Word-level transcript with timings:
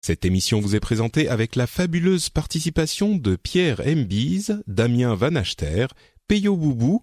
Cette 0.00 0.24
émission 0.24 0.60
vous 0.60 0.76
est 0.76 0.80
présentée 0.80 1.28
avec 1.28 1.56
la 1.56 1.66
fabuleuse 1.66 2.30
participation 2.30 3.16
de 3.16 3.36
Pierre 3.36 3.82
Mbise, 3.84 4.62
Damien 4.66 5.14
Van 5.14 5.34
Achter, 5.34 5.86
Peyo 6.28 6.56
Boubou, 6.56 7.02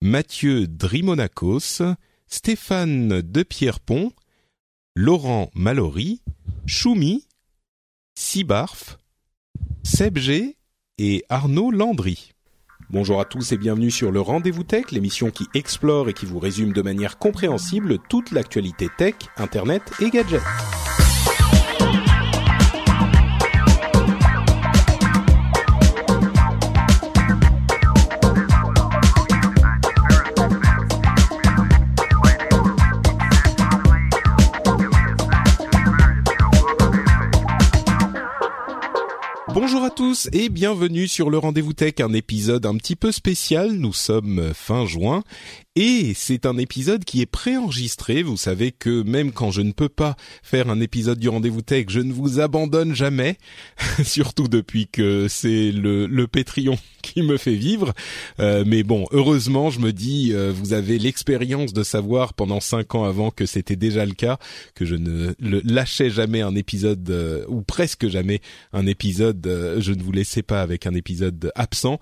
Mathieu 0.00 0.66
Drimonakos, 0.66 1.82
Stéphane 2.26 3.22
De 3.22 3.42
Pierrepont, 3.42 4.12
Laurent 4.94 5.50
Mallory, 5.54 6.22
Choumi, 6.66 7.26
Sibarf, 8.14 8.98
Seb 9.82 10.18
G 10.18 10.56
et 10.98 11.24
Arnaud 11.28 11.70
Landry. 11.70 12.32
Bonjour 12.90 13.20
à 13.20 13.24
tous 13.24 13.52
et 13.52 13.56
bienvenue 13.56 13.90
sur 13.90 14.12
le 14.12 14.20
Rendez-vous 14.20 14.62
Tech, 14.62 14.92
l'émission 14.92 15.30
qui 15.30 15.46
explore 15.54 16.08
et 16.08 16.12
qui 16.12 16.26
vous 16.26 16.38
résume 16.38 16.72
de 16.72 16.82
manière 16.82 17.18
compréhensible 17.18 17.98
toute 18.08 18.30
l'actualité 18.30 18.88
tech, 18.96 19.14
internet 19.36 19.82
et 20.00 20.10
gadgets. 20.10 20.42
Bonjour 39.54 39.84
à 39.84 39.90
tous 39.90 40.28
et 40.32 40.48
bienvenue 40.48 41.06
sur 41.06 41.30
le 41.30 41.38
Rendez-vous 41.38 41.74
Tech, 41.74 41.94
un 42.00 42.12
épisode 42.12 42.66
un 42.66 42.76
petit 42.76 42.96
peu 42.96 43.12
spécial. 43.12 43.70
Nous 43.70 43.92
sommes 43.92 44.52
fin 44.52 44.84
juin 44.84 45.22
et 45.76 46.12
c'est 46.14 46.46
un 46.46 46.56
épisode 46.56 47.04
qui 47.04 47.20
est 47.20 47.26
préenregistré. 47.26 48.22
Vous 48.22 48.36
savez 48.36 48.70
que 48.70 49.02
même 49.02 49.32
quand 49.32 49.50
je 49.50 49.60
ne 49.60 49.72
peux 49.72 49.88
pas 49.88 50.16
faire 50.42 50.70
un 50.70 50.80
épisode 50.80 51.18
du 51.18 51.28
Rendez-vous 51.28 51.62
Tech, 51.62 51.86
je 51.88 52.00
ne 52.00 52.12
vous 52.12 52.38
abandonne 52.38 52.94
jamais, 52.94 53.38
surtout 54.04 54.46
depuis 54.46 54.86
que 54.86 55.26
c'est 55.28 55.72
le, 55.72 56.06
le 56.06 56.26
Patreon 56.28 56.78
qui 57.02 57.22
me 57.22 57.36
fait 57.36 57.56
vivre. 57.56 57.92
Euh, 58.38 58.64
mais 58.66 58.84
bon, 58.84 59.06
heureusement, 59.10 59.70
je 59.70 59.80
me 59.80 59.92
dis, 59.92 60.30
euh, 60.32 60.52
vous 60.54 60.72
avez 60.72 60.98
l'expérience 60.98 61.72
de 61.72 61.82
savoir 61.82 62.34
pendant 62.34 62.60
cinq 62.60 62.94
ans 62.94 63.04
avant 63.04 63.30
que 63.30 63.44
c'était 63.44 63.76
déjà 63.76 64.06
le 64.06 64.14
cas, 64.14 64.38
que 64.74 64.84
je 64.84 64.94
ne 64.94 65.34
lâchais 65.40 66.10
jamais 66.10 66.40
un 66.40 66.54
épisode, 66.54 67.08
euh, 67.10 67.44
ou 67.48 67.62
presque 67.62 68.08
jamais 68.08 68.40
un 68.72 68.86
épisode, 68.86 69.44
euh, 69.46 69.80
je 69.80 69.92
ne 69.92 70.02
vous 70.02 70.12
laissais 70.12 70.42
pas 70.42 70.62
avec 70.62 70.86
un 70.86 70.94
épisode 70.94 71.50
absent. 71.56 71.98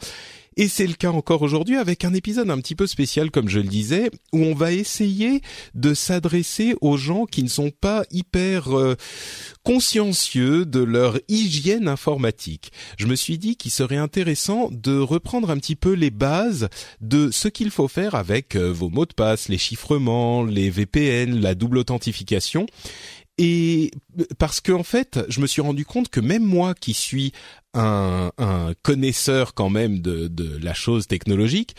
Et 0.56 0.68
c'est 0.68 0.86
le 0.86 0.94
cas 0.94 1.10
encore 1.10 1.42
aujourd'hui 1.42 1.76
avec 1.76 2.04
un 2.04 2.14
épisode 2.14 2.50
un 2.50 2.58
petit 2.58 2.74
peu 2.74 2.86
spécial, 2.86 3.30
comme 3.30 3.48
je 3.48 3.60
le 3.60 3.68
disais, 3.68 4.10
où 4.32 4.38
on 4.38 4.54
va 4.54 4.72
essayer 4.72 5.40
de 5.74 5.94
s'adresser 5.94 6.74
aux 6.80 6.96
gens 6.96 7.24
qui 7.24 7.42
ne 7.42 7.48
sont 7.48 7.70
pas 7.70 8.04
hyper 8.10 8.76
euh, 8.76 8.96
consciencieux 9.62 10.66
de 10.66 10.80
leur 10.80 11.18
hygiène 11.28 11.88
informatique. 11.88 12.72
Je 12.98 13.06
me 13.06 13.14
suis 13.14 13.38
dit 13.38 13.56
qu'il 13.56 13.70
serait 13.70 13.96
intéressant 13.96 14.68
de 14.70 14.98
reprendre 14.98 15.50
un 15.50 15.56
petit 15.56 15.76
peu 15.76 15.92
les 15.92 16.10
bases 16.10 16.68
de 17.00 17.30
ce 17.30 17.48
qu'il 17.48 17.70
faut 17.70 17.88
faire 17.88 18.14
avec 18.14 18.56
euh, 18.56 18.72
vos 18.72 18.90
mots 18.90 19.06
de 19.06 19.14
passe, 19.14 19.48
les 19.48 19.58
chiffrements, 19.58 20.44
les 20.44 20.70
VPN, 20.70 21.40
la 21.40 21.54
double 21.54 21.78
authentification. 21.78 22.66
Et 23.38 23.90
parce 24.38 24.60
que 24.60 24.72
en 24.72 24.82
fait, 24.82 25.20
je 25.28 25.40
me 25.40 25.46
suis 25.46 25.62
rendu 25.62 25.86
compte 25.86 26.10
que 26.10 26.20
même 26.20 26.44
moi 26.44 26.74
qui 26.74 26.92
suis 26.92 27.32
un, 27.74 28.32
un 28.38 28.72
connaisseur 28.82 29.54
quand 29.54 29.70
même 29.70 30.00
de, 30.00 30.28
de 30.28 30.58
la 30.62 30.74
chose 30.74 31.06
technologique, 31.06 31.74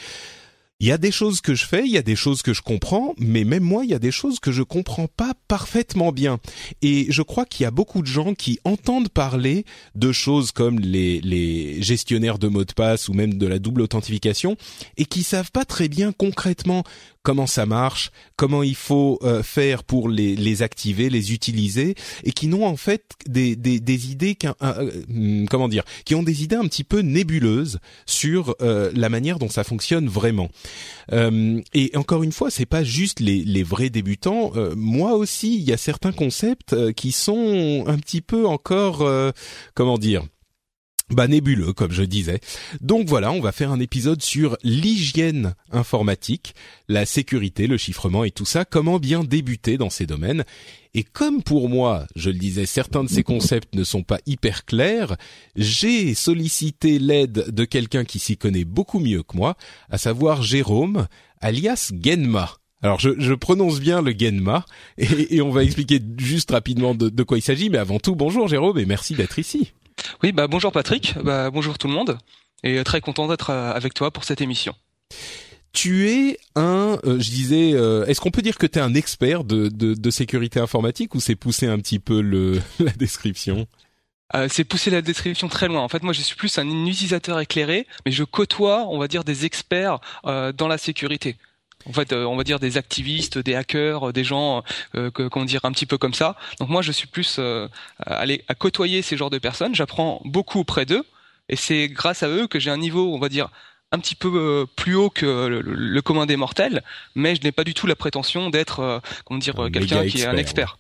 il 0.84 0.88
y 0.88 0.92
a 0.92 0.98
des 0.98 1.12
choses 1.12 1.40
que 1.40 1.56
je 1.56 1.66
fais, 1.66 1.86
il 1.86 1.92
y 1.92 1.98
a 1.98 2.02
des 2.02 2.18
choses 2.18 2.42
que 2.42 2.54
je 2.54 2.62
comprends, 2.62 3.14
mais 3.18 3.46
même 3.46 3.64
moi, 3.64 3.86
il 3.86 3.92
y 3.92 3.94
a 3.94 4.00
des 4.00 4.12
choses 4.12 4.42
que 4.42 4.52
je 4.52 4.64
comprends 4.64 5.08
pas 5.08 5.31
parfaitement 5.48 6.12
bien. 6.12 6.40
Et 6.81 7.06
je 7.09 7.22
crois 7.22 7.46
qu'il 7.46 7.64
y 7.64 7.66
a 7.66 7.72
beaucoup 7.72 8.02
de 8.02 8.08
gens 8.08 8.34
qui 8.34 8.59
entendent 8.66 9.08
parler 9.08 9.64
de 9.96 10.12
choses 10.12 10.52
comme 10.52 10.80
les, 10.80 11.22
les 11.22 11.81
gestionnaires 11.81 12.38
de 12.38 12.50
mots 12.50 12.66
de 12.66 12.74
passe 12.74 13.08
ou 13.08 13.14
même 13.14 13.36
de 13.36 13.48
la 13.48 13.60
double 13.60 13.81
authentification 13.81 14.58
et 14.98 15.06
qui 15.06 15.24
savent 15.24 15.52
pas 15.52 15.64
très 15.64 15.88
bien 15.88 16.12
concrètement 16.12 16.84
comment 17.24 17.48
ça 17.48 17.66
marche, 17.66 18.12
comment 18.36 18.64
il 18.64 18.76
faut 18.76 19.18
euh, 19.24 19.42
faire 19.42 19.84
pour 19.84 20.10
les, 20.10 20.36
les 20.36 20.62
activer, 20.62 21.10
les 21.10 21.34
utiliser, 21.34 21.96
et 22.24 22.32
qui 22.32 22.48
n'ont 22.48 22.66
en 22.66 22.76
fait 22.76 23.04
des, 23.26 23.56
des, 23.56 24.12
idées, 24.12 24.38
euh, 24.46 24.52
euh, 24.62 25.46
comment 25.50 25.70
dire, 25.70 25.84
qui 26.06 26.16
ont 26.16 26.24
des 26.24 26.44
idées 26.44 26.58
un 26.58 26.68
petit 26.68 26.84
peu 26.84 27.00
nébuleuses 27.00 27.80
sur 28.06 28.56
euh, 28.62 28.92
la 28.94 29.10
manière 29.10 29.40
dont 29.40 29.50
ça 29.50 29.64
fonctionne 29.64 30.08
vraiment. 30.08 30.50
Et 31.74 31.92
encore 31.96 32.24
une 32.24 32.32
fois, 32.32 32.50
c'est 32.50 32.66
pas 32.66 32.84
juste 32.84 33.20
les, 33.20 33.44
les 33.44 33.64
vrais 33.64 33.90
débutants. 33.90 34.52
moi 34.76 35.14
aussi, 35.14 35.56
il 35.56 35.62
y 35.62 35.72
a 35.72 35.78
certains 35.78 36.12
concepts 36.12 36.94
qui 36.94 37.12
sont 37.12 37.86
un 37.88 37.98
petit 37.98 38.22
peu 38.22 38.46
encore, 38.48 39.08
comment 39.76 39.98
dire, 39.98 40.24
bah 41.09 41.28
nébuleux 41.28 41.74
comme 41.74 41.91
je 41.91 42.03
disais. 42.03 42.40
Donc 42.81 43.08
voilà, 43.08 43.31
on 43.31 43.41
va 43.41 43.52
faire 43.52 43.72
un 43.72 43.80
épisode 43.80 44.22
sur 44.22 44.58
l'hygiène 44.64 45.56
informatique, 45.72 46.56
la 46.88 47.06
sécurité, 47.06 47.68
le 47.68 47.78
chiffrement 47.78 48.24
et 48.24 48.31
tout 48.31 48.46
ça, 48.46 48.66
comment 48.66 49.00
bien 49.00 49.24
débuter 49.24 49.78
dans 49.78 49.90
ces 49.90 50.06
domaines. 50.06 50.44
Et 50.96 51.03
comme 51.03 51.42
pour 51.42 51.69
moi, 51.69 52.06
je 52.16 52.30
le 52.30 52.38
disais, 52.38 52.66
certains 52.66 53.03
de 53.03 53.09
ces 53.09 53.24
concepts 53.24 53.74
ne 53.74 53.84
sont 53.84 54.03
pas 54.03 54.19
hyper 54.28 54.66
clairs, 54.66 55.18
j'ai 55.56 56.13
sollicité 56.13 57.00
l'aide 57.00 57.52
de 57.52 57.66
quelqu'un 57.66 58.06
qui 58.06 58.19
s'y 58.19 58.38
connaît 58.38 58.66
beaucoup 58.66 59.00
mieux 59.00 59.24
que 59.24 59.36
moi, 59.36 59.56
à 59.90 59.97
savoir 59.97 60.44
Jérôme, 60.44 61.08
alias 61.42 61.92
Genma. 62.00 62.58
Alors 62.84 63.00
je, 63.00 63.12
je, 63.18 63.34
prononce 63.34 63.80
bien 63.80 64.02
le 64.02 64.12
Genma 64.12 64.66
et, 64.97 65.42
on 65.42 65.50
va 65.50 65.63
expliquer 65.63 66.00
juste 66.18 66.52
rapidement 66.52 66.94
de, 66.94 67.09
de 67.09 67.24
quoi 67.24 67.38
il 67.38 67.42
s'agit, 67.42 67.69
mais 67.69 67.78
avant 67.78 67.97
tout, 67.97 68.16
bonjour 68.16 68.47
Jérôme 68.47 68.78
et 68.78 68.86
merci 68.86 69.16
d'être 69.16 69.40
ici. 69.40 69.74
Oui, 70.22 70.31
bah 70.31 70.48
bonjour 70.48 70.72
Patrick, 70.72 71.16
bah 71.24 71.50
bonjour 71.52 71.78
tout 71.78 71.88
le 71.88 71.94
monde, 71.94 72.18
et 72.64 72.84
très 72.84 73.02
content 73.02 73.28
d'être 73.28 73.50
euh, 73.50 73.72
avec 73.74 73.94
toi 73.94 74.12
pour 74.12 74.24
cette 74.24 74.42
émission. 74.42 74.74
Tu 75.74 76.08
es 76.09 76.38
un, 76.56 77.00
euh, 77.04 77.20
je 77.20 77.30
disais, 77.31 77.74
euh, 77.74 78.06
est-ce 78.06 78.22
qu'on 78.22 78.30
peut 78.30 78.44
dire 78.44 78.58
que 78.58 78.68
tu 78.68 78.78
es 78.78 78.81
un 78.81 78.94
expert 78.94 79.44
de, 79.44 79.70
de, 79.70 79.96
de 79.96 80.09
sécurité 80.12 80.59
informatique 80.59 81.16
ou 81.16 81.20
c'est 81.20 81.36
pousser 81.36 81.66
un 81.66 81.80
petit 81.80 81.98
peu 81.98 82.22
le, 82.22 82.62
la 82.80 82.92
description? 82.92 83.68
Euh, 84.36 84.48
c'est 84.50 84.64
pousser 84.64 84.90
la 84.90 85.02
description 85.02 85.48
très 85.48 85.68
loin. 85.68 85.81
En 85.81 85.90
fait, 85.90 86.04
moi, 86.04 86.14
je 86.14 86.22
suis 86.22 86.36
plus 86.36 86.58
un 86.58 86.68
utilisateur 86.68 87.40
éclairé, 87.40 87.88
mais 88.06 88.12
je 88.12 88.24
côtoie, 88.24 88.86
on 88.90 88.98
va 88.98 89.08
dire, 89.08 89.24
des 89.24 89.46
experts 89.46 90.00
euh, 90.25 90.52
dans 90.52 90.68
la 90.68 90.78
sécurité 90.78 91.38
en 91.88 91.94
fait, 91.94 92.14
euh, 92.14 92.26
on 92.26 92.36
va 92.36 92.44
dire 92.44 92.60
des 92.60 92.78
activistes, 92.78 93.38
des 93.38 93.56
hackers, 93.56 94.10
euh, 94.10 94.14
des 94.14 94.24
gens, 94.24 94.64
euh, 94.96 95.12
que, 95.12 95.28
comment 95.28 95.46
dire, 95.46 95.62
un 95.64 95.72
petit 95.72 95.86
peu 95.86 95.98
comme 95.98 96.14
ça. 96.14 96.36
Donc 96.60 96.70
moi, 96.70 96.82
je 96.82 96.92
suis 96.92 97.08
plus 97.08 97.38
euh, 97.40 97.68
aller 98.06 98.44
à 98.48 98.56
côtoyer 98.56 99.02
ces 99.02 99.18
genres 99.18 99.30
de 99.30 99.40
personnes. 99.40 99.76
J'apprends 99.76 100.22
beaucoup 100.26 100.60
auprès 100.60 100.86
d'eux, 100.86 101.04
et 101.50 101.56
c'est 101.56 101.88
grâce 101.88 102.24
à 102.24 102.30
eux 102.30 102.48
que 102.48 102.60
j'ai 102.60 102.72
un 102.72 102.78
niveau, 102.78 103.14
on 103.14 103.20
va 103.20 103.30
dire, 103.30 103.50
un 103.92 104.00
petit 104.00 104.16
peu 104.16 104.66
plus 104.76 104.96
haut 104.96 105.12
que 105.12 105.26
le, 105.26 105.62
le 105.62 106.02
commun 106.02 106.26
des 106.26 106.36
mortels, 106.36 106.84
mais 107.14 107.36
je 107.36 107.42
n'ai 107.44 107.52
pas 107.52 107.64
du 107.64 107.76
tout 107.76 107.86
la 107.86 107.96
prétention 107.96 108.50
d'être, 108.50 109.02
comment 109.24 109.40
dire, 109.40 109.56
quelqu'un 109.72 110.08
qui 110.08 110.22
est 110.22 110.26
un 110.26 110.38
expert. 110.38 110.80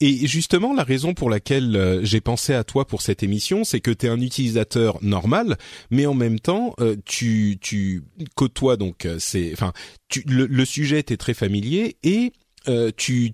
Et 0.00 0.26
justement, 0.26 0.74
la 0.74 0.84
raison 0.84 1.14
pour 1.14 1.30
laquelle 1.30 1.76
euh, 1.76 2.00
j'ai 2.04 2.20
pensé 2.20 2.54
à 2.54 2.64
toi 2.64 2.86
pour 2.86 3.02
cette 3.02 3.22
émission, 3.22 3.64
c'est 3.64 3.80
que 3.80 3.90
tu 3.90 4.06
es 4.06 4.08
un 4.08 4.20
utilisateur 4.20 4.98
normal, 5.02 5.56
mais 5.90 6.06
en 6.06 6.14
même 6.14 6.40
temps, 6.40 6.74
euh, 6.80 6.96
tu, 7.04 7.58
tu 7.60 8.02
côtoies 8.34 8.76
donc, 8.76 9.06
euh, 9.06 9.16
c'est, 9.18 9.52
enfin, 9.52 9.72
tu, 10.08 10.22
le, 10.26 10.46
le, 10.46 10.64
sujet 10.64 11.02
t'est 11.02 11.16
très 11.16 11.34
familier 11.34 11.96
et 12.02 12.32
tu 12.96 13.32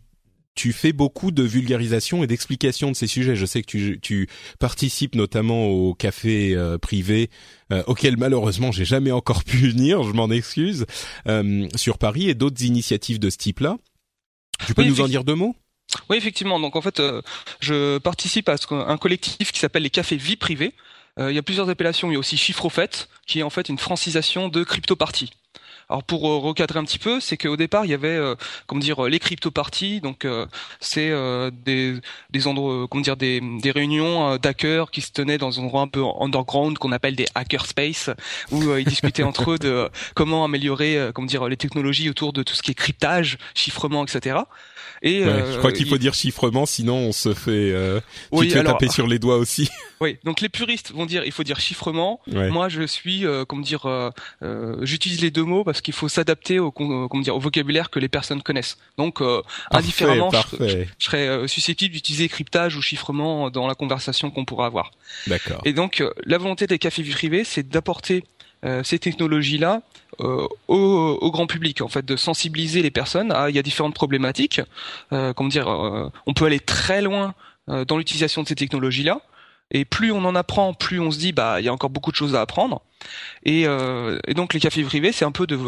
tu 0.55 0.73
fais 0.73 0.93
beaucoup 0.93 1.31
de 1.31 1.43
vulgarisation 1.43 2.23
et 2.23 2.27
d'explication 2.27 2.91
de 2.91 2.97
ces 2.97 3.07
sujets. 3.07 3.37
Je 3.37 3.47
sais 3.47 3.63
que 3.63 3.67
tu, 3.67 3.99
tu 4.01 4.29
participes 4.59 5.15
notamment 5.15 5.67
au 5.67 5.95
café 5.95 6.55
euh, 6.55 6.79
privé 6.79 7.31
euh, 7.73 7.83
auquel 7.87 8.17
malheureusement 8.17 8.71
j'ai 8.73 8.85
jamais 8.85 9.11
encore 9.11 9.45
pu 9.45 9.57
venir, 9.71 10.03
je 10.05 10.13
m'en 10.13 10.31
excuse, 10.31 10.87
euh, 11.27 11.67
sur 11.75 11.99
Paris 11.99 12.29
et 12.29 12.35
d'autres 12.35 12.63
initiatives 12.65 13.19
de 13.19 13.31
ce 13.31 13.37
type-là. 13.37 13.79
Tu 14.67 14.75
peux 14.75 14.83
oui, 14.83 14.89
nous 14.89 15.01
en 15.01 15.09
dire 15.09 15.25
deux 15.25 15.35
mots? 15.35 15.57
Oui, 16.09 16.17
effectivement. 16.17 16.61
Donc 16.61 16.77
en 16.77 16.81
fait, 16.81 17.01
euh, 17.01 17.23
je 17.61 17.99
participe 17.99 18.49
à 18.49 18.57
un 18.71 18.97
collectif 18.97 19.53
qui 19.53 19.59
s'appelle 19.59 19.83
les 19.83 19.91
cafés 19.91 20.17
vie 20.17 20.37
privée. 20.37 20.75
Euh, 21.19 21.31
il 21.31 21.35
y 21.35 21.39
a 21.39 21.43
plusieurs 21.43 21.69
appellations. 21.69 22.11
Il 22.11 22.15
y 22.15 22.17
a 22.17 22.19
aussi 22.19 22.37
Chiffre 22.37 22.65
au 22.65 22.71
fait, 22.71 23.09
qui 23.27 23.41
est 23.41 23.43
en 23.43 23.51
fait 23.51 23.69
une 23.69 23.79
francisation 23.79 24.49
de 24.49 24.65
Crypto 24.65 24.97
Party. 24.97 25.31
Alors 25.91 26.03
pour 26.03 26.27
euh, 26.27 26.39
recadrer 26.39 26.79
un 26.79 26.85
petit 26.85 26.99
peu, 26.99 27.21
c'est 27.21 27.37
qu'au 27.37 27.59
départ 27.59 27.85
il 27.85 27.91
y 27.91 27.95
avait, 27.95 28.09
euh, 28.09 28.35
comment 28.67 28.81
dire, 28.81 29.03
les 29.03 29.19
crypto 29.19 29.51
parties. 29.51 30.01
Donc 30.01 30.27
c'est 30.81 31.13
des 31.65 32.01
des 32.31 32.47
endroits, 32.47 32.89
comment 32.89 33.03
dire, 33.03 33.19
des 33.19 33.41
des 33.61 33.71
réunions 33.71 34.37
d'hackers 34.39 34.91
qui 34.91 35.03
se 35.03 35.13
tenaient 35.13 35.39
dans 35.39 35.61
un 35.61 35.65
endroit 35.65 35.83
un 35.83 35.89
peu 35.89 36.03
underground 36.21 36.79
qu'on 36.79 36.91
appelle 36.91 37.17
des 37.17 37.27
hackerspace, 37.35 38.11
où 38.51 38.75
ils 38.77 38.87
discutaient 38.87 39.23
entre 39.23 39.53
eux 39.53 39.59
de 39.59 39.91
comment 40.15 40.45
améliorer, 40.45 41.11
comment 41.15 41.27
dire, 41.27 41.47
les 41.49 41.59
technologies 41.59 42.09
autour 42.09 42.33
de 42.33 42.43
tout 42.43 42.55
ce 42.55 42.63
qui 42.63 42.71
est 42.71 42.75
cryptage, 42.75 43.37
chiffrement, 43.55 44.05
etc. 44.07 44.39
Et 45.05 45.23
je 45.23 45.59
crois 45.59 45.73
qu'il 45.73 45.87
faut 45.87 45.99
dire 45.99 46.15
chiffrement, 46.15 46.67
sinon 46.67 46.97
on 46.97 47.13
se 47.13 47.35
fait, 47.35 47.73
euh, 47.73 48.01
tu 48.33 48.49
te 48.49 48.55
fais 48.55 48.65
taper 48.65 48.89
sur 48.89 49.07
les 49.07 49.19
doigts 49.19 49.37
aussi. 49.37 49.71
Oui, 50.01 50.19
donc 50.25 50.41
les 50.41 50.49
puristes 50.49 50.93
vont 50.93 51.07
dire 51.07 51.25
il 51.25 51.33
faut 51.33 51.45
dire 51.45 51.61
chiffrement. 51.61 52.21
Moi, 52.27 52.69
je 52.69 52.83
suis, 52.87 53.27
euh, 53.27 53.45
comment 53.45 53.63
dire, 53.63 53.87
euh, 53.87 54.11
euh, 54.43 54.77
j'utilise 54.83 55.21
les 55.23 55.31
deux 55.31 55.45
mots 55.45 55.65
parce 55.65 55.81
qu'il 55.81 55.95
faut 55.95 56.09
s'adapter 56.09 56.59
au, 56.59 56.71
comment 56.71 57.09
dire, 57.21 57.37
au 57.37 57.41
vocabulaire 57.41 57.91
que 57.91 57.99
les 57.99 58.09
personnes 58.09 58.43
connaissent. 58.43 58.77
Donc, 58.99 59.23
indifféremment, 59.71 60.31
je, 60.61 60.85
serais 60.99 61.49
susceptible 61.49 61.95
d'utiliser 61.95 62.29
cryptage 62.29 62.77
ou 62.77 62.83
chiffrement 62.83 63.51
dans 63.51 63.67
la 63.67 63.75
conversation 63.75 64.31
qu'on 64.31 64.45
pourra 64.45 64.67
avoir. 64.67 64.91
D'accord. 65.27 65.63
Et 65.65 65.73
donc, 65.73 66.03
la 66.25 66.39
volonté 66.39 66.67
des 66.67 66.79
cafés 66.79 67.03
privés, 67.05 67.45
c'est 67.45 67.69
d'apporter 67.69 68.25
ces 68.83 68.99
technologies-là 68.99 69.83
au, 70.19 70.49
au, 70.69 71.31
grand 71.31 71.47
public, 71.47 71.83
en 71.83 71.89
fait, 71.89 72.05
de 72.05 72.17
sensibiliser 72.17 72.83
les 72.83 72.91
personnes 72.91 73.33
à 73.33 73.51
il 73.51 73.57
y 73.57 73.59
a 73.59 73.63
différentes 73.63 73.95
problématiques. 73.95 74.61
comment 75.11 75.49
dire, 75.49 75.69
on 75.69 76.35
peut 76.35 76.47
aller 76.47 76.61
très 76.61 77.03
loin 77.03 77.35
dans 77.67 77.99
l'utilisation 77.99 78.43
de 78.43 78.49
ces 78.49 78.55
technologies-là. 78.55 79.21
Et 79.71 79.85
plus 79.85 80.13
on 80.13 80.25
en 80.25 80.35
apprend, 80.35 80.75
plus 80.75 81.01
on 81.01 81.11
se 81.11 81.19
dit 81.19 81.33
bah 81.33 81.61
il 81.61 81.65
y 81.65 81.69
a 81.69 81.73
encore 81.73 81.91
beaucoup 81.91 82.11
de 82.11 82.17
choses 82.17 82.35
à 82.35 82.41
apprendre. 82.41 82.83
Et, 83.45 83.67
euh, 83.67 84.19
et 84.27 84.35
donc 84.35 84.55
les 84.55 84.61
cafés 84.61 84.83
privés, 84.85 85.13
c'est 85.13 85.25
un 85.25 85.33
peu 85.33 85.47
de 85.47 85.59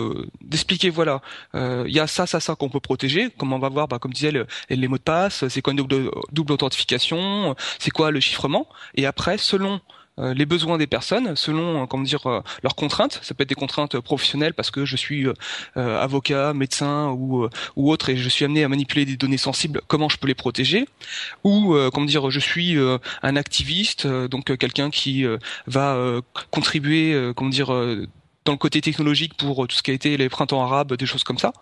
d'expliquer 0.42 0.90
voilà, 0.90 1.22
euh, 1.54 1.84
il 1.86 1.94
y 1.94 2.00
a 2.00 2.06
ça, 2.06 2.26
ça, 2.26 2.40
ça 2.40 2.54
qu'on 2.54 2.68
peut 2.68 2.80
protéger. 2.80 3.30
Comme 3.30 3.52
on 3.52 3.58
va 3.58 3.68
voir, 3.68 3.88
bah, 3.88 3.98
comme 3.98 4.12
disait 4.12 4.32
les 4.70 4.88
mots 4.88 4.98
de 4.98 5.02
passe, 5.02 5.48
c'est 5.48 5.62
quoi 5.62 5.72
une 5.72 5.78
double, 5.78 6.52
authentification, 6.52 7.56
c'est 7.78 7.90
quoi 7.90 8.10
le 8.10 8.20
chiffrement. 8.20 8.68
Et 8.94 9.06
après, 9.06 9.38
selon 9.38 9.74
euh, 9.74 9.78
les 10.18 10.46
besoins 10.46 10.78
des 10.78 10.86
personnes 10.86 11.36
selon 11.36 11.82
euh, 11.82 11.86
comment 11.86 12.02
dire 12.02 12.26
euh, 12.26 12.40
leurs 12.62 12.74
contraintes. 12.74 13.20
Ça 13.22 13.34
peut 13.34 13.42
être 13.42 13.48
des 13.48 13.54
contraintes 13.54 13.98
professionnelles 14.00 14.54
parce 14.54 14.70
que 14.70 14.84
je 14.84 14.96
suis 14.96 15.26
avocat, 15.74 16.54
médecin 16.54 17.08
ou 17.10 17.48
ou 17.76 17.90
autre 17.90 18.08
et 18.10 18.16
je 18.16 18.28
suis 18.28 18.44
amené 18.44 18.64
à 18.64 18.68
manipuler 18.68 19.04
des 19.04 19.16
données 19.16 19.38
sensibles. 19.38 19.80
Comment 19.88 20.08
je 20.08 20.18
peux 20.18 20.26
les 20.26 20.34
protéger? 20.34 20.86
Ou 21.44 21.76
comment 21.92 22.06
dire, 22.06 22.30
je 22.30 22.40
suis 22.40 22.76
un 23.22 23.36
activiste, 23.36 24.06
donc 24.06 24.56
quelqu'un 24.56 24.90
qui 24.90 25.24
va 25.66 26.20
contribuer, 26.50 27.32
comment 27.34 27.50
dire 27.50 27.68
dans 28.44 28.52
le 28.52 28.58
côté 28.58 28.80
technologique 28.80 29.36
pour 29.36 29.66
tout 29.66 29.76
ce 29.76 29.82
qui 29.82 29.90
a 29.90 29.94
été 29.94 30.16
les 30.16 30.28
printemps 30.28 30.62
arabes, 30.62 30.94
des 30.94 31.06
choses 31.06 31.24
comme 31.24 31.38
ça. 31.38 31.52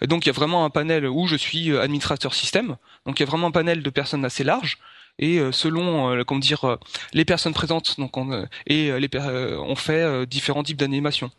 Et 0.00 0.06
donc 0.06 0.24
il 0.24 0.28
y 0.28 0.30
a 0.30 0.34
vraiment 0.34 0.64
un 0.64 0.70
panel 0.70 1.06
où 1.06 1.26
je 1.26 1.36
suis 1.36 1.76
administrateur 1.76 2.34
système. 2.34 2.76
Donc 3.06 3.20
il 3.20 3.22
y 3.22 3.26
a 3.26 3.30
vraiment 3.30 3.48
un 3.48 3.52
panel 3.52 3.82
de 3.82 3.90
personnes 3.90 4.24
assez 4.24 4.44
large 4.44 4.78
et 5.18 5.38
euh, 5.38 5.52
selon 5.52 6.10
euh, 6.10 6.38
dire 6.38 6.64
euh, 6.64 6.76
les 7.12 7.24
personnes 7.24 7.54
présentes 7.54 7.98
donc 7.98 8.16
on, 8.16 8.46
et 8.66 8.98
les 8.98 9.08
on 9.14 9.76
fait 9.76 10.26
différents 10.26 10.62
types 10.62 10.76
d'animation. 10.76 11.30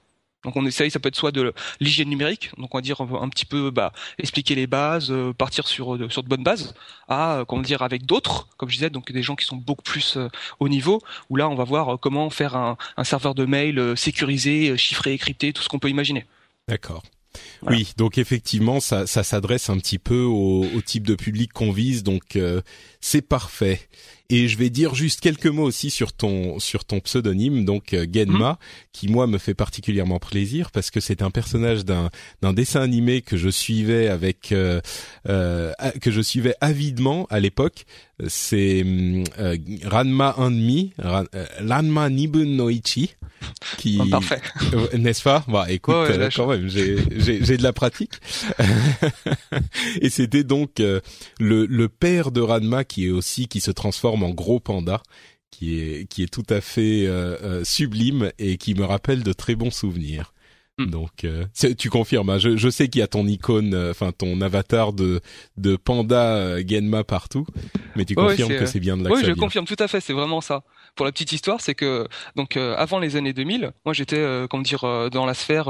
Donc 0.43 0.55
on 0.55 0.65
essaye, 0.65 0.91
ça 0.91 0.99
peut 0.99 1.09
être 1.09 1.15
soit 1.15 1.31
de 1.31 1.53
l'hygiène 1.79 2.07
numérique, 2.07 2.51
donc 2.59 2.73
on 2.73 2.77
va 2.77 2.81
dire 2.83 3.01
un 3.01 3.29
petit 3.29 3.45
peu 3.45 3.71
bah, 3.71 3.91
expliquer 4.19 4.53
les 4.53 4.67
bases, 4.67 5.11
partir 5.39 5.67
sur 5.67 5.97
sur 6.11 6.21
de 6.21 6.29
bonnes 6.29 6.43
bases, 6.43 6.75
à 7.09 7.43
dire 7.63 7.81
avec 7.81 8.05
d'autres, 8.05 8.47
comme 8.57 8.69
je 8.69 8.75
disais, 8.75 8.91
donc 8.91 9.11
des 9.11 9.23
gens 9.23 9.35
qui 9.35 9.45
sont 9.45 9.55
beaucoup 9.55 9.81
plus 9.81 10.19
au 10.59 10.69
niveau, 10.69 11.01
où 11.31 11.35
là 11.35 11.49
on 11.49 11.55
va 11.55 11.63
voir 11.63 11.99
comment 11.99 12.29
faire 12.29 12.55
un, 12.55 12.77
un 12.95 13.03
serveur 13.03 13.33
de 13.33 13.45
mail 13.45 13.97
sécurisé, 13.97 14.77
chiffré, 14.77 15.17
crypté, 15.17 15.51
tout 15.51 15.63
ce 15.63 15.67
qu'on 15.67 15.79
peut 15.79 15.89
imaginer. 15.89 16.27
D'accord. 16.67 17.01
Oui, 17.63 17.93
donc 17.97 18.17
effectivement, 18.17 18.79
ça, 18.79 19.05
s'adresse 19.05 19.69
un 19.69 19.77
petit 19.77 19.99
peu 19.99 20.21
au, 20.21 20.65
au, 20.65 20.81
type 20.81 21.05
de 21.05 21.15
public 21.15 21.51
qu'on 21.53 21.71
vise, 21.71 22.03
donc 22.03 22.35
euh, 22.35 22.61
c'est 23.01 23.21
parfait. 23.21 23.79
Et 24.29 24.47
je 24.47 24.57
vais 24.57 24.71
dire 24.71 24.95
juste 24.95 25.19
quelques 25.19 25.45
mots 25.45 25.63
aussi 25.63 25.91
sur 25.91 26.11
ton 26.11 26.57
sur 26.57 26.83
ton 26.83 26.99
pseudonyme, 26.99 27.63
donc 27.63 27.93
euh, 27.93 28.07
Genma, 28.11 28.51
mhm. 28.51 28.57
qui 28.91 29.07
moi 29.07 29.27
me 29.27 29.37
fait 29.37 29.53
particulièrement 29.53 30.17
plaisir 30.17 30.71
parce 30.71 30.89
que 30.89 30.99
c'est 30.99 31.21
un 31.21 31.29
personnage 31.29 31.85
d'un 31.85 32.09
d'un 32.41 32.51
dessin 32.51 32.81
animé 32.81 33.21
que 33.21 33.37
je 33.37 33.49
suivais 33.49 34.07
avec 34.07 34.51
euh, 34.51 34.81
euh 35.29 35.71
que 36.01 36.09
je 36.09 36.21
suivais 36.21 36.55
avidement 36.59 37.27
à 37.29 37.39
l'époque. 37.39 37.85
C'est 38.27 38.83
euh, 38.85 39.57
Ranma 39.83 40.35
1,5, 40.39 40.93
Ranma 41.67 42.09
Nibun 42.09 42.45
no 42.45 42.69
Ichi, 42.69 43.13
qui 43.77 43.99
oh, 44.01 44.05
parfait, 44.09 44.41
n'est-ce 44.97 45.21
pas? 45.21 45.43
Bah 45.49 45.65
écoute, 45.69 45.93
quand 46.35 46.47
même, 46.47 46.67
j'ai 46.67 46.97
j'ai 47.19 47.57
de 47.57 47.63
la 47.63 47.73
pratique. 47.73 48.13
Et 50.01 50.09
c'était 50.09 50.45
donc 50.45 50.79
le 50.79 51.03
le 51.39 51.89
père 51.89 52.31
de 52.31 52.39
Ranma 52.39 52.85
qui 52.85 53.07
est 53.07 53.11
aussi 53.11 53.47
qui 53.47 53.59
se 53.59 53.71
transforme 53.71 54.14
en 54.23 54.31
gros 54.31 54.59
panda 54.59 55.01
qui 55.57 55.79
est 55.79 56.05
qui 56.09 56.23
est 56.23 56.31
tout 56.31 56.45
à 56.49 56.61
fait 56.61 57.05
euh, 57.05 57.37
euh, 57.41 57.63
sublime 57.63 58.31
et 58.39 58.57
qui 58.57 58.75
me 58.75 58.83
rappelle 58.83 59.23
de 59.23 59.33
très 59.33 59.55
bons 59.55 59.71
souvenirs. 59.71 60.33
Hmm. 60.77 60.89
Donc 60.89 61.23
euh, 61.23 61.45
tu 61.77 61.89
confirmes, 61.89 62.29
hein, 62.29 62.37
je, 62.37 62.57
je, 62.57 62.67
sais 62.69 62.89
qu'il 62.89 62.99
y 62.99 63.01
a 63.01 63.07
ton 63.07 63.25
icône, 63.25 63.73
enfin 63.89 64.11
ton 64.11 64.41
avatar 64.41 64.91
de 64.91 65.21
de 65.55 65.77
panda 65.77 66.61
Genma 66.67 67.05
partout, 67.05 67.47
mais 67.95 68.03
tu 68.03 68.13
confirmes 68.13 68.57
que 68.57 68.65
c'est 68.65 68.81
bien 68.81 68.97
de 68.97 69.05
là 69.05 69.09
Oui, 69.09 69.21
je 69.23 69.31
confirme 69.31 69.65
tout 69.65 69.77
à 69.79 69.87
fait, 69.87 70.01
c'est 70.01 70.11
vraiment 70.11 70.41
ça. 70.41 70.63
Pour 70.95 71.05
la 71.05 71.13
petite 71.13 71.31
histoire, 71.31 71.61
c'est 71.61 71.75
que 71.75 72.09
donc 72.35 72.57
avant 72.57 72.99
les 72.99 73.15
années 73.15 73.31
2000, 73.31 73.71
moi 73.85 73.93
j'étais 73.93 74.21
comment 74.49 74.63
dire 74.63 74.81
dans 75.11 75.25
la 75.25 75.33
sphère 75.33 75.69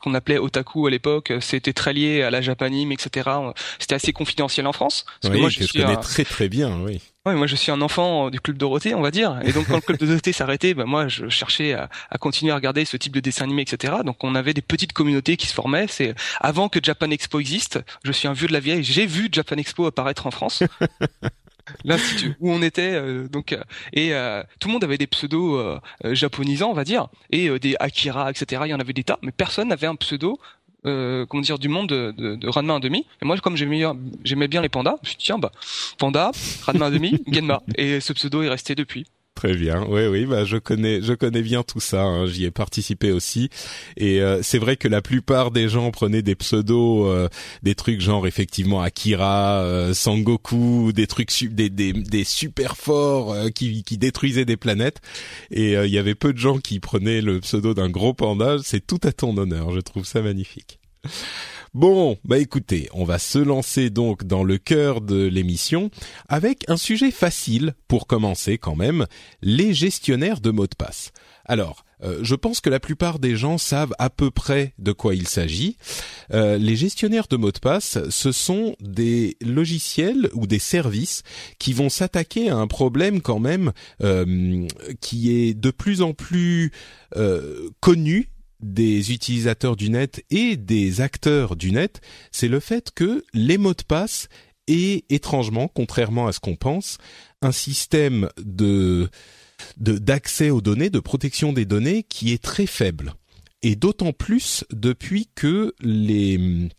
qu'on 0.00 0.14
appelait 0.14 0.38
otaku 0.38 0.88
à 0.88 0.90
l'époque, 0.90 1.32
c'était 1.40 1.72
très 1.72 1.92
lié 1.92 2.22
à 2.22 2.32
la 2.32 2.40
japanime, 2.40 2.90
etc. 2.90 3.30
C'était 3.78 3.94
assez 3.94 4.12
confidentiel 4.12 4.66
en 4.66 4.72
France. 4.72 5.04
Parce 5.22 5.32
que 5.32 5.38
moi 5.38 5.48
je, 5.48 5.64
connais 5.72 5.96
très 5.98 6.24
très 6.24 6.48
bien, 6.48 6.80
oui. 6.82 7.00
Ouais, 7.26 7.34
moi 7.34 7.46
je 7.46 7.54
suis 7.54 7.70
un 7.70 7.82
enfant 7.82 8.30
du 8.30 8.40
club 8.40 8.56
Dorothée, 8.56 8.94
on 8.94 9.02
va 9.02 9.10
dire. 9.10 9.38
Et 9.44 9.52
donc 9.52 9.66
quand 9.68 9.74
le 9.74 9.82
club 9.82 9.98
de 9.98 10.06
Dorothée 10.06 10.32
s'arrêtait, 10.32 10.72
ben 10.72 10.86
moi 10.86 11.06
je 11.06 11.28
cherchais 11.28 11.74
à, 11.74 11.90
à, 12.08 12.16
continuer 12.16 12.50
à 12.50 12.54
regarder 12.54 12.86
ce 12.86 12.96
type 12.96 13.12
de 13.12 13.20
dessin 13.20 13.44
animé, 13.44 13.60
etc. 13.60 13.96
Donc 14.06 14.24
on 14.24 14.34
avait 14.34 14.54
des 14.54 14.62
petites 14.62 14.94
communautés 14.94 15.36
qui 15.36 15.46
se 15.46 15.52
formaient. 15.52 15.86
C'est 15.86 16.14
avant 16.40 16.70
que 16.70 16.80
Japan 16.82 17.10
Expo 17.10 17.38
existe. 17.38 17.78
Je 18.04 18.12
suis 18.12 18.26
un 18.26 18.32
vieux 18.32 18.48
de 18.48 18.54
la 18.54 18.60
vieille. 18.60 18.82
J'ai 18.84 19.04
vu 19.04 19.28
Japan 19.30 19.56
Expo 19.56 19.84
apparaître 19.84 20.26
en 20.26 20.30
France. 20.30 20.62
l'institut 21.84 22.34
où 22.40 22.50
on 22.50 22.62
était 22.62 22.92
euh, 22.94 23.28
donc 23.28 23.52
euh, 23.52 23.62
et 23.92 24.14
euh, 24.14 24.42
tout 24.58 24.68
le 24.68 24.72
monde 24.72 24.84
avait 24.84 24.98
des 24.98 25.06
pseudos 25.06 25.80
japonisants 26.04 26.70
on 26.70 26.74
va 26.74 26.84
dire 26.84 27.08
et 27.30 27.58
des 27.58 27.76
Akira 27.78 28.30
etc 28.30 28.62
il 28.66 28.70
y 28.70 28.74
en 28.74 28.80
avait 28.80 28.92
des 28.92 29.04
tas 29.04 29.18
mais 29.22 29.32
personne 29.32 29.68
n'avait 29.68 29.86
un 29.86 29.96
pseudo 29.96 30.38
euh, 30.86 31.26
comment 31.26 31.42
dire 31.42 31.58
du 31.58 31.68
monde 31.68 31.88
de, 31.88 32.12
de, 32.16 32.36
de 32.36 32.48
Ranma 32.48 32.78
1.5 32.78 32.96
et 32.96 33.04
moi 33.24 33.36
comme 33.38 33.56
j'aimais 33.56 34.48
bien 34.48 34.62
les 34.62 34.68
pandas 34.68 34.96
je 35.02 35.08
me 35.08 35.08
suis 35.08 35.16
dit 35.18 35.24
tiens 35.24 35.38
bah 35.38 35.52
panda 35.98 36.30
Ranma 36.66 36.90
1.5 36.90 37.20
Genma. 37.34 37.62
Et 37.76 38.00
ce 38.00 38.12
pseudo 38.12 38.42
est 38.42 38.48
resté 38.48 38.74
depuis 38.74 39.06
Très 39.36 39.54
bien, 39.54 39.86
oui, 39.88 40.06
oui, 40.06 40.26
bah 40.26 40.44
je 40.44 40.58
connais, 40.58 41.00
je 41.00 41.14
connais 41.14 41.40
bien 41.40 41.62
tout 41.62 41.80
ça. 41.80 42.02
Hein. 42.02 42.26
J'y 42.26 42.44
ai 42.44 42.50
participé 42.50 43.10
aussi, 43.10 43.48
et 43.96 44.20
euh, 44.20 44.42
c'est 44.42 44.58
vrai 44.58 44.76
que 44.76 44.86
la 44.86 45.00
plupart 45.00 45.50
des 45.50 45.66
gens 45.70 45.90
prenaient 45.92 46.20
des 46.20 46.34
pseudos, 46.34 47.06
euh, 47.06 47.28
des 47.62 47.74
trucs 47.74 48.02
genre 48.02 48.26
effectivement 48.26 48.82
Akira, 48.82 49.62
euh, 49.62 49.94
Sangoku, 49.94 50.92
des 50.92 51.06
trucs 51.06 51.30
des, 51.54 51.70
des, 51.70 51.94
des 51.94 52.24
super 52.24 52.76
forts 52.76 53.34
qui, 53.54 53.82
qui 53.82 53.96
détruisaient 53.96 54.44
des 54.44 54.58
planètes, 54.58 55.00
et 55.50 55.72
il 55.72 55.90
y 55.90 55.98
avait 55.98 56.14
peu 56.14 56.34
de 56.34 56.38
gens 56.38 56.58
qui 56.58 56.78
prenaient 56.78 57.22
le 57.22 57.40
pseudo 57.40 57.72
d'un 57.72 57.88
gros 57.88 58.12
panda. 58.12 58.58
C'est 58.62 58.86
tout 58.86 59.00
à 59.04 59.12
ton 59.12 59.34
honneur, 59.38 59.70
je 59.70 59.80
trouve 59.80 60.04
ça 60.04 60.20
magnifique. 60.20 60.80
Bon, 61.72 62.18
bah 62.24 62.38
écoutez, 62.38 62.88
on 62.94 63.04
va 63.04 63.20
se 63.20 63.38
lancer 63.38 63.90
donc 63.90 64.24
dans 64.24 64.42
le 64.42 64.58
cœur 64.58 65.00
de 65.00 65.24
l'émission 65.26 65.88
avec 66.28 66.68
un 66.68 66.76
sujet 66.76 67.12
facile 67.12 67.74
pour 67.86 68.08
commencer 68.08 68.58
quand 68.58 68.74
même, 68.74 69.06
les 69.40 69.72
gestionnaires 69.72 70.40
de 70.40 70.50
mots 70.50 70.66
de 70.66 70.74
passe. 70.74 71.12
Alors, 71.44 71.84
euh, 72.02 72.18
je 72.22 72.34
pense 72.34 72.60
que 72.60 72.70
la 72.70 72.80
plupart 72.80 73.20
des 73.20 73.36
gens 73.36 73.56
savent 73.56 73.94
à 74.00 74.10
peu 74.10 74.32
près 74.32 74.74
de 74.80 74.90
quoi 74.90 75.14
il 75.14 75.28
s'agit. 75.28 75.76
Euh, 76.32 76.58
les 76.58 76.74
gestionnaires 76.74 77.28
de 77.30 77.36
mots 77.36 77.52
de 77.52 77.60
passe, 77.60 77.98
ce 78.08 78.32
sont 78.32 78.74
des 78.80 79.36
logiciels 79.40 80.28
ou 80.34 80.48
des 80.48 80.58
services 80.58 81.22
qui 81.60 81.72
vont 81.72 81.88
s'attaquer 81.88 82.50
à 82.50 82.56
un 82.56 82.66
problème 82.66 83.20
quand 83.20 83.38
même 83.38 83.70
euh, 84.02 84.66
qui 85.00 85.32
est 85.32 85.54
de 85.54 85.70
plus 85.70 86.02
en 86.02 86.14
plus 86.14 86.72
connu 87.80 88.28
des 88.62 89.12
utilisateurs 89.12 89.76
du 89.76 89.90
net 89.90 90.24
et 90.30 90.56
des 90.56 91.00
acteurs 91.00 91.56
du 91.56 91.72
net, 91.72 92.00
c'est 92.30 92.48
le 92.48 92.60
fait 92.60 92.90
que 92.94 93.24
les 93.32 93.58
mots 93.58 93.74
de 93.74 93.82
passe 93.82 94.28
est 94.66 95.04
étrangement, 95.10 95.68
contrairement 95.68 96.26
à 96.26 96.32
ce 96.32 96.40
qu'on 96.40 96.56
pense, 96.56 96.98
un 97.42 97.52
système 97.52 98.28
de 98.38 99.08
d'accès 99.76 100.48
aux 100.48 100.62
données, 100.62 100.88
de 100.88 101.00
protection 101.00 101.52
des 101.52 101.66
données 101.66 102.02
qui 102.02 102.32
est 102.32 102.42
très 102.42 102.66
faible. 102.66 103.14
Et 103.62 103.76
d'autant 103.76 104.14
plus 104.14 104.64
depuis 104.72 105.28
que 105.34 105.74
les 105.80 106.70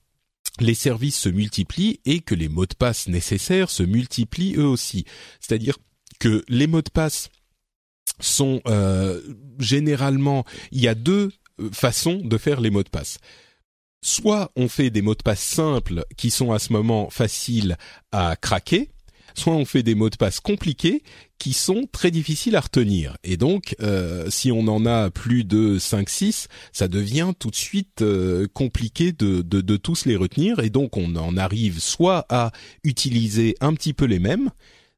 les 0.60 0.74
services 0.74 1.18
se 1.18 1.30
multiplient 1.30 2.00
et 2.06 2.20
que 2.20 2.36
les 2.36 2.50
mots 2.50 2.66
de 2.66 2.76
passe 2.76 3.08
nécessaires 3.08 3.70
se 3.70 3.84
multiplient 3.84 4.56
eux 4.58 4.66
aussi. 4.66 5.06
C'est-à-dire 5.40 5.78
que 6.20 6.44
les 6.48 6.68
mots 6.68 6.82
de 6.82 6.90
passe 6.90 7.30
sont 8.20 8.62
euh, 8.68 9.22
généralement 9.60 10.46
il 10.72 10.82
y 10.82 10.88
a 10.88 10.96
deux 10.96 11.32
façons 11.72 12.22
de 12.24 12.38
faire 12.38 12.62
les 12.62 12.70
mots 12.70 12.84
de 12.84 12.90
passe. 12.90 13.18
Soit 14.04 14.52
on 14.56 14.68
fait 14.68 14.90
des 14.90 15.02
mots 15.02 15.16
de 15.16 15.22
passe 15.22 15.44
simples 15.44 16.06
qui 16.18 16.32
sont 16.32 16.52
à 16.52 16.60
ce 16.60 16.74
moment 16.74 17.10
faciles 17.10 17.78
à 18.12 18.36
craquer, 18.36 18.90
soit 19.36 19.54
on 19.54 19.66
fait 19.66 19.84
des 19.84 19.96
mots 19.96 20.10
de 20.10 20.16
passe 20.16 20.40
compliqués 20.40 21.04
qui 21.38 21.54
sont 21.54 21.88
très 21.92 22.12
difficiles 22.12 22.56
à 22.56 22.62
retenir. 22.62 23.18
Et 23.24 23.38
donc, 23.38 23.76
euh, 23.82 24.30
si 24.30 24.52
on 24.52 24.68
en 24.68 24.86
a 24.86 25.10
plus 25.10 25.44
de 25.44 25.78
5-6, 25.80 26.48
ça 26.72 26.88
devient 26.88 27.34
tout 27.38 27.50
de 27.50 27.56
suite 27.56 28.02
euh, 28.02 28.48
compliqué 28.54 29.12
de, 29.12 29.42
de, 29.42 29.62
de 29.62 29.78
tous 29.78 30.06
les 30.06 30.16
retenir. 30.16 30.60
Et 30.60 30.70
donc, 30.70 30.98
on 30.98 31.16
en 31.16 31.38
arrive 31.38 31.80
soit 31.80 32.26
à 32.30 32.52
utiliser 32.84 33.56
un 33.60 33.74
petit 33.74 33.94
peu 33.94 34.06
les 34.06 34.20
mêmes, 34.20 34.52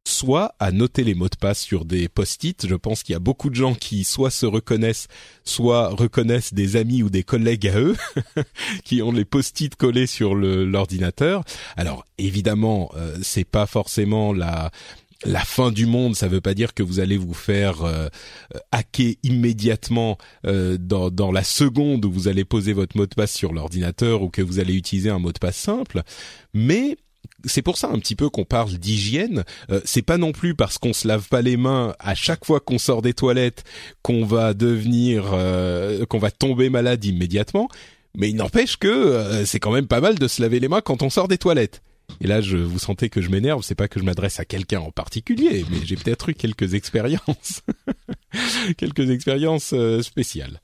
soit 0.05 0.55
à 0.59 0.71
noter 0.71 1.03
les 1.03 1.15
mots 1.15 1.29
de 1.29 1.35
passe 1.35 1.61
sur 1.61 1.85
des 1.85 2.09
post-it. 2.09 2.67
Je 2.67 2.75
pense 2.75 3.03
qu'il 3.03 3.13
y 3.13 3.15
a 3.15 3.19
beaucoup 3.19 3.49
de 3.49 3.55
gens 3.55 3.73
qui 3.73 4.03
soit 4.03 4.31
se 4.31 4.45
reconnaissent, 4.45 5.07
soit 5.45 5.89
reconnaissent 5.89 6.53
des 6.53 6.75
amis 6.75 7.03
ou 7.03 7.09
des 7.09 7.23
collègues 7.23 7.67
à 7.67 7.79
eux 7.79 7.95
qui 8.83 9.01
ont 9.01 9.11
les 9.11 9.25
post-it 9.25 9.75
collés 9.75 10.07
sur 10.07 10.35
l'ordinateur. 10.35 11.43
Alors 11.77 12.05
évidemment, 12.17 12.91
euh, 12.95 13.17
c'est 13.21 13.45
pas 13.45 13.65
forcément 13.65 14.33
la 14.33 14.71
fin 15.45 15.71
du 15.71 15.85
monde, 15.85 16.15
ça 16.15 16.27
veut 16.27 16.41
pas 16.41 16.53
dire 16.53 16.73
que 16.73 16.83
vous 16.83 16.99
allez 16.99 17.17
vous 17.17 17.33
faire 17.33 17.83
euh, 17.83 18.09
hacker 18.71 19.13
immédiatement 19.23 20.17
euh, 20.45 20.77
dans, 20.77 21.09
dans 21.09 21.31
la 21.31 21.43
seconde 21.43 22.03
où 22.05 22.11
vous 22.11 22.27
allez 22.27 22.43
poser 22.43 22.73
votre 22.73 22.97
mot 22.97 23.05
de 23.05 23.15
passe 23.15 23.33
sur 23.33 23.53
l'ordinateur 23.53 24.21
ou 24.21 24.29
que 24.29 24.41
vous 24.41 24.59
allez 24.59 24.75
utiliser 24.75 25.09
un 25.09 25.19
mot 25.19 25.31
de 25.31 25.39
passe 25.39 25.57
simple, 25.57 26.03
mais 26.53 26.97
c'est 27.45 27.61
pour 27.61 27.77
ça 27.77 27.89
un 27.89 27.99
petit 27.99 28.15
peu 28.15 28.29
qu'on 28.29 28.45
parle 28.45 28.73
d'hygiène. 28.73 29.43
Euh, 29.69 29.81
c'est 29.85 30.01
pas 30.01 30.17
non 30.17 30.31
plus 30.31 30.55
parce 30.55 30.77
qu'on 30.77 30.93
se 30.93 31.07
lave 31.07 31.27
pas 31.27 31.41
les 31.41 31.57
mains 31.57 31.95
à 31.99 32.15
chaque 32.15 32.45
fois 32.45 32.59
qu'on 32.59 32.77
sort 32.77 33.01
des 33.01 33.13
toilettes 33.13 33.63
qu'on 34.01 34.25
va 34.25 34.53
devenir, 34.53 35.31
euh, 35.33 36.05
qu'on 36.05 36.19
va 36.19 36.31
tomber 36.31 36.69
malade 36.69 37.03
immédiatement. 37.03 37.69
Mais 38.15 38.29
il 38.29 38.35
n'empêche 38.35 38.77
que 38.77 38.87
euh, 38.87 39.45
c'est 39.45 39.59
quand 39.59 39.71
même 39.71 39.87
pas 39.87 40.01
mal 40.01 40.19
de 40.19 40.27
se 40.27 40.41
laver 40.41 40.59
les 40.59 40.67
mains 40.67 40.81
quand 40.81 41.01
on 41.01 41.09
sort 41.09 41.27
des 41.27 41.37
toilettes. 41.37 41.81
Et 42.21 42.27
là, 42.27 42.41
je 42.41 42.57
vous 42.57 42.79
sentez 42.79 43.09
que 43.09 43.21
je 43.21 43.29
m'énerve. 43.29 43.63
C'est 43.63 43.75
pas 43.75 43.87
que 43.87 43.99
je 43.99 44.05
m'adresse 44.05 44.39
à 44.39 44.45
quelqu'un 44.45 44.81
en 44.81 44.91
particulier, 44.91 45.65
mais 45.71 45.77
j'ai 45.83 45.95
peut-être 45.95 46.29
eu 46.29 46.35
quelques 46.35 46.73
expériences, 46.75 47.61
quelques 48.77 49.09
expériences 49.09 49.73
spéciales. 50.01 50.61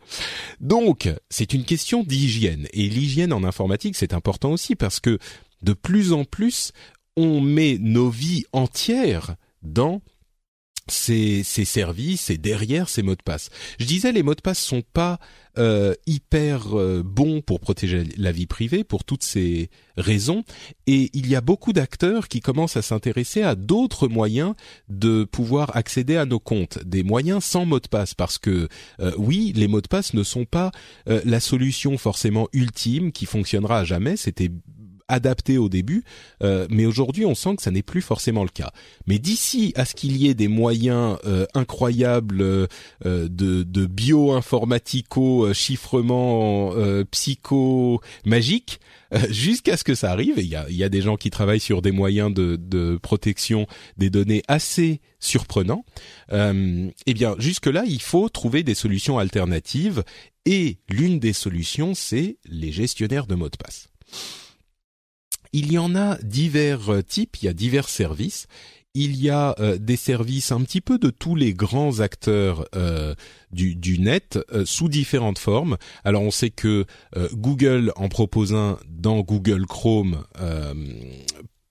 Donc, 0.59 1.09
c'est 1.29 1.53
une 1.53 1.63
question 1.63 2.03
d'hygiène. 2.03 2.67
Et 2.73 2.87
l'hygiène 2.87 3.33
en 3.33 3.43
informatique, 3.43 3.95
c'est 3.95 4.13
important 4.13 4.51
aussi 4.51 4.75
parce 4.75 4.99
que 4.99 5.17
de 5.61 5.73
plus 5.73 6.13
en 6.13 6.25
plus, 6.25 6.71
on 7.15 7.41
met 7.41 7.77
nos 7.79 8.09
vies 8.09 8.45
entières 8.53 9.35
dans 9.61 10.01
ces, 10.89 11.43
services 11.43 12.29
et 12.29 12.37
derrière 12.37 12.89
ces 12.89 13.03
mots 13.03 13.15
de 13.15 13.23
passe. 13.23 13.49
Je 13.79 13.85
disais 13.85 14.11
les 14.11 14.23
mots 14.23 14.35
de 14.35 14.41
passe 14.41 14.59
sont 14.59 14.81
pas 14.81 15.19
euh, 15.57 15.93
hyper 16.07 16.77
euh, 16.77 17.03
bons 17.03 17.41
pour 17.41 17.59
protéger 17.59 18.05
la 18.17 18.31
vie 18.31 18.47
privée 18.47 18.83
pour 18.83 19.03
toutes 19.03 19.23
ces 19.23 19.69
raisons. 19.97 20.43
Et 20.87 21.09
il 21.13 21.27
y 21.27 21.35
a 21.35 21.41
beaucoup 21.41 21.73
d'acteurs 21.73 22.27
qui 22.27 22.39
commencent 22.39 22.77
à 22.77 22.81
s'intéresser 22.81 23.43
à 23.43 23.55
d'autres 23.55 24.07
moyens 24.07 24.53
de 24.87 25.23
pouvoir 25.25 25.75
accéder 25.75 26.17
à 26.17 26.25
nos 26.25 26.39
comptes, 26.39 26.79
des 26.85 27.03
moyens 27.03 27.43
sans 27.43 27.65
mot 27.65 27.79
de 27.79 27.87
passe 27.87 28.13
parce 28.13 28.37
que 28.37 28.67
euh, 28.99 29.11
oui, 29.17 29.53
les 29.55 29.67
mots 29.67 29.81
de 29.81 29.87
passe 29.87 30.13
ne 30.13 30.23
sont 30.23 30.45
pas 30.45 30.71
la 31.05 31.39
solution 31.39 31.97
forcément 31.97 32.47
ultime 32.53 33.11
qui 33.11 33.25
fonctionnera 33.25 33.79
à 33.79 33.83
jamais, 33.83 34.15
c'était 34.15 34.51
adapté 35.09 35.57
au 35.57 35.67
début, 35.67 36.03
euh, 36.41 36.67
mais 36.69 36.85
aujourd'hui 36.85 37.25
on 37.25 37.35
sent 37.35 37.57
que 37.57 37.63
ça 37.63 37.71
n'est 37.71 37.81
plus 37.81 38.01
forcément 38.01 38.43
le 38.43 38.49
cas. 38.49 38.71
Mais 39.07 39.19
d'ici 39.19 39.73
à 39.75 39.83
ce 39.83 39.95
qu'il 39.95 40.15
y 40.15 40.29
ait 40.29 40.33
des 40.33 40.47
moyens 40.47 41.17
euh, 41.25 41.45
incroyables 41.53 42.41
euh, 42.41 42.67
de, 43.03 43.63
de 43.63 43.85
bio-informatico, 43.85 45.53
chiffrement 45.53 46.73
psycho 47.11 48.01
magique, 48.25 48.79
jusqu'à 49.29 49.75
ce 49.75 49.83
que 49.83 49.95
ça 49.95 50.11
arrive, 50.11 50.35
il 50.37 50.45
y 50.45 50.55
a, 50.55 50.69
y 50.69 50.83
a, 50.83 50.89
des 50.89 51.01
gens 51.01 51.15
qui 51.15 51.31
travaillent 51.31 51.59
sur 51.59 51.81
des 51.81 51.91
moyens 51.91 52.31
de, 52.31 52.55
de 52.55 52.99
protection 53.01 53.65
des 53.97 54.11
données 54.11 54.43
assez 54.47 55.01
surprenants, 55.19 55.83
eh 56.31 57.13
bien 57.13 57.35
jusque-là 57.39 57.83
il 57.87 58.01
faut 58.01 58.29
trouver 58.29 58.61
des 58.61 58.75
solutions 58.75 59.17
alternatives 59.17 60.03
et 60.45 60.77
l'une 60.89 61.19
des 61.19 61.33
solutions 61.33 61.95
c'est 61.95 62.37
les 62.45 62.71
gestionnaires 62.71 63.25
de 63.25 63.35
mots 63.35 63.49
de 63.49 63.57
passe. 63.57 63.89
Il 65.51 65.71
y 65.71 65.77
en 65.77 65.95
a 65.95 66.17
divers 66.17 66.93
euh, 66.93 67.01
types, 67.01 67.37
il 67.41 67.45
y 67.45 67.47
a 67.47 67.53
divers 67.53 67.89
services. 67.89 68.47
Il 68.95 69.15
y 69.15 69.29
a 69.29 69.55
euh, 69.59 69.77
des 69.77 69.95
services 69.95 70.51
un 70.51 70.61
petit 70.61 70.81
peu 70.81 70.97
de 70.97 71.09
tous 71.09 71.35
les 71.35 71.53
grands 71.53 71.99
acteurs 71.99 72.67
euh, 72.75 73.13
du, 73.51 73.75
du, 73.75 73.99
net 73.99 74.39
sous 74.65 74.89
différentes 74.89 75.39
formes. 75.39 75.77
Alors 76.03 76.23
on 76.23 76.31
sait 76.31 76.49
que 76.49 76.85
Google 77.33 77.91
en 77.95 78.09
propose 78.09 78.53
un 78.53 78.79
dans 78.87 79.21
Google 79.21 79.65
Chrome 79.67 80.23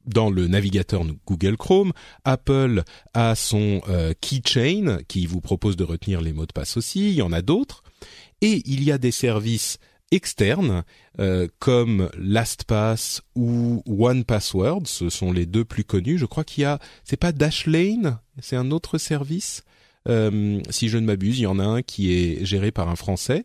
dans 0.06 0.30
le 0.30 0.46
navigateur 0.46 1.04
Google 1.26 1.56
Chrome. 1.56 1.92
Apple 2.24 2.84
a 3.14 3.34
son 3.34 3.80
keychain 4.20 4.98
qui 5.08 5.26
vous 5.26 5.40
propose 5.40 5.76
de 5.76 5.84
retenir 5.84 6.20
les 6.20 6.32
mots 6.32 6.46
de 6.46 6.52
passe 6.52 6.76
aussi. 6.76 7.10
Il 7.10 7.14
y 7.14 7.22
en 7.22 7.32
a 7.32 7.42
d'autres. 7.42 7.82
Et 8.40 8.62
il 8.64 8.84
y 8.84 8.92
a 8.92 8.98
des 8.98 9.10
services 9.10 9.78
externes 10.10 10.84
euh, 11.20 11.48
comme 11.58 12.10
LastPass 12.16 13.22
ou 13.34 13.82
OnePassword, 13.86 14.86
ce 14.86 15.08
sont 15.10 15.32
les 15.32 15.46
deux 15.46 15.64
plus 15.64 15.84
connus. 15.84 16.18
Je 16.18 16.26
crois 16.26 16.44
qu'il 16.44 16.62
y 16.62 16.64
a, 16.64 16.78
c'est 17.04 17.16
pas 17.16 17.32
Dashlane, 17.32 18.18
c'est 18.40 18.56
un 18.56 18.70
autre 18.70 18.98
service? 18.98 19.62
Euh, 20.08 20.60
si 20.70 20.88
je 20.88 20.98
ne 20.98 21.06
m'abuse, 21.06 21.38
il 21.38 21.42
y 21.42 21.46
en 21.46 21.58
a 21.58 21.64
un 21.64 21.82
qui 21.82 22.12
est 22.12 22.44
géré 22.44 22.70
par 22.70 22.88
un 22.88 22.96
Français. 22.96 23.44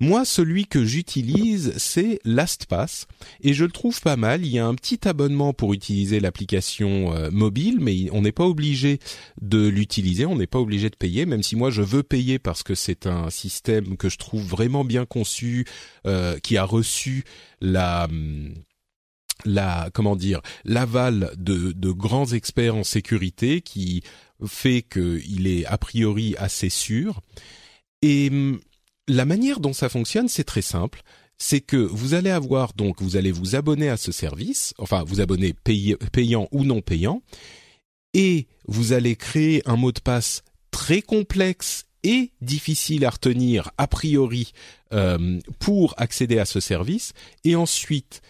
Moi, 0.00 0.24
celui 0.24 0.66
que 0.66 0.84
j'utilise, 0.84 1.74
c'est 1.76 2.18
LastPass 2.24 3.06
et 3.40 3.52
je 3.54 3.64
le 3.64 3.70
trouve 3.70 4.00
pas 4.00 4.16
mal. 4.16 4.44
Il 4.44 4.52
y 4.52 4.58
a 4.58 4.66
un 4.66 4.74
petit 4.74 5.06
abonnement 5.06 5.52
pour 5.52 5.72
utiliser 5.74 6.18
l'application 6.18 7.14
euh, 7.14 7.30
mobile, 7.30 7.78
mais 7.80 8.10
on 8.10 8.22
n'est 8.22 8.32
pas 8.32 8.46
obligé 8.46 8.98
de 9.40 9.68
l'utiliser, 9.68 10.26
on 10.26 10.34
n'est 10.34 10.48
pas 10.48 10.58
obligé 10.58 10.90
de 10.90 10.96
payer, 10.96 11.24
même 11.24 11.44
si 11.44 11.54
moi 11.54 11.70
je 11.70 11.82
veux 11.82 12.02
payer 12.02 12.40
parce 12.40 12.64
que 12.64 12.74
c'est 12.74 13.06
un 13.06 13.30
système 13.30 13.96
que 13.96 14.08
je 14.08 14.18
trouve 14.18 14.42
vraiment 14.42 14.84
bien 14.84 15.06
conçu, 15.06 15.66
euh, 16.06 16.36
qui 16.40 16.56
a 16.56 16.64
reçu 16.64 17.22
la 17.60 18.08
la 19.44 19.90
comment 19.92 20.14
dire 20.14 20.40
l'aval 20.64 21.32
de, 21.36 21.72
de 21.72 21.90
grands 21.90 22.26
experts 22.26 22.76
en 22.76 22.84
sécurité 22.84 23.60
qui 23.60 24.02
fait 24.46 24.82
qu'il 24.82 25.46
est 25.46 25.64
a 25.66 25.78
priori 25.78 26.34
assez 26.38 26.68
sûr 26.70 27.20
et 28.02 28.28
hum, 28.30 28.60
la 29.08 29.24
manière 29.24 29.60
dont 29.60 29.72
ça 29.72 29.88
fonctionne, 29.88 30.28
c'est 30.28 30.44
très 30.44 30.62
simple. 30.62 31.02
C'est 31.38 31.60
que 31.60 31.76
vous 31.76 32.14
allez 32.14 32.30
avoir 32.30 32.72
donc, 32.74 33.00
vous 33.02 33.16
allez 33.16 33.32
vous 33.32 33.56
abonner 33.56 33.88
à 33.88 33.96
ce 33.96 34.12
service, 34.12 34.74
enfin 34.78 35.02
vous 35.02 35.20
abonner 35.20 35.54
payant 35.54 36.48
ou 36.52 36.64
non 36.64 36.82
payant, 36.82 37.22
et 38.14 38.46
vous 38.68 38.92
allez 38.92 39.16
créer 39.16 39.62
un 39.66 39.76
mot 39.76 39.90
de 39.90 39.98
passe 39.98 40.42
très 40.70 41.02
complexe 41.02 41.86
et 42.04 42.30
difficile 42.40 43.04
à 43.04 43.10
retenir 43.10 43.70
a 43.76 43.88
priori 43.88 44.52
euh, 44.92 45.40
pour 45.58 45.94
accéder 45.96 46.38
à 46.38 46.44
ce 46.44 46.60
service, 46.60 47.12
et 47.42 47.56
ensuite 47.56 48.22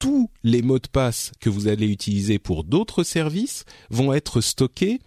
tous 0.00 0.28
les 0.42 0.62
mots 0.62 0.78
de 0.78 0.88
passe 0.88 1.30
que 1.40 1.50
vous 1.50 1.68
allez 1.68 1.86
utiliser 1.86 2.40
pour 2.40 2.64
d'autres 2.64 3.04
services 3.04 3.64
vont 3.90 4.12
être 4.12 4.40
stockés 4.40 4.98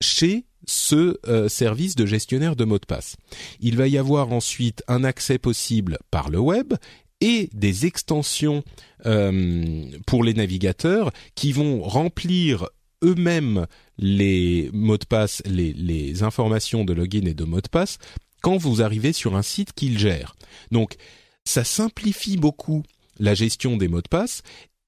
chez 0.00 0.44
ce 0.66 1.18
euh, 1.28 1.48
service 1.48 1.94
de 1.94 2.06
gestionnaire 2.06 2.56
de 2.56 2.64
mots 2.64 2.78
de 2.78 2.86
passe. 2.86 3.16
Il 3.60 3.76
va 3.76 3.88
y 3.88 3.98
avoir 3.98 4.32
ensuite 4.32 4.82
un 4.88 5.04
accès 5.04 5.38
possible 5.38 5.98
par 6.10 6.30
le 6.30 6.38
web 6.38 6.74
et 7.20 7.48
des 7.52 7.86
extensions 7.86 8.62
euh, 9.06 9.84
pour 10.06 10.24
les 10.24 10.34
navigateurs 10.34 11.12
qui 11.34 11.52
vont 11.52 11.82
remplir 11.82 12.68
eux-mêmes 13.02 13.66
les 13.98 14.70
mots 14.72 14.98
de 14.98 15.04
passe, 15.04 15.42
les, 15.46 16.22
informations 16.22 16.84
de 16.84 16.92
login 16.92 17.26
et 17.26 17.34
de 17.34 17.44
mots 17.44 17.60
de 17.60 17.68
passe 17.68 17.98
quand 18.42 18.56
vous 18.56 18.82
arrivez 18.82 19.12
sur 19.12 19.36
un 19.36 19.42
site 19.42 19.72
qu'ils 19.72 19.98
gèrent. 19.98 20.36
Donc, 20.70 20.96
ça 21.44 21.64
simplifie 21.64 22.36
beaucoup 22.36 22.82
la 23.18 23.34
gestion 23.34 23.76
des 23.76 23.88
mots 23.88 24.02
de 24.02 24.08
passe 24.08 24.42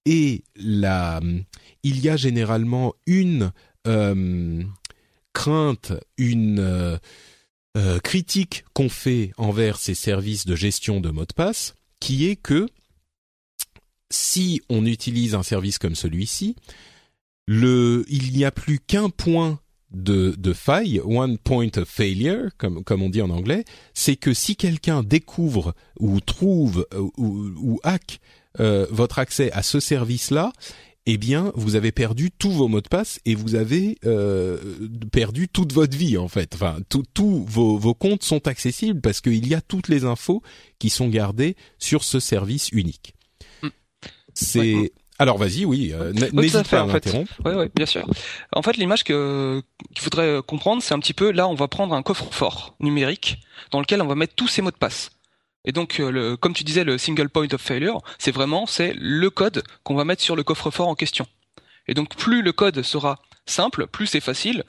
et 0.05 0.45
la, 0.57 1.21
il 1.83 2.01
y 2.01 2.09
a 2.09 2.17
généralement 2.17 2.95
une 3.07 3.53
euh, 3.87 4.63
crainte, 5.37 5.93
une 6.17 6.61
euh, 6.61 6.97
euh, 7.77 7.99
critique 7.99 8.65
qu'on 8.73 8.89
fait 8.89 9.33
envers 9.37 9.77
ces 9.79 9.95
services 9.95 10.47
de 10.47 10.57
gestion 10.57 10.99
de 10.99 11.11
mots 11.11 11.27
de 11.27 11.35
passe, 11.35 11.75
qui 12.01 12.27
est 12.27 12.37
que 12.37 12.67
si 14.11 14.63
on 14.71 14.87
utilise 14.87 15.35
un 15.35 15.43
service 15.43 15.77
comme 15.77 15.95
celui-ci, 15.95 16.57
il 17.49 18.33
n'y 18.33 18.47
a 18.47 18.51
plus 18.51 18.79
qu'un 18.79 19.11
point 19.11 19.61
de, 19.91 20.35
faille, 20.55 21.01
one 21.05 21.37
point 21.37 21.69
of 21.77 21.87
failure, 21.87 22.51
comme, 22.57 23.03
on 23.03 23.11
dit 23.11 23.21
en 23.21 23.31
anglais, 23.31 23.65
c'est 23.93 24.17
que 24.17 24.33
si 24.33 24.57
quelqu'un 24.57 25.03
découvre 25.03 25.75
ou 26.01 26.21
trouve 26.21 26.87
ou, 26.95 27.53
ou 27.59 27.79
hack 27.83 28.21
euh, 28.59 28.87
votre 28.91 29.19
accès 29.19 29.53
à 29.53 29.63
ce 29.63 29.81
service-là, 29.81 30.51
eh 31.07 31.19
bien, 31.19 31.53
vous 31.55 31.77
avez 31.77 31.93
perdu 31.93 32.31
tous 32.33 32.51
vos 32.51 32.67
mots 32.67 32.81
de 32.81 32.89
passe 32.89 33.21
et 33.25 33.37
vous 33.37 33.55
avez 33.55 33.97
euh, 34.05 34.59
perdu 35.13 35.49
toute 35.49 35.73
votre 35.73 35.97
vie 35.97 36.19
en 36.19 36.29
fait. 36.29 36.55
Enfin, 36.55 36.79
tous 37.15 37.45
vos, 37.47 37.79
vos 37.79 37.95
comptes 37.95 38.25
sont 38.25 38.49
accessibles 38.49 39.01
parce 39.01 39.21
qu'il 39.21 39.47
y 39.47 39.55
a 39.55 39.61
toutes 39.61 39.89
les 39.89 40.05
infos 40.05 40.43
qui 40.81 40.91
sont 40.91 41.09
gardées 41.09 41.57
sur 41.79 42.03
ce 42.03 42.19
service 42.19 42.71
unique. 42.71 43.15
Mm. 43.63 43.69
C'est 44.35 44.93
alors 45.19 45.39
vas-y, 45.39 45.65
oui, 45.65 45.93
euh, 45.95 46.13
n'hésite 46.13 46.69
pas 46.69 46.81
à 46.81 46.85
m'interrompre. 46.85 47.33
Oui, 47.45 47.53
oui, 47.57 47.67
bien 47.75 47.87
sûr. 47.87 48.07
En 48.53 48.61
fait, 48.61 48.77
l'image 48.77 49.03
que 49.03 49.63
qu'il 49.95 50.03
faudrait 50.03 50.41
comprendre, 50.47 50.83
c'est 50.83 50.93
un 50.93 50.99
petit 50.99 51.15
peu 51.15 51.31
là, 51.31 51.49
on 51.49 51.55
va 51.55 51.69
prendre 51.69 51.95
un 51.95 52.03
coffre-fort 52.03 52.75
numérique 52.81 53.39
dans 53.71 53.81
lequel 53.81 54.03
on 54.03 54.07
va 54.07 54.15
mettre 54.15 54.35
tous 54.35 54.49
ces 54.49 54.61
mots 54.61 54.71
de 54.71 54.77
passe. 54.77 55.16
Et 55.67 55.73
donc, 55.73 56.01
euh, 56.01 56.37
comme 56.37 56.55
tu 56.55 56.65
disais, 56.65 56.85
le 56.85 56.97
single 56.97 57.29
point 57.29 57.49
of 57.53 57.61
failure, 57.61 58.01
c'est 58.19 58.31
vraiment 58.31 58.67
c'est 58.67 58.95
le 58.97 59.29
code 59.31 59.65
qu'on 59.83 59.97
va 59.97 60.05
mettre 60.05 60.23
sur 60.23 60.37
le 60.37 60.45
coffre-fort 60.45 60.89
en 60.89 60.95
question. 60.95 61.27
Et 61.89 61.95
donc, 61.95 62.17
plus 62.17 62.41
le 62.41 62.53
code 62.53 62.83
sera 62.83 63.19
simple, 63.45 63.87
plus 63.87 64.07
c'est 64.07 64.21
facile 64.21 64.65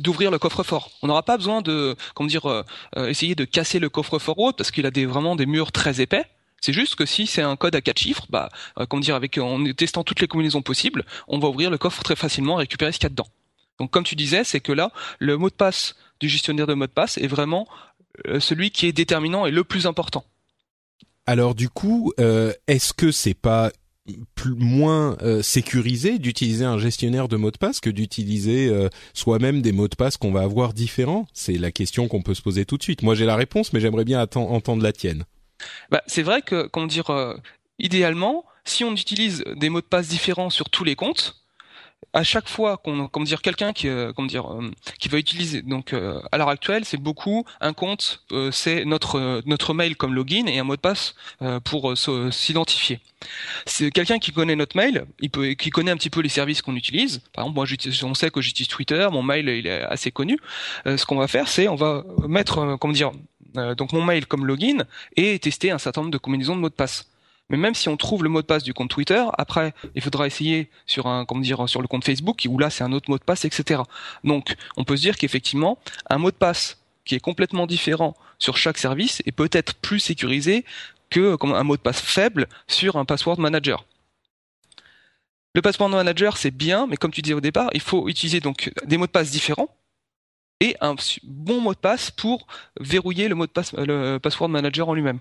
d'ouvrir 0.00 0.30
le 0.30 0.38
coffre-fort. 0.38 0.90
On 1.02 1.08
n'aura 1.08 1.22
pas 1.22 1.36
besoin 1.36 1.60
de, 1.60 1.94
comment 2.14 2.28
dire, 2.28 2.46
euh, 2.46 2.62
euh, 2.96 3.08
essayer 3.08 3.34
de 3.34 3.44
casser 3.44 3.78
le 3.78 3.90
coffre-fort 3.90 4.38
haut 4.38 4.52
parce 4.52 4.70
qu'il 4.70 4.86
a 4.86 4.90
des, 4.90 5.04
vraiment 5.04 5.36
des 5.36 5.44
murs 5.44 5.72
très 5.72 6.00
épais. 6.00 6.24
C'est 6.60 6.72
juste 6.72 6.94
que 6.94 7.04
si 7.04 7.26
c'est 7.26 7.42
un 7.42 7.54
code 7.56 7.76
à 7.76 7.80
quatre 7.82 7.98
chiffres, 7.98 8.26
bah, 8.30 8.48
comment 8.88 9.00
dire, 9.00 9.20
en 9.40 9.72
testant 9.74 10.04
toutes 10.04 10.20
les 10.20 10.26
combinaisons 10.26 10.62
possibles, 10.62 11.04
on 11.28 11.38
va 11.38 11.48
ouvrir 11.48 11.70
le 11.70 11.78
coffre 11.78 12.02
très 12.02 12.16
facilement 12.16 12.58
et 12.58 12.62
récupérer 12.62 12.92
ce 12.92 12.98
qu'il 12.98 13.04
y 13.04 13.06
a 13.06 13.10
dedans. 13.10 13.28
Donc, 13.78 13.90
comme 13.92 14.04
tu 14.04 14.16
disais, 14.16 14.42
c'est 14.42 14.60
que 14.60 14.72
là, 14.72 14.90
le 15.18 15.36
mot 15.36 15.50
de 15.50 15.54
passe 15.54 15.94
du 16.20 16.28
gestionnaire 16.28 16.66
de 16.66 16.74
mot 16.74 16.86
de 16.86 16.90
passe 16.90 17.18
est 17.18 17.26
vraiment 17.26 17.68
euh, 17.70 17.87
celui 18.38 18.70
qui 18.70 18.86
est 18.86 18.92
déterminant 18.92 19.46
et 19.46 19.50
le 19.50 19.64
plus 19.64 19.86
important. 19.86 20.24
Alors 21.26 21.54
du 21.54 21.68
coup, 21.68 22.12
euh, 22.20 22.52
est-ce 22.66 22.92
que 22.92 23.12
c'est 23.12 23.34
pas 23.34 23.70
plus, 24.34 24.54
moins 24.54 25.18
euh, 25.20 25.42
sécurisé 25.42 26.18
d'utiliser 26.18 26.64
un 26.64 26.78
gestionnaire 26.78 27.28
de 27.28 27.36
mots 27.36 27.50
de 27.50 27.58
passe 27.58 27.80
que 27.80 27.90
d'utiliser 27.90 28.72
soi-même 29.12 29.60
des 29.60 29.72
mots 29.72 29.88
de 29.88 29.96
passe 29.96 30.16
qu'on 30.16 30.32
va 30.32 30.40
avoir 30.40 30.72
différents? 30.72 31.26
C'est 31.34 31.58
la 31.58 31.70
question 31.70 32.08
qu'on 32.08 32.22
peut 32.22 32.34
se 32.34 32.42
poser 32.42 32.64
tout 32.64 32.78
de 32.78 32.82
suite. 32.82 33.02
Moi 33.02 33.14
j'ai 33.14 33.26
la 33.26 33.36
réponse, 33.36 33.72
mais 33.72 33.80
j'aimerais 33.80 34.04
bien 34.04 34.26
entendre 34.34 34.82
la 34.82 34.92
tienne. 34.92 35.24
Bah, 35.90 36.02
c'est 36.06 36.22
vrai 36.22 36.40
que, 36.40 36.68
comment 36.68 36.86
dire, 36.86 37.10
idéalement, 37.78 38.44
si 38.64 38.84
on 38.84 38.92
utilise 38.92 39.44
des 39.56 39.70
mots 39.70 39.80
de 39.80 39.86
passe 39.86 40.08
différents 40.08 40.50
sur 40.50 40.70
tous 40.70 40.84
les 40.84 40.94
comptes, 40.94 41.37
à 42.12 42.22
chaque 42.22 42.48
fois 42.48 42.78
qu'on 42.78 43.22
dire 43.22 43.42
quelqu'un 43.42 43.72
qui 43.72 43.88
euh, 43.88 44.12
euh, 44.18 44.70
qui 44.98 45.08
va 45.08 45.18
utiliser. 45.18 45.62
Donc 45.62 45.92
euh, 45.92 46.20
à 46.32 46.38
l'heure 46.38 46.48
actuelle 46.48 46.84
c'est 46.84 46.96
beaucoup 46.96 47.44
un 47.60 47.72
compte 47.72 48.24
c'est 48.50 48.84
notre 48.84 49.74
mail 49.74 49.96
comme 49.96 50.14
login 50.14 50.46
et 50.46 50.58
un 50.58 50.64
mot 50.64 50.76
de 50.76 50.80
passe 50.80 51.14
pour 51.64 51.96
s'identifier. 51.96 53.00
C'est 53.66 53.90
quelqu'un 53.90 54.18
qui 54.18 54.32
connaît 54.32 54.56
notre 54.56 54.76
mail 54.76 55.06
il 55.20 55.30
qui 55.56 55.70
connaît 55.70 55.90
un 55.90 55.96
petit 55.96 56.10
peu 56.10 56.20
les 56.20 56.28
services 56.28 56.62
qu'on 56.62 56.76
utilise. 56.76 57.20
Par 57.32 57.44
exemple 57.44 57.56
moi 57.56 58.10
on 58.10 58.14
sait 58.14 58.30
que 58.30 58.40
j'utilise 58.40 58.68
Twitter 58.68 59.06
mon 59.12 59.22
mail 59.22 59.48
il 59.48 59.66
est 59.66 59.82
assez 59.82 60.10
connu. 60.10 60.38
Ce 60.84 61.04
qu'on 61.04 61.16
va 61.16 61.28
faire 61.28 61.48
c'est 61.48 61.68
on 61.68 61.76
va 61.76 62.04
mettre 62.26 62.76
comment 62.80 62.94
dire 62.94 63.12
donc 63.76 63.92
mon 63.92 64.02
mail 64.02 64.26
comme 64.26 64.46
login 64.46 64.84
et 65.16 65.38
tester 65.38 65.70
un 65.70 65.78
certain 65.78 66.02
nombre 66.02 66.12
de 66.12 66.18
combinaisons 66.18 66.56
de 66.56 66.60
mots 66.60 66.68
de 66.68 66.74
passe 66.74 67.06
mais 67.50 67.56
même 67.56 67.74
si 67.74 67.88
on 67.88 67.96
trouve 67.96 68.22
le 68.22 68.28
mot 68.28 68.42
de 68.42 68.46
passe 68.46 68.62
du 68.62 68.74
compte 68.74 68.90
Twitter, 68.90 69.24
après, 69.38 69.72
il 69.94 70.02
faudra 70.02 70.26
essayer 70.26 70.70
sur 70.86 71.06
un, 71.06 71.24
comment 71.24 71.40
dire, 71.40 71.68
sur 71.68 71.80
le 71.80 71.88
compte 71.88 72.04
Facebook, 72.04 72.46
où 72.48 72.58
là 72.58 72.70
c'est 72.70 72.84
un 72.84 72.92
autre 72.92 73.10
mot 73.10 73.18
de 73.18 73.24
passe, 73.24 73.44
etc. 73.44 73.82
Donc, 74.24 74.54
on 74.76 74.84
peut 74.84 74.96
se 74.96 75.02
dire 75.02 75.16
qu'effectivement, 75.16 75.78
un 76.10 76.18
mot 76.18 76.30
de 76.30 76.36
passe 76.36 76.78
qui 77.04 77.14
est 77.14 77.20
complètement 77.20 77.66
différent 77.66 78.14
sur 78.38 78.56
chaque 78.56 78.78
service 78.78 79.22
est 79.26 79.32
peut-être 79.32 79.74
plus 79.76 79.98
sécurisé 79.98 80.64
que 81.10 81.36
un 81.42 81.64
mot 81.64 81.76
de 81.76 81.80
passe 81.80 82.00
faible 82.00 82.46
sur 82.66 82.96
un 82.96 83.06
password 83.06 83.40
manager. 83.40 83.84
Le 85.54 85.62
password 85.62 85.88
manager 85.88 86.36
c'est 86.36 86.50
bien, 86.50 86.86
mais 86.86 86.96
comme 86.96 87.10
tu 87.10 87.22
disais 87.22 87.34
au 87.34 87.40
départ, 87.40 87.70
il 87.72 87.80
faut 87.80 88.08
utiliser 88.08 88.40
donc 88.40 88.70
des 88.84 88.98
mots 88.98 89.06
de 89.06 89.10
passe 89.10 89.30
différents 89.30 89.74
et 90.60 90.76
un 90.80 90.96
bon 91.24 91.60
mot 91.60 91.72
de 91.72 91.78
passe 91.78 92.10
pour 92.10 92.46
verrouiller 92.78 93.28
le 93.28 93.34
mot 93.34 93.46
de 93.46 93.50
passe, 93.50 93.72
le 93.72 94.18
password 94.18 94.50
manager 94.50 94.88
en 94.88 94.94
lui-même. 94.94 95.20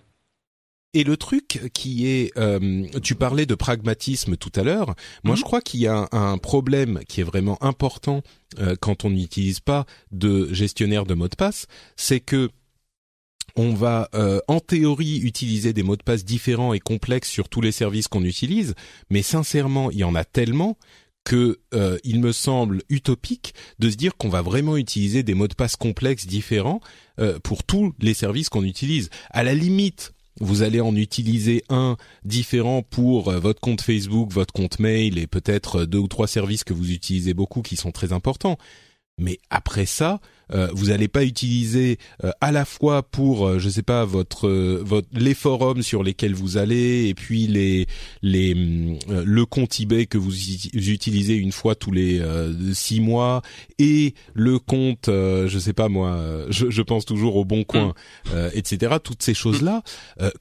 Et 0.94 1.04
le 1.04 1.18
truc 1.18 1.70
qui 1.74 2.08
est, 2.08 2.32
euh, 2.38 2.86
tu 3.04 3.16
parlais 3.16 3.46
de 3.46 3.56
pragmatisme 3.56 4.38
tout 4.38 4.52
à 4.56 4.64
l'heure. 4.64 4.96
Moi, 5.24 5.36
mhm. 5.36 5.40
je 5.40 5.44
crois 5.44 5.62
qu'il 5.62 5.82
y 5.82 5.88
a 5.88 6.08
un, 6.12 6.38
problème 6.38 7.02
qui 7.08 7.22
est 7.22 7.26
vraiment 7.26 7.62
important 7.62 8.22
euh, 8.60 8.76
quand 8.80 9.04
on 9.04 9.10
n'utilise 9.10 9.60
pas 9.60 9.86
de 10.12 10.52
gestionnaire 10.54 11.06
de 11.06 11.14
mots 11.14 11.28
de 11.28 11.36
passe, 11.36 11.68
c'est 11.96 12.20
que 12.20 12.50
on 13.56 13.74
va 13.74 14.08
euh, 14.14 14.40
en 14.48 14.60
théorie 14.60 15.18
utiliser 15.18 15.74
des 15.74 15.84
mots 15.84 15.96
de 15.96 16.04
passe 16.04 16.24
différents 16.24 16.74
et 16.74 16.80
complexes 16.80 17.30
sur 17.30 17.50
tous 17.50 17.62
les 17.62 17.72
services 17.72 18.08
qu'on 18.08 18.24
utilise, 18.24 18.76
mais 19.10 19.24
sincèrement, 19.24 19.90
il 19.90 19.98
y 19.98 20.04
en 20.04 20.16
a 20.16 20.24
tellement 20.24 20.78
que 21.24 21.60
il 22.06 22.22
me 22.22 22.32
semble 22.32 22.84
utopique 22.88 23.54
de 23.80 23.90
se 23.90 23.98
dire 23.98 24.16
qu'on 24.16 24.30
va 24.30 24.42
vraiment 24.42 24.78
utiliser 24.78 25.24
des 25.24 25.34
mots 25.34 25.50
de 25.50 25.56
passe 25.56 25.76
complexes 25.76 26.26
différents 26.26 26.80
pour 27.44 27.66
tous 27.66 27.94
les 28.00 28.14
services 28.14 28.48
qu'on 28.48 28.64
utilise. 28.64 29.10
À 29.32 29.44
la 29.44 29.54
limite, 29.54 30.14
vous 30.40 30.62
allez 30.62 30.82
en 30.82 30.96
utiliser 30.96 31.64
un 31.70 31.98
différent 32.24 32.82
pour 32.82 33.30
euh, 33.30 33.40
votre 33.40 33.60
compte 33.60 33.82
Facebook, 33.82 34.32
votre 34.32 34.54
compte 34.54 34.80
mail 34.80 35.18
et 35.18 35.28
peut-être 35.28 35.82
euh, 35.82 35.86
deux 35.86 35.98
ou 35.98 36.08
trois 36.08 36.28
services 36.28 36.64
que 36.64 36.74
vous 36.74 36.92
utilisez 36.92 37.34
beaucoup 37.34 37.62
qui 37.62 37.76
sont 37.76 37.92
très 37.92 38.14
importants. 38.14 38.58
Mais 39.18 39.40
après 39.50 39.86
ça, 39.86 40.20
euh, 40.54 40.70
vous 40.74 40.88
n'allez 40.88 41.08
pas 41.08 41.24
utiliser 41.24 41.98
euh, 42.24 42.32
à 42.40 42.52
la 42.52 42.66
fois 42.66 43.04
pour, 43.04 43.48
euh, 43.48 43.60
je 43.60 43.70
sais 43.70 43.82
pas, 43.82 44.06
votre, 44.06 44.50
votre 44.50 45.08
les 45.14 45.34
forums 45.34 45.82
sur 45.82 46.04
lesquels 46.04 46.34
vous 46.34 46.58
allez 46.58 47.08
et 47.08 47.14
puis 47.14 47.48
les 47.48 47.88
les 48.22 48.54
le 49.10 49.46
compte 49.46 49.80
eBay 49.80 50.06
que 50.06 50.18
vous 50.18 50.34
utilisez 50.34 51.36
une 51.36 51.52
fois 51.52 51.76
tous 51.76 51.92
les 51.92 52.22
six 52.74 53.02
mois 53.02 53.42
et 53.80 54.14
le 54.34 54.60
compte, 54.60 55.08
je 55.08 55.60
sais 55.60 55.74
pas 55.74 55.90
moi, 55.90 56.46
je, 56.50 56.70
je 56.70 56.82
pense 56.82 57.06
toujours 57.06 57.36
au 57.36 57.46
Bon 57.46 57.64
Coin, 57.64 57.94
mm. 58.28 58.50
etc. 58.54 58.98
Toutes 59.04 59.24
ces 59.24 59.34
choses 59.34 59.62
là, 59.62 59.82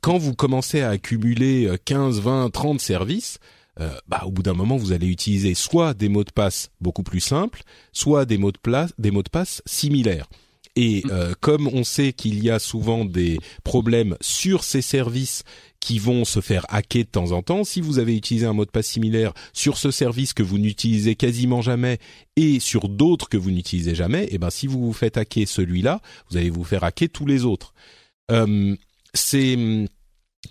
quand 0.00 0.18
vous 0.18 0.34
commencez 0.34 0.82
à 0.82 0.90
accumuler 0.90 1.70
15, 1.84 2.20
20, 2.20 2.50
30 2.50 2.80
services 2.80 3.38
euh, 3.80 3.94
bah, 4.08 4.22
au 4.24 4.30
bout 4.30 4.42
d'un 4.42 4.54
moment, 4.54 4.76
vous 4.76 4.92
allez 4.92 5.06
utiliser 5.06 5.54
soit 5.54 5.94
des 5.94 6.08
mots 6.08 6.24
de 6.24 6.32
passe 6.32 6.70
beaucoup 6.80 7.02
plus 7.02 7.20
simples, 7.20 7.62
soit 7.92 8.24
des 8.24 8.38
mots 8.38 8.52
de, 8.52 8.58
place, 8.58 8.92
des 8.98 9.10
mots 9.10 9.22
de 9.22 9.28
passe 9.28 9.62
similaires. 9.66 10.26
Et 10.76 11.02
mm. 11.04 11.10
euh, 11.10 11.34
comme 11.40 11.68
on 11.68 11.84
sait 11.84 12.12
qu'il 12.12 12.42
y 12.42 12.50
a 12.50 12.58
souvent 12.58 13.04
des 13.04 13.38
problèmes 13.64 14.16
sur 14.20 14.64
ces 14.64 14.82
services 14.82 15.42
qui 15.80 15.98
vont 15.98 16.24
se 16.24 16.40
faire 16.40 16.66
hacker 16.68 17.04
de 17.04 17.08
temps 17.08 17.32
en 17.32 17.42
temps, 17.42 17.64
si 17.64 17.80
vous 17.80 17.98
avez 17.98 18.16
utilisé 18.16 18.46
un 18.46 18.52
mot 18.52 18.64
de 18.64 18.70
passe 18.70 18.88
similaire 18.88 19.32
sur 19.52 19.78
ce 19.78 19.90
service 19.90 20.32
que 20.32 20.42
vous 20.42 20.58
n'utilisez 20.58 21.14
quasiment 21.14 21.62
jamais 21.62 21.98
et 22.36 22.60
sur 22.60 22.88
d'autres 22.88 23.28
que 23.28 23.36
vous 23.36 23.50
n'utilisez 23.50 23.94
jamais, 23.94 24.26
eh 24.30 24.38
ben 24.38 24.50
si 24.50 24.66
vous 24.66 24.84
vous 24.84 24.92
faites 24.92 25.16
hacker 25.16 25.46
celui-là, 25.46 26.00
vous 26.30 26.36
allez 26.36 26.50
vous 26.50 26.64
faire 26.64 26.82
hacker 26.82 27.08
tous 27.08 27.26
les 27.26 27.44
autres. 27.44 27.72
Euh, 28.30 28.74
c'est 29.14 29.86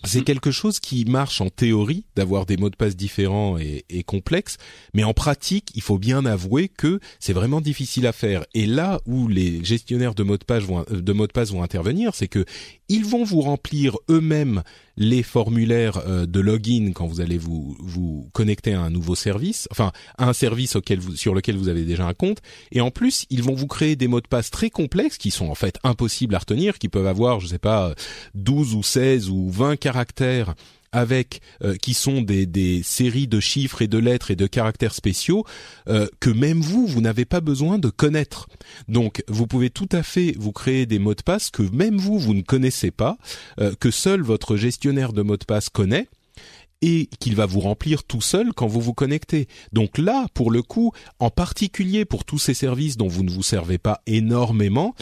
c'est 0.04 0.24
quelque 0.24 0.52
chose 0.52 0.80
qui 0.80 1.06
marche 1.06 1.42
en 1.42 1.50
théorie 1.50 2.06
d'avoir 2.16 2.46
des 2.46 2.58
mots 2.58 2.70
de 2.70 2.76
passe 2.76 2.96
différents 2.96 3.58
et, 3.58 4.04
complexes, 4.04 4.58
mais 4.94 5.04
en 5.04 5.14
pratique, 5.14 5.72
il 5.76 5.82
faut 5.82 5.98
bien 5.98 6.26
avouer 6.26 6.70
que 6.70 7.00
c'est 7.20 7.34
vraiment 7.34 7.62
difficile 7.62 8.08
à 8.08 8.12
faire. 8.12 8.46
Et 8.54 8.66
là 8.66 9.02
où 9.06 9.28
les 9.28 9.64
gestionnaires 9.64 10.16
de 10.16 10.24
mots 10.24 10.38
de 10.38 10.60
vont, 10.60 10.86
de 10.90 11.14
mots 11.14 11.28
de 11.28 11.32
passe 11.32 11.52
vont 11.52 11.64
intervenir, 11.64 12.14
c'est 12.14 12.28
que 12.28 12.46
ils 12.90 13.06
vont 13.06 13.24
vous 13.24 13.42
remplir 13.42 13.98
eux-mêmes 14.10 14.64
les 14.98 15.24
formulaires 15.24 15.98
euh, 16.08 16.26
de 16.26 16.40
login 16.40 16.92
quand 16.94 17.08
vous 17.08 17.22
allez 17.22 17.38
vous 17.38 17.76
vous 17.80 18.30
connecter 18.34 18.74
à 18.74 18.82
un 18.82 18.90
nouveau 18.90 19.16
service, 19.16 19.68
enfin 19.72 19.92
à 20.18 20.28
un 20.28 20.34
service 20.34 20.78
sur 21.16 21.36
lequel 21.36 21.58
vous 21.58 21.68
avez 21.68 21.84
déjà 21.84 22.06
un 22.06 22.14
compte. 22.14 22.42
Et 22.72 22.82
en 22.82 22.92
plus, 22.92 23.26
ils 23.30 23.44
vont 23.44 23.56
vous 23.56 23.68
créer 23.68 23.96
des 23.96 24.08
mots 24.08 24.22
de 24.22 24.28
passe 24.28 24.52
très 24.52 24.70
complexes 24.70 25.18
qui 25.18 25.32
sont 25.32 25.48
en 25.48 25.56
fait 25.56 25.78
impossibles 25.84 26.36
à 26.36 26.40
retenir, 26.40 26.78
qui 26.78 26.90
peuvent 26.90 27.08
avoir, 27.08 27.40
je 27.40 27.48
sais 27.48 27.60
pas, 27.60 27.94
12 28.36 28.76
ou 28.76 28.84
16 28.84 29.30
ou 29.30 29.50
20 29.50 29.78
caractères 29.78 30.56
avec 30.96 31.42
euh, 31.62 31.76
qui 31.76 31.94
sont 31.94 32.22
des, 32.22 32.82
séries 32.84 33.28
de 33.28 33.42
chiffres 33.42 33.82
et 33.82 33.88
de 33.88 33.98
lettres 33.98 34.32
et 34.32 34.38
de 34.38 34.48
caractères 34.48 34.94
spéciaux 34.94 35.44
euh, 35.90 36.08
que 36.22 36.30
même 36.30 36.62
vous 36.62 36.88
vous 36.88 37.02
n'avez 37.02 37.26
pas 37.26 37.42
besoin 37.42 37.78
de 37.78 37.90
connaître. 37.90 38.48
Donc 38.88 39.22
vous 39.28 39.46
pouvez 39.46 39.70
tout 39.70 39.90
à 39.92 40.04
fait 40.04 40.34
vous 40.40 40.54
créer 40.54 40.86
des 40.86 40.98
mots 40.98 41.14
de 41.14 41.22
passe 41.22 41.52
que 41.52 41.64
même 41.64 41.98
vous 41.98 42.18
vous 42.18 42.34
ne 42.34 42.42
connaissez 42.42 42.92
pas, 42.92 43.18
euh, 43.60 43.74
que 43.78 43.92
seul 43.92 44.22
votre 44.22 44.56
gestionnaire 44.56 45.12
de 45.12 45.22
mots 45.22 45.38
de 45.38 45.44
passe 45.44 45.68
connaît 45.68 46.08
et 46.82 47.10
qu'il 47.20 47.36
va 47.36 47.46
vous 47.46 47.60
remplir 47.60 48.04
tout 48.04 48.22
seul 48.22 48.54
quand 48.54 48.68
vous 48.68 48.82
vous 48.82 48.94
connectez. 48.94 49.48
Donc 49.74 49.98
là, 49.98 50.28
pour 50.34 50.50
le 50.50 50.62
coup, 50.62 50.94
en 51.20 51.30
particulier 51.30 52.06
pour 52.06 52.24
tous 52.24 52.40
ces 52.40 52.54
services 52.54 52.96
dont 52.96 53.08
vous 53.08 53.24
ne 53.24 53.32
vous 53.32 53.44
servez 53.44 53.78
pas 53.78 54.02
énormément, 54.06 54.94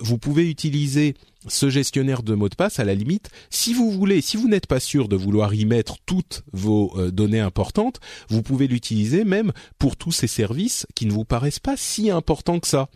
vous 0.00 0.18
pouvez 0.18 0.50
utiliser 0.50 1.14
ce 1.46 1.70
gestionnaire 1.70 2.22
de 2.22 2.34
mots 2.34 2.48
de 2.48 2.54
passe, 2.54 2.80
à 2.80 2.84
la 2.84 2.94
limite, 2.94 3.30
si 3.50 3.72
vous 3.72 3.90
voulez, 3.90 4.20
si 4.20 4.36
vous 4.36 4.48
n'êtes 4.48 4.66
pas 4.66 4.80
sûr 4.80 5.08
de 5.08 5.16
vouloir 5.16 5.54
y 5.54 5.64
mettre 5.64 5.96
toutes 6.04 6.42
vos 6.52 6.92
euh, 6.96 7.10
données 7.10 7.40
importantes, 7.40 8.00
vous 8.28 8.42
pouvez 8.42 8.66
l'utiliser 8.66 9.24
même 9.24 9.52
pour 9.78 9.96
tous 9.96 10.12
ces 10.12 10.26
services 10.26 10.86
qui 10.94 11.06
ne 11.06 11.12
vous 11.12 11.24
paraissent 11.24 11.60
pas 11.60 11.76
si 11.76 12.10
importants 12.10 12.58
que 12.58 12.68
ça. 12.68 12.88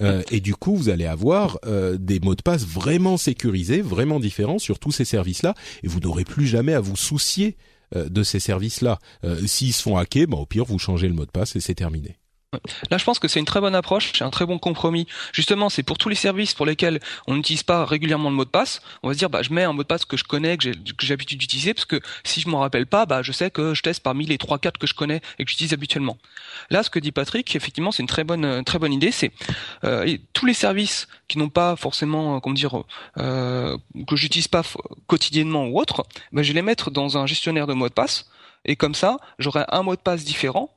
Euh, 0.00 0.22
et 0.30 0.40
du 0.40 0.54
coup, 0.54 0.76
vous 0.76 0.88
allez 0.88 1.06
avoir 1.06 1.58
euh, 1.64 1.96
des 1.98 2.20
mots 2.20 2.34
de 2.34 2.42
passe 2.42 2.66
vraiment 2.66 3.16
sécurisés, 3.16 3.80
vraiment 3.80 4.20
différents 4.20 4.58
sur 4.58 4.78
tous 4.78 4.92
ces 4.92 5.04
services-là, 5.04 5.54
et 5.82 5.88
vous 5.88 6.00
n'aurez 6.00 6.24
plus 6.24 6.46
jamais 6.46 6.74
à 6.74 6.80
vous 6.80 6.96
soucier 6.96 7.56
de 7.94 8.22
ces 8.22 8.38
services-là. 8.38 8.98
S'ils 9.46 9.72
se 9.72 9.80
font 9.80 9.96
hacker, 9.96 10.26
bah, 10.26 10.36
au 10.36 10.44
pire 10.44 10.66
vous 10.66 10.78
changez 10.78 11.08
le 11.08 11.14
mot 11.14 11.24
de 11.24 11.30
passe 11.30 11.56
et 11.56 11.60
c'est 11.60 11.74
terminé. 11.74 12.18
Là, 12.90 12.96
je 12.96 13.04
pense 13.04 13.18
que 13.18 13.28
c'est 13.28 13.40
une 13.40 13.44
très 13.44 13.60
bonne 13.60 13.74
approche, 13.74 14.12
c'est 14.16 14.24
un 14.24 14.30
très 14.30 14.46
bon 14.46 14.58
compromis. 14.58 15.06
Justement, 15.34 15.68
c'est 15.68 15.82
pour 15.82 15.98
tous 15.98 16.08
les 16.08 16.14
services 16.14 16.54
pour 16.54 16.64
lesquels 16.64 16.98
on 17.26 17.34
n'utilise 17.34 17.62
pas 17.62 17.84
régulièrement 17.84 18.30
le 18.30 18.36
mot 18.36 18.46
de 18.46 18.50
passe. 18.50 18.80
On 19.02 19.08
va 19.08 19.14
se 19.14 19.18
dire, 19.18 19.28
bah, 19.28 19.42
je 19.42 19.52
mets 19.52 19.64
un 19.64 19.74
mot 19.74 19.82
de 19.82 19.86
passe 19.86 20.06
que 20.06 20.16
je 20.16 20.24
connais, 20.24 20.56
que 20.56 20.64
j'ai, 20.64 21.08
l'habitude 21.10 21.38
d'utiliser, 21.38 21.74
parce 21.74 21.84
que 21.84 22.00
si 22.24 22.40
je 22.40 22.48
m'en 22.48 22.60
rappelle 22.60 22.86
pas, 22.86 23.04
bah, 23.04 23.20
je 23.20 23.32
sais 23.32 23.50
que 23.50 23.74
je 23.74 23.82
teste 23.82 24.02
parmi 24.02 24.24
les 24.24 24.38
trois, 24.38 24.58
quatre 24.58 24.78
que 24.78 24.86
je 24.86 24.94
connais 24.94 25.20
et 25.38 25.44
que 25.44 25.50
j'utilise 25.50 25.74
habituellement. 25.74 26.16
Là, 26.70 26.82
ce 26.82 26.88
que 26.88 26.98
dit 26.98 27.12
Patrick, 27.12 27.54
effectivement, 27.54 27.92
c'est 27.92 28.02
une 28.02 28.08
très 28.08 28.24
bonne, 28.24 28.64
très 28.64 28.78
bonne 28.78 28.94
idée. 28.94 29.12
C'est 29.12 29.30
euh, 29.84 30.16
tous 30.32 30.46
les 30.46 30.54
services 30.54 31.06
qui 31.28 31.36
n'ont 31.36 31.50
pas 31.50 31.76
forcément, 31.76 32.36
euh, 32.36 32.40
comment 32.40 32.54
dire, 32.54 32.82
euh, 33.18 33.76
que 34.06 34.16
j'utilise 34.16 34.48
pas 34.48 34.62
quotidiennement 35.06 35.66
ou 35.66 35.78
autre, 35.78 36.06
bah, 36.32 36.42
je 36.42 36.48
vais 36.48 36.54
les 36.54 36.62
mettre 36.62 36.90
dans 36.90 37.18
un 37.18 37.26
gestionnaire 37.26 37.66
de 37.66 37.74
mots 37.74 37.90
de 37.90 37.94
passe. 37.94 38.30
Et 38.64 38.74
comme 38.74 38.94
ça, 38.94 39.18
j'aurai 39.38 39.64
un 39.68 39.82
mot 39.82 39.94
de 39.94 40.00
passe 40.00 40.24
différent 40.24 40.70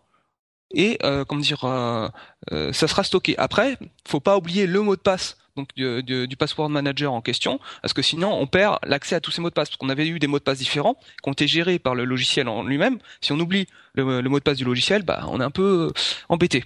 et 0.74 0.98
euh, 1.04 1.26
comment 1.26 1.42
dire, 1.42 1.64
euh, 1.66 2.08
euh, 2.52 2.74
ça 2.74 2.88
sera 2.88 3.04
stocké. 3.04 3.38
Après, 3.38 3.78
faut 4.08 4.20
pas 4.20 4.38
oublier 4.38 4.68
le 4.68 4.82
mot 4.82 4.96
de 4.96 5.02
passe 5.02 5.38
donc 5.58 5.68
du, 5.76 6.28
du, 6.28 6.38
password 6.38 6.70
manager 6.70 7.12
en 7.12 7.20
question, 7.20 7.60
parce 7.82 7.94
que 7.94 8.02
sinon 8.02 8.32
on 8.32 8.48
perd 8.48 8.80
l'accès 8.84 9.16
à 9.16 9.20
tous 9.20 9.32
ces 9.32 9.42
mots 9.42 9.50
de 9.50 9.54
passe, 9.54 9.68
parce 9.68 9.78
qu'on 9.78 9.90
avait 9.90 10.08
eu 10.08 10.18
des 10.18 10.28
mots 10.28 10.40
de 10.40 10.44
passe 10.44 10.60
différents 10.60 10.96
qui 11.22 11.30
ont 11.30 11.34
été 11.34 11.46
gérés 11.46 11.78
par 11.78 11.94
le 11.94 12.06
logiciel 12.06 12.48
en 12.48 12.64
lui-même. 12.64 13.00
Si 13.20 13.34
on 13.34 13.40
oublie 13.40 13.68
le, 13.94 14.22
le, 14.22 14.30
mot 14.30 14.40
de 14.40 14.44
passe 14.44 14.56
du 14.56 14.64
logiciel, 14.64 15.04
bah 15.04 15.26
on 15.28 15.42
est 15.42 15.44
un 15.44 15.52
peu 15.52 15.92
embêté. 16.30 16.64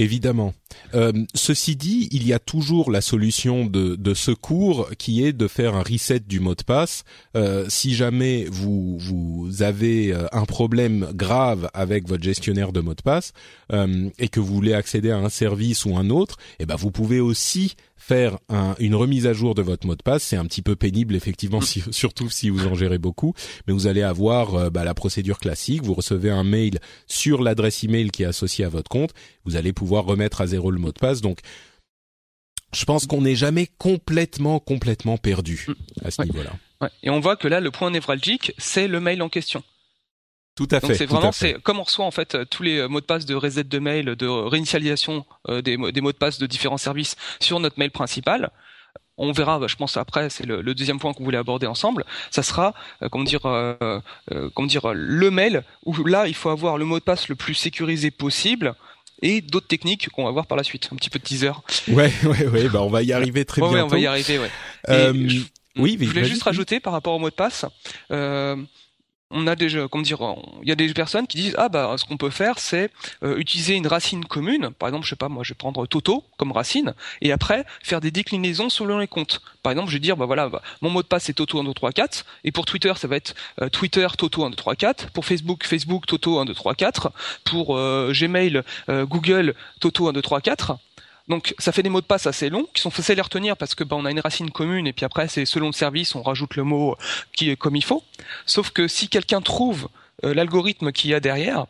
Évidemment. 0.00 0.52
Euh, 0.94 1.12
ceci 1.34 1.76
dit, 1.76 2.08
il 2.12 2.26
y 2.26 2.32
a 2.32 2.38
toujours 2.38 2.90
la 2.90 3.00
solution 3.00 3.66
de, 3.66 3.96
de, 3.96 4.14
secours 4.14 4.88
qui 4.98 5.22
est 5.24 5.32
de 5.32 5.48
faire 5.48 5.74
un 5.74 5.82
reset 5.82 6.20
du 6.20 6.40
mot 6.40 6.54
de 6.54 6.62
passe. 6.62 7.04
Euh, 7.36 7.66
si 7.68 7.94
jamais 7.94 8.46
vous 8.50 8.98
vous 8.98 9.62
avez 9.62 10.12
euh, 10.12 10.26
un 10.32 10.44
problème 10.44 11.08
grave 11.14 11.68
avec 11.74 12.08
votre 12.08 12.22
gestionnaire 12.22 12.72
de 12.72 12.80
mot 12.80 12.94
de 12.94 13.02
passe 13.02 13.32
euh, 13.72 14.08
et 14.18 14.28
que 14.28 14.40
vous 14.40 14.54
voulez 14.54 14.74
accéder 14.74 15.10
à 15.10 15.18
un 15.18 15.28
service 15.28 15.84
ou 15.84 15.96
un 15.96 16.10
autre, 16.10 16.36
eh 16.58 16.66
ben 16.66 16.76
vous 16.76 16.90
pouvez 16.90 17.20
aussi 17.20 17.76
faire 18.08 18.38
une 18.78 18.94
remise 18.94 19.26
à 19.26 19.34
jour 19.34 19.54
de 19.54 19.60
votre 19.60 19.86
mot 19.86 19.94
de 19.94 20.02
passe. 20.02 20.22
C'est 20.22 20.36
un 20.36 20.46
petit 20.46 20.62
peu 20.62 20.76
pénible 20.76 21.14
effectivement, 21.14 21.60
surtout 21.90 22.30
si 22.30 22.48
vous 22.48 22.66
en 22.66 22.74
gérez 22.74 22.96
beaucoup, 22.96 23.34
mais 23.66 23.74
vous 23.74 23.86
allez 23.86 24.02
avoir 24.02 24.54
euh, 24.54 24.70
bah, 24.70 24.84
la 24.84 24.94
procédure 24.94 25.38
classique. 25.38 25.82
Vous 25.82 25.92
recevez 25.92 26.30
un 26.30 26.44
mail 26.44 26.78
sur 27.06 27.42
l'adresse 27.42 27.84
email 27.84 28.10
qui 28.10 28.22
est 28.22 28.26
associée 28.26 28.64
à 28.64 28.70
votre 28.70 28.88
compte. 28.88 29.12
Vous 29.44 29.56
allez 29.56 29.74
pouvoir 29.74 30.04
remettre 30.06 30.40
à 30.40 30.46
zéro 30.46 30.57
le 30.58 30.78
mot 30.78 30.92
de 30.92 30.98
passe. 30.98 31.20
Donc 31.20 31.40
je 32.72 32.84
pense 32.84 33.06
qu'on 33.06 33.22
n'est 33.22 33.36
jamais 33.36 33.68
complètement 33.78 34.60
complètement 34.60 35.16
perdu 35.16 35.66
mm. 35.68 35.74
à 36.04 36.10
ce 36.10 36.22
niveau-là. 36.22 36.52
Et 37.02 37.10
on 37.10 37.18
voit 37.18 37.36
que 37.36 37.48
là, 37.48 37.60
le 37.60 37.70
point 37.70 37.90
névralgique, 37.90 38.52
c'est 38.56 38.86
le 38.86 39.00
mail 39.00 39.20
en 39.22 39.28
question. 39.28 39.64
Tout 40.54 40.68
à 40.70 40.80
fait. 40.80 40.94
C'est 40.94 41.06
vraiment 41.06 41.32
c'est 41.32 41.54
comme 41.62 41.78
on 41.78 41.84
reçoit 41.84 42.04
en 42.04 42.10
fait 42.10 42.36
tous 42.50 42.64
les 42.64 42.78
euh, 42.78 42.88
mots 42.88 43.00
de 43.00 43.06
passe 43.06 43.26
de 43.26 43.34
reset 43.34 43.64
de 43.64 43.78
mail, 43.78 44.16
de 44.16 44.26
réinitialisation 44.26 45.24
euh, 45.48 45.62
des, 45.62 45.76
des 45.92 46.00
mots 46.00 46.12
de 46.12 46.16
passe 46.16 46.38
de 46.38 46.46
différents 46.46 46.78
services 46.78 47.14
sur 47.40 47.60
notre 47.60 47.78
mail 47.78 47.92
principal. 47.92 48.50
On 49.18 49.32
verra, 49.32 49.58
bah, 49.58 49.66
je 49.66 49.74
pense 49.74 49.96
après, 49.96 50.30
c'est 50.30 50.46
le, 50.46 50.62
deuxième 50.74 51.00
point 51.00 51.12
qu'on 51.12 51.24
voulait 51.24 51.38
aborder 51.38 51.66
ensemble. 51.66 52.04
Ça 52.30 52.44
sera, 52.44 52.72
euh, 53.02 53.08
comment 53.08 53.24
dire, 53.24 53.44
euh, 53.44 54.00
comment 54.54 54.68
dire, 54.68 54.92
le 54.94 55.30
mail 55.30 55.64
où 55.84 55.92
là 56.04 56.28
il 56.28 56.34
faut 56.34 56.50
avoir 56.50 56.78
le 56.78 56.84
mot 56.84 57.00
de 57.00 57.04
passe 57.04 57.28
le 57.28 57.34
plus 57.34 57.54
sécurisé 57.54 58.10
possible 58.10 58.74
et 59.22 59.40
d'autres 59.40 59.66
techniques 59.66 60.08
qu'on 60.10 60.24
va 60.24 60.30
voir 60.30 60.46
par 60.46 60.56
la 60.56 60.64
suite. 60.64 60.88
Un 60.92 60.96
petit 60.96 61.10
peu 61.10 61.18
de 61.18 61.24
teaser. 61.24 61.52
Ouais, 61.88 62.12
ouais, 62.24 62.46
ouais. 62.46 62.68
Bah 62.68 62.82
on 62.82 62.90
va 62.90 63.02
y 63.02 63.12
arriver 63.12 63.44
très 63.44 63.62
ouais, 63.62 63.68
bientôt. 63.68 63.78
Ouais, 63.78 63.84
on 63.84 63.88
va 63.88 63.98
y 63.98 64.06
arriver. 64.06 64.38
Ouais. 64.38 64.50
oui, 65.76 65.96
je 66.00 66.06
voulais 66.06 66.24
juste 66.24 66.42
rajouter 66.42 66.80
par 66.80 66.92
rapport 66.92 67.14
au 67.14 67.18
mot 67.18 67.30
de 67.30 67.34
passe. 67.34 67.64
Euh, 68.10 68.56
on 69.30 69.46
a 69.46 69.56
déjà, 69.56 69.88
comment 69.88 70.02
dire, 70.02 70.18
il 70.62 70.68
y 70.68 70.72
a 70.72 70.74
des 70.74 70.92
personnes 70.94 71.26
qui 71.26 71.36
disent 71.36 71.54
ah 71.58 71.68
bah 71.68 71.94
ce 71.98 72.04
qu'on 72.04 72.16
peut 72.16 72.30
faire 72.30 72.58
c'est 72.58 72.90
euh, 73.22 73.36
utiliser 73.36 73.74
une 73.74 73.86
racine 73.86 74.24
commune. 74.24 74.70
Par 74.78 74.88
exemple, 74.88 75.04
je 75.04 75.10
sais 75.10 75.16
pas, 75.16 75.28
moi 75.28 75.44
je 75.44 75.50
vais 75.50 75.56
prendre 75.56 75.86
Toto 75.86 76.24
comme 76.38 76.52
racine 76.52 76.94
et 77.20 77.32
après 77.32 77.64
faire 77.82 78.00
des 78.00 78.10
déclinaisons 78.10 78.70
selon 78.70 78.98
les 78.98 79.08
comptes. 79.08 79.42
Par 79.62 79.72
exemple, 79.72 79.90
je 79.90 79.94
vais 79.96 80.00
dire 80.00 80.16
bah 80.16 80.26
voilà, 80.26 80.48
bah, 80.48 80.62
mon 80.80 80.90
mot 80.90 81.02
de 81.02 81.06
passe 81.06 81.24
c'est 81.24 81.34
Toto 81.34 81.60
1 81.60 81.64
2 81.64 81.74
3 81.74 81.92
4 81.92 82.24
et 82.44 82.52
pour 82.52 82.64
Twitter 82.64 82.92
ça 82.96 83.06
va 83.06 83.16
être 83.16 83.34
euh, 83.60 83.68
Twitter 83.68 84.06
Toto 84.16 84.44
1 84.44 84.50
2 84.50 84.56
3 84.56 84.76
4, 84.76 85.10
pour 85.10 85.26
Facebook 85.26 85.64
Facebook 85.64 86.06
Toto 86.06 86.38
1 86.38 86.46
2 86.46 86.54
3 86.54 86.74
4, 86.74 87.12
pour 87.44 87.76
euh, 87.76 88.12
Gmail 88.14 88.62
Google 88.88 89.54
Toto 89.80 90.08
1 90.08 90.12
2 90.12 90.22
3 90.22 90.40
4 90.40 90.78
donc 91.28 91.54
ça 91.58 91.72
fait 91.72 91.82
des 91.82 91.90
mots 91.90 92.00
de 92.00 92.06
passe 92.06 92.26
assez 92.26 92.48
longs 92.48 92.66
qui 92.72 92.80
sont 92.80 92.90
faciles 92.90 93.20
à 93.20 93.22
retenir 93.22 93.56
parce 93.56 93.74
que 93.74 93.84
bah, 93.84 93.96
on 93.96 94.04
a 94.04 94.10
une 94.10 94.20
racine 94.20 94.50
commune 94.50 94.86
et 94.86 94.92
puis 94.92 95.04
après 95.04 95.28
c'est 95.28 95.44
selon 95.44 95.66
le 95.66 95.72
service 95.72 96.14
on 96.14 96.22
rajoute 96.22 96.56
le 96.56 96.64
mot 96.64 96.96
qui 97.32 97.50
est 97.50 97.56
comme 97.56 97.76
il 97.76 97.84
faut. 97.84 98.02
Sauf 98.46 98.70
que 98.70 98.88
si 98.88 99.08
quelqu'un 99.08 99.42
trouve 99.42 99.88
euh, 100.24 100.32
l'algorithme 100.32 100.90
qu'il 100.90 101.10
y 101.10 101.14
a 101.14 101.20
derrière, 101.20 101.66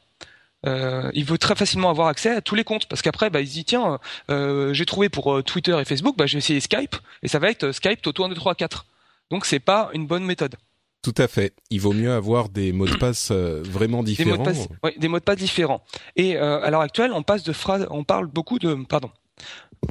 euh, 0.67 1.11
il 1.13 1.25
veut 1.25 1.39
très 1.39 1.57
facilement 1.57 1.91
avoir 1.91 2.09
accès 2.09 2.31
à 2.31 2.41
tous 2.41 2.55
les 2.55 2.65
comptes 2.65 2.87
parce 2.87 3.03
qu'après 3.03 3.31
bah, 3.31 3.41
il 3.41 3.49
se 3.49 3.53
dit 3.53 3.65
tiens 3.65 3.99
euh, 4.31 4.73
j'ai 4.73 4.87
trouvé 4.87 5.09
pour 5.09 5.43
Twitter 5.45 5.77
et 5.81 5.85
Facebook 5.85 6.17
bah, 6.17 6.27
je 6.27 6.35
vais 6.35 6.39
essayer 6.39 6.61
Skype 6.61 6.97
et 7.23 7.29
ça 7.29 7.39
va 7.39 7.51
être 7.51 7.73
Skype 7.73 8.01
Toto 8.01 8.25
1 8.25 8.29
2 8.29 8.35
3 8.37 8.55
4. 8.55 8.87
Donc 9.31 9.45
c'est 9.45 9.61
pas 9.61 9.91
une 9.93 10.07
bonne 10.07 10.25
méthode. 10.25 10.55
Tout 11.03 11.15
à 11.17 11.29
fait. 11.29 11.55
Il 11.71 11.81
vaut 11.81 11.93
mieux 11.93 12.13
avoir 12.13 12.49
des 12.49 12.73
mots 12.73 12.87
de 12.87 12.97
passe 12.97 13.31
vraiment 13.31 14.03
différents. 14.03 14.31
Des 14.33 14.37
mots 14.39 14.45
de 14.45 14.51
passe, 14.51 14.69
oui, 14.85 14.91
des 14.99 15.09
mots 15.09 15.19
de 15.19 15.25
passe 15.25 15.39
différents. 15.39 15.83
Et 16.17 16.37
à 16.37 16.71
l'heure 16.71 16.81
actuelle, 16.81 17.13
on 17.13 17.23
passe 17.23 17.45
de 17.45 17.53
phrases, 17.53 17.87
on 17.91 18.03
parle 18.03 18.27
beaucoup 18.27 18.59
de, 18.59 18.75
pardon, 18.89 19.11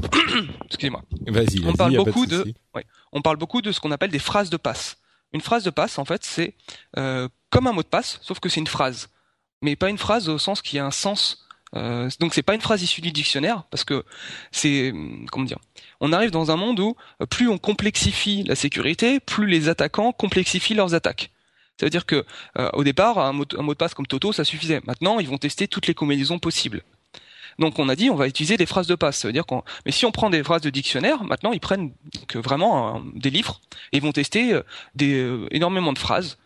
Excusez-moi. 0.65 1.03
Vas-y. 1.27 1.65
On 1.65 1.73
parle 1.73 1.95
beaucoup 1.95 2.25
de, 2.25 2.53
on 3.12 3.21
parle 3.21 3.38
beaucoup 3.38 3.62
de 3.62 3.71
ce 3.71 3.79
qu'on 3.79 3.91
appelle 3.91 4.12
des 4.12 4.19
phrases 4.19 4.49
de 4.49 4.57
passe. 4.57 4.97
Une 5.33 5.41
phrase 5.41 5.63
de 5.63 5.69
passe, 5.69 5.97
en 5.97 6.05
fait, 6.05 6.23
c'est 6.23 6.55
euh, 6.97 7.27
comme 7.49 7.67
un 7.67 7.73
mot 7.73 7.83
de 7.83 7.88
passe, 7.88 8.19
sauf 8.21 8.39
que 8.39 8.49
c'est 8.49 8.60
une 8.60 8.67
phrase, 8.67 9.10
mais 9.62 9.75
pas 9.75 9.89
une 9.89 9.97
phrase 9.97 10.29
au 10.29 10.38
sens 10.38 10.62
qui 10.62 10.79
a 10.79 10.86
un 10.86 10.91
sens. 10.91 11.47
Euh, 11.75 12.10
donc 12.21 12.33
c'est 12.33 12.43
pas 12.43 12.55
une 12.55 12.62
phrase 12.62 12.81
issue 12.81 13.01
du 13.01 13.12
dictionnaire, 13.12 13.63
parce 13.69 13.83
que 13.83 14.05
c'est 14.51 14.93
comment 15.31 15.45
dire. 15.45 15.60
On 15.99 16.13
arrive 16.13 16.31
dans 16.31 16.51
un 16.51 16.55
monde 16.55 16.79
où 16.79 16.95
euh, 17.21 17.25
plus 17.25 17.49
on 17.49 17.57
complexifie 17.57 18.43
la 18.43 18.55
sécurité, 18.55 19.19
plus 19.19 19.47
les 19.47 19.67
attaquants 19.67 20.12
complexifient 20.12 20.75
leurs 20.75 20.93
attaques. 20.93 21.31
Ça 21.79 21.86
veut 21.86 21.89
dire 21.89 22.05
que 22.05 22.25
euh, 22.57 22.69
au 22.73 22.83
départ, 22.83 23.19
un 23.19 23.33
mot, 23.33 23.45
un 23.57 23.62
mot 23.62 23.73
de 23.73 23.77
passe 23.77 23.93
comme 23.93 24.07
Toto, 24.07 24.31
ça 24.31 24.43
suffisait. 24.43 24.81
Maintenant, 24.86 25.19
ils 25.19 25.27
vont 25.27 25.38
tester 25.38 25.67
toutes 25.67 25.88
les 25.88 25.93
combinaisons 25.93 26.39
possibles. 26.39 26.83
Donc 27.59 27.79
on 27.79 27.89
a 27.89 27.95
dit 27.95 28.09
on 28.09 28.15
va 28.15 28.27
utiliser 28.27 28.57
des 28.57 28.65
phrases 28.65 28.87
de 28.87 28.95
passe. 28.95 29.17
Ça 29.17 29.27
veut 29.27 29.33
dire 29.33 29.45
qu'on 29.45 29.63
mais 29.85 29.91
si 29.91 30.05
on 30.05 30.11
prend 30.11 30.29
des 30.29 30.43
phrases 30.43 30.61
de 30.61 30.69
dictionnaire, 30.69 31.23
maintenant 31.23 31.51
ils 31.51 31.59
prennent 31.59 31.91
que 32.27 32.37
vraiment 32.37 33.01
des 33.15 33.29
livres 33.29 33.61
et 33.91 33.99
vont 33.99 34.11
tester 34.11 34.53
euh, 34.53 34.63
des 34.95 35.15
euh, 35.15 35.47
énormément 35.51 35.93
de 35.93 35.99
phrases. 35.99 36.37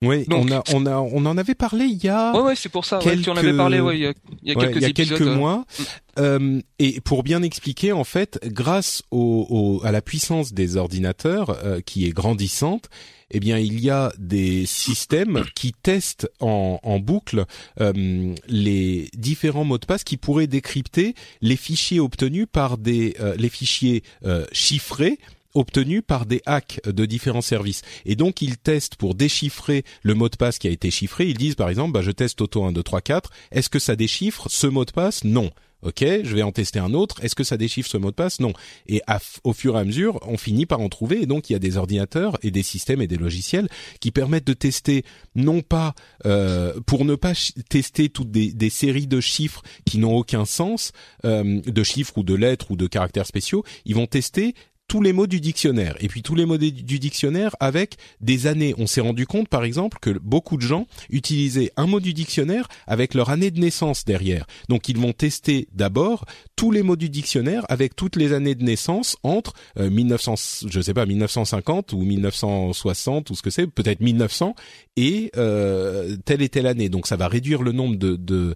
Oui, 0.00 0.24
on 0.30 0.50
a, 0.52 0.62
on 0.72 0.86
a, 0.86 0.96
on 0.96 1.26
en 1.26 1.36
avait 1.36 1.56
parlé 1.56 1.86
il 1.86 2.04
y 2.04 2.08
a. 2.08 2.32
Ouais, 2.32 2.42
ouais, 2.42 2.56
c'est 2.56 2.68
pour 2.68 2.84
ça. 2.84 2.98
Quelques... 2.98 3.26
Ouais, 3.26 3.32
en 3.32 3.36
avait 3.36 3.56
parlé, 3.56 3.80
ouais, 3.80 3.98
il 3.98 4.02
y 4.02 4.06
a, 4.06 4.12
il 4.42 4.48
y 4.48 4.52
a 4.52 4.54
quelques, 4.54 4.76
il 4.76 4.82
y 4.82 4.84
a 4.84 4.92
quelques 4.92 5.20
euh, 5.22 5.34
mois. 5.34 5.64
Mm. 5.78 5.82
Euh, 6.20 6.60
et 6.78 7.00
pour 7.00 7.24
bien 7.24 7.42
expliquer, 7.42 7.92
en 7.92 8.04
fait, 8.04 8.38
grâce 8.44 9.02
au, 9.10 9.46
au 9.50 9.86
à 9.86 9.90
la 9.90 10.00
puissance 10.00 10.52
des 10.52 10.76
ordinateurs 10.76 11.56
qui 11.84 12.06
est 12.06 12.10
grandissante, 12.10 12.88
eh 13.30 13.40
bien 13.40 13.58
il 13.58 13.80
y 13.80 13.90
a 13.90 14.12
des 14.18 14.66
systèmes 14.66 15.44
qui 15.54 15.72
testent 15.72 16.30
en, 16.40 16.80
en 16.82 16.98
boucle 16.98 17.44
euh, 17.80 18.34
les 18.46 19.08
différents 19.14 19.64
mots 19.64 19.78
de 19.78 19.86
passe 19.86 20.04
qui 20.04 20.16
pourraient 20.16 20.46
décrypter 20.46 21.14
les 21.40 21.56
fichiers 21.56 22.00
obtenus 22.00 22.46
par 22.50 22.78
des 22.78 23.16
euh, 23.20 23.34
les 23.36 23.48
fichiers 23.48 24.02
euh, 24.24 24.46
chiffrés 24.52 25.18
obtenus 25.54 26.02
par 26.06 26.26
des 26.26 26.42
hacks 26.46 26.80
de 26.84 27.06
différents 27.06 27.40
services. 27.40 27.82
Et 28.04 28.16
donc 28.16 28.42
ils 28.42 28.58
testent 28.58 28.96
pour 28.96 29.14
déchiffrer 29.14 29.84
le 30.02 30.14
mot 30.14 30.28
de 30.28 30.36
passe 30.36 30.58
qui 30.58 30.68
a 30.68 30.70
été 30.70 30.90
chiffré. 30.90 31.26
Ils 31.26 31.38
disent 31.38 31.54
par 31.54 31.68
exemple, 31.68 31.92
bah, 31.92 32.02
je 32.02 32.10
teste 32.10 32.40
auto 32.40 32.64
1, 32.64 32.72
2, 32.72 32.82
3, 32.82 33.00
4. 33.00 33.30
Est-ce 33.52 33.68
que 33.68 33.78
ça 33.78 33.96
déchiffre 33.96 34.48
ce 34.50 34.66
mot 34.66 34.84
de 34.84 34.92
passe? 34.92 35.24
Non. 35.24 35.50
Ok, 35.82 36.00
je 36.00 36.34
vais 36.34 36.42
en 36.42 36.50
tester 36.50 36.80
un 36.80 36.92
autre. 36.92 37.22
Est-ce 37.22 37.36
que 37.36 37.44
ça 37.44 37.56
déchiffre 37.56 37.88
ce 37.88 37.96
mot 37.96 38.10
de 38.10 38.14
passe? 38.16 38.40
Non. 38.40 38.52
Et 38.88 39.00
au 39.44 39.52
fur 39.52 39.76
et 39.76 39.78
à 39.78 39.84
mesure, 39.84 40.18
on 40.26 40.36
finit 40.36 40.66
par 40.66 40.80
en 40.80 40.88
trouver. 40.88 41.22
Et 41.22 41.26
donc, 41.26 41.48
il 41.48 41.52
y 41.52 41.56
a 41.56 41.60
des 41.60 41.76
ordinateurs 41.76 42.36
et 42.42 42.50
des 42.50 42.64
systèmes 42.64 43.00
et 43.00 43.06
des 43.06 43.16
logiciels 43.16 43.68
qui 44.00 44.10
permettent 44.10 44.46
de 44.46 44.54
tester, 44.54 45.04
non 45.36 45.60
pas 45.60 45.94
euh, 46.26 46.80
pour 46.84 47.04
ne 47.04 47.14
pas 47.14 47.32
tester 47.68 48.08
toutes 48.08 48.32
des, 48.32 48.70
séries 48.70 49.06
de 49.06 49.20
chiffres 49.20 49.62
qui 49.84 49.98
n'ont 49.98 50.16
aucun 50.16 50.44
sens, 50.44 50.90
euh, 51.24 51.60
de 51.60 51.82
chiffres 51.84 52.18
ou 52.18 52.22
de 52.24 52.34
lettres 52.34 52.72
ou 52.72 52.76
de 52.76 52.88
caractères 52.88 53.26
spéciaux. 53.26 53.64
Ils 53.84 53.94
vont 53.94 54.08
tester 54.08 54.54
tous 54.88 55.02
les 55.02 55.12
mots 55.12 55.26
du 55.26 55.40
dictionnaire 55.40 55.94
et 56.00 56.08
puis 56.08 56.22
tous 56.22 56.34
les 56.34 56.46
mots 56.46 56.56
du 56.56 56.98
dictionnaire 56.98 57.54
avec 57.60 57.96
des 58.20 58.46
années. 58.46 58.74
On 58.78 58.86
s'est 58.86 59.02
rendu 59.02 59.26
compte 59.26 59.48
par 59.48 59.64
exemple 59.64 59.98
que 60.00 60.10
beaucoup 60.10 60.56
de 60.56 60.62
gens 60.62 60.86
utilisaient 61.10 61.70
un 61.76 61.86
mot 61.86 62.00
du 62.00 62.14
dictionnaire 62.14 62.68
avec 62.86 63.14
leur 63.14 63.28
année 63.28 63.50
de 63.50 63.60
naissance 63.60 64.04
derrière. 64.06 64.46
Donc 64.68 64.88
ils 64.88 64.98
vont 64.98 65.12
tester 65.12 65.68
d'abord 65.74 66.24
tous 66.56 66.70
les 66.70 66.82
mots 66.82 66.96
du 66.96 67.10
dictionnaire 67.10 67.64
avec 67.68 67.94
toutes 67.94 68.16
les 68.16 68.32
années 68.32 68.54
de 68.54 68.64
naissance 68.64 69.16
entre 69.22 69.52
1900 69.78 70.32
euh, 70.32 70.68
je 70.70 70.80
sais 70.80 70.94
pas 70.94 71.06
1950 71.06 71.92
ou 71.92 71.98
1960 71.98 73.30
ou 73.30 73.34
ce 73.34 73.42
que 73.42 73.50
c'est, 73.50 73.66
peut-être 73.66 74.00
1900 74.00 74.54
et 74.96 75.30
euh, 75.36 76.16
telle 76.24 76.42
et 76.42 76.48
telle 76.48 76.66
année. 76.66 76.88
Donc 76.88 77.06
ça 77.06 77.16
va 77.16 77.28
réduire 77.28 77.62
le 77.62 77.72
nombre 77.72 77.96
de, 77.96 78.16
de 78.16 78.54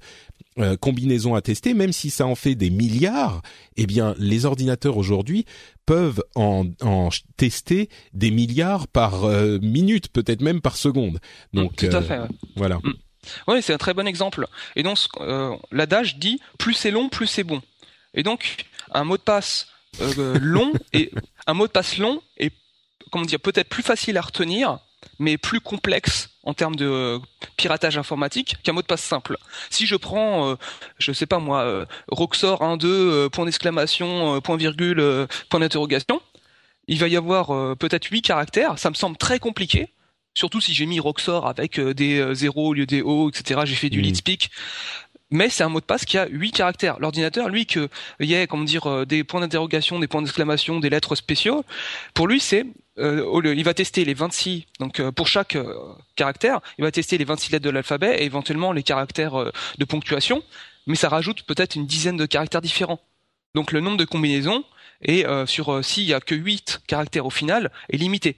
euh, 0.59 0.77
combinaisons 0.77 1.35
à 1.35 1.41
tester, 1.41 1.73
même 1.73 1.93
si 1.93 2.11
ça 2.11 2.27
en 2.27 2.35
fait 2.35 2.55
des 2.55 2.69
milliards, 2.69 3.41
eh 3.77 3.87
bien 3.87 4.15
les 4.19 4.45
ordinateurs 4.45 4.99
aujourd'hui 4.99 5.47
peuvent 5.87 6.23
en, 6.35 6.67
tester 7.39 7.89
des 8.13 8.31
milliards 8.31 8.87
par 8.87 9.25
euh, 9.25 9.59
minute, 9.63 10.09
peut-être 10.09 10.43
même 10.43 10.61
par 10.61 10.77
seconde. 10.77 11.21
Donc 11.55 11.77
tout 11.77 11.87
à 11.87 12.03
fait. 12.03 12.21
Voilà. 12.57 12.77
Mm. 12.77 12.93
Oui, 13.49 13.63
c'est 13.63 13.73
un 13.73 13.79
très 13.79 13.95
bon 13.95 14.07
exemple. 14.07 14.47
Et 14.77 14.83
donc 14.83 14.99
l'adage 15.71 16.19
dit 16.19 16.39
plus 16.59 16.75
c'est 16.75 16.91
long, 16.91 17.09
plus 17.09 17.27
c'est 17.27 17.45
bon. 17.45 17.63
Et 18.13 18.23
donc 18.23 18.67
un 18.93 19.05
mot 19.05 19.17
de 19.17 19.23
passe 19.23 19.69
long 20.15 20.73
et 20.93 21.11
un 21.47 21.55
mot 21.55 21.67
de 21.67 21.73
passe 21.73 21.97
long 21.97 22.21
est 22.37 22.53
comment 23.11 23.25
dire 23.25 23.41
peut-être 23.41 23.69
plus 23.69 23.83
facile 23.83 24.19
à 24.19 24.23
retenir 24.23 24.81
mais 25.19 25.39
plus 25.39 25.61
complexe 25.61 26.32
en 26.45 26.55
termes 26.55 26.77
de 26.77 26.87
euh, 26.87 27.19
piratage 27.57 27.99
informatique 27.99 28.57
qu'un 28.63 28.73
mot 28.73 28.83
de 28.83 28.87
passe 28.87 29.03
simple. 29.03 29.37
Si 29.71 29.87
je 29.87 29.97
prends, 29.97 30.51
euh, 30.51 30.55
je 30.99 31.13
sais 31.13 31.27
pas 31.27 31.39
moi, 31.39 31.63
euh, 31.63 31.85
Roxor 32.09 32.63
1, 32.63 32.77
2, 32.77 33.29
point 33.31 33.45
d'exclamation, 33.45 34.41
point 34.41 34.57
virgule, 34.57 35.27
point 35.49 35.61
d'interrogation, 35.61 36.21
il 36.89 36.99
va 36.99 37.09
y 37.09 37.17
avoir 37.17 37.77
peut-être 37.77 38.07
8 38.07 38.23
caractères, 38.23 38.79
ça 38.79 38.91
me 38.91 38.95
semble 38.95 39.17
très 39.17 39.39
compliqué, 39.39 39.93
surtout 40.35 40.61
si 40.61 40.75
j'ai 40.75 40.87
mis 40.87 40.99
Roxor 41.01 41.47
avec 41.47 41.79
des 41.79 42.35
zéros 42.35 42.69
au 42.69 42.75
lieu 42.75 42.87
des 42.87 43.03
O, 43.03 43.29
etc. 43.29 43.61
J'ai 43.65 43.77
fait 43.77 43.91
du 43.91 44.01
mmh. 44.01 44.03
lead 44.03 44.17
speak 44.17 44.51
mais 45.33 45.49
c'est 45.49 45.65
un 45.65 45.69
mot 45.69 45.81
de 45.81 45.85
passe 45.85 46.05
qui 46.05 46.19
a 46.19 46.29
huit 46.29 46.53
caractères. 46.53 47.01
L'ordinateur, 47.01 47.49
lui, 47.49 47.67
que 47.67 47.89
il 48.21 48.27
y 48.29 48.35
ait, 48.35 48.47
comment 48.47 48.65
dire, 48.65 48.87
euh, 48.87 49.05
des 49.05 49.25
points 49.25 49.41
d'interrogation, 49.41 49.99
des 49.99 50.07
points 50.07 50.23
d'exclamation, 50.23 50.79
des 50.79 50.91
lettres 50.91 51.17
spéciaux, 51.17 51.65
pour 52.15 52.29
lui, 52.29 52.39
c'est 52.39 52.67
euh, 52.99 53.55
il 53.57 53.65
va 53.65 53.73
tester 53.73 54.05
les 54.05 54.13
26, 54.13 54.67
donc 54.79 55.01
euh, 55.01 55.11
pour 55.11 55.27
chaque 55.27 55.57
caractère, 56.15 56.61
il 56.77 56.85
va 56.85 56.93
tester 56.93 57.17
les 57.17 57.25
26 57.25 57.53
lettres 57.53 57.65
de 57.65 57.71
l'alphabet 57.71 58.23
et 58.23 58.25
éventuellement 58.25 58.73
les 58.73 58.83
caractères 58.83 59.51
de 59.79 59.85
ponctuation, 59.87 60.43
mais 60.87 60.95
ça 60.95 61.09
rajoute 61.09 61.43
peut-être 61.45 61.75
une 61.75 61.87
dizaine 61.87 62.19
de 62.19 62.27
caractères 62.27 62.61
différents. 62.61 63.01
Donc 63.55 63.73
le 63.73 63.81
nombre 63.81 63.97
de 63.97 64.05
combinaisons, 64.05 64.65
et 65.01 65.25
sur 65.47 65.85
s'il 65.85 66.05
y 66.05 66.15
a 66.15 66.21
que 66.21 66.35
8 66.35 66.83
caractères 66.87 67.27
au 67.27 67.31
final, 67.31 67.73
est 67.89 67.97
limité. 67.97 68.37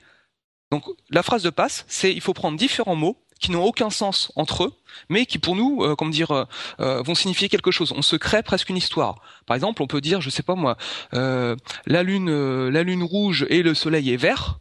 Donc 0.70 0.84
la 1.10 1.22
phrase 1.22 1.42
de 1.42 1.50
passe, 1.50 1.84
c'est 1.88 2.12
il 2.12 2.20
faut 2.20 2.32
prendre 2.32 2.56
différents 2.56 2.96
mots 2.96 3.16
qui 3.44 3.50
n'ont 3.50 3.62
aucun 3.62 3.90
sens 3.90 4.32
entre 4.36 4.64
eux, 4.64 4.72
mais 5.10 5.26
qui 5.26 5.38
pour 5.38 5.54
nous, 5.54 5.82
euh, 5.82 5.94
comment 5.96 6.10
dire, 6.10 6.30
euh, 6.30 6.44
euh, 6.80 7.02
vont 7.02 7.14
signifier 7.14 7.50
quelque 7.50 7.70
chose. 7.70 7.92
On 7.94 8.00
se 8.00 8.16
crée 8.16 8.42
presque 8.42 8.70
une 8.70 8.78
histoire. 8.78 9.20
Par 9.44 9.54
exemple, 9.54 9.82
on 9.82 9.86
peut 9.86 10.00
dire, 10.00 10.22
je 10.22 10.30
sais 10.30 10.42
pas 10.42 10.54
moi, 10.54 10.78
la 11.12 12.02
lune, 12.02 12.68
la 12.68 12.82
lune 12.82 13.02
rouge 13.02 13.44
et 13.50 13.62
le 13.62 13.74
soleil 13.74 14.10
est 14.10 14.16
vert. 14.16 14.60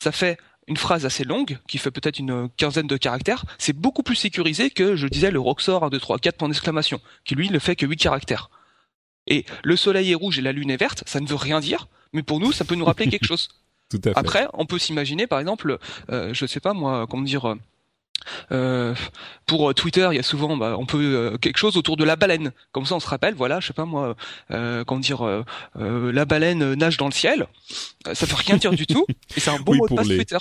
Ça 0.00 0.12
fait 0.12 0.38
une 0.68 0.76
phrase 0.76 1.04
assez 1.04 1.24
longue 1.24 1.58
qui 1.66 1.78
fait 1.78 1.90
peut-être 1.90 2.20
une 2.20 2.48
quinzaine 2.50 2.86
de 2.86 2.96
caractères. 2.96 3.44
C'est 3.58 3.72
beaucoup 3.72 4.04
plus 4.04 4.14
sécurisé 4.14 4.70
que 4.70 4.94
je 4.94 5.08
disais 5.08 5.32
le 5.32 5.40
Roxor 5.40 5.82
1, 5.82 5.90
2, 5.90 5.98
3, 5.98 6.18
4 6.20 6.36
points 6.36 6.48
d'exclamation, 6.48 7.00
qui 7.24 7.34
lui 7.34 7.50
ne 7.50 7.58
fait 7.58 7.74
que 7.74 7.84
8 7.84 7.96
caractères. 7.96 8.48
Et 9.26 9.44
le 9.64 9.74
soleil 9.74 10.12
est 10.12 10.14
rouge 10.14 10.38
et 10.38 10.42
la 10.42 10.52
lune 10.52 10.70
est 10.70 10.76
verte, 10.76 11.02
ça 11.06 11.18
ne 11.18 11.26
veut 11.26 11.34
rien 11.34 11.58
dire, 11.58 11.88
mais 12.12 12.22
pour 12.22 12.38
nous, 12.38 12.52
ça 12.52 12.64
peut 12.64 12.76
nous 12.76 12.84
rappeler 12.84 13.08
quelque 13.08 13.26
chose. 13.32 13.48
Tout 13.88 14.00
à 14.04 14.10
fait. 14.10 14.18
Après, 14.18 14.46
on 14.52 14.66
peut 14.66 14.78
s'imaginer, 14.78 15.26
par 15.26 15.40
exemple, 15.40 15.78
euh, 16.10 16.32
je 16.32 16.46
sais 16.46 16.60
pas 16.60 16.74
moi, 16.74 17.08
comment 17.10 17.24
dire, 17.24 17.56
euh, 18.52 18.94
pour 19.50 19.74
Twitter, 19.74 20.08
il 20.12 20.14
y 20.14 20.18
a 20.20 20.22
souvent, 20.22 20.56
bah, 20.56 20.76
on 20.78 20.86
peut 20.86 21.02
euh, 21.02 21.36
quelque 21.36 21.56
chose 21.56 21.76
autour 21.76 21.96
de 21.96 22.04
la 22.04 22.14
baleine. 22.14 22.52
Comme 22.70 22.86
ça, 22.86 22.94
on 22.94 23.00
se 23.00 23.08
rappelle, 23.08 23.34
voilà, 23.34 23.58
je 23.58 23.66
sais 23.66 23.72
pas 23.72 23.84
moi, 23.84 24.14
euh, 24.52 24.84
comment 24.84 25.00
dire, 25.00 25.26
euh, 25.26 26.12
la 26.12 26.24
baleine 26.24 26.74
nage 26.74 26.96
dans 26.98 27.06
le 27.06 27.12
ciel. 27.12 27.48
Ça 28.12 28.26
veut 28.26 28.36
rien 28.36 28.58
dire 28.58 28.70
du 28.70 28.86
tout. 28.86 29.04
Et 29.36 29.40
c'est 29.40 29.50
un 29.50 29.58
bon 29.58 29.74
mot 29.74 29.88
de 29.88 29.94
passe 29.96 30.06
Twitter. 30.06 30.38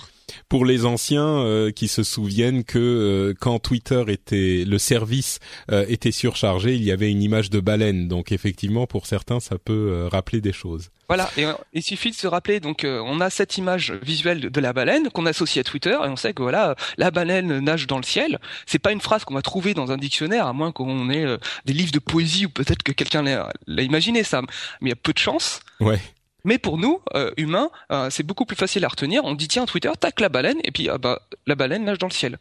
Pour 0.48 0.64
les 0.64 0.86
anciens 0.86 1.72
qui 1.76 1.88
se 1.88 2.04
souviennent 2.04 2.64
que 2.64 3.34
quand 3.40 3.58
Twitter 3.58 4.04
était, 4.10 4.64
le 4.64 4.78
service 4.78 5.40
était 5.72 6.12
surchargé, 6.12 6.76
il 6.76 6.84
y 6.84 6.92
avait 6.92 7.10
une 7.10 7.24
image 7.24 7.50
de 7.50 7.60
baleine. 7.60 8.08
Donc 8.08 8.32
effectivement, 8.32 8.86
pour 8.86 9.08
certains, 9.08 9.40
ça 9.40 9.58
peut 9.58 10.08
rappeler 10.12 10.40
des 10.40 10.54
choses. 10.54 10.92
Voilà, 11.10 11.28
et 11.38 11.46
euh, 11.46 11.54
il 11.74 11.82
suffit 11.82 12.12
de 12.12 12.16
se 12.16 12.28
rappeler, 12.28 12.60
donc 12.60 12.84
euh, 12.84 13.02
on 13.04 13.20
a 13.20 13.32
cette 13.32 13.58
image 13.58 13.92
visuelle 14.04 14.42
de, 14.42 14.62
la 14.62 14.74
baleine 14.74 15.10
qu'on 15.10 15.26
associe 15.26 15.66
à 15.66 15.68
Twitter, 15.68 15.90
et 15.90 16.08
on 16.08 16.16
sait 16.16 16.36
que 16.36 16.44
voilà, 16.44 16.76
la 16.98 17.10
baleine 17.10 17.60
nage 17.62 17.88
dans 17.88 17.98
le 17.98 18.04
ciel. 18.04 18.40
C'est 18.68 18.78
pas 18.78 18.92
une 18.92 19.02
phrase 19.02 19.26
qu'on 19.26 19.34
va 19.34 19.42
trouver 19.42 19.74
dans 19.74 19.92
un 19.92 19.98
dictionnaire, 19.98 20.46
à 20.46 20.54
moins 20.54 20.72
qu'on 20.72 21.10
ait 21.10 21.26
euh, 21.26 21.40
des 21.66 21.74
livres 21.74 21.92
de 21.92 21.98
poésie 21.98 22.46
ou 22.46 22.50
peut-être 22.50 22.84
que 22.84 22.92
quelqu'un 22.92 23.24
l'a 23.24 23.82
imaginé 23.82 24.24
ça, 24.24 24.42
mais 24.42 24.50
il 24.82 24.90
y 24.90 24.94
a 24.94 24.96
peu 24.96 25.12
de 25.12 25.18
chance. 25.18 25.62
Ouais. 25.80 26.00
Mais 26.44 26.60
pour 26.60 26.78
nous, 26.78 27.02
humains, 27.36 27.70
c'est 28.10 28.24
beaucoup 28.24 28.46
plus 28.46 28.56
facile 28.56 28.86
à 28.86 28.88
retenir. 28.88 29.26
On 29.26 29.34
dit 29.34 29.50
tiens 29.50 29.66
Twitter, 29.66 29.92
tac 30.00 30.22
la 30.22 30.30
baleine, 30.30 30.58
et 30.64 30.72
puis 30.72 30.88
ah 30.88 30.98
bah 30.98 31.22
la 31.48 31.56
baleine 31.56 31.84
nage 31.84 31.98
dans 31.98 32.08
le 32.08 32.14
ciel. 32.14 32.38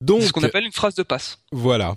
Donc, 0.00 0.22
c'est 0.22 0.28
ce 0.28 0.32
qu'on 0.32 0.42
appelle 0.42 0.64
une 0.64 0.72
phrase 0.72 0.96
de 0.96 1.04
passe. 1.04 1.38
Voilà. 1.52 1.94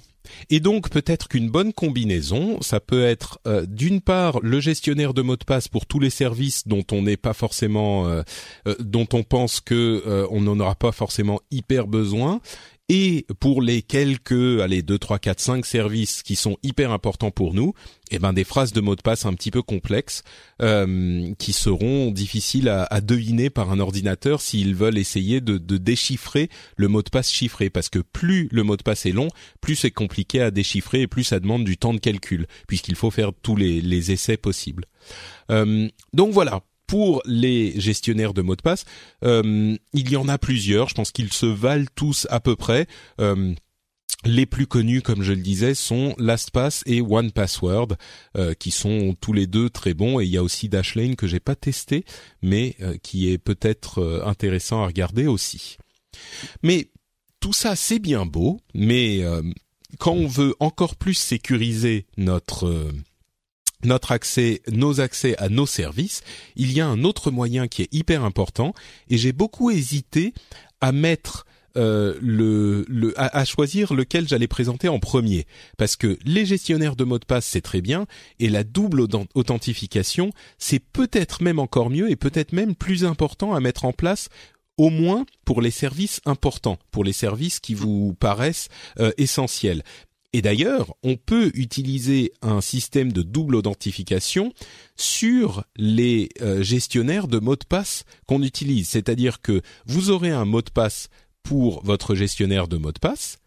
Et 0.49 0.59
donc 0.59 0.89
peut-être 0.89 1.27
qu'une 1.27 1.49
bonne 1.49 1.73
combinaison, 1.73 2.61
ça 2.61 2.79
peut 2.79 3.03
être 3.03 3.39
euh, 3.47 3.65
d'une 3.67 4.01
part 4.01 4.39
le 4.41 4.59
gestionnaire 4.59 5.13
de 5.13 5.21
mots 5.21 5.37
de 5.37 5.43
passe 5.43 5.67
pour 5.67 5.85
tous 5.85 5.99
les 5.99 6.09
services 6.09 6.67
dont 6.67 6.83
on 6.91 7.01
n'est 7.01 7.17
pas 7.17 7.33
forcément, 7.33 8.07
euh, 8.07 8.23
euh, 8.67 8.75
dont 8.79 9.07
on 9.13 9.23
pense 9.23 9.59
que 9.59 10.27
on 10.29 10.41
n'en 10.41 10.59
aura 10.59 10.75
pas 10.75 10.91
forcément 10.91 11.41
hyper 11.51 11.87
besoin, 11.87 12.39
et 12.89 13.25
pour 13.39 13.61
les 13.61 13.81
quelques, 13.81 14.61
allez, 14.61 14.81
2, 14.81 14.97
3, 14.97 15.19
4, 15.19 15.39
5 15.39 15.65
services 15.65 16.23
qui 16.23 16.37
sont 16.37 16.57
hyper 16.63 16.91
importants 16.91 17.31
pour 17.31 17.53
nous, 17.53 17.73
eh 18.11 18.19
ben 18.19 18.31
des 18.31 18.45
phrases 18.45 18.71
de 18.71 18.79
mots 18.79 18.95
de 18.95 19.01
passe 19.01 19.25
un 19.25 19.33
petit 19.33 19.51
peu 19.51 19.61
complexes 19.61 20.23
euh, 20.61 21.33
qui 21.37 21.51
seront 21.51 22.11
difficiles 22.11 22.69
à, 22.69 22.83
à, 22.83 23.01
deviner 23.01 23.49
par 23.49 23.71
un 23.71 23.79
ordinateur 23.79 24.39
s'ils 24.39 24.73
veulent 24.73 24.97
essayer 24.97 25.41
de, 25.41 25.57
de, 25.57 25.77
déchiffrer 25.77 26.49
le 26.77 26.87
mot 26.87 27.01
de 27.01 27.09
passe 27.09 27.29
chiffré. 27.29 27.69
Parce 27.69 27.89
que 27.89 27.99
plus 27.99 28.47
le 28.51 28.63
mot 28.63 28.77
de 28.77 28.83
passe 28.83 29.05
est 29.05 29.11
long, 29.11 29.27
plus 29.59 29.75
c'est 29.75 29.91
compliqué 29.91 30.41
à 30.41 30.51
déchiffrer 30.51 31.01
et 31.01 31.07
plus 31.07 31.25
ça 31.25 31.41
demande 31.41 31.65
du 31.65 31.77
temps 31.77 31.93
de 31.93 31.99
calcul, 31.99 32.47
puisqu'il 32.67 32.95
faut 32.95 33.11
faire 33.11 33.31
tous 33.41 33.57
les, 33.57 33.81
les 33.81 34.11
essais 34.13 34.37
possibles. 34.37 34.85
Euh, 35.51 35.89
donc 36.13 36.31
voilà, 36.31 36.63
pour 36.87 37.21
les 37.25 37.79
gestionnaires 37.79 38.33
de 38.33 38.41
mots 38.41 38.55
de 38.55 38.61
passe, 38.61 38.85
euh, 39.23 39.77
il 39.93 40.09
y 40.09 40.15
en 40.15 40.27
a 40.27 40.37
plusieurs. 40.37 40.89
Je 40.89 40.95
pense 40.95 41.11
qu'ils 41.11 41.33
se 41.33 41.45
valent 41.45 41.85
tous 41.95 42.25
à 42.29 42.39
peu 42.39 42.55
près. 42.55 42.87
Euh, 43.19 43.53
les 44.25 44.45
plus 44.45 44.65
connus, 44.65 45.01
comme 45.01 45.21
je 45.21 45.33
le 45.33 45.41
disais, 45.41 45.75
sont 45.75 46.15
LastPass 46.17 46.83
et 46.87 47.01
OnePassword, 47.01 47.89
euh, 48.35 48.53
qui 48.55 48.71
sont 48.71 49.15
tous 49.19 49.33
les 49.33 49.45
deux 49.45 49.69
très 49.69 49.93
bons. 49.93 50.19
Et 50.19 50.25
il 50.25 50.31
y 50.31 50.37
a 50.37 50.43
aussi 50.43 50.69
Dashlane 50.69 51.15
que 51.15 51.27
j'ai 51.27 51.39
pas 51.39 51.55
testé, 51.55 52.03
mais 52.41 52.75
qui 53.03 53.31
est 53.31 53.37
peut-être 53.37 54.21
intéressant 54.25 54.81
à 54.81 54.87
regarder 54.87 55.27
aussi. 55.27 55.77
Mais 56.63 56.89
tout 57.39 57.53
ça, 57.53 57.75
c'est 57.75 57.99
bien 57.99 58.25
beau, 58.25 58.59
mais 58.73 59.23
quand 59.99 60.13
on 60.13 60.27
veut 60.27 60.55
encore 60.59 60.95
plus 60.95 61.13
sécuriser 61.13 62.07
notre 62.17 62.91
notre 63.83 64.11
accès, 64.11 64.61
nos 64.71 64.99
accès 64.99 65.37
à 65.37 65.49
nos 65.49 65.65
services, 65.65 66.21
il 66.55 66.73
y 66.73 66.81
a 66.81 66.87
un 66.87 67.03
autre 67.03 67.31
moyen 67.31 67.67
qui 67.67 67.83
est 67.83 67.93
hyper 67.93 68.23
important 68.23 68.73
et 69.09 69.17
j'ai 69.17 69.31
beaucoup 69.31 69.69
hésité 69.69 70.33
à 70.81 70.91
mettre 70.91 71.45
euh, 71.75 72.17
le, 72.21 72.85
le 72.87 73.13
à, 73.17 73.45
choisir 73.45 73.93
lequel 73.93 74.27
j'allais 74.27 74.47
présenter 74.47 74.87
en 74.87 74.97
premier 74.97 75.45
parce 75.77 75.95
que 75.95 76.17
les 76.25 76.43
gestionnaires 76.43 76.95
de 76.95 77.03
mots 77.03 77.19
de 77.19 77.25
passe 77.25 77.45
c'est 77.45 77.61
très 77.61 77.81
bien 77.81 78.07
et 78.39 78.49
la 78.49 78.63
double 78.63 79.05
authentification 79.35 80.31
c'est 80.57 80.79
peut-être 80.79 81.43
même 81.43 81.59
encore 81.59 81.91
mieux 81.91 82.09
et 82.09 82.15
peut-être 82.15 82.51
même 82.51 82.73
plus 82.73 83.05
important 83.05 83.53
à 83.53 83.59
mettre 83.59 83.85
en 83.85 83.93
place 83.93 84.29
au 84.77 84.89
moins 84.89 85.25
pour 85.43 85.61
les 85.61 85.71
services 85.71 86.21
importants, 86.25 86.77
pour 86.91 87.03
les 87.03 87.13
services 87.13 87.59
qui 87.59 87.73
vous 87.73 88.15
paraissent 88.19 88.69
euh, 88.99 89.11
essentiels. 89.17 89.83
Et 90.33 90.41
d'ailleurs, 90.41 90.93
on 91.03 91.15
peut 91.15 91.51
utiliser 91.53 92.33
un 92.41 92.61
système 92.61 93.13
de 93.13 93.21
double 93.21 93.55
authentification 93.55 94.53
sur 94.95 95.63
les 95.77 96.29
euh, 96.41 96.61
gestionnaires 96.61 97.27
de 97.27 97.39
mots 97.39 97.55
de 97.55 97.65
passe 97.67 98.03
qu'on 98.27 98.43
utilise. 98.43 98.89
C'est-à-dire 98.89 99.41
que 99.41 99.61
vous 99.85 100.09
aurez 100.09 100.31
un 100.31 100.45
mot 100.45 100.61
de 100.61 100.69
passe 100.69 101.07
pour 101.43 101.81
votre 101.83 102.13
gestionnaire 102.13 102.67
de 102.67 102.77
mots 102.77 102.91
de 102.91 102.99
passe 102.99 103.37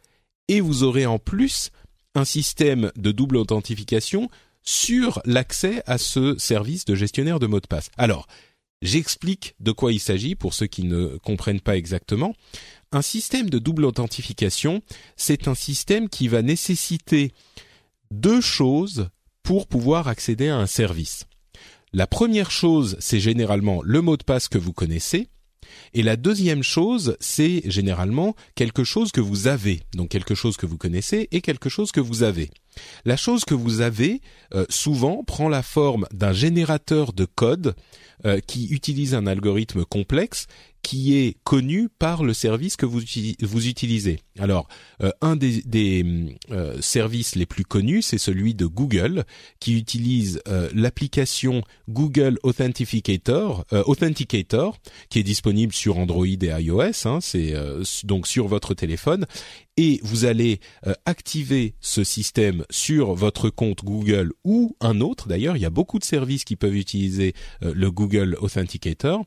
et 0.49 0.61
vous 0.61 0.83
aurez 0.83 1.07
en 1.07 1.19
plus 1.19 1.71
un 2.15 2.25
système 2.25 2.91
de 2.97 3.13
double 3.13 3.37
authentification 3.37 4.29
sur 4.63 5.21
l'accès 5.25 5.83
à 5.87 5.99
ce 5.99 6.37
service 6.39 6.85
de 6.85 6.95
gestionnaire 6.95 7.39
de 7.39 7.47
mots 7.47 7.61
de 7.61 7.67
passe. 7.67 7.91
Alors, 7.99 8.27
j'explique 8.83 9.55
de 9.61 9.73
quoi 9.73 9.93
il 9.93 10.01
s'agit 10.01 10.35
pour 10.35 10.55
ceux 10.55 10.67
qui 10.67 10.85
ne 10.85 11.19
comprennent 11.19 11.61
pas 11.61 11.77
exactement. 11.77 12.35
Un 12.93 13.03
système 13.03 13.49
de 13.49 13.61
double 13.61 13.85
authentification, 13.85 14.83
c'est 15.17 15.47
un 15.47 15.55
système 15.55 16.09
qui 16.09 16.27
va 16.27 16.43
nécessiter 16.43 17.33
deux 18.11 18.41
choses 18.41 19.11
pour 19.45 19.69
pouvoir 19.69 20.09
accéder 20.09 20.49
à 20.49 20.57
un 20.57 20.67
service. 20.67 21.27
La 21.93 22.09
première 22.09 22.51
chose, 22.51 22.97
c'est 22.99 23.21
généralement 23.21 23.81
le 23.85 24.01
mot 24.01 24.17
de 24.17 24.25
passe 24.25 24.49
que 24.49 24.59
vous 24.59 24.73
connaissez. 24.73 25.29
Et 25.95 26.03
la 26.03 26.17
deuxième 26.17 26.65
chose, 26.65 27.17
c'est 27.21 27.63
généralement 27.71 28.35
quelque 28.57 28.83
chose 28.83 29.13
que 29.13 29.21
vous 29.21 29.47
avez. 29.47 29.83
Donc 29.95 30.09
quelque 30.09 30.35
chose 30.35 30.57
que 30.57 30.67
vous 30.67 30.79
connaissez 30.79 31.29
et 31.31 31.41
quelque 31.41 31.69
chose 31.69 31.93
que 31.93 32.01
vous 32.01 32.25
avez. 32.25 32.51
La 33.05 33.17
chose 33.17 33.45
que 33.45 33.55
vous 33.55 33.81
avez, 33.81 34.21
euh, 34.55 34.65
souvent, 34.69 35.23
prend 35.25 35.49
la 35.49 35.63
forme 35.63 36.07
d'un 36.13 36.33
générateur 36.33 37.13
de 37.13 37.25
code 37.25 37.75
euh, 38.25 38.41
qui 38.41 38.69
utilise 38.69 39.15
un 39.15 39.27
algorithme 39.27 39.85
complexe 39.85 40.47
qui 40.83 41.17
est 41.17 41.37
connu 41.45 41.89
par 41.89 42.25
le 42.25 42.35
service 42.35 42.77
que 42.77 42.87
vous, 42.87 43.01
vous 43.43 43.69
utilisez. 43.69 44.21
Alors, 44.39 44.67
euh, 45.03 45.11
un 45.21 45.37
des, 45.37 45.63
euh, 46.51 46.81
services 46.81 47.35
les 47.35 47.47
plus 47.47 47.65
connus, 47.65 48.03
c'est 48.03 48.19
celui 48.19 48.55
de 48.55 48.67
Google, 48.67 49.25
qui 49.61 49.77
utilise 49.77 50.41
euh, 50.49 50.71
l'application 50.75 51.63
Google 51.89 52.39
Authenticator, 52.43 53.65
Authenticator, 53.87 54.79
qui 55.11 55.19
est 55.19 55.25
disponible 55.25 55.73
sur 55.73 55.99
Android 55.99 56.27
et 56.27 56.63
iOS. 56.63 57.07
Hein, 57.07 57.19
c'est 57.21 57.55
donc 58.05 58.27
sur 58.27 58.49
votre 58.49 58.75
téléphone, 58.75 59.27
et 59.77 60.01
vous 60.03 60.25
allez 60.25 60.61
activer 61.05 61.75
ce 61.81 62.05
système 62.05 62.65
sur 62.71 63.15
votre 63.15 63.51
compte 63.51 63.85
Google 63.85 64.33
ou 64.45 64.77
un 64.81 65.01
autre. 65.01 65.29
D'ailleurs, 65.29 65.57
il 65.57 65.63
y 65.63 65.67
a 65.67 65.71
beaucoup 65.71 65.99
de 65.99 66.05
services 66.05 66.45
qui 66.45 66.57
peuvent 66.57 66.77
utiliser 66.77 67.35
le 67.61 67.91
Google 67.91 68.37
Authenticator. 68.41 69.25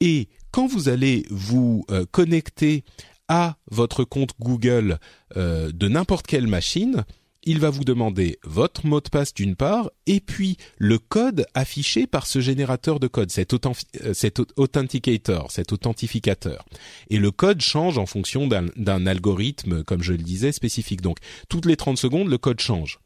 Et 0.00 0.28
quand 0.56 0.66
vous 0.66 0.88
allez 0.88 1.26
vous 1.28 1.84
euh, 1.90 2.06
connecter 2.10 2.82
à 3.28 3.58
votre 3.70 4.04
compte 4.04 4.30
Google 4.40 4.98
euh, 5.36 5.70
de 5.70 5.86
n'importe 5.86 6.26
quelle 6.26 6.46
machine, 6.46 7.04
il 7.42 7.60
va 7.60 7.68
vous 7.68 7.84
demander 7.84 8.38
votre 8.42 8.86
mot 8.86 9.02
de 9.02 9.10
passe 9.10 9.34
d'une 9.34 9.54
part 9.54 9.90
et 10.06 10.18
puis 10.18 10.56
le 10.78 10.98
code 10.98 11.44
affiché 11.52 12.06
par 12.06 12.26
ce 12.26 12.40
générateur 12.40 13.00
de 13.00 13.06
code, 13.06 13.30
cet, 13.30 13.52
euh, 13.52 14.14
cet 14.14 14.40
authenticator, 14.56 15.50
cet 15.50 15.72
authentificateur. 15.74 16.64
Et 17.10 17.18
le 17.18 17.30
code 17.30 17.60
change 17.60 17.98
en 17.98 18.06
fonction 18.06 18.46
d'un 18.46 19.06
algorithme, 19.06 19.84
comme 19.84 20.02
je 20.02 20.12
le 20.12 20.22
disais, 20.22 20.52
spécifique. 20.52 21.02
Donc 21.02 21.18
toutes 21.50 21.66
les 21.66 21.76
30 21.76 21.98
secondes, 21.98 22.28
le 22.28 22.38
code 22.38 22.60
change. 22.60 22.98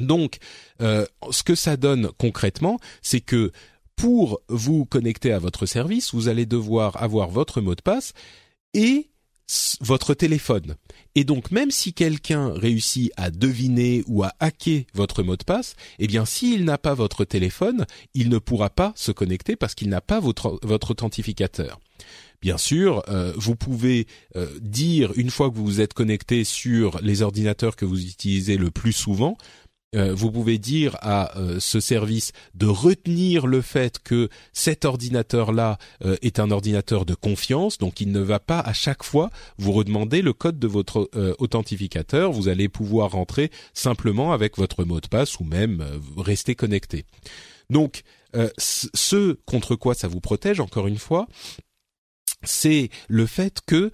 Donc, 0.00 0.38
ce 0.80 1.42
que 1.44 1.54
ça 1.54 1.76
donne 1.76 2.10
concrètement, 2.18 2.80
c'est 3.00 3.20
que 3.20 3.52
pour 3.96 4.40
vous 4.48 4.84
connecter 4.84 5.32
à 5.32 5.38
votre 5.38 5.66
service, 5.66 6.14
vous 6.14 6.28
allez 6.28 6.46
devoir 6.46 7.02
avoir 7.02 7.30
votre 7.30 7.60
mot 7.60 7.74
de 7.74 7.82
passe 7.82 8.12
et 8.72 9.08
votre 9.80 10.14
téléphone. 10.14 10.74
Et 11.14 11.24
donc 11.24 11.50
même 11.50 11.70
si 11.70 11.92
quelqu'un 11.92 12.52
réussit 12.52 13.12
à 13.16 13.30
deviner 13.30 14.02
ou 14.06 14.24
à 14.24 14.32
hacker 14.40 14.84
votre 14.94 15.22
mot 15.22 15.36
de 15.36 15.44
passe, 15.44 15.76
eh 15.98 16.06
bien 16.06 16.24
s'il 16.24 16.64
n'a 16.64 16.78
pas 16.78 16.94
votre 16.94 17.24
téléphone, 17.24 17.86
il 18.14 18.30
ne 18.30 18.38
pourra 18.38 18.70
pas 18.70 18.92
se 18.96 19.12
connecter 19.12 19.56
parce 19.56 19.74
qu'il 19.74 19.90
n'a 19.90 20.00
pas 20.00 20.20
votre, 20.20 20.58
authentificateur. 20.90 21.78
Bien 22.40 22.58
sûr, 22.58 23.02
euh, 23.08 23.32
vous 23.36 23.56
pouvez 23.56 24.06
euh, 24.36 24.46
dire 24.60 25.12
une 25.16 25.30
fois 25.30 25.50
que 25.50 25.56
vous 25.56 25.64
vous 25.64 25.80
êtes 25.80 25.94
connecté 25.94 26.44
sur 26.44 27.00
les 27.00 27.22
ordinateurs 27.22 27.76
que 27.76 27.86
vous 27.86 28.04
utilisez 28.04 28.56
le 28.58 28.70
plus 28.70 28.92
souvent, 28.92 29.38
vous 29.94 30.30
pouvez 30.30 30.58
dire 30.58 30.96
à 31.00 31.36
euh, 31.38 31.58
ce 31.60 31.80
service 31.80 32.32
de 32.54 32.66
retenir 32.66 33.46
le 33.46 33.60
fait 33.60 33.98
que 33.98 34.28
cet 34.52 34.84
ordinateur-là 34.84 35.78
euh, 36.04 36.16
est 36.22 36.38
un 36.38 36.50
ordinateur 36.50 37.04
de 37.04 37.14
confiance, 37.14 37.78
donc 37.78 38.00
il 38.00 38.12
ne 38.12 38.20
va 38.20 38.40
pas 38.40 38.60
à 38.60 38.72
chaque 38.72 39.02
fois 39.02 39.30
vous 39.58 39.72
redemander 39.72 40.22
le 40.22 40.32
code 40.32 40.58
de 40.58 40.66
votre 40.66 41.10
authentificateur. 41.38 42.32
Vous 42.32 42.48
allez 42.48 42.68
pouvoir 42.68 43.12
rentrer 43.12 43.50
simplement 43.72 44.32
avec 44.32 44.56
votre 44.56 44.84
mot 44.84 45.00
de 45.00 45.06
passe 45.06 45.38
ou 45.40 45.44
même 45.44 45.84
rester 46.16 46.54
connecté. 46.54 47.04
Donc, 47.70 48.02
ce 48.58 49.38
contre 49.46 49.76
quoi 49.76 49.94
ça 49.94 50.08
vous 50.08 50.20
protège, 50.20 50.60
encore 50.60 50.86
une 50.86 50.98
fois, 50.98 51.26
c'est 52.46 52.90
le 53.08 53.26
fait 53.26 53.60
que 53.66 53.90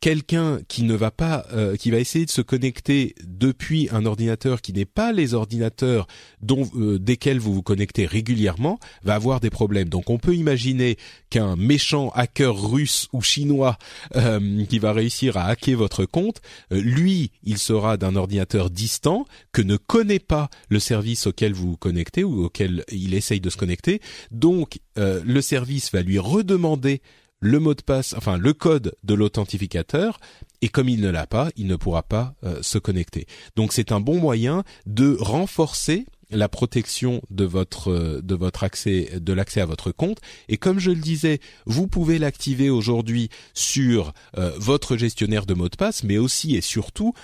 quelqu'un 0.00 0.60
qui 0.68 0.84
ne 0.84 0.94
va 0.94 1.10
pas, 1.10 1.46
euh, 1.52 1.76
qui 1.76 1.90
va 1.90 1.98
essayer 1.98 2.24
de 2.24 2.30
se 2.30 2.40
connecter 2.40 3.14
depuis 3.24 3.88
un 3.90 4.06
ordinateur 4.06 4.60
qui 4.60 4.72
n'est 4.72 4.84
pas 4.84 5.12
les 5.12 5.34
ordinateurs 5.34 6.06
dont 6.40 6.68
euh, 6.76 6.98
desquels 6.98 7.40
vous 7.40 7.52
vous 7.52 7.62
connectez 7.62 8.06
régulièrement, 8.06 8.78
va 9.02 9.14
avoir 9.14 9.40
des 9.40 9.50
problèmes. 9.50 9.88
Donc 9.88 10.10
on 10.10 10.18
peut 10.18 10.36
imaginer 10.36 10.96
qu'un 11.30 11.56
méchant 11.56 12.10
hacker 12.10 12.70
russe 12.70 13.08
ou 13.12 13.22
chinois 13.22 13.76
euh, 14.14 14.64
qui 14.66 14.78
va 14.78 14.92
réussir 14.92 15.36
à 15.36 15.46
hacker 15.46 15.76
votre 15.76 16.04
compte, 16.04 16.40
lui, 16.70 17.32
il 17.42 17.58
sera 17.58 17.96
d'un 17.96 18.16
ordinateur 18.16 18.70
distant 18.70 19.26
que 19.52 19.62
ne 19.62 19.76
connaît 19.76 20.18
pas 20.18 20.48
le 20.68 20.78
service 20.78 21.26
auquel 21.26 21.52
vous 21.52 21.70
vous 21.70 21.76
connectez 21.76 22.24
ou 22.24 22.44
auquel 22.44 22.84
il 22.90 23.14
essaye 23.14 23.40
de 23.40 23.50
se 23.50 23.56
connecter. 23.56 24.00
Donc 24.30 24.78
le 24.96 25.40
service 25.40 25.92
va 25.92 26.02
lui 26.02 26.18
redemander 26.18 27.02
le 27.40 27.58
mot 27.60 27.74
de 27.74 27.82
passe, 27.82 28.14
enfin 28.16 28.36
le 28.36 28.52
code 28.52 28.94
de 29.04 29.14
l'authentificateur, 29.14 30.20
et 30.60 30.68
comme 30.68 30.88
il 30.88 31.00
ne 31.00 31.10
l'a 31.10 31.26
pas, 31.26 31.50
il 31.56 31.66
ne 31.66 31.76
pourra 31.76 32.02
pas 32.02 32.34
euh, 32.44 32.62
se 32.62 32.78
connecter. 32.78 33.26
Donc 33.56 33.72
c'est 33.72 33.92
un 33.92 34.00
bon 34.00 34.18
moyen 34.18 34.64
de 34.86 35.16
renforcer 35.20 36.06
la 36.30 36.48
protection 36.48 37.22
de 37.30 37.44
votre 37.44 37.90
euh, 37.90 38.20
de 38.22 38.34
votre 38.34 38.64
accès 38.64 39.18
de 39.18 39.32
l'accès 39.32 39.60
à 39.60 39.66
votre 39.66 39.92
compte 39.92 40.18
et 40.48 40.56
comme 40.56 40.78
je 40.78 40.90
le 40.90 41.00
disais 41.00 41.40
vous 41.64 41.86
pouvez 41.86 42.18
l'activer 42.18 42.68
aujourd'hui 42.68 43.30
sur 43.54 44.12
euh, 44.36 44.52
votre 44.58 44.96
gestionnaire 44.96 45.46
de 45.46 45.54
mot 45.54 45.68
de 45.68 45.76
passe 45.76 46.04
mais 46.04 46.18
aussi 46.18 46.54
et 46.54 46.60
surtout 46.60 47.14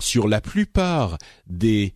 sur 0.00 0.28
la 0.28 0.40
plupart 0.40 1.18
des 1.46 1.94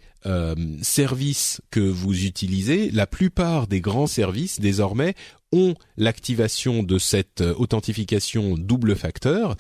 services 0.83 1.63
que 1.71 1.81
vous 1.81 2.27
utilisez, 2.27 2.91
la 2.91 3.07
plupart 3.07 3.67
des 3.67 3.81
grands 3.81 4.07
services 4.07 4.61
désormais 4.61 5.15
ont 5.53 5.75
l'activation 5.97 6.83
de 6.83 6.99
cette 6.99 7.41
euh, 7.41 7.55
authentification 7.57 8.57
double 8.57 8.97
facteur 8.97 9.57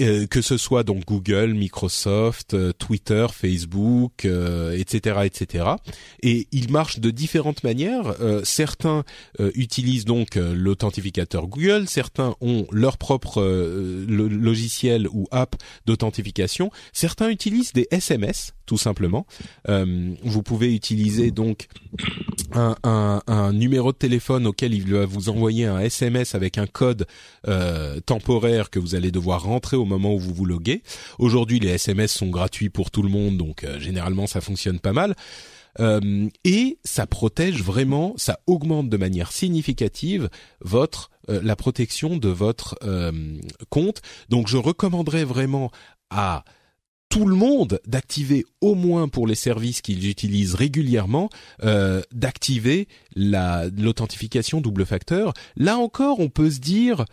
euh, 0.00 0.26
que 0.26 0.40
ce 0.40 0.56
soit 0.56 0.84
donc 0.84 1.04
Google, 1.04 1.52
Microsoft, 1.54 2.54
euh, 2.54 2.72
Twitter, 2.72 3.26
Facebook, 3.30 4.24
etc., 4.24 5.20
etc. 5.24 5.64
Et 6.22 6.48
ils 6.50 6.70
marchent 6.70 6.98
de 6.98 7.10
différentes 7.10 7.64
manières. 7.64 8.14
certains 8.44 9.04
utilisent 9.54 10.04
donc 10.04 10.36
l'authentificateur 10.36 11.46
Google, 11.46 11.88
certains 11.88 12.34
ont 12.40 12.66
leur 12.70 12.96
propre 12.98 13.42
logiciel 14.08 15.08
ou 15.08 15.26
app 15.30 15.56
d'authentification, 15.86 16.70
certains 16.92 17.28
utilisent 17.28 17.72
des 17.72 17.88
SMS 17.90 18.54
tout 18.66 18.78
simplement. 18.78 19.26
vous 19.68 20.42
pouvez 20.42 20.74
utiliser 20.74 21.30
donc 21.30 21.68
un, 22.54 22.76
un, 22.84 23.22
un, 23.26 23.52
numéro 23.52 23.92
de 23.92 23.96
téléphone 23.96 24.46
auquel 24.46 24.74
il 24.74 24.92
va 24.92 25.06
vous 25.06 25.28
envoyer 25.28 25.66
un 25.66 25.78
SMS 25.78 26.34
avec 26.34 26.58
un 26.58 26.66
code 26.66 27.06
euh, 27.48 28.00
temporaire 28.00 28.70
que 28.70 28.78
vous 28.78 28.94
allez 28.94 29.10
devoir 29.10 29.42
rentrer 29.42 29.76
moment 29.84 30.14
où 30.14 30.18
vous 30.18 30.34
vous 30.34 30.44
loguez. 30.44 30.82
Aujourd'hui, 31.18 31.60
les 31.60 31.70
SMS 31.70 32.12
sont 32.12 32.28
gratuits 32.28 32.70
pour 32.70 32.90
tout 32.90 33.02
le 33.02 33.08
monde, 33.08 33.36
donc 33.36 33.64
euh, 33.64 33.78
généralement 33.78 34.26
ça 34.26 34.40
fonctionne 34.40 34.80
pas 34.80 34.92
mal. 34.92 35.14
Euh, 35.80 36.28
et 36.44 36.78
ça 36.84 37.06
protège 37.06 37.62
vraiment, 37.62 38.12
ça 38.16 38.40
augmente 38.46 38.90
de 38.90 38.96
manière 38.96 39.32
significative 39.32 40.28
votre 40.60 41.10
euh, 41.30 41.40
la 41.42 41.56
protection 41.56 42.16
de 42.16 42.28
votre 42.28 42.78
compte. 43.68 44.02
Donc 44.28 44.48
je 44.48 44.56
recommanderais 44.56 45.24
vraiment 45.24 45.70
à 46.10 46.44
tout 47.08 47.26
le 47.26 47.34
monde 47.34 47.78
d'activer 47.86 48.44
au 48.60 48.74
moins 48.74 49.06
pour 49.08 49.26
les 49.26 49.34
services 49.34 49.82
qu'ils 49.82 50.08
utilisent 50.08 50.54
régulièrement, 50.54 51.28
d'activer 51.60 52.88
la 53.14 53.66
l'authentification 53.68 54.62
double 54.62 54.86
facteur. 54.86 55.34
Là 55.56 55.76
encore, 55.76 56.20
on 56.20 56.30
peut 56.30 56.50
se 56.50 56.58
dire, 56.58 57.04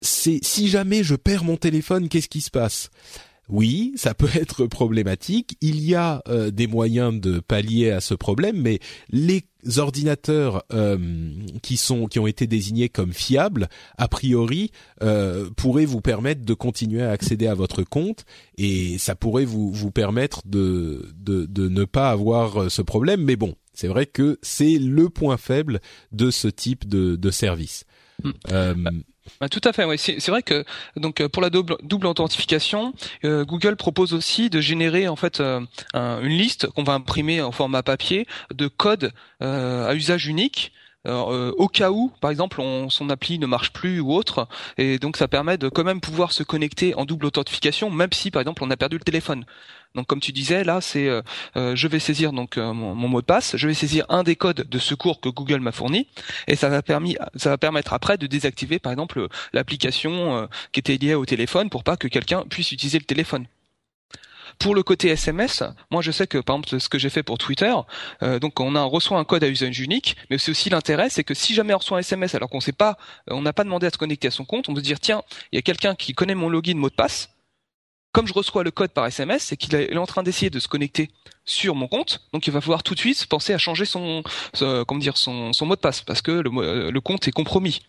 c'est 0.00 0.40
si 0.42 0.68
jamais 0.68 1.02
je 1.02 1.14
perds 1.14 1.44
mon 1.44 1.56
téléphone, 1.56 2.08
qu'est-ce 2.08 2.28
qui 2.28 2.40
se 2.40 2.50
passe? 2.50 2.90
Oui, 3.48 3.92
ça 3.96 4.14
peut 4.14 4.28
être 4.34 4.66
problématique. 4.66 5.56
Il 5.60 5.82
y 5.82 5.94
a 5.94 6.22
euh, 6.28 6.50
des 6.50 6.66
moyens 6.66 7.18
de 7.20 7.40
pallier 7.40 7.90
à 7.90 8.00
ce 8.00 8.14
problème, 8.14 8.60
mais 8.60 8.78
les 9.10 9.44
ordinateurs 9.78 10.64
euh, 10.72 11.32
qui 11.62 11.76
sont 11.76 12.06
qui 12.06 12.18
ont 12.18 12.26
été 12.26 12.46
désignés 12.46 12.88
comme 12.88 13.12
fiables, 13.12 13.68
a 13.96 14.08
priori, 14.08 14.70
euh, 15.02 15.50
pourraient 15.56 15.84
vous 15.84 16.00
permettre 16.00 16.42
de 16.44 16.54
continuer 16.54 17.02
à 17.02 17.10
accéder 17.10 17.46
à 17.46 17.54
votre 17.54 17.82
compte 17.82 18.24
et 18.56 18.98
ça 18.98 19.14
pourrait 19.14 19.44
vous 19.44 19.72
vous 19.72 19.90
permettre 19.90 20.42
de 20.46 21.10
de, 21.16 21.46
de 21.46 21.68
ne 21.68 21.84
pas 21.84 22.10
avoir 22.10 22.70
ce 22.70 22.82
problème. 22.82 23.22
Mais 23.22 23.36
bon, 23.36 23.54
c'est 23.74 23.88
vrai 23.88 24.06
que 24.06 24.38
c'est 24.42 24.78
le 24.78 25.08
point 25.08 25.36
faible 25.36 25.80
de 26.12 26.30
ce 26.30 26.48
type 26.48 26.86
de, 26.88 27.16
de 27.16 27.30
service. 27.30 27.84
Mm. 28.22 29.02
Bah, 29.40 29.48
tout 29.48 29.60
à 29.64 29.72
fait. 29.72 29.84
Ouais. 29.84 29.96
C'est 29.96 30.28
vrai 30.28 30.42
que 30.42 30.64
donc 30.96 31.20
euh, 31.20 31.28
pour 31.28 31.42
la 31.42 31.50
double, 31.50 31.76
double 31.82 32.06
authentification, 32.06 32.92
euh, 33.24 33.44
Google 33.44 33.76
propose 33.76 34.14
aussi 34.14 34.50
de 34.50 34.60
générer 34.60 35.08
en 35.08 35.16
fait 35.16 35.40
euh, 35.40 35.60
une 35.94 36.36
liste 36.36 36.66
qu'on 36.68 36.84
va 36.84 36.94
imprimer 36.94 37.40
en 37.42 37.52
format 37.52 37.82
papier 37.82 38.26
de 38.54 38.68
codes 38.68 39.12
à 39.40 39.94
usage 39.94 40.26
unique. 40.26 40.72
au 41.06 41.68
cas 41.68 41.90
où, 41.90 42.12
par 42.20 42.30
exemple, 42.30 42.60
son 42.88 43.10
appli 43.10 43.38
ne 43.38 43.46
marche 43.46 43.72
plus 43.72 44.00
ou 44.00 44.12
autre, 44.12 44.48
et 44.76 44.98
donc 44.98 45.16
ça 45.16 45.28
permet 45.28 45.56
de 45.56 45.68
quand 45.68 45.84
même 45.84 46.00
pouvoir 46.00 46.32
se 46.32 46.42
connecter 46.42 46.94
en 46.94 47.04
double 47.04 47.26
authentification, 47.26 47.90
même 47.90 48.12
si, 48.12 48.30
par 48.30 48.40
exemple, 48.42 48.62
on 48.64 48.70
a 48.70 48.76
perdu 48.76 48.98
le 48.98 49.04
téléphone. 49.04 49.44
Donc 49.94 50.06
comme 50.06 50.20
tu 50.20 50.32
disais, 50.32 50.64
là, 50.64 50.80
c'est 50.80 51.08
euh, 51.08 51.22
euh, 51.56 51.74
je 51.74 51.88
vais 51.88 51.98
saisir 51.98 52.32
donc 52.32 52.58
euh, 52.58 52.72
mon, 52.72 52.94
mot 52.94 53.20
de 53.20 53.26
passe, 53.26 53.56
je 53.56 53.66
vais 53.66 53.74
saisir 53.74 54.04
un 54.08 54.22
des 54.22 54.36
codes 54.36 54.68
de 54.68 54.78
secours 54.78 55.20
que 55.20 55.28
Google 55.28 55.60
m'a 55.60 55.72
fourni, 55.72 56.06
et 56.46 56.56
ça 56.56 56.68
va 56.68 56.82
permis, 56.82 57.16
ça 57.36 57.50
va 57.50 57.58
permettre 57.58 57.94
après 57.94 58.18
de 58.18 58.26
désactiver 58.26 58.78
par 58.78 58.92
exemple 58.92 59.28
l'application 59.52 60.48
qui 60.72 60.80
était 60.80 60.96
liée 60.96 61.14
au 61.14 61.24
téléphone 61.24 61.70
pour 61.70 61.84
pas 61.84 61.96
que 61.96 62.06
quelqu'un 62.06 62.44
puisse 62.48 62.70
utiliser 62.72 62.98
le 62.98 63.04
téléphone. 63.04 63.46
Pour 64.58 64.74
le 64.74 64.82
côté 64.82 65.08
SMS, 65.08 65.62
moi 65.90 66.02
je 66.02 66.10
sais 66.10 66.26
que 66.26 66.38
par 66.38 66.56
exemple 66.56 66.80
ce 66.80 66.88
que 66.88 66.98
j'ai 66.98 67.10
fait 67.10 67.22
pour 67.22 67.38
Twitter, 67.38 67.74
donc 68.40 68.60
on 68.60 68.74
a 68.74 68.82
reçoit 68.82 69.18
un 69.18 69.24
code 69.24 69.42
à 69.42 69.48
usage 69.48 69.80
unique, 69.80 70.16
mais 70.30 70.38
c'est 70.38 70.50
aussi 70.50 70.68
l'intérêt, 70.68 71.08
c'est 71.10 71.24
que 71.24 71.34
si 71.34 71.54
jamais 71.54 71.74
on 71.74 71.78
reçoit 71.78 71.98
un 71.98 72.00
SMS 72.00 72.34
alors 72.34 72.50
qu'on 72.50 72.60
sait 72.60 72.72
pas, 72.72 72.98
on 73.28 73.42
n'a 73.42 73.52
pas 73.52 73.64
demandé 73.64 73.86
à 73.86 73.90
se 73.90 73.98
connecter 73.98 74.28
à 74.28 74.32
son 74.32 74.44
compte, 74.44 74.68
on 74.68 74.74
peut 74.74 74.80
se 74.80 74.84
dire 74.84 75.00
tiens, 75.00 75.22
il 75.52 75.56
y 75.56 75.58
a 75.58 75.62
quelqu'un 75.62 75.94
qui 75.94 76.12
connaît 76.12 76.34
mon 76.34 76.48
login 76.48 76.74
mot 76.74 76.90
de 76.90 76.94
passe. 76.94 77.30
Comme 78.18 78.26
je 78.26 78.34
reçois 78.34 78.64
le 78.64 78.72
code 78.72 78.90
par 78.90 79.06
SMS, 79.06 79.44
c'est 79.44 79.56
qu'il 79.56 79.76
est 79.76 79.96
en 79.96 80.04
train 80.04 80.24
d'essayer 80.24 80.50
de 80.50 80.58
se 80.58 80.66
connecter 80.66 81.08
sur 81.44 81.76
mon 81.76 81.86
compte, 81.86 82.26
donc 82.32 82.48
il 82.48 82.52
va 82.52 82.60
falloir 82.60 82.82
tout 82.82 82.96
de 82.96 82.98
suite 82.98 83.24
penser 83.26 83.54
à 83.54 83.58
changer 83.58 83.84
son, 83.84 84.24
comment 84.58 84.98
dire, 84.98 85.16
son, 85.16 85.52
son 85.52 85.66
mot 85.66 85.76
de 85.76 85.80
passe 85.80 86.00
parce 86.00 86.20
que 86.20 86.32
le, 86.32 86.90
le 86.90 87.00
compte 87.00 87.28
est 87.28 87.30
compromis. 87.30 87.80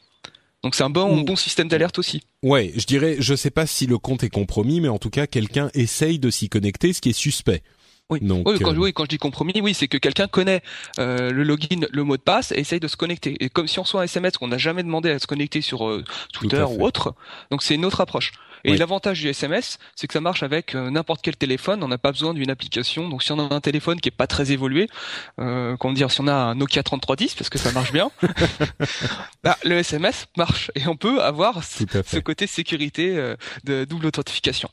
Donc 0.64 0.76
c'est 0.76 0.84
un 0.84 0.92
bon, 0.92 1.22
bon 1.22 1.36
système 1.36 1.68
d'alerte 1.68 1.98
aussi. 1.98 2.22
Ouais, 2.44 2.72
je 2.76 2.86
dirais, 2.86 3.16
je 3.18 3.34
sais 3.34 3.50
pas 3.50 3.66
si 3.66 3.88
le 3.88 3.98
compte 3.98 4.24
est 4.24 4.30
compromis, 4.30 4.82
mais 4.82 4.88
en 4.88 5.00
tout 5.00 5.10
cas, 5.10 5.26
quelqu'un 5.26 5.72
essaye 5.74 6.20
de 6.20 6.30
s'y 6.30 6.48
connecter, 6.48 6.94
ce 6.94 7.02
qui 7.02 7.10
est 7.10 7.14
suspect. 7.14 7.64
Oui. 8.12 8.20
Donc, 8.22 8.48
oui, 8.48 8.60
quand, 8.60 8.74
euh, 8.74 8.78
oui, 8.78 8.94
quand 8.94 9.06
je 9.06 9.10
dis 9.10 9.18
compromis, 9.18 9.62
oui, 9.62 9.74
c'est 9.74 9.88
que 9.88 9.98
quelqu'un 9.98 10.28
connaît 10.28 10.62
euh, 11.00 11.32
le 11.32 11.44
login, 11.44 11.88
le 11.92 12.04
mot 12.04 12.18
de 12.18 12.22
passe 12.22 12.52
et 12.52 12.60
essaye 12.60 12.80
de 12.80 12.88
se 12.88 12.98
connecter. 12.98 13.36
Et 13.40 13.50
comme 13.50 13.68
si 13.68 13.80
on 13.80 13.84
reçoit 13.84 14.02
un 14.02 14.06
SMS 14.06 14.38
qu'on 14.38 14.48
n'a 14.48 14.58
jamais 14.60 14.84
demandé 14.84 15.10
à 15.10 15.18
se 15.18 15.26
connecter 15.26 15.62
sur 15.62 15.88
euh, 15.88 16.04
Twitter 16.34 16.64
ou 16.70 16.84
autre, 16.84 17.16
donc 17.52 17.64
c'est 17.64 17.76
une 17.76 17.86
autre 17.86 18.02
approche. 18.02 18.32
Et 18.64 18.72
Oui. 18.72 18.78
l'avantage 18.78 19.20
du 19.22 19.28
SMS, 19.30 19.78
c'est 19.96 20.08
que 20.08 20.14
ça 20.14 20.22
marche 20.22 20.44
avec 20.44 20.76
euh, 20.76 20.90
n'importe 20.90 21.22
quel 21.22 21.36
téléphone. 21.38 21.84
On 21.84 21.88
n'a 21.88 21.98
pas 21.98 22.12
besoin 22.12 22.34
d'une 22.34 22.50
application. 22.50 23.08
Donc 23.10 23.24
si 23.24 23.32
on 23.32 23.40
a 23.40 23.54
un 23.54 23.62
téléphone 23.62 24.00
qui 24.02 24.10
est 24.10 24.16
pas 24.16 24.28
très 24.28 24.52
évolué, 24.52 24.88
euh, 25.40 25.78
comment 25.78 25.94
dire, 25.94 26.12
si 26.12 26.22
on 26.22 26.28
a 26.28 26.34
un 26.34 26.56
Nokia 26.56 26.84
3310 26.84 27.36
parce 27.36 27.50
que 27.50 27.58
ça 27.58 27.72
marche 27.72 27.92
bien, 27.94 28.12
bah, 29.44 29.58
le 29.64 29.78
SMS 29.78 30.28
marche 30.38 30.72
et 30.76 30.88
on 30.88 30.96
peut 30.96 31.22
avoir 31.22 31.64
ce, 31.64 32.20
côté 32.20 32.48
sécurité 32.48 33.18
euh, 33.18 33.36
de 33.64 33.86
double 33.86 34.06
authentification. 34.08 34.70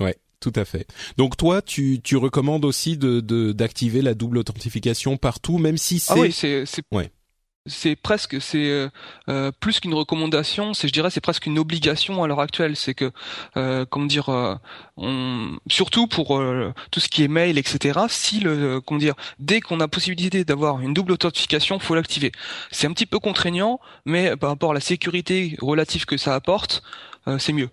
Ouais, 0.00 0.16
tout 0.40 0.52
à 0.56 0.64
fait. 0.64 0.86
Donc 1.16 1.36
toi, 1.36 1.62
tu, 1.62 2.00
tu 2.02 2.16
recommandes 2.16 2.64
aussi 2.64 2.96
de 2.96 3.20
de- 3.20 3.52
d'activer 3.52 4.02
la 4.02 4.14
double 4.14 4.38
authentification 4.38 5.16
partout, 5.16 5.58
même 5.58 5.76
si 5.78 5.98
c'est 5.98 6.12
Ah 6.12 6.16
oui, 6.18 6.32
c'est 6.32 6.66
c'est 6.66 6.82
Ouais. 6.92 7.10
C'est 7.66 7.96
presque 7.96 8.40
c'est 8.40 8.68
euh, 8.68 8.88
euh, 9.28 9.50
plus 9.58 9.80
qu'une 9.80 9.94
recommandation, 9.94 10.74
c'est 10.74 10.88
je 10.88 10.92
dirais 10.92 11.10
c'est 11.10 11.20
presque 11.20 11.46
une 11.46 11.58
obligation 11.58 12.22
à 12.22 12.26
l'heure 12.26 12.40
actuelle. 12.40 12.76
C'est 12.76 12.94
que 12.94 13.10
euh, 13.56 13.86
comment 13.88 14.06
dire, 14.06 14.28
euh, 14.28 14.54
on, 14.96 15.58
surtout 15.68 16.06
pour 16.06 16.38
euh, 16.38 16.72
tout 16.90 17.00
ce 17.00 17.08
qui 17.08 17.24
est 17.24 17.28
mail, 17.28 17.56
etc. 17.58 18.00
Si 18.08 18.40
le 18.40 18.80
comment 18.80 19.00
dire, 19.00 19.14
dès 19.38 19.60
qu'on 19.60 19.80
a 19.80 19.88
possibilité 19.88 20.44
d'avoir 20.44 20.80
une 20.80 20.92
double 20.94 21.12
authentification, 21.12 21.78
faut 21.78 21.94
l'activer. 21.94 22.32
C'est 22.70 22.86
un 22.86 22.92
petit 22.92 23.06
peu 23.06 23.18
contraignant, 23.18 23.80
mais 24.04 24.36
par 24.36 24.50
rapport 24.50 24.72
à 24.72 24.74
la 24.74 24.80
sécurité 24.80 25.56
relative 25.60 26.04
que 26.04 26.16
ça 26.16 26.34
apporte, 26.34 26.82
euh, 27.28 27.38
c'est 27.38 27.52
mieux. 27.52 27.70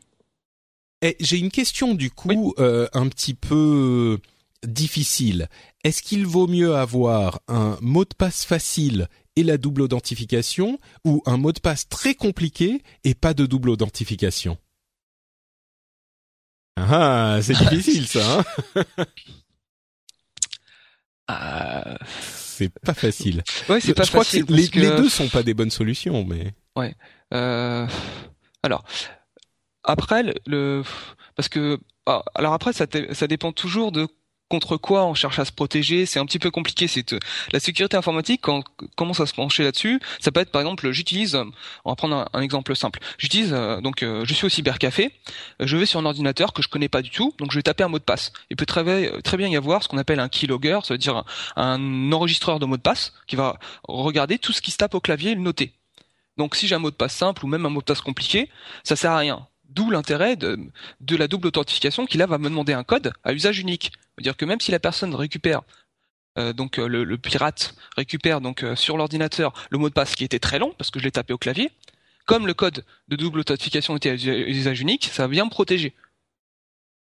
J'ai 1.20 1.40
une 1.40 1.50
question 1.50 1.96
du 1.96 2.12
coup 2.12 2.54
euh, 2.60 2.88
un 2.94 3.08
petit 3.08 3.34
peu 3.34 4.20
difficile. 4.64 5.50
Est-ce 5.84 6.04
qu'il 6.04 6.28
vaut 6.28 6.46
mieux 6.46 6.76
avoir 6.76 7.42
un 7.48 7.78
mot 7.82 8.06
de 8.06 8.14
passe 8.16 8.46
facile 8.46 9.08
et 9.36 9.44
la 9.44 9.58
double 9.58 9.82
authentification 9.84 10.80
ou 11.06 11.22
un 11.26 11.38
mot 11.38 11.52
de 11.52 11.60
passe 11.60 11.88
très 11.88 12.16
compliqué 12.16 12.82
et 13.04 13.14
pas 13.16 13.34
de 13.34 13.46
double 13.46 13.70
authentification 13.70 14.58
Ah, 16.78 17.40
c'est 17.42 17.54
difficile 17.70 18.08
ça. 18.08 18.40
Hein 18.40 18.86
Euh, 21.30 21.96
c'est 22.20 22.70
pas 22.80 22.94
facile. 22.94 23.42
ouais, 23.70 23.80
c'est 23.80 23.94
pas 23.94 24.04
Je 24.04 24.10
crois 24.12 24.24
facile 24.26 24.46
que 24.46 24.54
les, 24.54 24.68
que- 24.68 24.80
les 24.80 24.90
deux 24.98 25.08
sont 25.10 25.30
pas 25.30 25.44
des 25.44 25.54
bonnes 25.54 25.72
solutions, 25.72 26.26
mais 26.26 26.54
Euh, 27.34 27.88
alors 28.64 28.84
après 29.84 30.24
le, 30.46 30.84
parce 31.36 31.48
que 31.48 31.80
ah, 32.06 32.22
alors 32.36 32.52
après 32.54 32.74
ça 32.74 32.86
ça 33.14 33.28
dépend 33.28 33.54
toujours 33.54 33.94
de 33.94 34.08
contre 34.52 34.78
quoi 34.78 35.06
on 35.06 35.14
cherche 35.16 35.40
à 35.40 35.46
se 35.46 35.52
protéger. 35.52 36.06
C'est 36.06 36.20
un 36.20 36.26
petit 36.26 36.38
peu 36.38 36.52
compliqué. 36.52 36.88
C'est 36.88 37.14
euh, 37.14 37.20
la 37.54 37.60
sécurité 37.60 37.96
informatique 37.98 38.42
quand 38.42 38.60
on 38.60 38.88
commence 38.96 39.20
à 39.22 39.26
se 39.26 39.34
pencher 39.34 39.64
là-dessus. 39.64 40.00
Ça 40.20 40.32
peut 40.32 40.42
être 40.42 40.52
par 40.52 40.62
exemple, 40.62 40.92
j'utilise, 40.92 41.36
on 41.86 41.90
va 41.90 41.96
prendre 41.96 42.28
un, 42.34 42.42
exemple 42.42 42.76
simple. 42.76 43.00
J'utilise 43.18 43.54
euh, 43.54 43.80
donc 43.82 44.04
euh, 44.04 44.24
je 44.26 44.34
suis 44.34 44.46
au 44.46 44.50
cybercafé. 44.50 45.12
Je 45.60 45.78
vais 45.78 45.86
sur 45.86 46.00
un 46.00 46.06
ordinateur 46.06 46.54
que 46.54 46.62
je 46.62 46.68
connais 46.68 46.90
pas 46.90 47.02
du 47.02 47.10
tout, 47.10 47.34
donc 47.40 47.52
je 47.52 47.58
vais 47.58 47.64
taper 47.64 47.84
un 47.84 47.88
mot 47.88 48.00
de 48.00 48.04
passe. 48.04 48.34
Il 48.50 48.58
peut 48.58 48.66
très, 48.66 48.84
bien- 48.84 49.48
y 49.48 49.56
avoir 49.56 49.82
ce 49.82 49.88
qu'on 49.88 49.98
appelle 49.98 50.20
un 50.20 50.30
keylogger, 50.30 50.80
ça 50.84 50.94
veut 50.94 50.98
dire 50.98 51.16
un, 51.16 51.26
un 51.56 52.12
enregistreur 52.12 52.60
de 52.60 52.66
mots 52.66 52.78
de 52.78 52.82
passe 52.82 53.14
qui 53.26 53.38
va 53.38 53.58
regarder 53.88 54.38
tout 54.38 54.52
ce 54.52 54.62
qui 54.62 54.72
se 54.72 54.78
tape 54.78 54.94
au 54.94 55.00
clavier 55.00 55.32
et 55.32 55.36
le 55.36 55.42
noter. 55.42 55.74
Donc 56.38 56.56
si 56.56 56.68
j'ai 56.68 56.76
un 56.76 56.80
mot 56.80 56.92
de 56.92 56.96
passe 56.96 57.16
simple 57.16 57.46
ou 57.46 57.48
même 57.48 57.66
un 57.66 57.70
mot 57.70 57.80
de 57.80 57.86
passe 57.86 58.02
compliqué, 58.02 58.50
ça 58.84 58.96
sert 58.96 59.12
à 59.12 59.18
rien. 59.20 59.48
D'où 59.70 59.90
l'intérêt 59.90 60.36
de, 60.36 60.60
de 61.00 61.16
la 61.16 61.30
double 61.30 61.48
authentification 61.48 62.06
qui 62.06 62.18
là 62.18 62.26
va 62.26 62.38
me 62.38 62.50
demander 62.50 62.74
un 62.74 62.84
code 62.84 63.14
à 63.24 63.32
usage 63.32 63.60
unique. 63.60 63.94
C'est-à-dire 64.22 64.38
que 64.38 64.46
même 64.46 64.60
si 64.62 64.70
la 64.70 64.80
personne 64.80 65.16
récupère 65.16 65.62
euh, 66.38 66.54
donc 66.54 66.78
euh, 66.78 66.88
le, 66.88 67.04
le 67.04 67.18
pirate 67.18 67.74
récupère 67.98 68.40
donc 68.40 68.64
euh, 68.64 68.76
sur 68.76 68.96
l'ordinateur 68.98 69.52
le 69.72 69.80
mot 69.80 69.90
de 69.90 69.94
passe 69.96 70.16
qui 70.16 70.24
était 70.24 70.38
très 70.38 70.60
long 70.60 70.74
parce 70.78 70.92
que 70.92 71.00
je 71.00 71.06
l'ai 71.06 71.12
tapé 71.12 71.34
au 71.34 71.40
clavier, 71.40 71.72
comme 72.28 72.46
le 72.46 72.54
code 72.54 72.86
de 73.08 73.16
double 73.16 73.40
authentification 73.40 73.98
était 73.98 74.12
à 74.12 74.14
usa- 74.14 74.48
usage 74.48 74.80
unique, 74.80 75.10
ça 75.12 75.24
va 75.24 75.28
bien 75.28 75.44
me 75.44 75.50
protéger. 75.50 75.96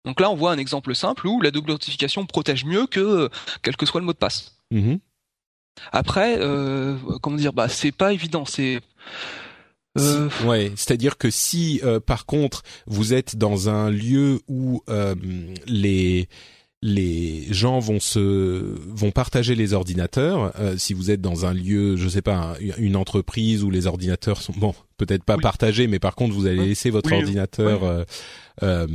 Donc 0.04 0.20
là 0.20 0.32
on 0.32 0.36
voit 0.36 0.52
un 0.52 0.58
exemple 0.58 0.96
simple 0.96 1.28
où 1.28 1.40
la 1.42 1.52
double 1.52 1.70
authentification 1.70 2.26
protège 2.26 2.66
mieux 2.66 2.88
que 2.88 3.30
quel 3.62 3.78
que 3.78 3.86
soit 3.86 4.00
le 4.02 4.08
mot 4.08 4.14
de 4.14 4.18
passe. 4.18 4.58
Mhm. 4.72 5.00
Après, 5.92 6.40
comment 7.22 7.38
dire, 7.38 7.54
bah 7.54 7.70
c'est 7.70 7.92
pas 7.94 8.12
évident, 8.12 8.46
c'est 8.46 8.82
euh, 9.98 10.30
ouais, 10.46 10.72
c'est-à-dire 10.76 11.18
que 11.18 11.30
si 11.30 11.82
par 12.06 12.26
contre 12.26 12.64
vous 12.88 13.14
êtes 13.14 13.36
dans 13.38 13.70
un 13.70 13.90
lieu 13.92 14.42
où 14.48 14.84
les 15.68 16.28
les 16.84 17.46
gens 17.54 17.80
vont 17.80 18.00
se 18.00 18.76
vont 18.88 19.12
partager 19.12 19.54
les 19.56 19.74
ordinateurs. 19.74 20.52
euh, 20.60 20.78
si 20.78 20.94
vous 20.94 21.12
êtes 21.12 21.22
dans 21.22 21.46
un 21.46 21.54
lieu, 21.54 21.96
je 21.96 22.08
sais 22.10 22.24
pas, 22.24 22.36
un- 22.36 22.56
une 22.78 22.96
entreprise 22.96 23.64
où 23.64 23.70
les 23.70 23.86
ordinateurs 23.86 24.42
sont 24.42 24.54
bon, 24.58 24.74
peut-être 24.98 25.24
pas 25.24 25.36
Oui. 25.36 25.42
partagés, 25.44 25.86
mais 25.88 26.00
par 26.00 26.16
contre 26.16 26.34
vous 26.34 26.48
allez 26.48 26.66
laisser 26.66 26.90
votre 26.90 27.12
Oui, 27.12 27.18
ordinateur. 27.18 27.84
oui. 27.84 27.88
euh, 27.90 28.06
euh, 28.64 28.88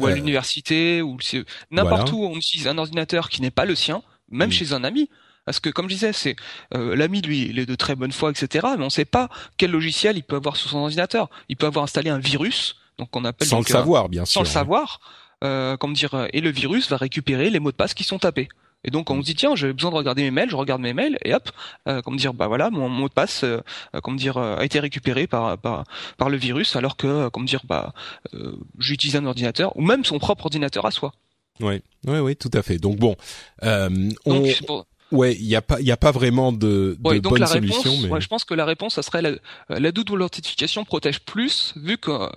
ou 0.00 0.06
à 0.06 0.10
euh, 0.10 0.14
l'université 0.14 1.02
ou 1.02 1.16
c'est 1.20 1.44
n'importe 1.70 2.10
Voilà. 2.10 2.14
où 2.14 2.26
on 2.32 2.36
utilise 2.36 2.66
un 2.66 2.78
ordinateur 2.78 3.28
qui 3.28 3.42
n'est 3.42 3.50
pas 3.52 3.64
le 3.64 3.74
sien, 3.76 4.02
même 4.30 4.50
chez 4.50 4.72
un 4.72 4.82
ami. 4.84 5.08
Parce 5.44 5.60
que 5.60 5.68
comme 5.68 5.88
je 5.90 5.94
disais, 5.94 6.12
c'est 6.14 6.36
euh, 6.74 6.96
l'ami 6.96 7.20
lui, 7.20 7.42
il 7.50 7.58
est 7.58 7.66
de 7.66 7.74
très 7.74 7.94
bonne 7.94 8.12
foi, 8.12 8.30
etc. 8.30 8.66
Mais 8.76 8.82
on 8.82 8.86
ne 8.86 8.88
sait 8.88 9.04
pas 9.04 9.28
quel 9.58 9.70
logiciel 9.70 10.16
il 10.16 10.22
peut 10.22 10.36
avoir 10.36 10.56
sur 10.56 10.70
son 10.70 10.78
ordinateur. 10.78 11.28
Il 11.50 11.56
peut 11.56 11.66
avoir 11.66 11.84
installé 11.84 12.08
un 12.10 12.18
virus, 12.18 12.76
donc 12.98 13.14
on 13.14 13.24
appelle 13.26 13.46
sans 13.46 13.58
donc, 13.58 13.68
le 13.68 13.72
savoir, 13.72 14.08
bien 14.08 14.24
sans 14.24 14.32
sûr. 14.32 14.42
le 14.42 14.48
savoir. 14.48 15.00
Euh, 15.44 15.76
comment 15.76 15.92
dire 15.92 16.14
euh, 16.14 16.26
Et 16.32 16.40
le 16.40 16.50
virus 16.50 16.88
va 16.90 16.96
récupérer 16.96 17.50
les 17.50 17.60
mots 17.60 17.70
de 17.70 17.76
passe 17.76 17.94
qui 17.94 18.04
sont 18.04 18.18
tapés. 18.18 18.48
Et 18.86 18.90
donc 18.90 19.10
on 19.10 19.20
se 19.20 19.24
dit 19.26 19.34
tiens 19.34 19.54
j'ai 19.54 19.72
besoin 19.72 19.90
de 19.90 19.96
regarder 19.96 20.22
mes 20.22 20.30
mails, 20.30 20.50
je 20.50 20.56
regarde 20.56 20.82
mes 20.82 20.92
mails 20.92 21.16
et 21.24 21.32
hop, 21.34 21.50
euh, 21.88 22.02
comment 22.02 22.18
dire 22.18 22.34
bah 22.34 22.48
voilà 22.48 22.68
mon 22.68 22.90
mot 22.90 23.08
de 23.08 23.14
passe 23.14 23.42
euh, 23.42 23.60
comment 24.02 24.16
dire 24.16 24.36
a 24.36 24.62
été 24.62 24.78
récupéré 24.78 25.26
par 25.26 25.56
par 25.56 25.84
par 26.18 26.28
le 26.28 26.36
virus 26.36 26.76
alors 26.76 26.98
que 26.98 27.28
comment 27.30 27.46
dire 27.46 27.62
bah 27.66 27.94
euh, 28.34 28.56
j'utilise 28.78 29.16
un 29.16 29.24
ordinateur 29.24 29.74
ou 29.78 29.80
même 29.82 30.04
son 30.04 30.18
propre 30.18 30.44
ordinateur 30.44 30.84
à 30.84 30.90
soi. 30.90 31.12
Ouais, 31.60 31.80
ouais, 32.06 32.18
ouais, 32.20 32.34
tout 32.34 32.50
à 32.52 32.62
fait. 32.62 32.76
Donc 32.78 32.96
bon, 32.96 33.16
euh, 33.62 33.88
on, 34.26 34.34
Donc 34.34 34.46
c'est 34.48 34.66
pour- 34.66 34.86
ouais, 35.14 35.34
il 35.34 35.46
y 35.46 35.56
a 35.56 35.62
pas, 35.62 35.80
il 35.80 35.86
y 35.86 35.92
a 35.92 35.96
pas 35.96 36.10
vraiment 36.10 36.52
de, 36.52 36.96
donc 37.00 37.38
la 37.38 37.46
réponse, 37.46 37.82
solutions, 37.82 37.96
mais 38.02 38.08
ouais, 38.12 38.20
je 38.20 38.28
pense 38.28 38.44
que 38.44 38.54
la 38.54 38.64
réponse, 38.64 38.94
ça 38.94 39.02
serait 39.02 39.22
la, 39.22 39.30
euh, 39.30 39.38
la 39.68 39.92
double 39.92 40.22
authentification 40.22 40.84
protège 40.84 41.20
plus, 41.20 41.72
vu 41.76 41.96
qu'on 41.98 42.30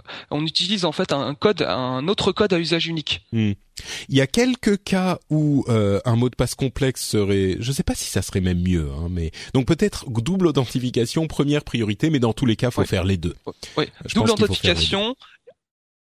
utilise 0.46 0.86
en 0.86 0.92
fait 0.92 1.12
un 1.12 1.34
code, 1.36 1.62
un 1.64 2.08
autre 2.08 2.32
code 2.32 2.54
à 2.54 2.60
usage 2.60 2.88
unique. 2.88 3.26
Il 3.34 3.56
y 4.10 4.22
a 4.22 4.28
quelques 4.28 4.84
cas 4.84 5.20
où 5.30 5.66
euh, 5.70 6.00
un 6.06 6.16
mot 6.16 6.30
de 6.30 6.36
passe 6.36 6.56
complexe 6.56 7.06
serait, 7.06 7.58
je 7.60 7.72
sais 7.72 7.84
pas 7.84 7.96
si 7.96 8.06
ça 8.06 8.22
serait 8.22 8.42
même 8.42 8.62
mieux, 8.62 8.90
hein, 8.98 9.08
mais 9.10 9.32
donc 9.54 9.68
peut-être 9.68 10.10
double 10.10 10.48
authentification 10.48 11.28
première 11.28 11.64
priorité, 11.64 12.10
mais 12.10 12.20
dans 12.20 12.34
tous 12.34 12.46
les 12.46 12.56
cas, 12.56 12.72
faut 12.72 12.82
Ouais. 12.82 12.88
faire 12.88 13.04
les 13.04 13.18
deux. 13.18 13.36
Ouais, 13.76 13.90
Je 14.06 14.16
double 14.16 14.32
authentification 14.32 15.16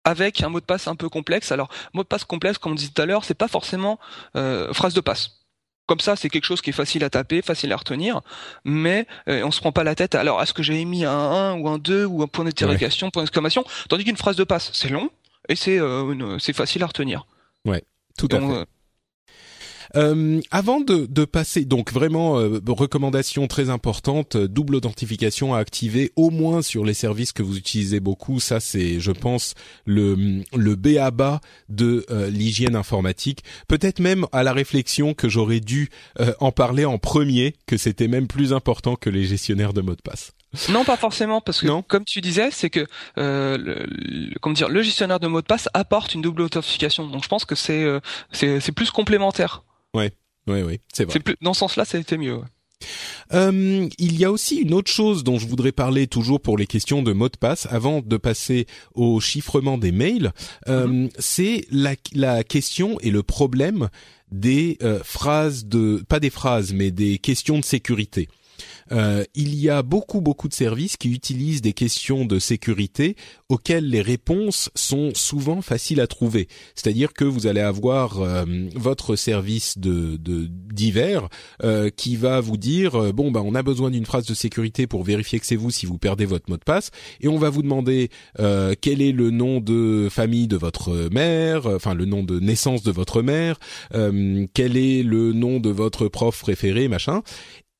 avec 0.04 0.42
un 0.42 0.48
mot 0.48 0.60
de 0.60 0.64
passe 0.64 0.88
un 0.88 0.96
peu 0.96 1.08
complexe. 1.08 1.52
Alors, 1.52 1.68
mot 1.92 2.02
de 2.02 2.08
passe 2.08 2.24
complexe, 2.24 2.58
comme 2.58 2.72
on 2.72 2.74
disait 2.74 2.90
tout 2.94 3.02
à 3.02 3.06
l'heure, 3.06 3.24
c'est 3.24 3.34
pas 3.34 3.48
forcément 3.48 3.98
euh, 4.36 4.72
phrase 4.72 4.94
de 4.94 5.00
passe. 5.00 5.39
Comme 5.90 5.98
ça, 5.98 6.14
c'est 6.14 6.28
quelque 6.28 6.44
chose 6.44 6.60
qui 6.60 6.70
est 6.70 6.72
facile 6.72 7.02
à 7.02 7.10
taper, 7.10 7.42
facile 7.42 7.72
à 7.72 7.76
retenir, 7.76 8.20
mais 8.64 9.08
euh, 9.28 9.42
on 9.44 9.50
se 9.50 9.58
prend 9.58 9.72
pas 9.72 9.82
la 9.82 9.96
tête. 9.96 10.14
Alors, 10.14 10.40
est-ce 10.40 10.54
que 10.54 10.62
j'ai 10.62 10.84
mis 10.84 11.04
un 11.04 11.10
1 11.10 11.58
ou 11.58 11.68
un 11.68 11.78
2 11.78 12.04
ou 12.04 12.22
un 12.22 12.28
point 12.28 12.44
d'interrogation, 12.44 13.10
point 13.10 13.24
d'exclamation? 13.24 13.64
Tandis 13.88 14.04
qu'une 14.04 14.16
phrase 14.16 14.36
de 14.36 14.44
passe, 14.44 14.70
c'est 14.72 14.88
long 14.88 15.10
et 15.48 15.56
c'est 15.56 15.80
euh, 15.80 16.38
c'est 16.38 16.52
facile 16.52 16.84
à 16.84 16.86
retenir. 16.86 17.26
Tout 18.16 18.28
à 18.30 18.38
fait. 18.38 18.66
Euh, 19.96 20.40
avant 20.50 20.80
de, 20.80 21.06
de 21.06 21.24
passer, 21.24 21.64
donc 21.64 21.92
vraiment 21.92 22.38
euh, 22.38 22.60
recommandation 22.68 23.46
très 23.46 23.70
importante, 23.70 24.36
euh, 24.36 24.48
double 24.48 24.76
authentification 24.76 25.54
à 25.54 25.58
activer 25.58 26.12
au 26.16 26.30
moins 26.30 26.62
sur 26.62 26.84
les 26.84 26.94
services 26.94 27.32
que 27.32 27.42
vous 27.42 27.56
utilisez 27.56 28.00
beaucoup. 28.00 28.40
Ça, 28.40 28.60
c'est, 28.60 29.00
je 29.00 29.12
pense, 29.12 29.54
le 29.84 30.42
le 30.56 30.74
b 30.76 30.96
à 31.00 31.10
bas 31.10 31.40
de 31.68 32.04
euh, 32.10 32.30
l'hygiène 32.30 32.76
informatique. 32.76 33.42
Peut-être 33.68 33.98
même 34.00 34.26
à 34.32 34.42
la 34.42 34.52
réflexion 34.52 35.14
que 35.14 35.28
j'aurais 35.28 35.60
dû 35.60 35.88
euh, 36.20 36.32
en 36.40 36.52
parler 36.52 36.84
en 36.84 36.98
premier, 36.98 37.54
que 37.66 37.76
c'était 37.76 38.08
même 38.08 38.26
plus 38.26 38.52
important 38.52 38.96
que 38.96 39.10
les 39.10 39.24
gestionnaires 39.24 39.72
de 39.72 39.80
mots 39.80 39.94
de 39.96 40.02
passe. 40.02 40.32
Non, 40.68 40.84
pas 40.84 40.96
forcément, 40.96 41.40
parce 41.40 41.60
que 41.60 41.66
Non. 41.68 41.82
comme 41.82 42.04
tu 42.04 42.20
disais, 42.20 42.50
c'est 42.50 42.70
que 42.70 42.84
euh, 43.18 43.56
le, 43.56 43.86
le- 43.88 44.34
comment 44.40 44.52
dire, 44.52 44.68
le 44.68 44.82
gestionnaire 44.82 45.20
de 45.20 45.28
mots 45.28 45.42
de 45.42 45.46
passe 45.46 45.68
apporte 45.74 46.14
une 46.14 46.22
double 46.22 46.42
authentification. 46.42 47.06
Donc 47.06 47.22
je 47.22 47.28
pense 47.28 47.44
que 47.44 47.54
c'est 47.54 47.84
euh, 47.84 48.00
c'est 48.32 48.58
c'est 48.60 48.72
plus 48.72 48.90
complémentaire. 48.90 49.62
Oui, 49.94 50.06
oui, 50.46 50.80
c'est 50.92 51.04
vrai. 51.04 51.12
C'est 51.12 51.20
plus 51.20 51.36
dans 51.40 51.54
ce 51.54 51.60
sens-là, 51.60 51.84
c'était 51.84 52.18
mieux. 52.18 52.36
ouais. 52.36 52.44
Euh, 53.34 53.88
il 53.98 54.18
y 54.18 54.24
a 54.24 54.32
aussi 54.32 54.56
une 54.56 54.72
autre 54.74 54.90
chose 54.90 55.22
dont 55.22 55.38
je 55.38 55.46
voudrais 55.46 55.70
parler 55.70 56.06
toujours 56.06 56.40
pour 56.40 56.56
les 56.56 56.66
questions 56.66 57.02
de 57.02 57.12
mots 57.12 57.28
de 57.28 57.36
passe 57.36 57.66
avant 57.70 58.00
de 58.00 58.16
passer 58.16 58.66
au 58.94 59.20
chiffrement 59.20 59.78
des 59.78 59.92
mails. 59.92 60.32
Euh, 60.68 61.08
C'est 61.18 61.66
la, 61.70 61.94
la 62.14 62.42
question 62.42 62.98
et 63.00 63.10
le 63.10 63.22
problème 63.22 63.90
des 64.32 64.78
euh, 64.82 65.00
phrases 65.04 65.66
de 65.66 66.02
pas 66.08 66.20
des 66.20 66.30
phrases 66.30 66.72
mais 66.72 66.90
des 66.90 67.18
questions 67.18 67.58
de 67.58 67.64
sécurité. 67.64 68.28
Euh, 68.92 69.24
il 69.34 69.54
y 69.54 69.68
a 69.68 69.82
beaucoup 69.82 70.20
beaucoup 70.20 70.48
de 70.48 70.54
services 70.54 70.96
qui 70.96 71.10
utilisent 71.10 71.62
des 71.62 71.72
questions 71.72 72.24
de 72.24 72.38
sécurité 72.38 73.16
auxquelles 73.48 73.88
les 73.88 74.02
réponses 74.02 74.70
sont 74.74 75.12
souvent 75.14 75.62
faciles 75.62 76.00
à 76.00 76.06
trouver. 76.06 76.48
C'est-à-dire 76.74 77.12
que 77.12 77.24
vous 77.24 77.46
allez 77.46 77.60
avoir 77.60 78.20
euh, 78.20 78.44
votre 78.74 79.16
service 79.16 79.78
de, 79.78 80.16
de 80.16 80.48
divers 80.50 81.28
euh, 81.62 81.90
qui 81.90 82.16
va 82.16 82.40
vous 82.40 82.56
dire 82.56 83.12
bon 83.12 83.30
bah 83.30 83.42
on 83.44 83.54
a 83.54 83.62
besoin 83.62 83.90
d'une 83.90 84.06
phrase 84.06 84.26
de 84.26 84.34
sécurité 84.34 84.86
pour 84.86 85.04
vérifier 85.04 85.38
que 85.40 85.46
c'est 85.46 85.56
vous 85.56 85.70
si 85.70 85.86
vous 85.86 85.98
perdez 85.98 86.26
votre 86.26 86.50
mot 86.50 86.56
de 86.56 86.64
passe 86.64 86.90
et 87.20 87.28
on 87.28 87.38
va 87.38 87.50
vous 87.50 87.62
demander 87.62 88.10
quel 88.36 89.02
est 89.02 89.12
le 89.12 89.30
nom 89.30 89.60
de 89.60 90.08
famille 90.10 90.48
de 90.48 90.56
votre 90.56 91.08
mère, 91.12 91.66
enfin 91.66 91.94
le 91.94 92.04
nom 92.04 92.22
de 92.22 92.40
naissance 92.40 92.82
de 92.82 92.92
votre 92.92 93.22
mère, 93.22 93.58
quel 93.90 94.76
est 94.76 95.02
le 95.02 95.32
nom 95.32 95.60
de 95.60 95.70
votre 95.70 96.08
prof 96.08 96.40
préféré, 96.40 96.88
machin. 96.88 97.22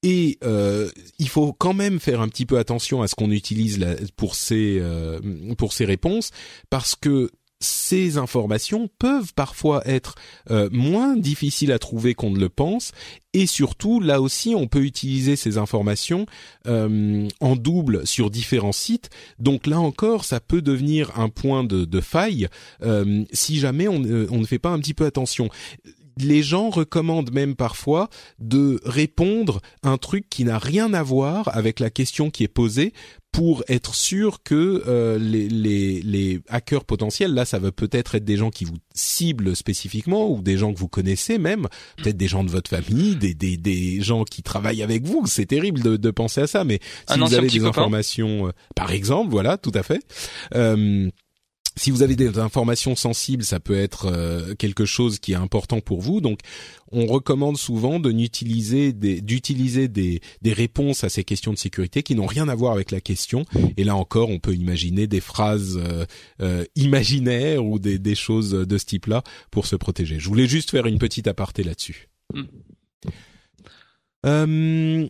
Et 0.03 0.39
euh, 0.45 0.89
il 1.19 1.29
faut 1.29 1.53
quand 1.53 1.75
même 1.75 2.01
faire 2.01 2.21
un 2.23 2.29
petit 2.29 2.47
peu 2.47 2.59
attention 2.59 3.03
à 3.03 3.09
ce 3.09 3.15
qu'on 3.15 3.31
utilise 3.31 3.79
là, 3.79 3.97
pour 4.17 4.35
ces 4.35 4.79
euh, 4.81 5.21
pour 5.59 5.75
ces 5.75 5.85
réponses 5.85 6.31
parce 6.71 6.97
que 6.97 7.31
ces 7.63 8.17
informations 8.17 8.89
peuvent 8.99 9.35
parfois 9.35 9.87
être 9.87 10.15
euh, 10.51 10.71
moins 10.73 11.15
difficiles 11.15 11.73
à 11.73 11.79
trouver 11.79 12.15
qu'on 12.15 12.31
ne 12.31 12.39
le 12.39 12.49
pense. 12.49 12.93
Et 13.35 13.47
surtout 13.47 14.01
là 14.01 14.23
aussi 14.23 14.55
on 14.57 14.67
peut 14.67 14.83
utiliser 14.85 15.37
ces 15.37 15.59
informations 15.59 16.25
euh, 16.67 17.29
en 17.41 17.57
double 17.57 18.07
sur 18.07 18.31
différents 18.31 18.73
sites. 18.73 19.11
Donc 19.39 19.67
là 19.67 19.79
encore 19.79 20.25
ça 20.25 20.41
peut 20.41 20.63
devenir 20.63 21.19
un 21.19 21.29
point 21.29 21.63
de, 21.63 21.85
de 21.85 22.01
faille 22.01 22.49
euh, 22.83 23.25
si 23.35 23.59
jamais 23.59 23.87
on, 23.89 23.99
ne- 23.99 24.27
on 24.31 24.39
ne 24.39 24.47
fait 24.47 24.59
pas 24.59 24.71
un 24.71 24.79
petit 24.79 24.95
peu 24.95 25.05
attention 25.05 25.51
les 26.19 26.43
gens 26.43 26.71
recommandent 26.71 27.33
même 27.33 27.55
parfois 27.57 28.09
de 28.39 28.81
répondre 28.85 29.61
un 29.83 29.99
truc 29.99 30.29
qui 30.29 30.45
n'a 30.45 30.59
rien 30.59 30.93
à 30.95 31.03
voir 31.03 31.55
avec 31.57 31.81
la 31.81 31.91
question 31.91 32.31
qui 32.31 32.45
est 32.45 32.49
posée 32.49 32.93
pour 33.33 33.63
être 33.69 33.95
sûr 33.95 34.43
que 34.43 34.83
euh, 34.89 35.17
les, 35.17 35.49
les, 35.49 36.03
les 36.03 36.41
hackers 36.49 36.85
potentiels, 36.85 37.33
là 37.33 37.45
ça 37.45 37.61
va 37.61 37.71
peut-être 37.71 38.17
être 38.17 38.25
des 38.25 38.37
gens 38.37 38.51
qui 38.51 38.65
vous 38.65 38.79
ciblent 38.93 39.55
spécifiquement 39.55 40.29
ou 40.29 40.43
des 40.43 40.59
gens 40.59 40.73
que 40.75 40.79
vous 40.81 40.89
connaissez 40.89 41.39
même, 41.39 41.69
peut-être 41.97 42.17
des 42.17 42.27
gens 42.27 42.43
de 42.43 42.51
votre 42.51 42.69
famille, 42.71 43.15
des, 43.15 43.35
des, 43.35 43.57
des 43.57 44.01
gens 44.01 44.25
qui 44.25 44.43
travaillent 44.43 44.83
avec 44.83 45.05
vous, 45.05 45.27
c'est 45.27 45.47
terrible 45.47 45.81
de, 45.81 45.97
de 45.97 46.11
penser 46.11 46.41
à 46.41 46.47
ça, 46.49 46.65
mais 46.65 46.81
si 47.09 47.15
Un 47.21 47.25
vous 47.25 47.35
avez 47.35 47.49
des 47.49 47.59
copain. 47.59 47.83
informations, 47.83 48.49
euh, 48.49 48.51
par 48.75 48.91
exemple, 48.91 49.31
voilà, 49.31 49.59
tout 49.59 49.73
à 49.75 49.85
fait. 49.85 50.01
Euh, 50.57 51.09
si 51.81 51.91
vous 51.91 52.03
avez 52.03 52.14
des 52.14 52.39
informations 52.39 52.95
sensibles, 52.95 53.43
ça 53.43 53.59
peut 53.59 53.74
être 53.78 54.05
euh, 54.05 54.55
quelque 54.55 54.85
chose 54.85 55.18
qui 55.18 55.33
est 55.33 55.37
important 55.37 55.81
pour 55.81 56.03
vous. 56.03 56.20
Donc, 56.20 56.41
on 56.93 57.07
recommande 57.07 57.57
souvent 57.57 57.99
de 57.99 58.12
n'utiliser 58.12 58.93
des, 58.93 59.22
d'utiliser 59.22 59.89
des, 59.89 60.20
des 60.43 60.53
réponses 60.53 61.05
à 61.05 61.09
ces 61.09 61.24
questions 61.24 61.55
de 61.55 61.59
sécurité 61.59 62.03
qui 62.03 62.14
n'ont 62.14 62.26
rien 62.26 62.49
à 62.49 62.55
voir 62.55 62.74
avec 62.74 62.91
la 62.91 63.01
question. 63.01 63.47
Et 63.78 63.85
là 63.85 63.97
encore, 63.97 64.28
on 64.28 64.39
peut 64.39 64.55
imaginer 64.55 65.07
des 65.07 65.20
phrases 65.20 65.81
euh, 65.83 66.05
euh, 66.43 66.66
imaginaires 66.76 67.64
ou 67.64 67.78
des, 67.78 67.99
des 67.99 68.14
choses 68.14 68.51
de 68.51 68.78
ce 68.78 68.85
type-là 68.85 69.22
pour 69.51 69.66
se 69.66 69.74
protéger. 69.74 70.18
Je 70.18 70.28
voulais 70.28 70.47
juste 70.47 70.72
faire 70.72 70.85
une 70.85 70.99
petite 70.99 71.28
aparté 71.28 71.62
là-dessus. 71.62 72.09
Mm. 72.35 72.43
Euh, 74.26 75.09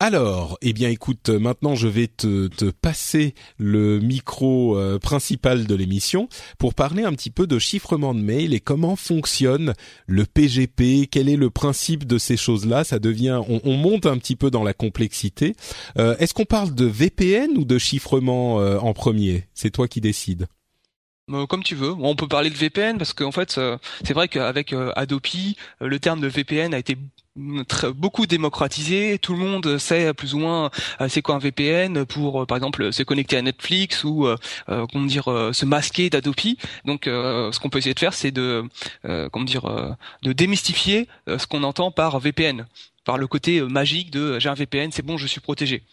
alors, 0.00 0.58
eh 0.62 0.72
bien, 0.72 0.90
écoute, 0.90 1.28
maintenant 1.28 1.74
je 1.74 1.88
vais 1.88 2.06
te, 2.06 2.46
te 2.46 2.66
passer 2.66 3.34
le 3.58 3.98
micro 3.98 4.78
euh, 4.78 5.00
principal 5.00 5.66
de 5.66 5.74
l'émission 5.74 6.28
pour 6.56 6.74
parler 6.74 7.02
un 7.02 7.12
petit 7.14 7.30
peu 7.30 7.48
de 7.48 7.58
chiffrement 7.58 8.14
de 8.14 8.20
mail 8.20 8.54
et 8.54 8.60
comment 8.60 8.94
fonctionne 8.94 9.74
le 10.06 10.24
PGP. 10.24 11.08
Quel 11.10 11.28
est 11.28 11.36
le 11.36 11.50
principe 11.50 12.06
de 12.06 12.16
ces 12.16 12.36
choses-là 12.36 12.84
Ça 12.84 13.00
devient, 13.00 13.40
on, 13.48 13.60
on 13.64 13.76
monte 13.76 14.06
un 14.06 14.18
petit 14.18 14.36
peu 14.36 14.52
dans 14.52 14.62
la 14.62 14.72
complexité. 14.72 15.56
Euh, 15.98 16.16
Est-ce 16.18 16.32
qu'on 16.32 16.44
parle 16.44 16.76
de 16.76 16.84
VPN 16.84 17.58
ou 17.58 17.64
de 17.64 17.78
chiffrement 17.78 18.60
euh, 18.60 18.78
en 18.78 18.92
premier? 18.92 19.48
C'est 19.52 19.70
toi 19.70 19.88
qui 19.88 20.00
décides. 20.00 20.46
Euh, 21.30 21.46
comme 21.46 21.62
tu 21.62 21.74
veux. 21.74 21.92
On 21.98 22.14
peut 22.16 22.28
parler 22.28 22.50
de 22.50 22.56
VPN 22.56 22.98
parce 22.98 23.12
qu'en 23.12 23.32
fait, 23.32 23.58
euh, 23.58 23.76
c'est 24.04 24.14
vrai 24.14 24.28
qu'avec 24.28 24.72
euh, 24.72 24.92
Adopi, 24.96 25.56
le 25.80 25.98
terme 25.98 26.20
de 26.20 26.28
VPN 26.28 26.74
a 26.74 26.78
été 26.78 26.96
beaucoup 27.94 28.26
démocratisé. 28.26 29.18
Tout 29.18 29.34
le 29.34 29.38
monde 29.38 29.78
sait 29.78 30.12
plus 30.12 30.34
ou 30.34 30.40
moins 30.40 30.70
c'est 31.08 31.22
quoi 31.22 31.36
un 31.36 31.38
VPN 31.38 32.04
pour, 32.04 32.44
par 32.48 32.56
exemple, 32.56 32.92
se 32.92 33.04
connecter 33.04 33.36
à 33.36 33.42
Netflix 33.42 34.02
ou 34.02 34.26
comment 34.66 35.06
dire 35.06 35.26
se 35.52 35.64
masquer 35.64 36.10
d'Adopi. 36.10 36.58
Donc, 36.84 37.02
ce 37.04 37.56
qu'on 37.60 37.70
peut 37.70 37.78
essayer 37.78 37.94
de 37.94 38.00
faire, 38.00 38.12
c'est 38.12 38.32
de 38.32 38.64
comment 39.30 39.44
dire 39.44 39.96
de 40.22 40.32
démystifier 40.32 41.06
ce 41.28 41.46
qu'on 41.46 41.62
entend 41.62 41.92
par 41.92 42.18
VPN, 42.18 42.66
par 43.04 43.18
le 43.18 43.28
côté 43.28 43.60
magique 43.62 44.10
de 44.10 44.40
j'ai 44.40 44.48
un 44.48 44.54
VPN, 44.54 44.90
c'est 44.90 45.06
bon, 45.06 45.16
je 45.16 45.28
suis 45.28 45.40
protégé. 45.40 45.84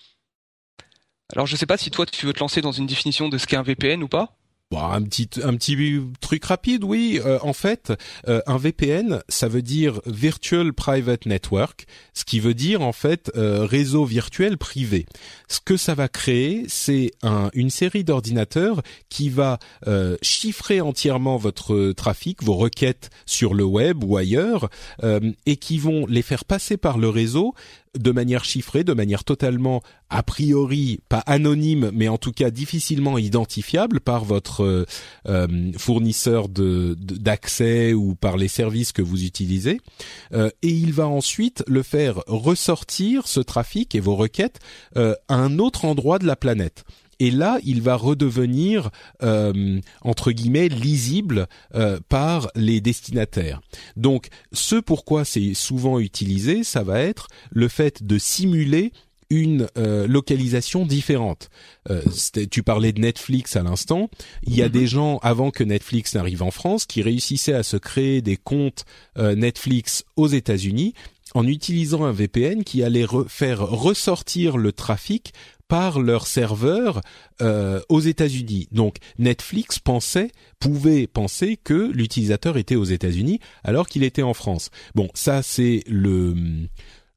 Alors, 1.31 1.45
je 1.45 1.55
sais 1.55 1.67
pas 1.67 1.77
si 1.77 1.91
toi 1.91 2.07
tu 2.07 2.25
veux 2.25 2.33
te 2.33 2.39
lancer 2.39 2.61
dans 2.61 2.71
une 2.71 2.87
définition 2.87 3.29
de 3.29 3.37
ce 3.37 3.45
qu'est 3.45 3.55
un 3.55 3.61
VPN 3.61 4.01
ou 4.01 4.07
pas. 4.07 4.35
Bon, 4.71 4.79
un 4.79 5.03
petit 5.03 5.29
truc 6.21 6.43
rapide, 6.45 6.83
oui. 6.83 7.19
Euh, 7.23 7.37
en 7.43 7.53
fait, 7.53 7.93
euh, 8.27 8.41
un 8.47 8.57
VPN, 8.57 9.21
ça 9.29 9.47
veut 9.47 9.61
dire 9.61 10.01
Virtual 10.07 10.73
Private 10.73 11.27
Network, 11.27 11.85
ce 12.15 12.25
qui 12.25 12.39
veut 12.39 12.55
dire 12.55 12.81
en 12.81 12.91
fait 12.91 13.31
euh, 13.35 13.63
réseau 13.65 14.05
virtuel 14.05 14.57
privé. 14.57 15.05
Ce 15.47 15.59
que 15.63 15.77
ça 15.77 15.93
va 15.93 16.07
créer, 16.07 16.65
c'est 16.67 17.11
un, 17.21 17.51
une 17.53 17.69
série 17.69 18.03
d'ordinateurs 18.03 18.81
qui 19.07 19.29
va 19.29 19.59
chiffrer 20.23 20.81
entièrement 20.81 21.37
votre 21.37 21.91
trafic, 21.91 22.41
vos 22.41 22.55
requêtes 22.55 23.11
sur 23.27 23.53
le 23.53 23.63
web 23.63 24.03
ou 24.03 24.17
ailleurs, 24.17 24.69
et 25.45 25.57
qui 25.57 25.77
vont 25.77 26.07
les 26.07 26.23
faire 26.23 26.43
passer 26.43 26.77
par 26.77 26.97
le 26.97 27.09
réseau 27.09 27.53
de 27.97 28.11
manière 28.11 28.45
chiffrée, 28.45 28.83
de 28.83 28.93
manière 28.93 29.23
totalement 29.23 29.81
a 30.09 30.23
priori 30.23 30.99
pas 31.09 31.23
anonyme, 31.25 31.91
mais 31.93 32.07
en 32.07 32.17
tout 32.17 32.31
cas 32.31 32.51
difficilement 32.51 33.17
identifiable 33.17 33.99
par 33.99 34.23
votre 34.23 34.63
euh, 34.63 34.85
euh, 35.27 35.71
fournisseur 35.77 36.49
de 36.49 36.95
d'accès 36.99 37.93
ou 37.93 38.15
par 38.15 38.37
les 38.37 38.47
services 38.47 38.91
que 38.91 39.01
vous 39.01 39.23
utilisez. 39.23 39.79
Euh, 40.33 40.49
et 40.61 40.69
il 40.69 40.93
va 40.93 41.07
ensuite 41.07 41.63
le 41.67 41.83
faire 41.83 42.21
ressortir 42.27 43.27
ce 43.27 43.39
trafic 43.39 43.95
et 43.95 43.99
vos 43.99 44.15
requêtes 44.15 44.59
à 44.95 45.35
un 45.35 45.59
autre 45.59 45.85
endroit 45.85 46.19
de 46.19 46.25
la 46.25 46.35
planète. 46.35 46.83
Et 47.19 47.31
là, 47.31 47.59
il 47.63 47.81
va 47.81 47.95
redevenir 47.95 48.89
euh, 49.23 49.79
entre 50.01 50.31
guillemets 50.31 50.67
lisible 50.69 51.47
euh, 51.73 51.99
par 52.09 52.49
les 52.55 52.81
destinataires. 52.81 53.61
Donc, 53.95 54.27
ce 54.51 54.75
pourquoi 54.75 55.25
c'est 55.25 55.53
souvent 55.53 55.99
utilisé, 55.99 56.63
ça 56.63 56.83
va 56.83 56.99
être 56.99 57.27
le 57.51 57.67
fait 57.67 58.03
de 58.03 58.17
simuler 58.17 58.91
une 59.31 59.67
euh, 59.77 60.05
localisation 60.07 60.85
différente. 60.85 61.49
Euh, 61.89 62.01
tu 62.51 62.61
parlais 62.61 62.91
de 62.91 63.01
Netflix 63.01 63.55
à 63.55 63.63
l'instant. 63.63 64.09
Il 64.45 64.55
y 64.55 64.61
a 64.61 64.65
Mhm. 64.67 64.71
des 64.71 64.85
gens 64.87 65.17
avant 65.23 65.49
que 65.49 65.63
Netflix 65.63 66.13
n'arrive 66.13 66.43
en 66.43 66.51
France 66.51 66.85
qui 66.85 67.01
réussissaient 67.01 67.53
à 67.55 67.63
se 67.63 67.75
créer 67.77 68.21
des 68.21 68.37
comptes 68.37 68.85
euh, 69.17 69.33
Netflix 69.35 70.03
aux 70.15 70.27
États-Unis 70.27 70.93
en 71.33 71.47
utilisant 71.47 72.05
un 72.05 72.11
VPN 72.11 72.63
qui 72.63 72.83
allait 72.83 73.03
re- 73.03 73.27
faire 73.27 73.59
ressortir 73.67 74.57
le 74.57 74.71
trafic 74.71 75.33
par 75.67 75.99
leur 75.99 76.27
serveur 76.27 77.01
euh, 77.41 77.81
aux 77.89 77.99
États-Unis. 77.99 78.67
Donc 78.71 78.97
Netflix 79.17 79.79
pensait, 79.79 80.31
pouvait 80.59 81.07
penser 81.07 81.57
que 81.57 81.91
l'utilisateur 81.91 82.57
était 82.57 82.75
aux 82.75 82.83
États-Unis 82.83 83.39
alors 83.63 83.87
qu'il 83.87 84.03
était 84.03 84.23
en 84.23 84.33
France. 84.33 84.69
Bon, 84.93 85.09
ça 85.13 85.41
c'est 85.41 85.83
le 85.87 86.35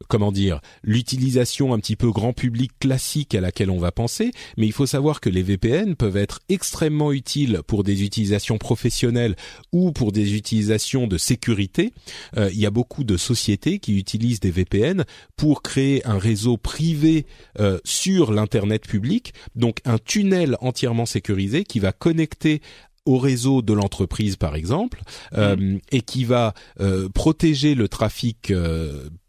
comment 0.06 0.30
dire 0.30 0.60
l'utilisation 0.82 1.74
un 1.74 1.78
petit 1.78 1.96
peu 1.96 2.10
grand 2.10 2.32
public 2.32 2.72
classique 2.78 3.34
à 3.34 3.40
laquelle 3.40 3.70
on 3.70 3.78
va 3.78 3.90
penser, 3.90 4.30
mais 4.56 4.66
il 4.66 4.72
faut 4.72 4.86
savoir 4.86 5.20
que 5.20 5.28
les 5.28 5.42
VPN 5.42 5.96
peuvent 5.96 6.16
être 6.16 6.40
extrêmement 6.48 7.12
utiles 7.12 7.60
pour 7.66 7.82
des 7.82 8.04
utilisations 8.04 8.58
professionnelles 8.58 9.34
ou 9.72 9.92
pour 9.92 10.12
des 10.12 10.34
utilisations 10.34 11.06
de 11.06 11.18
sécurité. 11.18 11.92
Euh, 12.36 12.50
il 12.52 12.60
y 12.60 12.66
a 12.66 12.70
beaucoup 12.70 13.04
de 13.04 13.16
sociétés 13.16 13.80
qui 13.80 13.96
utilisent 13.98 14.40
des 14.40 14.50
VPN 14.50 15.04
pour 15.36 15.62
créer 15.62 16.06
un 16.06 16.18
réseau 16.18 16.56
privé 16.56 17.26
euh, 17.58 17.78
sur 17.84 18.32
l'internet 18.32 18.86
public, 18.86 19.34
donc 19.56 19.78
un 19.84 19.98
tunnel 19.98 20.56
entièrement 20.60 21.06
sécurisé 21.06 21.64
qui 21.64 21.80
va 21.80 21.92
connecter 21.92 22.62
au 23.08 23.18
réseau 23.18 23.62
de 23.62 23.72
l'entreprise 23.72 24.36
par 24.36 24.54
exemple 24.54 25.02
mmh. 25.36 25.78
et 25.92 26.02
qui 26.02 26.24
va 26.24 26.54
protéger 27.14 27.74
le 27.74 27.88
trafic 27.88 28.52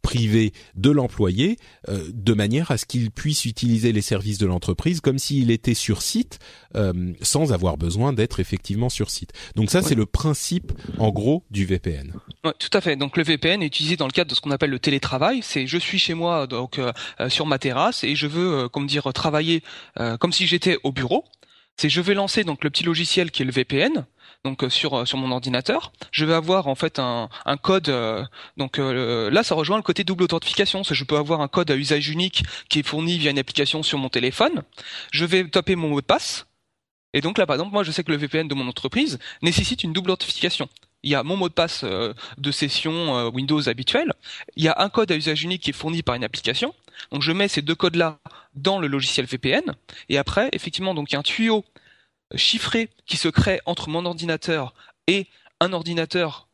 privé 0.10 0.54
de 0.76 0.90
l'employé 0.90 1.58
euh, 1.88 2.10
de 2.12 2.34
manière 2.34 2.72
à 2.72 2.78
ce 2.78 2.86
qu'il 2.86 3.12
puisse 3.12 3.46
utiliser 3.46 3.92
les 3.92 4.02
services 4.02 4.40
de 4.40 4.48
l'entreprise 4.48 5.02
comme 5.02 5.20
s'il 5.20 5.52
était 5.52 5.76
sur 5.76 6.02
site 6.02 6.40
euh, 6.76 7.14
sans 7.22 7.54
avoir 7.54 7.78
besoin 7.78 8.12
d'être 8.12 8.40
effectivement 8.40 8.90
sur 8.90 9.12
site. 9.12 9.34
Donc 9.56 9.70
ça 9.70 9.84
c'est 9.84 9.94
le 9.94 10.08
principe 10.08 10.72
en 10.98 11.12
gros 11.12 11.44
du 11.52 11.66
VPN. 11.66 12.14
Ouais, 12.44 12.54
tout 12.58 12.76
à 12.76 12.82
fait. 12.82 12.96
Donc 12.96 13.18
le 13.18 13.24
VPN 13.24 13.62
est 13.62 13.68
utilisé 13.68 13.98
dans 13.98 14.08
le 14.08 14.12
cadre 14.12 14.32
de 14.32 14.36
ce 14.36 14.42
qu'on 14.42 14.52
appelle 14.52 14.72
le 14.72 14.80
télétravail. 14.80 15.42
C'est 15.44 15.68
je 15.68 15.78
suis 15.78 16.00
chez 16.00 16.16
moi 16.16 16.48
donc 16.48 16.80
euh, 16.80 16.92
sur 17.28 17.46
ma 17.46 17.60
terrasse 17.60 18.04
et 18.04 18.16
je 18.16 18.26
veux 18.26 18.68
comme 18.70 18.88
dire 18.88 19.12
travailler 19.14 19.62
comme 20.20 20.32
si 20.32 20.48
j'étais 20.48 20.78
au 20.84 20.92
bureau. 20.92 21.26
C'est 21.80 21.88
je 21.88 22.02
vais 22.02 22.14
lancer 22.14 22.44
donc 22.44 22.66
le 22.66 22.70
petit 22.70 22.84
logiciel 22.84 23.32
qui 23.32 23.42
est 23.42 23.46
le 23.46 23.54
VPN 23.54 24.06
donc 24.44 24.66
euh, 24.66 24.70
sur 24.70 24.96
euh, 24.96 25.06
sur 25.06 25.18
mon 25.18 25.32
ordinateur. 25.32 25.94
Je 26.12 26.26
vais 26.26 26.34
avoir 26.34 26.68
en 26.68 26.76
fait 26.76 27.00
un, 27.00 27.30
un 27.46 27.56
code. 27.56 27.88
Euh, 27.88 28.26
donc 28.58 28.80
là, 28.80 29.44
ça 29.44 29.56
rejoint 29.56 29.78
le 29.78 29.82
côté 29.84 30.04
double 30.04 30.24
authentification. 30.26 30.84
Je 30.84 31.04
peux 31.06 31.16
avoir 31.16 31.40
un 31.40 31.48
code 31.48 31.72
à 31.72 31.78
usage 31.78 32.10
unique 32.10 32.44
qui 32.68 32.80
est 32.80 32.84
fourni 32.84 33.18
via 33.18 33.32
une 33.32 33.40
application 33.40 33.82
sur 33.82 33.98
mon 33.98 34.10
téléphone. 34.10 34.64
Je 35.14 35.24
vais 35.24 35.48
taper 35.48 35.78
mon 35.78 35.88
mot 35.88 36.02
de 36.02 36.06
passe. 36.06 36.48
Et 37.14 37.22
donc 37.22 37.38
là, 37.38 37.46
par 37.46 37.56
exemple, 37.56 37.72
moi, 37.72 37.84
je 37.84 37.92
sais 37.92 38.04
que 38.04 38.12
le 38.12 38.18
VPN 38.18 38.50
de 38.50 38.56
mon 38.56 38.68
entreprise 38.68 39.18
nécessite 39.42 39.86
une 39.86 39.94
double 39.94 40.12
authentification. 40.12 40.68
Il 41.04 41.10
y 41.10 41.16
a 41.16 41.24
mon 41.24 41.38
mot 41.38 41.48
de 41.48 41.54
passe 41.54 41.86
de 41.86 42.52
session 42.52 43.30
Windows 43.30 43.70
habituel. 43.70 44.12
Il 44.58 44.64
y 44.64 44.68
a 44.68 44.76
un 44.80 44.90
code 44.90 45.12
à 45.12 45.16
usage 45.16 45.44
unique 45.44 45.64
qui 45.64 45.70
est 45.70 45.74
fourni 45.74 46.04
par 46.04 46.16
une 46.16 46.26
application. 46.26 46.76
Donc 47.12 47.22
je 47.22 47.32
mets 47.32 47.48
ces 47.48 47.62
deux 47.62 47.76
codes-là 47.76 48.20
dans 48.54 48.80
le 48.80 48.88
logiciel 48.88 49.26
VPN. 49.26 49.76
Et 50.10 50.18
après, 50.18 50.50
effectivement, 50.52 50.94
donc 50.94 51.12
il 51.12 51.14
y 51.14 51.16
a 51.16 51.20
un 51.20 51.24
tuyau 51.24 51.64
chiffré 52.36 52.90
qui 53.06 53.16
se 53.16 53.30
crée 53.30 53.62
entre 53.66 53.88
mon 53.90 54.06
ordinateur 54.06 54.74
et 55.08 55.28
un 55.62 55.72
ordinateur 55.72 56.49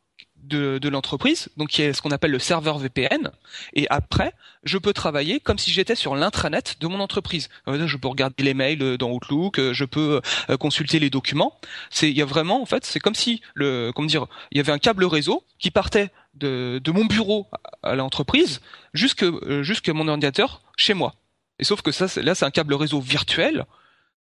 de, 0.48 0.78
de 0.78 0.90
l'entreprise, 0.90 1.50
donc 1.58 1.70
qui 1.70 1.82
est 1.82 1.94
ce 1.94 2.02
qu'on 2.02 2.12
appelle 2.12 2.32
le 2.32 2.40
serveur 2.40 2.78
VPN. 2.78 3.32
Et 3.74 3.88
après, 3.90 4.34
je 4.64 4.78
peux 4.78 4.94
travailler 4.94 5.40
comme 5.40 5.58
si 5.58 5.72
j'étais 5.72 5.96
sur 5.96 6.16
l'intranet 6.16 6.78
de 6.80 6.88
mon 6.88 7.00
entreprise. 7.00 7.50
Euh, 7.68 7.88
je 7.88 7.98
peux 7.98 8.08
regarder 8.08 8.44
les 8.44 8.54
mails 8.54 8.82
euh, 8.82 8.98
dans 8.98 9.12
Outlook, 9.12 9.60
euh, 9.60 9.74
je 9.74 9.86
peux 9.86 10.22
consulter 10.60 11.00
les 11.00 11.10
documents. 11.10 11.60
C'est, 11.90 12.10
il 12.10 12.18
y 12.18 12.22
a 12.22 12.26
vraiment, 12.26 12.62
en 12.62 12.66
fait, 12.66 12.86
c'est 12.86 13.00
comme 13.00 13.16
si 13.16 13.42
le, 13.54 13.92
comment 13.96 14.08
dire, 14.08 14.28
il 14.52 14.58
y 14.58 14.60
avait 14.60 14.72
un 14.72 14.80
câble 14.80 15.06
réseau 15.06 15.44
qui 15.60 15.72
partait 15.72 16.10
de, 16.34 16.82
de 16.84 16.92
mon 16.92 17.06
bureau 17.06 17.48
à 17.84 17.96
l'entreprise 17.96 18.62
jusque 18.94 19.26
jusque 19.62 19.90
mon 19.90 20.08
ordinateur 20.08 20.62
chez 20.78 20.94
moi. 20.94 21.16
Et 21.60 21.64
sauf 21.64 21.82
que 21.82 21.92
ça, 21.92 22.08
là, 22.22 22.36
c'est 22.36 22.46
un 22.46 22.52
câble 22.52 22.74
réseau 22.74 23.00
virtuel, 23.00 23.66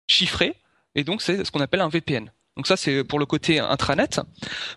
chiffré, 0.07 0.55
et 0.93 1.03
donc 1.03 1.22
c'est 1.22 1.43
ce 1.43 1.51
qu'on 1.51 1.61
appelle 1.61 1.82
un 1.82 1.89
VPN. 1.89 2.32
Donc 2.55 2.67
ça 2.67 2.77
c'est 2.77 3.03
pour 3.03 3.19
le 3.19 3.25
côté 3.25 3.59
intranet. 3.59 4.21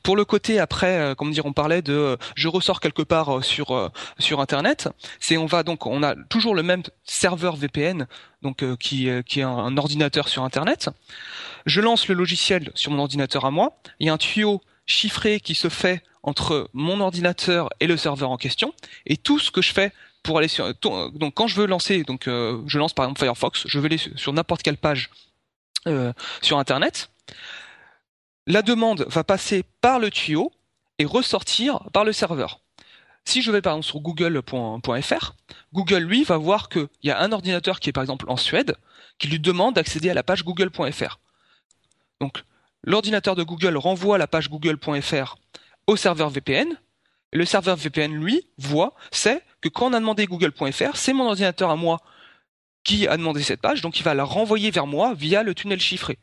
Pour 0.03 0.17
le 0.17 0.25
côté 0.25 0.59
après, 0.59 0.99
euh, 0.99 1.15
comment 1.15 1.31
dire, 1.31 1.47
on 1.47 1.53
parlait 1.53 1.83
de 1.83 1.93
euh, 1.93 2.17
je 2.35 2.49
ressors 2.49 2.81
quelque 2.81 3.03
part 3.03 3.39
euh, 3.39 3.43
sur 3.43 3.91
sur 4.19 4.41
internet. 4.41 4.89
C'est 5.21 5.37
on 5.37 5.47
va 5.47 5.63
donc 5.63 5.87
on 5.87 6.03
a 6.03 6.17
toujours 6.29 6.55
le 6.55 6.63
même 6.63 6.83
serveur 7.05 7.57
VPN 7.57 8.07
donc 8.43 8.65
qui 8.79 9.09
qui 9.27 9.41
est 9.41 9.45
un, 9.45 9.77
ordinateur 9.77 10.29
sur 10.29 10.43
internet. 10.43 10.91
Je 11.67 11.81
lance 11.81 12.09
le 12.09 12.15
logiciel 12.15 12.71
sur 12.75 12.91
mon 12.91 12.99
ordinateur 12.99 13.45
à 13.45 13.51
moi. 13.51 13.79
Il 14.01 14.07
y 14.07 14.11
a 14.11 14.13
un 14.13 14.19
tuyau 14.19 14.61
chiffré 14.87 15.39
qui 15.39 15.55
se 15.55 15.69
fait 15.69 16.03
entre 16.23 16.71
mon 16.73 17.01
ordinateur 17.01 17.69
et 17.81 17.87
le 17.87 17.97
serveur 17.97 18.31
en 18.31 18.37
question. 18.37 18.75
Et 19.07 19.17
tout 19.17 19.39
ce 19.39 19.51
que 19.51 19.63
je 19.63 19.73
fais 19.73 19.93
pour 20.25 20.39
aller 20.39 20.49
sur 20.49 20.75
donc 20.75 21.35
quand 21.35 21.47
je 21.47 21.55
veux 21.55 21.67
lancer 21.67 22.03
donc 22.03 22.25
je 22.27 22.79
lance 22.79 22.93
par 22.93 23.05
exemple 23.05 23.21
Firefox, 23.21 23.65
je 23.67 23.79
vais 23.79 23.87
aller 23.87 24.01
sur 24.17 24.33
n'importe 24.33 24.63
quelle 24.63 24.79
page 24.79 25.11
euh, 25.87 26.13
sur 26.43 26.59
Internet. 26.59 27.11
La 28.51 28.63
demande 28.63 29.05
va 29.11 29.25
passer 29.25 29.63
par 29.83 29.99
le 29.99 30.11
tuyau 30.11 30.51
et 30.99 31.05
ressortir 31.05 31.81
par 31.93 32.07
le 32.07 32.15
serveur. 32.15 32.63
Si 33.27 33.43
je 33.43 33.53
vais 33.53 33.61
par 33.61 33.75
exemple 33.75 33.87
sur 33.87 34.01
google.fr, 34.01 35.35
Google 35.75 35.99
lui 35.99 36.25
va 36.25 36.39
voir 36.39 36.71
qu'il 36.71 36.89
y 37.03 37.11
a 37.11 37.21
un 37.21 37.33
ordinateur 37.33 37.79
qui 37.79 37.91
est 37.91 37.93
par 37.93 38.03
exemple 38.03 38.25
en 38.27 38.39
Suède 38.39 38.75
qui 39.19 39.29
lui 39.29 39.39
demande 39.39 39.75
d'accéder 39.75 40.09
à 40.09 40.15
la 40.15 40.23
page 40.23 40.45
google.fr. 40.45 41.19
Donc 42.23 42.43
l'ordinateur 42.85 43.37
de 43.37 43.43
Google 43.43 43.77
renvoie 43.77 44.17
la 44.17 44.27
page 44.27 44.49
google.fr 44.49 45.37
au 45.87 45.97
serveur 45.97 46.31
VPN. 46.31 46.69
Le 47.35 47.45
serveur 47.45 47.77
VPN 47.77 48.15
lui 48.15 48.47
voit, 48.57 48.95
sait 49.11 49.45
que 49.61 49.69
quand 49.69 49.91
on 49.91 49.93
a 49.93 50.01
demandé 50.01 50.25
google.fr, 50.25 50.97
c'est 50.97 51.13
mon 51.13 51.27
ordinateur 51.27 51.69
à 51.69 51.77
moi 51.77 52.01
qui 52.83 53.07
a 53.09 53.19
demandé 53.19 53.43
cette 53.43 53.61
page, 53.61 53.83
donc 53.83 54.01
il 54.01 54.05
va 54.05 54.15
la 54.15 54.25
renvoyer 54.25 54.71
vers 54.71 54.87
moi 54.87 55.13
via 55.13 55.43
le 55.43 55.55
tunnel 55.55 55.81
chiffré. 55.81 56.19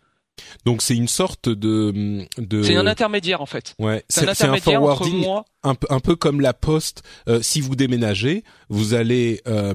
Donc 0.66 0.82
c'est 0.82 0.96
une 0.96 1.08
sorte 1.08 1.50
de, 1.50 2.26
de... 2.38 2.64
c'est 2.64 2.76
un 2.76 2.88
intermédiaire 2.88 3.42
en 3.42 3.46
fait. 3.46 3.76
Ouais, 3.80 4.04
c'est 4.10 4.28
un 4.28 4.32
intermédiaire 4.32 4.80
un 4.80 4.82
forwarding, 4.82 5.16
entre 5.16 5.28
moi... 5.28 5.46
un, 5.64 5.76
un, 5.90 6.00
peu 6.00 6.16
comme 6.16 6.42
la 6.42 6.54
poste. 6.54 7.04
Euh, 7.28 7.42
si 7.42 7.62
vous 7.62 7.76
déménagez, 7.76 8.44
vous 8.70 8.94
allez 8.94 9.42
euh, 9.48 9.74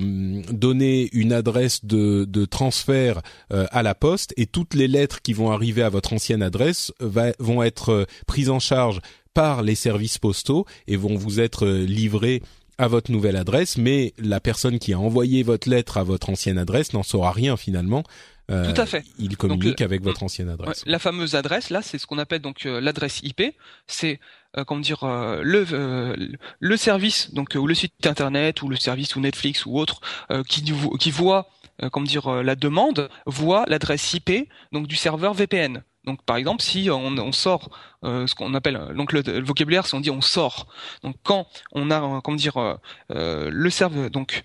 donner 0.50 1.08
une 1.12 1.32
adresse 1.32 1.84
de, 1.84 2.24
de 2.24 2.44
transfert 2.44 3.20
euh, 3.52 3.66
à 3.70 3.82
la 3.82 3.94
poste 3.94 4.34
et 4.36 4.46
toutes 4.46 4.74
les 4.74 4.88
lettres 4.88 5.22
qui 5.22 5.32
vont 5.32 5.50
arriver 5.50 5.82
à 5.82 5.88
votre 5.88 6.12
ancienne 6.12 6.42
adresse 6.42 6.92
va, 7.00 7.32
vont 7.38 7.62
être 7.62 8.06
prises 8.26 8.50
en 8.50 8.60
charge 8.60 9.00
par 9.34 9.62
les 9.62 9.74
services 9.74 10.18
postaux 10.18 10.66
et 10.88 10.96
vont 10.96 11.16
vous 11.16 11.40
être 11.40 11.66
livrées 11.66 12.42
à 12.78 12.88
votre 12.88 13.12
nouvelle 13.12 13.36
adresse, 13.36 13.76
mais 13.76 14.14
la 14.18 14.40
personne 14.40 14.78
qui 14.78 14.94
a 14.94 14.98
envoyé 14.98 15.42
votre 15.42 15.68
lettre 15.68 15.98
à 15.98 16.02
votre 16.02 16.30
ancienne 16.30 16.56
adresse 16.56 16.94
n'en 16.94 17.02
saura 17.02 17.30
rien 17.30 17.58
finalement. 17.58 18.04
Euh, 18.50 18.72
Tout 18.72 18.80
à 18.80 18.86
fait. 18.86 19.04
Il 19.18 19.36
communique 19.36 19.80
avec 19.80 20.02
votre 20.02 20.22
ancienne 20.22 20.48
adresse. 20.48 20.82
la 20.86 20.98
fameuse 20.98 21.34
adresse, 21.34 21.70
là, 21.70 21.82
c'est 21.82 21.98
ce 21.98 22.06
qu'on 22.06 22.18
appelle 22.18 22.40
donc 22.40 22.66
euh, 22.66 22.80
l'adresse 22.80 23.20
IP. 23.22 23.42
C'est 23.86 24.20
euh, 24.56 24.64
comment 24.64 24.80
dire 24.80 25.04
le 25.04 26.16
le 26.58 26.76
service 26.76 27.32
donc 27.32 27.54
ou 27.54 27.66
le 27.66 27.74
site 27.74 28.06
internet 28.06 28.62
ou 28.62 28.68
le 28.68 28.76
service 28.76 29.14
ou 29.14 29.20
Netflix 29.20 29.64
ou 29.66 29.78
autre 29.78 30.00
qui 30.48 30.64
qui 30.98 31.10
voit 31.10 31.48
comment 31.92 32.06
dire 32.06 32.42
la 32.42 32.56
demande 32.56 33.08
voit 33.26 33.64
l'adresse 33.68 34.12
IP 34.12 34.48
donc 34.72 34.88
du 34.88 34.96
serveur 34.96 35.34
VPN. 35.34 35.84
Donc 36.04 36.22
par 36.22 36.36
exemple, 36.36 36.62
si 36.62 36.88
on, 36.90 37.32
sort 37.32 37.70
euh, 38.04 38.26
ce 38.26 38.34
qu'on 38.34 38.54
appelle 38.54 38.80
donc 38.96 39.12
le, 39.12 39.40
vocabulaire, 39.40 39.86
si 39.86 39.94
on 39.94 40.00
dit 40.00 40.10
on 40.10 40.22
sort. 40.22 40.66
Donc 41.02 41.16
quand 41.22 41.46
on 41.72 41.90
a 41.90 42.20
comment 42.22 42.36
dire 42.36 42.78
euh, 43.10 43.50
le 43.50 43.70
serveur, 43.70 44.10
donc 44.10 44.44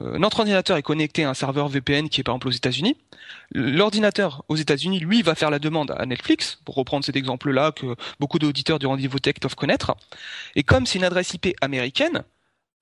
euh, 0.00 0.18
notre 0.18 0.40
ordinateur 0.40 0.76
est 0.76 0.82
connecté 0.82 1.24
à 1.24 1.30
un 1.30 1.34
serveur 1.34 1.68
VPN 1.68 2.08
qui 2.08 2.20
est 2.20 2.24
par 2.24 2.34
exemple 2.34 2.48
aux 2.48 2.52
États-Unis. 2.52 2.96
L'ordinateur 3.52 4.44
aux 4.48 4.56
États-Unis, 4.56 5.00
lui, 5.00 5.22
va 5.22 5.34
faire 5.34 5.50
la 5.50 5.58
demande 5.58 5.92
à 5.96 6.06
Netflix, 6.06 6.58
pour 6.64 6.74
reprendre 6.74 7.04
cet 7.04 7.16
exemple-là 7.16 7.72
que 7.72 7.96
beaucoup 8.20 8.38
d'auditeurs 8.38 8.78
du 8.78 8.86
rendez-vous 8.86 9.18
tech 9.18 9.34
doivent 9.40 9.56
connaître. 9.56 9.96
Et 10.54 10.62
comme 10.62 10.86
c'est 10.86 10.98
une 10.98 11.04
adresse 11.04 11.34
IP 11.34 11.54
américaine, 11.60 12.22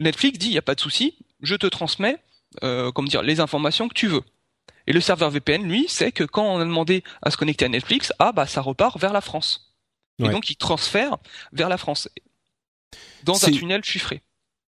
Netflix 0.00 0.38
dit 0.38 0.48
il 0.48 0.52
n'y 0.52 0.58
a 0.58 0.62
pas 0.62 0.74
de 0.74 0.80
souci, 0.80 1.16
je 1.40 1.54
te 1.54 1.66
transmets, 1.66 2.18
comment 2.60 3.08
dire, 3.08 3.22
les 3.22 3.40
informations 3.40 3.88
que 3.88 3.94
tu 3.94 4.06
veux. 4.06 4.22
Et 4.86 4.92
le 4.92 5.00
serveur 5.00 5.30
VPN, 5.30 5.62
lui, 5.62 5.88
sait 5.88 6.12
que 6.12 6.24
quand 6.24 6.44
on 6.44 6.58
a 6.58 6.64
demandé 6.64 7.04
à 7.22 7.30
se 7.30 7.36
connecter 7.36 7.64
à 7.64 7.68
Netflix, 7.68 8.12
ah 8.18 8.32
bah 8.32 8.46
ça 8.46 8.60
repart 8.60 8.98
vers 8.98 9.12
la 9.12 9.20
France. 9.20 9.72
Et 10.18 10.28
donc 10.28 10.50
il 10.50 10.56
transfère 10.56 11.16
vers 11.52 11.68
la 11.68 11.78
France 11.78 12.08
dans 13.24 13.44
un 13.44 13.50
tunnel 13.50 13.82
chiffré. 13.82 14.22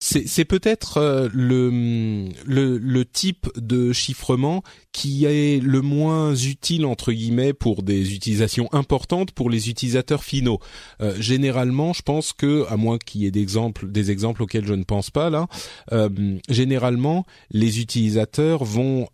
C'est 0.09 0.45
peut-être 0.45 0.99
euh, 0.99 1.29
le, 1.33 2.29
le, 2.47 2.79
le 2.79 3.05
type 3.05 3.49
de 3.57 3.93
chiffrement 3.93 4.63
qui 4.93 5.25
est 5.25 5.61
le 5.61 5.83
moins 5.83 6.35
utile 6.35 6.87
entre 6.87 7.13
guillemets 7.13 7.53
pour 7.53 7.83
des 7.83 8.15
utilisations 8.15 8.73
importantes 8.73 9.33
pour 9.33 9.51
les 9.51 9.69
utilisateurs 9.69 10.23
finaux. 10.23 10.61
Euh, 11.01 11.15
généralement, 11.19 11.93
je 11.93 12.03
pense 12.03 12.33
que 12.33 12.65
à 12.69 12.77
moins 12.77 12.99
qu'il 12.99 13.23
y 13.23 13.27
ait 13.27 13.33
des 13.33 13.43
exemples, 13.43 13.91
des 13.91 14.13
exemples 14.13 14.45
auxquels 14.45 14.65
je 14.65 14.75
ne 14.75 14.85
pense 14.85 15.11
pas 15.11 15.29
là, 15.29 15.49
euh, 15.93 16.09
généralement 16.49 17.27
les 17.51 17.81
utilisateurs 17.81 18.65
vont 18.65 19.09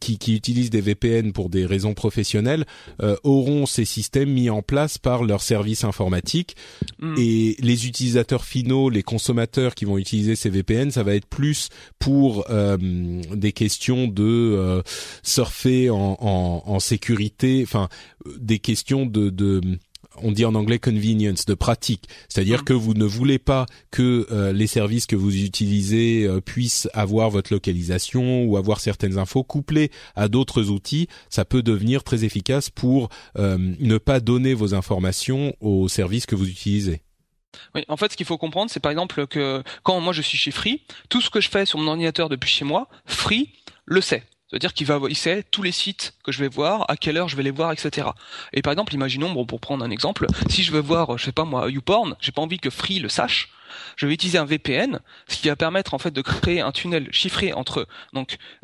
qui, 0.00 0.18
qui 0.18 0.34
utilisent 0.34 0.70
des 0.70 0.80
VPN 0.80 1.32
pour 1.32 1.50
des 1.50 1.66
raisons 1.66 1.94
professionnelles 1.94 2.64
auront 3.22 3.66
ces 3.66 3.84
systèmes 3.84 4.30
mis 4.30 4.50
en 4.50 4.62
place 4.62 4.98
par 4.98 5.24
leurs 5.24 5.42
services 5.42 5.84
informatiques 5.84 6.56
hmm. 7.00 7.14
et 7.18 7.56
les 7.58 7.86
utilisateurs 7.86 8.44
finaux, 8.44 8.88
les 8.88 9.02
consommateurs 9.02 9.74
qui 9.74 9.84
vont 9.84 9.89
utiliser 9.98 10.36
ces 10.36 10.50
VPN, 10.50 10.90
ça 10.90 11.02
va 11.02 11.14
être 11.14 11.26
plus 11.26 11.68
pour 11.98 12.44
euh, 12.50 12.76
des 13.34 13.52
questions 13.52 14.08
de 14.08 14.22
euh, 14.24 14.82
surfer 15.22 15.90
en, 15.90 16.16
en, 16.20 16.62
en 16.66 16.80
sécurité, 16.80 17.62
enfin 17.62 17.88
des 18.38 18.58
questions 18.58 19.06
de, 19.06 19.30
de 19.30 19.60
on 20.22 20.32
dit 20.32 20.44
en 20.44 20.54
anglais 20.54 20.78
convenience, 20.78 21.46
de 21.46 21.54
pratique. 21.54 22.08
C'est-à-dire 22.28 22.62
mm. 22.62 22.64
que 22.64 22.72
vous 22.72 22.94
ne 22.94 23.04
voulez 23.04 23.38
pas 23.38 23.66
que 23.90 24.26
euh, 24.30 24.52
les 24.52 24.66
services 24.66 25.06
que 25.06 25.16
vous 25.16 25.36
utilisez 25.36 26.28
puissent 26.44 26.88
avoir 26.92 27.30
votre 27.30 27.52
localisation 27.52 28.44
ou 28.44 28.56
avoir 28.56 28.80
certaines 28.80 29.18
infos 29.18 29.44
couplées 29.44 29.90
à 30.16 30.28
d'autres 30.28 30.70
outils. 30.70 31.08
Ça 31.30 31.44
peut 31.44 31.62
devenir 31.62 32.02
très 32.02 32.24
efficace 32.24 32.70
pour 32.70 33.08
ne 33.38 33.98
pas 33.98 34.20
donner 34.20 34.54
vos 34.54 34.74
informations 34.74 35.54
aux 35.60 35.88
services 35.88 36.26
que 36.26 36.34
vous 36.34 36.48
utilisez. 36.48 37.02
Oui, 37.74 37.84
en 37.88 37.96
fait, 37.96 38.12
ce 38.12 38.16
qu'il 38.16 38.26
faut 38.26 38.38
comprendre, 38.38 38.70
c'est 38.70 38.80
par 38.80 38.90
exemple 38.90 39.26
que 39.26 39.62
quand 39.82 40.00
moi 40.00 40.12
je 40.12 40.22
suis 40.22 40.38
chez 40.38 40.50
Free, 40.50 40.82
tout 41.08 41.20
ce 41.20 41.30
que 41.30 41.40
je 41.40 41.48
fais 41.48 41.66
sur 41.66 41.78
mon 41.78 41.88
ordinateur 41.88 42.28
depuis 42.28 42.50
chez 42.50 42.64
moi, 42.64 42.88
Free 43.06 43.52
le 43.84 44.00
sait. 44.00 44.24
C'est-à-dire 44.50 44.74
qu'il 44.74 44.86
va, 44.86 44.98
il 45.08 45.16
sait 45.16 45.44
tous 45.44 45.62
les 45.62 45.70
sites 45.70 46.14
que 46.24 46.32
je 46.32 46.40
vais 46.40 46.48
voir, 46.48 46.84
à 46.88 46.96
quelle 46.96 47.16
heure 47.16 47.28
je 47.28 47.36
vais 47.36 47.44
les 47.44 47.52
voir, 47.52 47.70
etc. 47.70 48.08
Et 48.52 48.62
par 48.62 48.72
exemple, 48.72 48.92
imaginons, 48.94 49.30
bon, 49.30 49.46
pour 49.46 49.60
prendre 49.60 49.84
un 49.84 49.90
exemple, 49.90 50.26
si 50.48 50.64
je 50.64 50.72
veux 50.72 50.80
voir, 50.80 51.16
je 51.18 51.24
sais 51.24 51.32
pas 51.32 51.44
moi, 51.44 51.70
YouPorn, 51.70 52.16
j'ai 52.20 52.32
pas 52.32 52.42
envie 52.42 52.58
que 52.58 52.70
Free 52.70 52.98
le 52.98 53.08
sache. 53.08 53.50
Je 53.94 54.06
vais 54.06 54.14
utiliser 54.14 54.38
un 54.38 54.44
VPN, 54.44 54.98
ce 55.28 55.36
qui 55.36 55.46
va 55.46 55.54
permettre 55.54 55.94
en 55.94 55.98
fait 55.98 56.10
de 56.10 56.22
créer 56.22 56.60
un 56.60 56.72
tunnel 56.72 57.08
chiffré 57.12 57.52
entre 57.52 57.86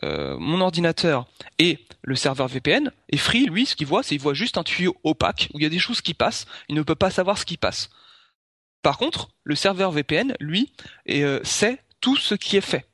euh, 0.02 0.36
mon 0.40 0.60
ordinateur 0.60 1.26
et 1.60 1.86
le 2.02 2.16
serveur 2.16 2.48
VPN. 2.48 2.90
Et 3.10 3.16
Free, 3.16 3.46
lui, 3.46 3.66
ce 3.66 3.76
qu'il 3.76 3.86
voit, 3.86 4.02
c'est 4.02 4.16
qu'il 4.16 4.20
voit 4.20 4.34
juste 4.34 4.58
un 4.58 4.64
tuyau 4.64 4.96
opaque 5.04 5.48
où 5.54 5.60
il 5.60 5.62
y 5.62 5.66
a 5.66 5.70
des 5.70 5.78
choses 5.78 6.00
qui 6.00 6.14
passent. 6.14 6.46
Il 6.68 6.74
ne 6.74 6.82
peut 6.82 6.96
pas 6.96 7.10
savoir 7.10 7.38
ce 7.38 7.44
qui 7.44 7.56
passe. 7.56 7.90
Par 8.82 8.98
contre, 8.98 9.28
le 9.44 9.54
serveur 9.54 9.90
VPN, 9.90 10.34
lui, 10.40 10.72
euh, 11.10 11.40
sait 11.42 11.82
tout 12.00 12.16
ce 12.16 12.34
qui 12.34 12.56
est 12.56 12.60
fait 12.60 12.86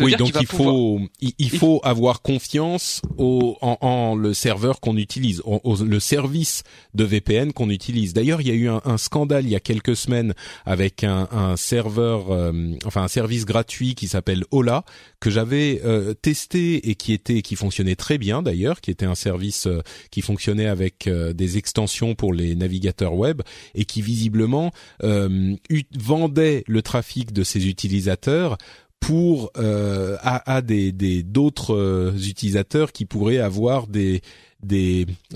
oui, 0.00 0.14
donc 0.16 0.32
il 0.40 0.46
faut 0.46 1.00
il, 1.20 1.50
faut 1.50 1.80
avoir 1.84 2.22
confiance 2.22 3.02
au, 3.16 3.56
en, 3.60 3.78
en 3.80 4.14
le 4.14 4.34
serveur 4.34 4.80
qu'on 4.80 4.96
utilise, 4.96 5.42
au, 5.44 5.76
le 5.76 6.00
service 6.00 6.62
de 6.94 7.04
VPN 7.04 7.52
qu'on 7.52 7.70
utilise. 7.70 8.12
D'ailleurs, 8.12 8.40
il 8.40 8.48
y 8.48 8.50
a 8.50 8.54
eu 8.54 8.68
un, 8.68 8.80
un, 8.84 8.98
scandale 8.98 9.44
il 9.44 9.50
y 9.50 9.56
a 9.56 9.60
quelques 9.60 9.96
semaines 9.96 10.34
avec 10.64 11.04
un, 11.04 11.28
un 11.30 11.56
serveur, 11.56 12.30
euh, 12.30 12.52
enfin 12.84 13.02
un 13.02 13.08
service 13.08 13.44
gratuit 13.44 13.94
qui 13.94 14.08
s'appelle 14.08 14.44
Ola 14.50 14.84
que 15.20 15.30
j'avais 15.30 15.80
euh, 15.84 16.14
testé 16.14 16.90
et 16.90 16.94
qui 16.94 17.12
était 17.12 17.42
qui 17.42 17.56
fonctionnait 17.56 17.96
très 17.96 18.18
bien 18.18 18.42
d'ailleurs, 18.42 18.80
qui 18.80 18.90
était 18.90 19.06
un 19.06 19.14
service 19.14 19.66
euh, 19.66 19.82
qui 20.10 20.22
fonctionnait 20.22 20.66
avec 20.66 21.08
des 21.08 21.58
extensions 21.58 22.14
pour 22.14 22.32
les 22.32 22.54
navigateurs 22.54 23.14
web 23.14 23.42
et 23.74 23.84
qui 23.84 24.02
visiblement 24.02 24.72
vendait 25.00 26.64
le 26.66 26.82
trafic 26.82 27.32
de 27.32 27.42
ses 27.42 27.68
utilisateurs 27.68 28.56
pour 29.06 29.52
euh, 29.56 30.16
à, 30.24 30.62
des 30.62 30.90
d'autres 31.22 31.76
euh, 31.76 32.12
utilisateurs 32.16 32.90
qui 32.90 33.04
pourraient 33.04 33.38
avoir 33.38 33.86
des 33.86 34.20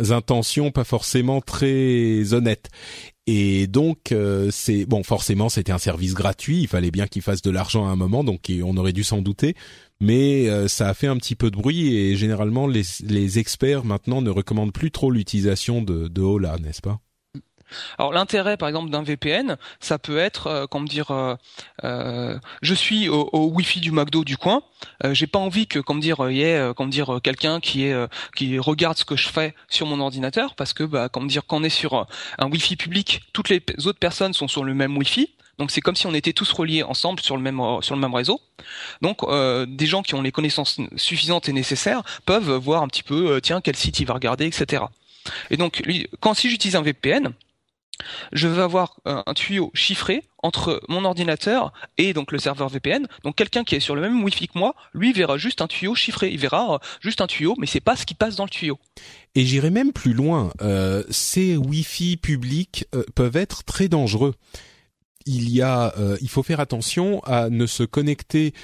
intentions 0.08 0.72
pas 0.72 0.82
forcément 0.82 1.40
très 1.40 2.34
honnêtes. 2.34 2.68
Et 3.28 3.68
donc 3.68 4.10
euh, 4.10 4.48
c'est 4.50 4.86
bon 4.86 5.04
forcément 5.04 5.48
c'était 5.48 5.70
un 5.70 5.78
service 5.78 6.14
gratuit, 6.14 6.62
il 6.62 6.66
fallait 6.66 6.90
bien 6.90 7.06
qu'il 7.06 7.22
fasse 7.22 7.42
de 7.42 7.50
l'argent 7.52 7.86
à 7.86 7.90
un 7.90 7.96
moment 7.96 8.24
donc 8.24 8.50
on 8.64 8.76
aurait 8.76 8.92
dû 8.92 9.04
s'en 9.04 9.22
douter, 9.22 9.54
mais 10.00 10.48
euh, 10.48 10.66
ça 10.66 10.88
a 10.88 10.94
fait 10.94 11.06
un 11.06 11.16
petit 11.16 11.36
peu 11.36 11.52
de 11.52 11.56
bruit 11.56 11.94
et 11.94 12.16
généralement 12.16 12.66
les 12.66 12.82
les 13.04 13.38
experts 13.38 13.84
maintenant 13.84 14.20
ne 14.20 14.30
recommandent 14.30 14.72
plus 14.72 14.90
trop 14.90 15.12
l'utilisation 15.12 15.80
de 15.80 16.08
de 16.08 16.22
Ola, 16.22 16.58
n'est-ce 16.58 16.82
pas? 16.82 16.98
Alors 17.98 18.12
l'intérêt, 18.12 18.56
par 18.56 18.68
exemple, 18.68 18.90
d'un 18.90 19.02
VPN, 19.02 19.56
ça 19.80 19.98
peut 19.98 20.18
être, 20.18 20.46
euh, 20.46 20.66
comment 20.66 20.84
dire, 20.84 21.10
euh, 21.10 21.34
euh, 21.84 22.38
je 22.62 22.74
suis 22.74 23.08
au, 23.08 23.28
au 23.32 23.46
Wi-Fi 23.48 23.80
du 23.80 23.92
McDo 23.92 24.24
du 24.24 24.36
coin, 24.36 24.62
j'ai 25.10 25.26
pas 25.26 25.38
envie 25.38 25.66
que, 25.66 25.78
comme 25.78 26.00
dire, 26.00 26.30
y 26.30 26.42
ait, 26.42 26.72
comme 26.74 26.90
dire, 26.90 27.20
quelqu'un 27.22 27.60
qui 27.60 27.84
est 27.84 27.94
qui 28.34 28.58
regarde 28.58 28.96
ce 28.96 29.04
que 29.04 29.16
je 29.16 29.28
fais 29.28 29.54
sur 29.68 29.86
mon 29.86 30.00
ordinateur, 30.00 30.54
parce 30.54 30.72
que, 30.72 30.84
bah, 30.84 31.08
comme 31.08 31.28
dire, 31.28 31.42
quand 31.46 31.58
on 31.58 31.64
est 31.64 31.68
sur 31.68 32.06
un 32.38 32.50
Wi-Fi 32.50 32.76
public, 32.76 33.22
toutes 33.32 33.48
les 33.48 33.62
autres 33.86 33.98
personnes 33.98 34.32
sont 34.32 34.48
sur 34.48 34.64
le 34.64 34.74
même 34.74 34.96
Wi-Fi. 34.96 35.30
Donc 35.58 35.70
c'est 35.70 35.82
comme 35.82 35.96
si 35.96 36.06
on 36.06 36.14
était 36.14 36.32
tous 36.32 36.50
reliés 36.52 36.82
ensemble 36.82 37.20
sur 37.20 37.36
le 37.36 37.42
même 37.42 37.60
sur 37.82 37.94
le 37.94 38.00
même 38.00 38.14
réseau. 38.14 38.40
Donc 39.02 39.20
des 39.68 39.86
gens 39.86 40.02
qui 40.02 40.14
ont 40.14 40.22
les 40.22 40.32
connaissances 40.32 40.80
suffisantes 40.96 41.50
et 41.50 41.52
nécessaires 41.52 42.02
peuvent 42.24 42.52
voir 42.52 42.82
un 42.82 42.88
petit 42.88 43.02
peu 43.02 43.40
tiens 43.42 43.60
quel 43.60 43.76
site 43.76 44.00
il 44.00 44.06
va 44.06 44.14
regarder 44.14 44.46
etc. 44.46 44.84
Et 45.50 45.58
donc 45.58 45.82
quand 46.20 46.32
si 46.32 46.48
j'utilise 46.48 46.76
un 46.76 46.82
VPN, 46.82 47.34
je 48.32 48.48
vais 48.48 48.62
avoir 48.62 48.96
un 49.04 49.34
tuyau 49.34 49.70
chiffré 49.74 50.22
entre 50.42 50.80
mon 50.88 51.04
ordinateur 51.04 51.72
et 51.98 52.12
donc 52.12 52.32
le 52.32 52.38
serveur 52.38 52.68
VPN. 52.68 53.06
Donc 53.24 53.36
quelqu'un 53.36 53.64
qui 53.64 53.74
est 53.74 53.80
sur 53.80 53.94
le 53.94 54.02
même 54.02 54.22
Wi-Fi 54.22 54.48
que 54.48 54.58
moi, 54.58 54.74
lui 54.94 55.12
verra 55.12 55.38
juste 55.38 55.60
un 55.60 55.66
tuyau 55.66 55.94
chiffré. 55.94 56.30
Il 56.30 56.38
verra 56.38 56.74
euh, 56.74 56.78
juste 57.00 57.20
un 57.20 57.26
tuyau, 57.26 57.54
mais 57.58 57.66
c'est 57.66 57.80
pas 57.80 57.96
ce 57.96 58.06
qui 58.06 58.14
passe 58.14 58.36
dans 58.36 58.44
le 58.44 58.50
tuyau. 58.50 58.78
Et 59.34 59.44
j'irai 59.44 59.70
même 59.70 59.92
plus 59.92 60.12
loin. 60.12 60.52
Euh, 60.62 61.04
ces 61.10 61.56
Wi-Fi 61.56 62.16
publics 62.16 62.86
euh, 62.94 63.04
peuvent 63.14 63.36
être 63.36 63.64
très 63.64 63.88
dangereux 63.88 64.34
il 65.26 65.50
y 65.50 65.60
a, 65.60 65.94
il 66.22 66.30
faut 66.30 66.42
faire 66.42 66.60
attention 66.60 67.22
à 67.24 67.50
ne 67.50 67.66
se 67.66 67.82
connecter 67.82 68.54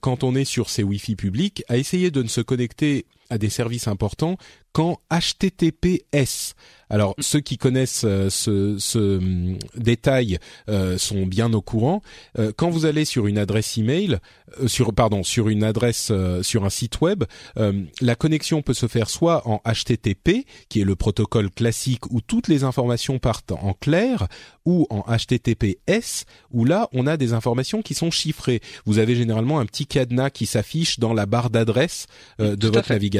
quand 0.00 0.24
on 0.24 0.34
est 0.34 0.44
sur 0.44 0.68
ces 0.68 0.82
Wi-Fi 0.82 1.14
publics, 1.14 1.62
à 1.68 1.76
essayer 1.76 2.10
de 2.10 2.20
ne 2.20 2.28
se 2.28 2.40
connecter 2.40 3.06
à 3.30 3.38
des 3.38 3.50
services 3.50 3.88
importants 3.88 4.36
quand 4.72 5.00
HTTPS 5.10 6.54
alors 6.90 7.14
mm. 7.16 7.22
ceux 7.22 7.40
qui 7.40 7.56
connaissent 7.56 8.04
euh, 8.04 8.28
ce, 8.28 8.76
ce 8.78 8.98
hum, 8.98 9.56
détail 9.76 10.38
euh, 10.68 10.98
sont 10.98 11.24
bien 11.24 11.52
au 11.54 11.62
courant. 11.62 12.02
Euh, 12.38 12.52
quand 12.54 12.68
vous 12.68 12.84
allez 12.84 13.04
sur 13.04 13.26
une 13.26 13.38
adresse 13.38 13.78
email, 13.78 14.18
sur 14.66 14.92
pardon, 14.92 15.22
sur 15.22 15.48
une 15.48 15.62
adresse 15.62 16.12
sur 16.42 16.64
un 16.64 16.70
site 16.70 17.00
web, 17.00 17.22
la 17.56 18.16
connexion 18.16 18.62
peut 18.62 18.74
se 18.74 18.88
faire 18.88 19.08
soit 19.08 19.46
en 19.46 19.60
HTTP, 19.64 20.44
qui 20.68 20.80
est 20.80 20.84
le 20.84 20.96
protocole 20.96 21.50
classique 21.50 22.10
où 22.10 22.20
toutes 22.20 22.48
les 22.48 22.64
informations 22.64 23.20
partent 23.20 23.52
en 23.52 23.74
clair, 23.74 24.26
ou 24.64 24.88
en 24.90 25.04
HTTPS, 25.08 26.24
où 26.50 26.64
là 26.64 26.88
on 26.92 27.06
a 27.06 27.16
des 27.16 27.32
informations 27.32 27.80
qui 27.80 27.94
sont 27.94 28.10
chiffrées. 28.10 28.60
Vous 28.86 28.98
avez 28.98 29.14
généralement 29.14 29.60
un 29.60 29.66
petit 29.66 29.86
cadenas 29.86 30.30
qui 30.30 30.46
s'affiche 30.46 30.98
dans 30.98 31.14
la 31.14 31.26
barre 31.26 31.50
d'adresse 31.50 32.08
de 32.40 32.68
votre 32.68 32.90
navigateur, 32.90 33.19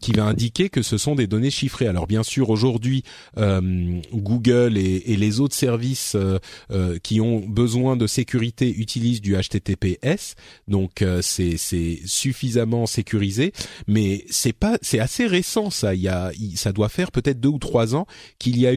qui 0.00 0.12
va 0.12 0.24
indiquer 0.24 0.68
que 0.68 0.82
ce 0.82 0.98
sont 0.98 1.14
des 1.14 1.26
données 1.26 1.50
chiffrées. 1.50 1.86
Alors 1.86 2.06
bien 2.06 2.22
sûr 2.22 2.50
aujourd'hui 2.50 3.04
euh, 3.36 4.00
Google 4.12 4.76
et, 4.76 5.16
les 5.16 5.40
autres 5.40 5.54
services 5.54 6.14
euh, 6.14 6.38
euh, 6.70 6.98
qui 7.02 7.20
ont 7.20 7.40
besoin 7.40 7.96
de 7.96 8.06
sécurité 8.06 8.72
utilisent 8.76 9.20
du 9.20 9.36
HTTPS, 9.36 10.34
donc 10.68 11.04
c'est 11.20 11.56
suffisamment 12.04 12.86
sécurisé, 12.86 13.52
mais 13.86 14.24
c'est 14.30 14.52
pas 14.52 14.78
c'est 14.82 15.00
assez 15.00 15.26
récent 15.26 15.70
ça. 15.70 15.94
Il 15.94 16.02
y 16.02 16.08
a 16.08 16.30
ça 16.54 16.72
doit 16.72 16.88
faire 16.88 17.10
peut-être 17.10 17.40
deux 17.40 17.48
ou 17.48 17.58
trois 17.58 17.94
ans 17.94 18.06
qu'il 18.38 18.58
y 18.58 18.66
a 18.66 18.72
eu 18.72 18.76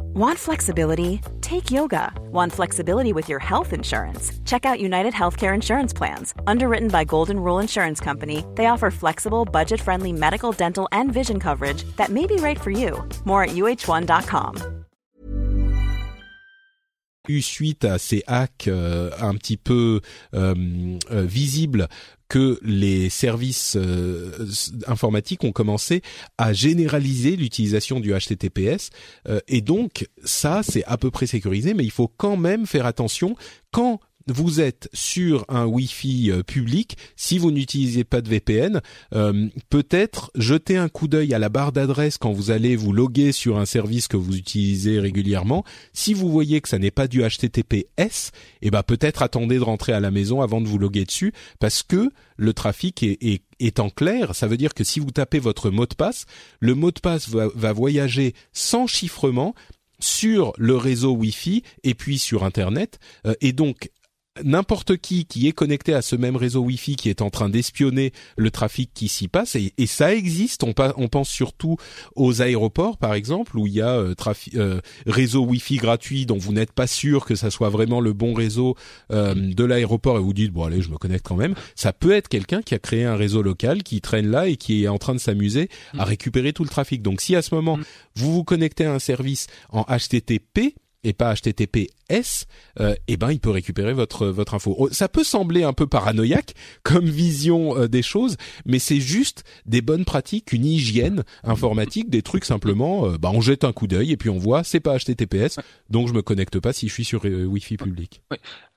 Want 0.00 0.38
flexibility? 0.38 1.20
Take 1.40 1.70
yoga. 1.70 2.12
Want 2.32 2.52
flexibility 2.52 3.12
with 3.12 3.28
your 3.28 3.38
health 3.38 3.72
insurance? 3.72 4.32
Check 4.44 4.64
out 4.64 4.80
United 4.80 5.12
Healthcare 5.14 5.54
Insurance 5.54 5.92
Plans. 5.92 6.34
Underwritten 6.46 6.88
by 6.88 7.04
Golden 7.04 7.38
Rule 7.38 7.60
Insurance 7.60 8.00
Company, 8.00 8.44
they 8.54 8.66
offer 8.66 8.90
flexible, 8.90 9.44
budget 9.44 9.80
friendly 9.80 10.12
medical, 10.12 10.52
dental, 10.52 10.88
and 10.92 11.12
vision 11.12 11.38
coverage 11.40 11.84
that 11.96 12.10
may 12.10 12.26
be 12.26 12.36
right 12.36 12.60
for 12.60 12.70
you. 12.70 13.08
More 13.24 13.44
at 13.44 13.50
uh1.com. 13.50 14.84
Suite 17.40 17.84
à 17.86 17.98
ces 17.98 18.22
hacks 18.26 18.68
euh, 18.68 19.10
un 19.18 19.34
petit 19.34 19.56
peu 19.56 20.00
euh, 20.34 20.54
euh, 21.10 21.22
visibles 21.22 21.88
que 22.34 22.58
les 22.62 23.10
services 23.10 23.76
euh, 23.76 24.32
informatiques 24.88 25.44
ont 25.44 25.52
commencé 25.52 26.02
à 26.36 26.52
généraliser 26.52 27.36
l'utilisation 27.36 28.00
du 28.00 28.12
HTTPS 28.12 28.90
euh, 29.28 29.38
et 29.46 29.60
donc 29.60 30.08
ça 30.24 30.64
c'est 30.64 30.82
à 30.86 30.96
peu 30.96 31.12
près 31.12 31.28
sécurisé 31.28 31.74
mais 31.74 31.84
il 31.84 31.92
faut 31.92 32.08
quand 32.08 32.36
même 32.36 32.66
faire 32.66 32.86
attention 32.86 33.36
quand 33.70 34.00
vous 34.26 34.60
êtes 34.60 34.88
sur 34.92 35.44
un 35.48 35.66
Wi-Fi 35.66 36.30
euh, 36.30 36.42
public, 36.42 36.96
si 37.16 37.38
vous 37.38 37.50
n'utilisez 37.50 38.04
pas 38.04 38.20
de 38.20 38.28
VPN, 38.28 38.80
euh, 39.14 39.48
peut-être 39.68 40.30
jeter 40.34 40.76
un 40.76 40.88
coup 40.88 41.08
d'œil 41.08 41.34
à 41.34 41.38
la 41.38 41.48
barre 41.48 41.72
d'adresse 41.72 42.16
quand 42.16 42.32
vous 42.32 42.50
allez 42.50 42.76
vous 42.76 42.92
loguer 42.92 43.32
sur 43.32 43.58
un 43.58 43.66
service 43.66 44.08
que 44.08 44.16
vous 44.16 44.36
utilisez 44.36 44.98
régulièrement. 44.98 45.64
Si 45.92 46.14
vous 46.14 46.30
voyez 46.30 46.60
que 46.60 46.68
ça 46.68 46.78
n'est 46.78 46.90
pas 46.90 47.06
du 47.06 47.22
HTTPS, 47.22 48.30
eh 48.62 48.70
ben 48.70 48.82
peut-être 48.82 49.22
attendez 49.22 49.56
de 49.56 49.62
rentrer 49.62 49.92
à 49.92 50.00
la 50.00 50.10
maison 50.10 50.40
avant 50.40 50.60
de 50.60 50.68
vous 50.68 50.78
loguer 50.78 51.04
dessus, 51.04 51.32
parce 51.60 51.82
que 51.82 52.10
le 52.36 52.52
trafic 52.52 53.02
est, 53.02 53.42
est, 53.60 53.80
en 53.80 53.90
clair. 53.90 54.34
Ça 54.34 54.46
veut 54.46 54.56
dire 54.56 54.74
que 54.74 54.84
si 54.84 55.00
vous 55.00 55.10
tapez 55.10 55.38
votre 55.38 55.70
mot 55.70 55.86
de 55.86 55.94
passe, 55.94 56.26
le 56.60 56.74
mot 56.74 56.90
de 56.90 57.00
passe 57.00 57.28
va, 57.28 57.48
va 57.54 57.72
voyager 57.72 58.34
sans 58.52 58.86
chiffrement 58.86 59.54
sur 60.00 60.52
le 60.58 60.76
réseau 60.76 61.12
Wi-Fi 61.12 61.62
et 61.82 61.94
puis 61.94 62.18
sur 62.18 62.44
Internet. 62.44 62.98
Euh, 63.26 63.34
et 63.40 63.52
donc 63.52 63.90
n'importe 64.42 64.96
qui 64.96 65.26
qui 65.26 65.46
est 65.46 65.52
connecté 65.52 65.94
à 65.94 66.02
ce 66.02 66.16
même 66.16 66.34
réseau 66.34 66.60
Wi-Fi 66.62 66.96
qui 66.96 67.08
est 67.08 67.22
en 67.22 67.30
train 67.30 67.48
d'espionner 67.48 68.12
le 68.36 68.50
trafic 68.50 68.90
qui 68.92 69.06
s'y 69.06 69.28
passe 69.28 69.56
et, 69.56 69.72
ça 69.86 70.14
existe. 70.14 70.64
On, 70.64 70.74
on, 70.96 71.08
pense 71.08 71.28
surtout 71.28 71.76
aux 72.16 72.42
aéroports 72.42 72.96
par 72.96 73.14
exemple 73.14 73.56
où 73.56 73.66
il 73.66 73.74
y 73.74 73.80
a 73.80 73.90
euh, 73.90 74.14
euh, 74.56 74.80
réseau 75.06 75.44
Wi-Fi 75.44 75.76
gratuit 75.76 76.26
dont 76.26 76.38
vous 76.38 76.52
n'êtes 76.52 76.72
pas 76.72 76.88
sûr 76.88 77.24
que 77.26 77.36
ça 77.36 77.50
soit 77.50 77.68
vraiment 77.68 78.00
le 78.00 78.12
bon 78.12 78.34
réseau 78.34 78.76
euh, 79.12 79.34
de 79.34 79.64
l'aéroport 79.64 80.16
et 80.16 80.20
vous 80.20 80.32
dites 80.32 80.52
bon 80.52 80.64
allez 80.64 80.82
je 80.82 80.90
me 80.90 80.96
connecte 80.96 81.24
quand 81.24 81.36
même. 81.36 81.54
Ça 81.76 81.92
peut 81.92 82.12
être 82.12 82.28
quelqu'un 82.28 82.62
qui 82.62 82.74
a 82.74 82.80
créé 82.80 83.04
un 83.04 83.16
réseau 83.16 83.42
local 83.42 83.84
qui 83.84 84.00
traîne 84.00 84.28
là 84.28 84.48
et 84.48 84.56
qui 84.56 84.84
est 84.84 84.88
en 84.88 84.98
train 84.98 85.14
de 85.14 85.20
s'amuser 85.20 85.68
à 85.92 86.04
mm. 86.04 86.08
récupérer 86.08 86.52
tout 86.52 86.64
le 86.64 86.70
trafic. 86.70 87.02
Donc 87.02 87.20
si 87.20 87.36
à 87.36 87.42
ce 87.42 87.54
moment 87.54 87.76
mm. 87.76 87.84
vous 88.16 88.32
vous 88.32 88.44
connectez 88.44 88.84
à 88.84 88.92
un 88.92 88.98
service 88.98 89.46
en 89.70 89.84
HTTP 89.84 90.74
et 91.04 91.12
pas 91.12 91.34
HTTPS, 91.34 92.46
euh, 92.80 92.94
eh 93.06 93.16
ben 93.16 93.30
il 93.30 93.38
peut 93.38 93.50
récupérer 93.50 93.92
votre 93.92 94.26
votre 94.26 94.54
info. 94.54 94.74
Oh, 94.78 94.88
ça 94.90 95.08
peut 95.08 95.22
sembler 95.22 95.62
un 95.62 95.72
peu 95.72 95.86
paranoïaque 95.86 96.54
comme 96.82 97.04
vision 97.04 97.76
euh, 97.76 97.88
des 97.88 98.02
choses, 98.02 98.36
mais 98.64 98.78
c'est 98.78 99.00
juste 99.00 99.44
des 99.66 99.82
bonnes 99.82 100.04
pratiques, 100.04 100.52
une 100.52 100.64
hygiène 100.64 101.22
informatique, 101.44 102.10
des 102.10 102.22
trucs 102.22 102.44
simplement. 102.44 103.06
Euh, 103.06 103.18
bah 103.18 103.30
on 103.32 103.40
jette 103.40 103.64
un 103.64 103.72
coup 103.72 103.86
d'œil 103.86 104.10
et 104.12 104.16
puis 104.16 104.30
on 104.30 104.38
voit 104.38 104.64
c'est 104.64 104.80
pas 104.80 104.98
HTTPS, 104.98 105.60
donc 105.90 106.08
je 106.08 106.14
me 106.14 106.22
connecte 106.22 106.58
pas 106.58 106.72
si 106.72 106.88
je 106.88 106.92
suis 106.92 107.04
sur 107.04 107.24
Wi-Fi 107.24 107.76
public. 107.76 108.22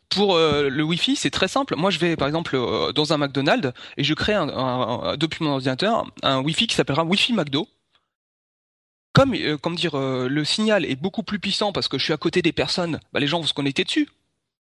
Pour 0.09 0.37
le 0.37 0.83
Wi-Fi, 0.83 1.17
c'est 1.17 1.29
très 1.29 1.49
simple. 1.49 1.75
Moi, 1.75 1.91
je 1.91 1.99
vais 1.99 2.15
par 2.15 2.29
exemple 2.29 2.57
dans 2.95 3.13
un 3.13 3.17
McDonald's 3.17 3.73
et 3.97 4.03
je 4.03 4.13
crée 4.13 4.33
un, 4.33 4.47
un, 4.47 5.17
depuis 5.17 5.43
mon 5.43 5.51
ordinateur 5.51 6.09
un 6.23 6.39
Wi-Fi 6.41 6.67
qui 6.67 6.75
s'appellera 6.75 7.03
Wi-Fi 7.03 7.33
McDo 7.33 7.67
comme, 9.17 9.33
euh, 9.33 9.57
comme 9.57 9.75
dire, 9.75 9.95
euh, 9.95 10.27
le 10.29 10.45
signal 10.45 10.85
est 10.85 10.95
beaucoup 10.95 11.23
plus 11.23 11.39
puissant 11.39 11.71
parce 11.71 11.87
que 11.87 11.97
je 11.97 12.03
suis 12.03 12.13
à 12.13 12.17
côté 12.17 12.41
des 12.41 12.51
personnes, 12.51 12.99
bah, 13.13 13.19
les 13.19 13.27
gens 13.27 13.39
vont 13.39 13.47
se 13.47 13.53
connecter 13.53 13.83
dessus. 13.83 14.07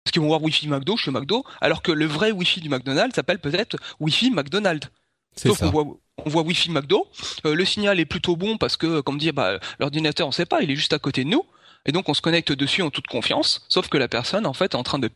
Parce 0.04 0.12
qu'ils 0.12 0.22
vont 0.22 0.28
voir 0.28 0.42
Wi-Fi 0.44 0.68
McDo, 0.68 0.96
je 0.96 1.02
suis 1.02 1.12
McDo, 1.12 1.44
alors 1.60 1.82
que 1.82 1.92
le 1.92 2.06
vrai 2.06 2.32
Wi-Fi 2.32 2.62
du 2.62 2.70
McDonald's 2.70 3.16
s'appelle 3.16 3.40
peut-être 3.40 3.78
Wi-Fi 4.00 4.32
McDonald's. 4.32 4.90
Sauf 5.36 5.60
qu'on 5.60 5.70
voit, 5.70 5.86
on 6.26 6.30
voit 6.30 6.44
Wi-Fi 6.44 6.72
McDo, 6.72 7.08
euh, 7.46 7.56
le 7.56 7.66
signal 7.66 8.00
est 8.00 8.06
plutôt 8.06 8.36
bon 8.36 8.58
parce 8.58 8.78
que, 8.78 9.02
comme 9.02 9.18
dire, 9.18 9.34
bah, 9.34 9.60
l'ordinateur 9.80 10.28
on 10.28 10.32
sait 10.32 10.46
pas, 10.46 10.62
il 10.62 10.72
est 10.72 10.76
juste 10.76 10.94
à 10.94 11.00
côté 11.00 11.24
de 11.24 11.30
nous, 11.30 11.44
et 11.86 11.92
donc 11.92 12.08
on 12.08 12.14
se 12.14 12.22
connecte 12.22 12.52
dessus 12.52 12.82
en 12.82 12.90
toute 12.90 13.08
confiance, 13.08 13.66
sauf 13.70 13.90
que 13.90 13.98
la 13.98 14.08
personne 14.08 14.46
en 14.46 14.54
fait 14.54 14.74
est 14.74 14.78
en 14.78 14.84
train 14.84 15.00
de 15.00 15.10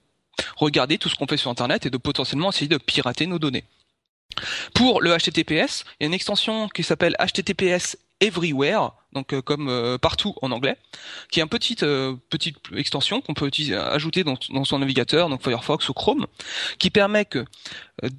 regarder 0.57 0.97
tout 0.97 1.09
ce 1.09 1.15
qu'on 1.15 1.27
fait 1.27 1.37
sur 1.37 1.49
Internet 1.49 1.85
et 1.85 1.89
de 1.89 1.97
potentiellement 1.97 2.49
essayer 2.49 2.67
de 2.67 2.77
pirater 2.77 3.25
nos 3.27 3.39
données. 3.39 3.63
Pour 4.73 5.01
le 5.01 5.15
HTTPS, 5.15 5.85
il 5.99 6.03
y 6.03 6.03
a 6.03 6.07
une 6.07 6.13
extension 6.13 6.69
qui 6.69 6.83
s'appelle 6.83 7.15
HTTPS 7.19 7.97
Everywhere, 8.21 8.91
donc 9.13 9.33
euh, 9.33 9.41
comme 9.41 9.67
euh, 9.67 9.97
partout 9.97 10.35
en 10.43 10.51
anglais, 10.51 10.77
qui 11.31 11.39
est 11.39 11.43
une 11.43 11.49
petite 11.49 11.81
euh, 11.81 12.15
petite 12.29 12.57
extension 12.75 13.19
qu'on 13.19 13.33
peut 13.33 13.47
utiliser, 13.47 13.75
ajouter 13.75 14.23
dans, 14.23 14.37
son 14.63 14.79
navigateur, 14.79 15.27
donc 15.27 15.41
Firefox 15.41 15.89
ou 15.89 15.93
Chrome, 15.93 16.27
qui 16.77 16.91
permet 16.91 17.25
que 17.25 17.43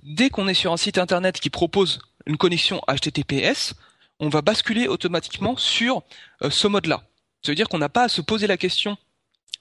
dès 0.02 0.28
qu'on 0.28 0.48
est 0.48 0.54
sur 0.54 0.72
un 0.72 0.76
site 0.76 0.98
internet 0.98 1.38
qui 1.38 1.50
propose 1.50 2.00
une 2.26 2.36
connexion 2.36 2.82
HTTPS, 2.88 3.74
on 4.18 4.28
va 4.28 4.42
basculer 4.42 4.88
automatiquement 4.88 5.56
sur 5.56 6.02
ce 6.48 6.66
mode-là. 6.66 7.04
Ça 7.42 7.52
veut 7.52 7.56
dire 7.56 7.68
qu'on 7.68 7.78
n'a 7.78 7.88
pas 7.88 8.04
à 8.04 8.08
se 8.08 8.20
poser 8.20 8.46
la 8.46 8.56
question 8.56 8.96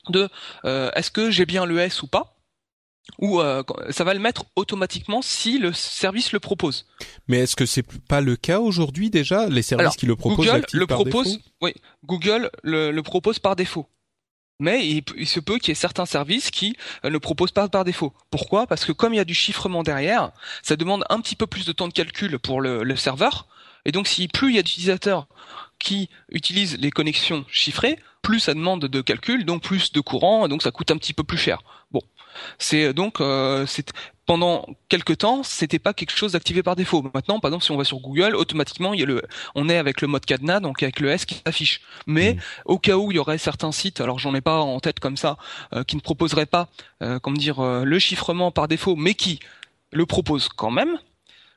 de 0.09 0.29
est-ce 0.63 1.09
que 1.09 1.31
j'ai 1.31 1.45
bien 1.45 1.65
le 1.65 1.79
S 1.79 2.03
ou 2.03 2.07
pas? 2.07 2.35
Ou 3.19 3.39
euh, 3.39 3.63
ça 3.89 4.03
va 4.03 4.13
le 4.13 4.19
mettre 4.19 4.45
automatiquement 4.55 5.21
si 5.21 5.57
le 5.57 5.73
service 5.73 6.31
le 6.31 6.39
propose. 6.39 6.85
Mais 7.27 7.39
est-ce 7.39 7.55
que 7.55 7.65
c'est 7.65 7.85
pas 8.07 8.21
le 8.21 8.35
cas 8.35 8.59
aujourd'hui 8.59 9.09
déjà 9.09 9.47
les 9.47 9.61
services 9.61 9.95
qui 9.95 10.05
le 10.05 10.15
proposent 10.15 10.47
Google 10.47 10.65
le 10.73 10.87
propose. 10.87 11.39
Oui, 11.61 11.73
Google 12.05 12.49
le, 12.63 12.99
propose 13.01 13.39
par 13.39 13.55
défaut. 13.55 13.87
Mais 14.59 14.87
il, 14.87 15.27
se 15.27 15.39
peut 15.39 15.57
qu'il 15.57 15.69
y 15.69 15.71
ait 15.71 15.75
certains 15.75 16.05
services 16.05 16.51
qui 16.51 16.75
euh, 17.03 17.09
ne 17.09 17.17
proposent 17.17 17.51
pas 17.51 17.67
par 17.67 17.83
défaut. 17.83 18.13
Pourquoi? 18.29 18.67
Parce 18.67 18.85
que 18.85 18.91
comme 18.91 19.13
il 19.13 19.17
y 19.17 19.21
a 19.21 19.25
du 19.25 19.33
chiffrement 19.33 19.81
derrière, 19.81 20.31
ça 20.61 20.75
demande 20.75 21.03
un 21.09 21.19
petit 21.19 21.35
peu 21.35 21.47
plus 21.47 21.65
de 21.65 21.71
temps 21.71 21.87
de 21.87 21.93
calcul 21.93 22.37
pour 22.37 22.61
le, 22.61 22.83
le 22.83 22.95
serveur. 22.95 23.47
Et 23.85 23.91
donc, 23.91 24.07
si 24.07 24.27
plus 24.27 24.51
il 24.51 24.55
y 24.55 24.59
a 24.59 24.61
d'utilisateurs 24.61 25.27
qui 25.79 26.09
utilisent 26.29 26.77
les 26.77 26.91
connexions 26.91 27.43
chiffrées, 27.49 27.97
plus 28.21 28.39
ça 28.39 28.53
demande 28.53 28.85
de 28.85 29.01
calcul, 29.01 29.45
donc 29.45 29.63
plus 29.63 29.91
de 29.91 29.99
courant, 29.99 30.47
donc 30.47 30.61
ça 30.61 30.71
coûte 30.71 30.91
un 30.91 30.97
petit 30.97 31.13
peu 31.13 31.23
plus 31.23 31.37
cher. 31.37 31.63
Bon, 31.91 32.01
c'est 32.57 32.93
donc 32.93 33.21
euh, 33.21 33.65
pendant 34.31 34.65
quelques 34.87 35.17
temps, 35.17 35.43
c'était 35.43 35.77
pas 35.77 35.93
quelque 35.93 36.15
chose 36.15 36.31
d'activé 36.31 36.63
par 36.63 36.77
défaut. 36.77 37.03
Maintenant, 37.13 37.41
par 37.41 37.49
exemple, 37.49 37.65
si 37.65 37.71
on 37.71 37.77
va 37.77 37.83
sur 37.83 37.99
Google, 37.99 38.35
automatiquement, 38.35 38.93
il 38.93 39.01
y 39.01 39.03
a 39.03 39.05
le, 39.05 39.21
on 39.55 39.67
est 39.67 39.77
avec 39.77 39.99
le 39.99 40.07
mode 40.07 40.25
cadenas, 40.25 40.61
donc 40.61 40.81
avec 40.83 41.01
le 41.01 41.09
S 41.09 41.25
qui 41.25 41.41
s'affiche. 41.45 41.81
Mais 42.07 42.35
mm. 42.35 42.39
au 42.63 42.79
cas 42.79 42.95
où 42.95 43.11
il 43.11 43.15
y 43.15 43.19
aurait 43.19 43.37
certains 43.37 43.73
sites, 43.73 43.99
alors 43.99 44.19
j'en 44.19 44.33
ai 44.33 44.39
pas 44.39 44.59
en 44.59 44.79
tête 44.79 45.01
comme 45.01 45.17
ça, 45.17 45.37
euh, 45.73 45.83
qui 45.83 45.97
ne 45.97 46.01
proposeraient 46.01 46.45
pas, 46.45 46.69
euh, 47.03 47.19
comment 47.19 47.35
dire, 47.35 47.59
euh, 47.59 47.83
le 47.83 47.99
chiffrement 47.99 48.51
par 48.51 48.69
défaut, 48.69 48.95
mais 48.95 49.15
qui 49.15 49.39
le 49.91 50.05
proposent 50.05 50.47
quand 50.47 50.71
même, 50.71 50.97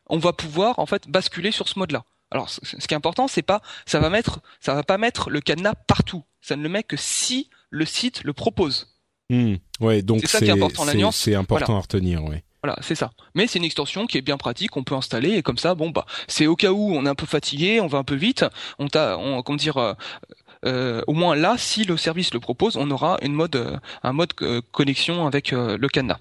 on 0.06 0.18
va 0.18 0.32
pouvoir 0.32 0.78
en 0.80 0.86
fait 0.86 1.08
basculer 1.08 1.52
sur 1.52 1.68
ce 1.68 1.78
mode-là. 1.78 2.02
Alors, 2.32 2.50
ce 2.50 2.60
qui 2.60 2.92
est 2.92 2.96
important, 2.96 3.28
c'est 3.28 3.42
pas, 3.42 3.62
ça 3.86 4.00
va 4.00 4.10
mettre, 4.10 4.40
ça 4.58 4.74
va 4.74 4.82
pas 4.82 4.98
mettre 4.98 5.30
le 5.30 5.40
cadenas 5.40 5.74
partout. 5.86 6.24
Ça 6.40 6.56
ne 6.56 6.62
le 6.64 6.68
met 6.68 6.82
que 6.82 6.96
si 6.96 7.50
le 7.70 7.84
site 7.84 8.24
le 8.24 8.32
propose. 8.32 8.93
Hmm. 9.30 9.54
Ouais, 9.80 10.02
donc 10.02 10.20
c'est 10.22 10.28
ça 10.28 10.38
qui 10.38 10.46
est 10.46 10.50
important, 10.50 10.84
la 10.84 10.94
nuance. 10.94 11.16
C'est 11.16 11.34
important 11.34 11.76
à 11.76 11.80
retenir, 11.80 12.22
oui. 12.24 12.36
Voilà, 12.64 12.78
c'est 12.80 12.94
ça. 12.94 13.10
Mais 13.34 13.46
c'est 13.46 13.58
une 13.58 13.64
extension 13.66 14.06
qui 14.06 14.16
est 14.16 14.22
bien 14.22 14.38
pratique, 14.38 14.74
on 14.78 14.84
peut 14.84 14.94
installer 14.94 15.32
et 15.32 15.42
comme 15.42 15.58
ça, 15.58 15.74
bon 15.74 15.90
bah, 15.90 16.06
c'est 16.28 16.46
au 16.46 16.56
cas 16.56 16.70
où 16.72 16.94
on 16.94 17.04
est 17.04 17.08
un 17.10 17.14
peu 17.14 17.26
fatigué, 17.26 17.78
on 17.82 17.88
va 17.88 17.98
un 17.98 18.04
peu 18.04 18.14
vite, 18.14 18.46
on 18.78 18.88
t'a, 18.88 19.18
on, 19.18 19.42
comment 19.42 19.58
dire, 19.58 19.76
euh, 19.76 19.92
euh, 20.64 21.02
au 21.06 21.12
moins 21.12 21.36
là, 21.36 21.56
si 21.58 21.84
le 21.84 21.98
service 21.98 22.32
le 22.32 22.40
propose, 22.40 22.78
on 22.78 22.90
aura 22.90 23.18
une 23.20 23.34
mode, 23.34 23.56
euh, 23.56 23.76
un 24.02 24.14
mode 24.14 24.32
connexion 24.72 25.26
avec 25.26 25.50
le 25.50 25.88
cadenas. 25.88 26.20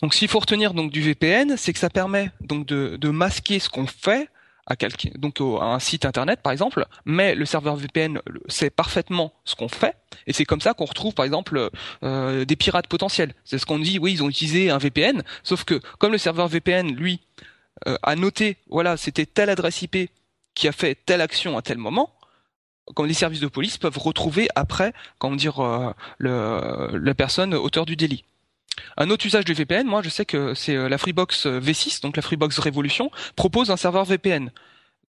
Donc, 0.00 0.14
s'il 0.14 0.28
faut 0.28 0.38
retenir 0.38 0.74
donc 0.74 0.92
du 0.92 1.02
VPN, 1.02 1.56
c'est 1.56 1.72
que 1.72 1.80
ça 1.80 1.90
permet 1.90 2.30
donc 2.40 2.66
de, 2.66 2.96
de 2.96 3.08
masquer 3.10 3.58
ce 3.58 3.68
qu'on 3.68 3.88
fait 3.88 4.28
à 4.66 4.76
quelqu'un, 4.76 5.10
donc 5.16 5.40
à 5.40 5.64
un 5.64 5.80
site 5.80 6.04
internet 6.04 6.38
par 6.40 6.52
exemple, 6.52 6.86
mais 7.04 7.34
le 7.34 7.46
serveur 7.46 7.74
VPN 7.74 8.20
sait 8.46 8.70
parfaitement 8.70 9.32
ce 9.44 9.56
qu'on 9.56 9.68
fait, 9.68 9.96
et 10.26 10.32
c'est 10.32 10.44
comme 10.44 10.60
ça 10.60 10.74
qu'on 10.74 10.84
retrouve 10.84 11.14
par 11.14 11.24
exemple 11.24 11.70
euh, 12.02 12.44
des 12.44 12.56
pirates 12.56 12.86
potentiels. 12.86 13.34
C'est 13.44 13.58
ce 13.58 13.66
qu'on 13.66 13.78
dit, 13.78 13.98
oui, 13.98 14.12
ils 14.12 14.22
ont 14.22 14.28
utilisé 14.28 14.70
un 14.70 14.78
VPN, 14.78 15.22
sauf 15.42 15.64
que 15.64 15.80
comme 15.98 16.12
le 16.12 16.18
serveur 16.18 16.48
VPN, 16.48 16.94
lui, 16.94 17.20
euh, 17.86 17.96
a 18.02 18.16
noté, 18.16 18.58
voilà, 18.68 18.96
c'était 18.96 19.26
telle 19.26 19.50
adresse 19.50 19.82
IP 19.82 20.10
qui 20.54 20.68
a 20.68 20.72
fait 20.72 20.94
telle 21.06 21.20
action 21.20 21.56
à 21.56 21.62
tel 21.62 21.78
moment, 21.78 22.12
comme 22.94 23.06
les 23.06 23.14
services 23.14 23.40
de 23.40 23.46
police 23.46 23.78
peuvent 23.78 23.98
retrouver 23.98 24.48
après, 24.54 24.92
comment 25.18 25.36
dire, 25.36 25.60
euh, 25.60 25.92
la 26.20 27.14
personne 27.14 27.54
auteur 27.54 27.86
du 27.86 27.96
délit. 27.96 28.24
Un 28.96 29.10
autre 29.10 29.26
usage 29.26 29.44
du 29.44 29.54
VPN, 29.54 29.86
moi 29.86 30.02
je 30.02 30.08
sais 30.08 30.24
que 30.24 30.54
c'est 30.54 30.76
la 30.88 30.98
Freebox 30.98 31.46
euh, 31.46 31.60
V6, 31.60 32.02
donc 32.02 32.16
la 32.16 32.22
Freebox 32.22 32.58
Revolution, 32.58 33.10
propose 33.36 33.70
un 33.70 33.76
serveur 33.76 34.04
VPN. 34.04 34.50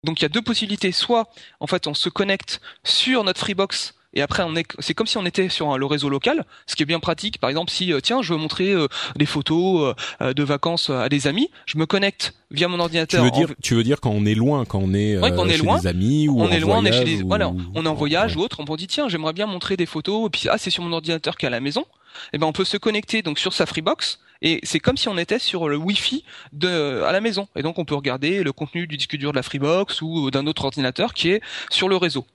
Donc 0.04 0.20
il 0.20 0.22
y 0.22 0.26
a 0.26 0.30
deux 0.30 0.42
possibilités. 0.42 0.92
Soit 0.92 1.30
en 1.60 1.66
fait 1.66 1.86
on 1.86 1.94
se 1.94 2.08
connecte 2.08 2.60
sur 2.84 3.24
notre 3.24 3.40
Freebox 3.40 3.94
et 4.14 4.22
après 4.22 4.42
on 4.42 4.56
est 4.56 4.66
c'est 4.78 4.94
comme 4.94 5.06
si 5.06 5.18
on 5.18 5.26
était 5.26 5.48
sur 5.48 5.78
le 5.78 5.86
réseau 5.86 6.08
local 6.08 6.44
ce 6.66 6.76
qui 6.76 6.82
est 6.82 6.86
bien 6.86 7.00
pratique. 7.00 7.38
Par 7.38 7.50
exemple 7.50 7.70
si 7.70 7.92
euh, 7.92 8.00
tiens 8.00 8.22
je 8.22 8.32
veux 8.32 8.38
montrer 8.38 8.74
des 9.16 9.26
photos 9.26 9.94
de 10.20 10.42
vacances 10.42 10.90
à 10.90 11.08
des 11.08 11.26
amis 11.26 11.50
je 11.66 11.78
me 11.78 11.86
connecte 11.86 12.34
via 12.50 12.68
mon 12.68 12.80
ordinateur 12.80 13.20
tu 13.20 13.24
veux 13.24 13.46
dire 13.46 13.54
tu 13.62 13.74
veux 13.74 13.84
dire 13.84 14.00
quand 14.00 14.10
on 14.10 14.24
est 14.24 14.34
loin 14.34 14.64
quand 14.64 14.80
on 14.82 14.94
est, 14.94 15.18
quand 15.20 15.38
on 15.38 15.48
est 15.48 15.56
chez 15.56 15.62
loin, 15.62 15.78
des 15.78 15.86
amis 15.86 16.28
ou 16.28 16.40
on 16.40 16.50
est 16.50 16.60
loin 16.60 16.78
on 16.78 16.84
est 16.84 16.92
chez 16.92 17.04
des, 17.04 17.22
voilà 17.22 17.52
on 17.74 17.84
est 17.84 17.88
en 17.88 17.94
voyage 17.94 18.36
ou 18.36 18.40
autre 18.40 18.60
on 18.60 18.76
dire 18.76 18.86
tiens 18.88 19.08
j'aimerais 19.08 19.32
bien 19.32 19.46
montrer 19.46 19.76
des 19.76 19.86
photos 19.86 20.26
et 20.26 20.30
puis 20.30 20.48
ah 20.48 20.58
c'est 20.58 20.70
sur 20.70 20.82
mon 20.82 20.92
ordinateur 20.92 21.36
qui 21.36 21.46
est 21.46 21.48
à 21.48 21.50
la 21.50 21.60
maison. 21.60 21.84
Eh 22.32 22.38
ben 22.38 22.46
on 22.46 22.52
peut 22.52 22.64
se 22.64 22.76
connecter 22.76 23.22
donc 23.22 23.38
sur 23.38 23.52
sa 23.52 23.66
Freebox 23.66 24.18
et 24.42 24.60
c'est 24.62 24.80
comme 24.80 24.96
si 24.96 25.08
on 25.08 25.18
était 25.18 25.38
sur 25.38 25.68
le 25.68 25.76
Wi-Fi 25.76 26.24
de 26.52 27.02
à 27.02 27.12
la 27.12 27.20
maison. 27.20 27.48
Et 27.56 27.62
donc 27.62 27.78
on 27.78 27.84
peut 27.84 27.94
regarder 27.94 28.42
le 28.42 28.52
contenu 28.52 28.86
du 28.86 28.96
disque 28.96 29.16
dur 29.16 29.32
de 29.32 29.36
la 29.36 29.42
Freebox 29.42 30.02
ou 30.02 30.30
d'un 30.30 30.46
autre 30.46 30.64
ordinateur 30.64 31.14
qui 31.14 31.30
est 31.30 31.40
sur 31.70 31.88
le 31.88 31.96
réseau. 31.96 32.26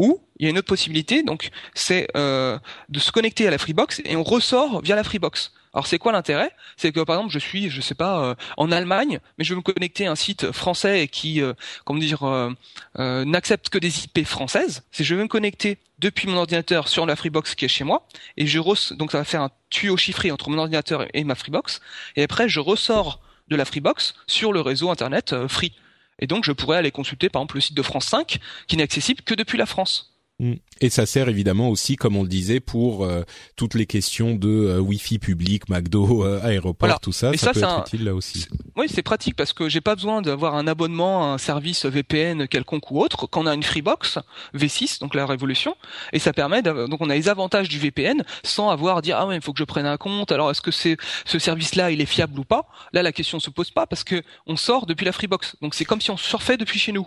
Ou 0.00 0.20
il 0.38 0.44
y 0.44 0.46
a 0.46 0.50
une 0.50 0.58
autre 0.58 0.66
possibilité, 0.66 1.22
donc 1.22 1.50
c'est 1.74 2.08
euh, 2.16 2.58
de 2.88 2.98
se 2.98 3.12
connecter 3.12 3.46
à 3.46 3.50
la 3.50 3.58
Freebox 3.58 4.00
et 4.04 4.16
on 4.16 4.22
ressort 4.22 4.80
via 4.80 4.96
la 4.96 5.04
Freebox. 5.04 5.52
Alors 5.72 5.86
c'est 5.86 5.98
quoi 5.98 6.12
l'intérêt? 6.12 6.50
C'est 6.76 6.90
que 6.90 7.00
par 7.00 7.16
exemple 7.16 7.32
je 7.32 7.38
suis, 7.38 7.70
je 7.70 7.80
sais 7.80 7.94
pas, 7.94 8.24
euh, 8.24 8.34
en 8.56 8.72
Allemagne, 8.72 9.20
mais 9.38 9.44
je 9.44 9.54
veux 9.54 9.58
me 9.58 9.62
connecter 9.62 10.06
à 10.06 10.12
un 10.12 10.16
site 10.16 10.50
français 10.52 11.06
qui, 11.06 11.40
euh, 11.40 11.52
comment 11.84 12.00
dire, 12.00 12.24
euh, 12.24 13.24
n'accepte 13.24 13.68
que 13.68 13.78
des 13.78 14.04
IP 14.04 14.26
françaises. 14.26 14.82
C'est 14.90 15.04
je 15.04 15.14
vais 15.14 15.22
me 15.22 15.28
connecter 15.28 15.78
depuis 15.98 16.28
mon 16.28 16.38
ordinateur 16.38 16.88
sur 16.88 17.06
la 17.06 17.14
Freebox 17.14 17.54
qui 17.54 17.66
est 17.66 17.68
chez 17.68 17.84
moi, 17.84 18.08
et 18.36 18.46
je 18.46 18.58
donc 18.94 19.12
ça 19.12 19.18
va 19.18 19.24
faire 19.24 19.42
un 19.42 19.50
tuyau 19.68 19.96
chiffré 19.96 20.30
entre 20.30 20.48
mon 20.50 20.58
ordinateur 20.58 21.06
et 21.12 21.24
ma 21.24 21.34
Freebox, 21.34 21.80
et 22.16 22.22
après 22.22 22.48
je 22.48 22.58
ressors 22.58 23.20
de 23.48 23.56
la 23.56 23.64
Freebox 23.64 24.14
sur 24.26 24.52
le 24.52 24.60
réseau 24.60 24.90
internet 24.90 25.46
Free. 25.46 25.72
Et 26.20 26.26
donc 26.26 26.44
je 26.44 26.52
pourrais 26.52 26.76
aller 26.76 26.90
consulter 26.90 27.28
par 27.28 27.42
exemple 27.42 27.56
le 27.56 27.60
site 27.60 27.76
de 27.76 27.82
France 27.82 28.06
5 28.06 28.38
qui 28.68 28.76
n'est 28.76 28.82
accessible 28.82 29.22
que 29.22 29.34
depuis 29.34 29.58
la 29.58 29.66
France. 29.66 30.09
Mm. 30.40 30.54
Et 30.80 30.88
ça 30.88 31.04
sert 31.04 31.28
évidemment 31.28 31.68
aussi, 31.68 31.96
comme 31.96 32.16
on 32.16 32.22
le 32.22 32.28
disait, 32.28 32.60
pour 32.60 33.04
euh, 33.04 33.22
toutes 33.56 33.74
les 33.74 33.84
questions 33.84 34.34
de 34.34 34.48
euh, 34.48 34.78
Wi-Fi 34.78 35.18
public, 35.18 35.68
McDo, 35.68 36.24
euh, 36.24 36.40
aéroport, 36.42 36.98
tout 37.00 37.12
ça. 37.12 37.36
ça, 37.36 37.52
peut 37.52 37.60
être 37.60 37.80
utile 37.86 38.04
là 38.04 38.14
aussi. 38.14 38.46
Oui, 38.74 38.86
c'est 38.88 39.02
pratique 39.02 39.36
parce 39.36 39.52
que 39.52 39.68
j'ai 39.68 39.82
pas 39.82 39.94
besoin 39.94 40.22
d'avoir 40.22 40.54
un 40.54 40.66
abonnement 40.66 41.30
à 41.30 41.34
un 41.34 41.38
service 41.38 41.84
VPN 41.84 42.48
quelconque 42.48 42.90
ou 42.90 43.00
autre. 43.00 43.26
Quand 43.26 43.42
on 43.42 43.46
a 43.46 43.54
une 43.54 43.62
Freebox 43.62 44.18
V6, 44.54 45.00
donc 45.00 45.14
la 45.14 45.26
révolution, 45.26 45.76
et 46.14 46.18
ça 46.18 46.32
permet 46.32 46.62
donc 46.62 46.96
on 47.00 47.10
a 47.10 47.14
les 47.14 47.28
avantages 47.28 47.68
du 47.68 47.78
VPN 47.78 48.24
sans 48.42 48.70
avoir 48.70 48.96
à 48.96 49.02
dire 49.02 49.18
ah 49.18 49.26
ouais 49.26 49.36
il 49.36 49.42
faut 49.42 49.52
que 49.52 49.58
je 49.58 49.64
prenne 49.64 49.86
un 49.86 49.98
compte. 49.98 50.32
Alors 50.32 50.50
est-ce 50.50 50.62
que 50.62 50.70
c'est 50.70 50.96
ce 51.26 51.38
service-là 51.38 51.90
il 51.90 52.00
est 52.00 52.06
fiable 52.06 52.38
ou 52.38 52.44
pas? 52.44 52.66
Là 52.94 53.02
la 53.02 53.12
question 53.12 53.38
se 53.40 53.50
pose 53.50 53.70
pas 53.70 53.86
parce 53.86 54.04
que 54.04 54.22
on 54.46 54.56
sort 54.56 54.86
depuis 54.86 55.04
la 55.04 55.12
Freebox. 55.12 55.56
Donc 55.60 55.74
c'est 55.74 55.84
comme 55.84 56.00
si 56.00 56.10
on 56.10 56.16
surfait 56.16 56.56
depuis 56.56 56.78
chez 56.78 56.92
nous. 56.92 57.06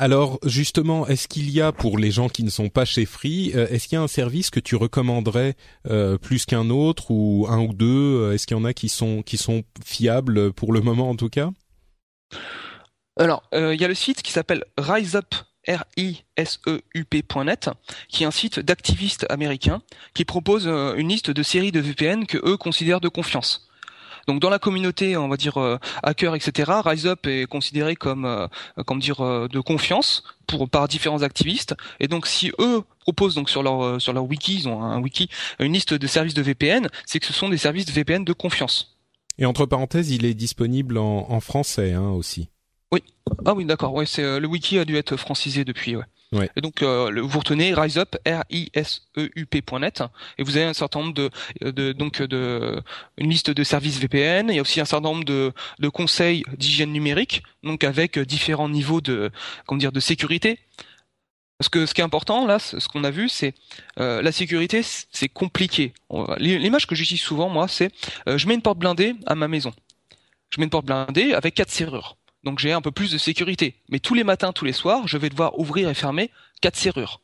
Alors 0.00 0.38
justement, 0.44 1.08
est-ce 1.08 1.26
qu'il 1.26 1.50
y 1.50 1.60
a 1.60 1.72
pour 1.72 1.98
les 1.98 2.12
gens 2.12 2.28
qui 2.28 2.44
ne 2.44 2.50
sont 2.50 2.68
pas 2.68 2.84
chez 2.84 3.04
Free, 3.04 3.50
euh, 3.56 3.66
est-ce 3.68 3.88
qu'il 3.88 3.96
y 3.96 3.98
a 3.98 4.02
un 4.02 4.06
service 4.06 4.48
que 4.48 4.60
tu 4.60 4.76
recommanderais 4.76 5.56
euh, 5.90 6.16
plus 6.18 6.46
qu'un 6.46 6.70
autre 6.70 7.10
ou 7.10 7.46
un 7.50 7.58
ou 7.58 7.72
deux 7.74 8.20
euh, 8.20 8.32
Est-ce 8.32 8.46
qu'il 8.46 8.56
y 8.56 8.60
en 8.60 8.64
a 8.64 8.72
qui 8.72 8.88
sont 8.88 9.24
fiables 9.84 10.52
pour 10.52 10.72
le 10.72 10.80
moment 10.82 11.10
en 11.10 11.16
tout 11.16 11.28
cas? 11.28 11.50
Alors 13.18 13.42
il 13.52 13.80
y 13.80 13.84
a 13.84 13.88
le 13.88 13.94
site 13.94 14.22
qui 14.22 14.30
s'appelle 14.30 14.64
RiseUp 14.78 15.34
r 15.66 15.84
i 15.96 16.22
s 16.36 16.60
e 16.68 16.80
u 16.94 17.04
p.net, 17.04 17.68
qui 18.08 18.22
est 18.22 18.26
un 18.26 18.30
site 18.30 18.60
d'activistes 18.60 19.26
américains 19.28 19.82
qui 20.14 20.24
propose 20.24 20.68
une 20.68 21.08
liste 21.08 21.30
de 21.30 21.42
séries 21.42 21.72
de 21.72 21.80
VPN 21.80 22.26
que 22.26 22.38
eux 22.38 22.56
considèrent 22.56 23.00
de 23.00 23.08
confiance. 23.08 23.67
Donc 24.28 24.40
dans 24.40 24.50
la 24.50 24.58
communauté, 24.58 25.16
on 25.16 25.26
va 25.26 25.38
dire 25.38 25.56
euh, 25.56 25.78
hacker, 26.02 26.34
etc. 26.34 26.70
RiseUp 26.84 27.26
est 27.26 27.46
considéré 27.46 27.96
comme, 27.96 28.26
euh, 28.26 28.46
comme 28.86 29.00
dire, 29.00 29.24
euh, 29.24 29.48
de 29.48 29.58
confiance 29.58 30.22
pour 30.46 30.68
par 30.68 30.86
différents 30.86 31.22
activistes. 31.22 31.74
Et 31.98 32.08
donc 32.08 32.26
si 32.26 32.52
eux 32.58 32.82
proposent 33.00 33.34
donc 33.34 33.48
sur 33.48 33.62
leur 33.62 33.98
sur 34.00 34.12
leur 34.12 34.24
wiki, 34.24 34.56
ils 34.56 34.68
ont 34.68 34.82
un 34.82 35.00
wiki, 35.00 35.30
une 35.60 35.72
liste 35.72 35.94
de 35.94 36.06
services 36.06 36.34
de 36.34 36.42
VPN, 36.42 36.88
c'est 37.06 37.20
que 37.20 37.26
ce 37.26 37.32
sont 37.32 37.48
des 37.48 37.56
services 37.56 37.86
de 37.86 37.92
VPN 37.92 38.22
de 38.22 38.34
confiance. 38.34 38.98
Et 39.38 39.46
entre 39.46 39.64
parenthèses, 39.64 40.10
il 40.10 40.26
est 40.26 40.34
disponible 40.34 40.98
en, 40.98 41.26
en 41.30 41.40
français 41.40 41.94
hein, 41.94 42.10
aussi. 42.10 42.50
Oui. 42.92 43.02
Ah 43.46 43.54
oui, 43.54 43.64
d'accord. 43.64 43.94
Ouais, 43.94 44.04
c'est 44.04 44.38
le 44.38 44.46
wiki 44.46 44.78
a 44.78 44.84
dû 44.84 44.96
être 44.96 45.16
francisé 45.16 45.64
depuis. 45.64 45.96
Ouais. 45.96 46.04
Donc 46.56 46.82
euh, 46.82 47.22
vous 47.22 47.38
retenez 47.38 47.72
RiseUp 47.72 48.16
R 48.26 48.44
I 48.50 48.68
S 48.74 49.02
E 49.16 49.30
U 49.34 49.46
P.net 49.46 50.02
et 50.36 50.42
vous 50.42 50.56
avez 50.56 50.66
un 50.66 50.74
certain 50.74 51.00
nombre 51.00 51.14
de, 51.14 51.30
de 51.62 51.92
donc 51.92 52.20
de 52.20 52.82
une 53.16 53.30
liste 53.30 53.50
de 53.50 53.64
services 53.64 53.98
VPN. 53.98 54.50
Il 54.50 54.56
y 54.56 54.58
a 54.58 54.62
aussi 54.62 54.80
un 54.80 54.84
certain 54.84 55.08
nombre 55.08 55.24
de, 55.24 55.52
conseils 55.88 56.44
d'hygiène 56.56 56.92
numérique, 56.92 57.42
donc 57.62 57.82
avec 57.82 58.18
différents 58.18 58.68
niveaux 58.68 59.00
de 59.00 59.30
comment 59.66 59.78
dire 59.78 59.92
de 59.92 60.00
sécurité. 60.00 60.58
Parce 61.58 61.70
que 61.70 61.86
ce 61.86 61.94
qui 61.94 62.02
est 62.02 62.04
important 62.04 62.46
là, 62.46 62.58
ce 62.58 62.86
qu'on 62.88 63.04
a 63.04 63.10
vu, 63.10 63.28
c'est 63.28 63.54
euh, 63.98 64.22
la 64.22 64.30
sécurité, 64.30 64.82
c'est 64.82 65.28
compliqué. 65.28 65.92
L'image 66.38 66.86
que 66.86 66.94
j'utilise 66.94 67.22
souvent 67.22 67.48
moi, 67.48 67.68
c'est 67.68 67.90
euh, 68.28 68.38
je 68.38 68.46
mets 68.46 68.54
une 68.54 68.62
porte 68.62 68.78
blindée 68.78 69.16
à 69.26 69.34
ma 69.34 69.48
maison. 69.48 69.72
Je 70.50 70.60
mets 70.60 70.64
une 70.64 70.70
porte 70.70 70.86
blindée 70.86 71.32
avec 71.32 71.54
quatre 71.54 71.70
serrures 71.70 72.16
donc 72.44 72.58
j'ai 72.58 72.72
un 72.72 72.80
peu 72.80 72.90
plus 72.90 73.10
de 73.10 73.18
sécurité. 73.18 73.76
Mais 73.88 73.98
tous 73.98 74.14
les 74.14 74.24
matins, 74.24 74.52
tous 74.52 74.64
les 74.64 74.72
soirs, 74.72 75.06
je 75.08 75.18
vais 75.18 75.28
devoir 75.28 75.58
ouvrir 75.58 75.88
et 75.88 75.94
fermer 75.94 76.30
quatre 76.60 76.76
serrures. 76.76 77.20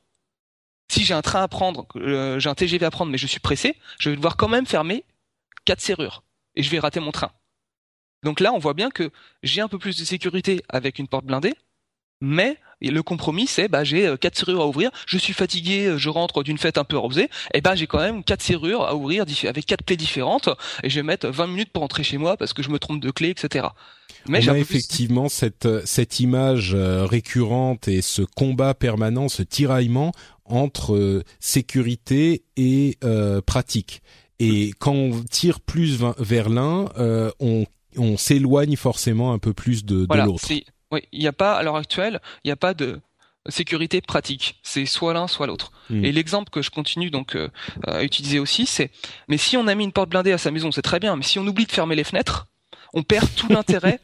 Si 0.89 1.05
j'ai 1.05 1.15
un 1.15 1.23
train 1.23 1.43
à 1.43 1.49
prendre, 1.49 1.87
euh, 1.97 2.39
j'ai 2.39 2.49
un 2.49 2.55
TGV 2.55 2.85
à 2.85 2.91
prendre, 2.91 3.11
mais 3.11 3.19
je 3.19 3.27
suis 3.27 3.41
pressé, 3.41 3.77
je 3.99 4.11
vais 4.11 4.17
devoir 4.17 4.37
quand 4.37 4.49
même 4.49 4.67
fermer 4.67 5.05
quatre 5.65 5.81
serrures 5.81 6.23
et 6.57 6.63
je 6.63 6.71
vais 6.71 6.79
rater 6.79 7.01
mon 7.01 7.13
train. 7.13 7.31
Donc 8.23 8.41
là, 8.41 8.53
on 8.53 8.59
voit 8.59 8.75
bien 8.75 8.91
que 8.91 9.11
j'ai 9.43 9.61
un 9.61 9.69
peu 9.69 9.79
plus 9.79 9.99
de 9.99 10.05
sécurité 10.05 10.63
avec 10.69 10.99
une 10.99 11.09
porte 11.09 11.25
blindée, 11.25 11.55
mais 12.21 12.59
le 12.91 13.03
compromis, 13.03 13.47
c'est 13.47 13.69
bah 13.69 13.85
j'ai 13.85 14.07
euh, 14.07 14.17
quatre 14.17 14.37
serrures 14.37 14.63
à 14.63 14.67
ouvrir. 14.67 14.91
Je 15.07 15.19
suis 15.19 15.33
fatigué, 15.33 15.87
euh, 15.87 15.99
je 15.99 16.09
rentre 16.09 16.43
d'une 16.43 16.59
fête 16.59 16.79
un 16.79 16.85
peu 16.85 16.97
arrosée. 16.97 17.31
Et 17.53 17.61
ben 17.61 17.75
j'ai 17.75 17.87
quand 17.87 17.99
même 17.99 18.25
quatre 18.25 18.43
serrures 18.43 18.85
à 18.85 18.95
ouvrir 18.95 19.25
avec 19.45 19.67
quatre 19.67 19.85
clés 19.85 19.97
différentes. 19.97 20.49
Et 20.83 20.91
je 20.91 20.97
vais 20.97 21.03
mettre 21.03 21.29
20 21.29 21.47
minutes 21.47 21.73
pour 21.73 21.83
rentrer 21.83 22.03
chez 22.03 22.19
moi 22.19 22.37
parce 22.37 22.53
que 22.53 22.63
je 22.63 22.71
me 22.71 22.79
trompe 22.79 23.01
de 23.01 23.11
clé, 23.11 23.31
etc. 23.31 23.69
Mais 24.27 24.49
On 24.49 24.53
a 24.53 24.59
effectivement 24.59 25.29
cette 25.29 25.69
cette 25.87 26.21
image 26.21 26.75
euh, 26.75 27.05
récurrente 27.05 27.89
et 27.89 28.03
ce 28.03 28.23
combat 28.23 28.75
permanent, 28.75 29.29
ce 29.29 29.43
tiraillement 29.43 30.13
entre 30.45 31.23
sécurité 31.41 32.45
et 32.57 32.99
pratique. 33.47 34.03
Et 34.39 34.73
quand 34.79 34.93
on 34.93 35.23
tire 35.23 35.61
plus 35.61 36.03
vers 36.19 36.51
l'un, 36.51 36.91
on 37.41 37.65
on 37.97 38.17
s'éloigne 38.17 38.77
forcément 38.77 39.33
un 39.33 39.39
peu 39.39 39.53
plus 39.53 39.85
de, 39.85 40.07
de 40.07 40.17
l'autre. 40.19 40.45
Oui, 40.91 41.03
il 41.13 41.21
n'y 41.21 41.27
a 41.27 41.33
pas 41.33 41.55
à 41.57 41.63
l'heure 41.63 41.77
actuelle, 41.77 42.21
il 42.45 42.49
n'y 42.49 42.53
a 42.53 42.57
pas 42.57 42.75
de 42.75 43.01
sécurité 43.49 44.01
pratique. 44.01 44.61
C'est 44.63 44.87
soit 44.87 45.13
l'un, 45.13 45.27
soit 45.27 45.47
l'autre. 45.47 45.73
Hmm. 45.91 46.05
Et 46.05 46.13
l'exemple 46.13 46.51
que 46.51 46.63
je 46.63 46.71
continue 46.71 47.11
donc 47.11 47.37
euh, 47.37 47.49
à 47.87 48.03
utiliser 48.05 48.39
aussi, 48.39 48.67
c'est 48.67 48.91
mais 49.29 49.37
si 49.37 49.57
on 49.57 49.67
a 49.67 49.75
mis 49.75 49.85
une 49.85 49.93
porte 49.93 50.11
blindée 50.11 50.33
à 50.33 50.39
sa 50.39 50.51
maison, 50.51 50.71
c'est 50.73 50.83
très 50.83 51.01
bien. 51.01 51.17
Mais 51.17 51.25
si 51.25 51.39
on 51.39 51.47
oublie 51.47 51.67
de 51.67 51.73
fermer 51.73 51.97
les 51.97 52.05
fenêtres, 52.05 52.47
on 52.95 53.03
perd 53.03 53.29
tout 53.35 53.49
l'intérêt 53.49 54.01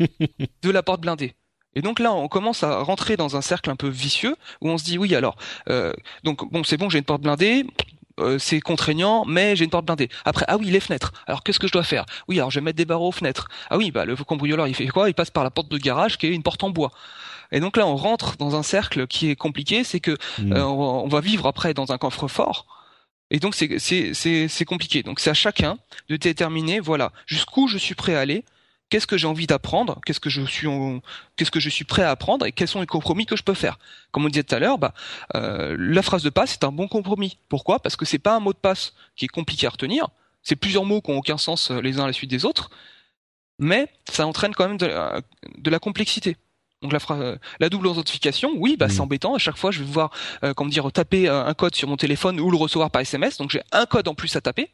de 0.63 0.71
la 0.71 0.83
porte 0.83 1.01
blindée. 1.01 1.35
Et 1.75 1.83
donc 1.83 2.01
là, 2.01 2.13
on 2.13 2.29
commence 2.29 2.65
à 2.65 2.83
rentrer 2.83 3.17
dans 3.17 3.37
un 3.37 3.41
cercle 3.41 3.71
un 3.71 3.77
peu 3.77 3.89
vicieux 3.89 4.37
où 4.61 4.69
on 4.69 4.77
se 4.77 4.85
dit 4.85 4.99
oui 4.99 5.15
alors 5.15 5.37
euh, 5.69 5.93
donc 6.25 6.51
bon 6.51 6.65
c'est 6.65 6.77
bon 6.77 6.91
j'ai 6.91 6.99
une 6.99 7.05
porte 7.05 7.23
blindée, 7.23 7.65
euh, 8.21 8.39
c'est 8.39 8.61
contraignant, 8.61 9.25
mais 9.25 9.57
j'ai 9.57 9.65
une 9.65 9.71
porte 9.71 9.87
blindée. 9.87 10.09
Après, 10.25 10.45
ah 10.49 10.57
oui, 10.57 10.67
les 10.67 10.81
fenêtres. 10.81 11.13
Alors 11.27 11.43
qu'est-ce 11.43 11.59
que 11.59 11.67
je 11.67 11.73
dois 11.73 11.83
faire? 11.83 12.05
Oui, 12.29 12.39
alors 12.39 12.51
je 12.51 12.59
vais 12.59 12.65
mettre 12.65 12.77
des 12.77 12.85
barreaux 12.85 13.09
aux 13.09 13.13
fenêtres. 13.13 13.49
Ah 13.71 13.79
oui, 13.79 13.91
bah 13.91 14.05
le 14.05 14.17
cambrioleur, 14.17 14.67
il 14.67 14.75
fait 14.75 14.89
quoi? 14.89 15.09
Il 15.09 15.15
passe 15.15 15.31
par 15.31 15.45
la 15.45 15.51
porte 15.51 15.71
de 15.71 15.79
garage 15.79 16.19
qui 16.19 16.27
est 16.27 16.31
une 16.31 16.43
porte 16.43 16.63
en 16.65 16.71
bois. 16.71 16.91
Et 17.53 17.61
donc 17.61 17.77
là, 17.77 17.87
on 17.87 17.97
rentre 17.97 18.37
dans 18.37 18.55
un 18.57 18.63
cercle 18.63 19.07
qui 19.07 19.31
est 19.31 19.37
compliqué, 19.37 19.85
c'est 19.85 20.01
que 20.01 20.17
hmm. 20.39 20.53
euh, 20.53 20.65
on, 20.65 21.09
va 21.09 21.21
vivre 21.21 21.47
après 21.47 21.75
dans 21.75 21.93
un 21.93 21.99
coffre-fort. 21.99 22.67
Et 23.31 23.39
donc 23.39 23.55
c'est 23.55 23.79
c'est 23.79 24.65
compliqué. 24.65 25.03
Donc 25.03 25.21
c'est 25.21 25.31
à 25.31 25.35
chacun 25.35 25.79
de 26.09 26.17
déterminer, 26.17 26.81
voilà, 26.81 27.13
jusqu'où 27.27 27.69
je 27.69 27.79
suis 27.79 27.95
prêt 27.95 28.15
à 28.15 28.21
aller 28.21 28.45
qu'est-ce 28.91 29.07
que 29.07 29.17
j'ai 29.17 29.27
envie 29.27 29.47
d'apprendre, 29.47 30.01
qu'est-ce 30.05 30.21
que 30.21 30.29
je 30.29 30.43
suis, 30.43 30.69
qu'est-ce 31.37 31.51
que 31.51 31.61
je 31.61 31.71
suis 31.71 31.85
prêt 31.85 32.03
à 32.03 32.11
apprendre 32.11 32.45
et 32.45 32.53
quels 32.53 32.69
sont 32.69 32.81
les 32.81 32.87
compromis 32.87 33.25
que 33.25 33.37
je 33.37 33.43
peux 33.43 33.55
faire. 33.55 33.79
Comme 34.11 34.27
on 34.27 34.29
disait 34.29 34.43
tout 34.43 34.55
à 34.55 34.59
l'heure, 34.59 34.79
bah, 34.79 34.93
euh, 35.37 35.77
la 35.79 36.03
phrase 36.03 36.23
de 36.23 36.31
passe 36.31 36.53
est 36.53 36.65
un 36.65 36.73
bon 36.73 36.89
compromis. 36.89 37.39
Pourquoi? 37.49 37.79
Parce 37.79 37.97
que 37.97 38.05
c'est 38.05 38.19
pas 38.19 38.35
un 38.35 38.41
mot 38.41 38.53
de 38.53 38.59
passe 38.59 38.93
qui 39.17 39.25
est 39.25 39.29
compliqué 39.29 39.67
à 39.67 39.71
retenir. 39.71 40.09
C'est 40.43 40.57
plusieurs 40.57 40.85
mots 40.85 41.01
qui 41.01 41.11
ont 41.13 41.19
aucun 41.19 41.39
sens 41.39 41.71
euh, 41.71 41.81
les 41.81 41.99
uns 42.01 42.05
à 42.05 42.07
la 42.09 42.13
suite 42.13 42.31
des 42.31 42.45
autres, 42.45 42.71
mais 43.59 43.89
ça 44.11 44.27
entraîne 44.27 44.55
quand 44.55 44.69
même 44.69 44.79
de, 44.79 45.71
la 45.71 45.79
complexité. 45.79 46.37
Donc 46.83 46.93
la, 46.93 47.37
la 47.61 47.69
double 47.69 47.87
authentification, 47.87 48.53
oui, 48.57 48.77
bah, 48.77 48.89
c'est 48.89 48.99
mmh. 48.99 49.03
embêtant. 49.03 49.35
À 49.35 49.39
chaque 49.39 49.59
fois, 49.59 49.71
je 49.71 49.81
vais 49.81 49.91
voir, 49.91 50.11
euh, 50.43 50.53
comment 50.55 50.71
dire, 50.71 50.91
taper 50.91 51.29
un 51.29 51.55
code 51.55 51.77
sur 51.77 51.89
mon 51.89 51.97
téléphone 51.97 52.41
ou 52.41 52.51
le 52.51 52.57
recevoir 52.57 52.91
par 52.91 53.03
SMS. 53.03 53.37
Donc 53.37 53.51
j'ai 53.51 53.63
un 53.71 53.87
code 53.87 54.09
en 54.09 54.15
plus 54.15 54.35
à 54.35 54.41
taper, 54.41 54.71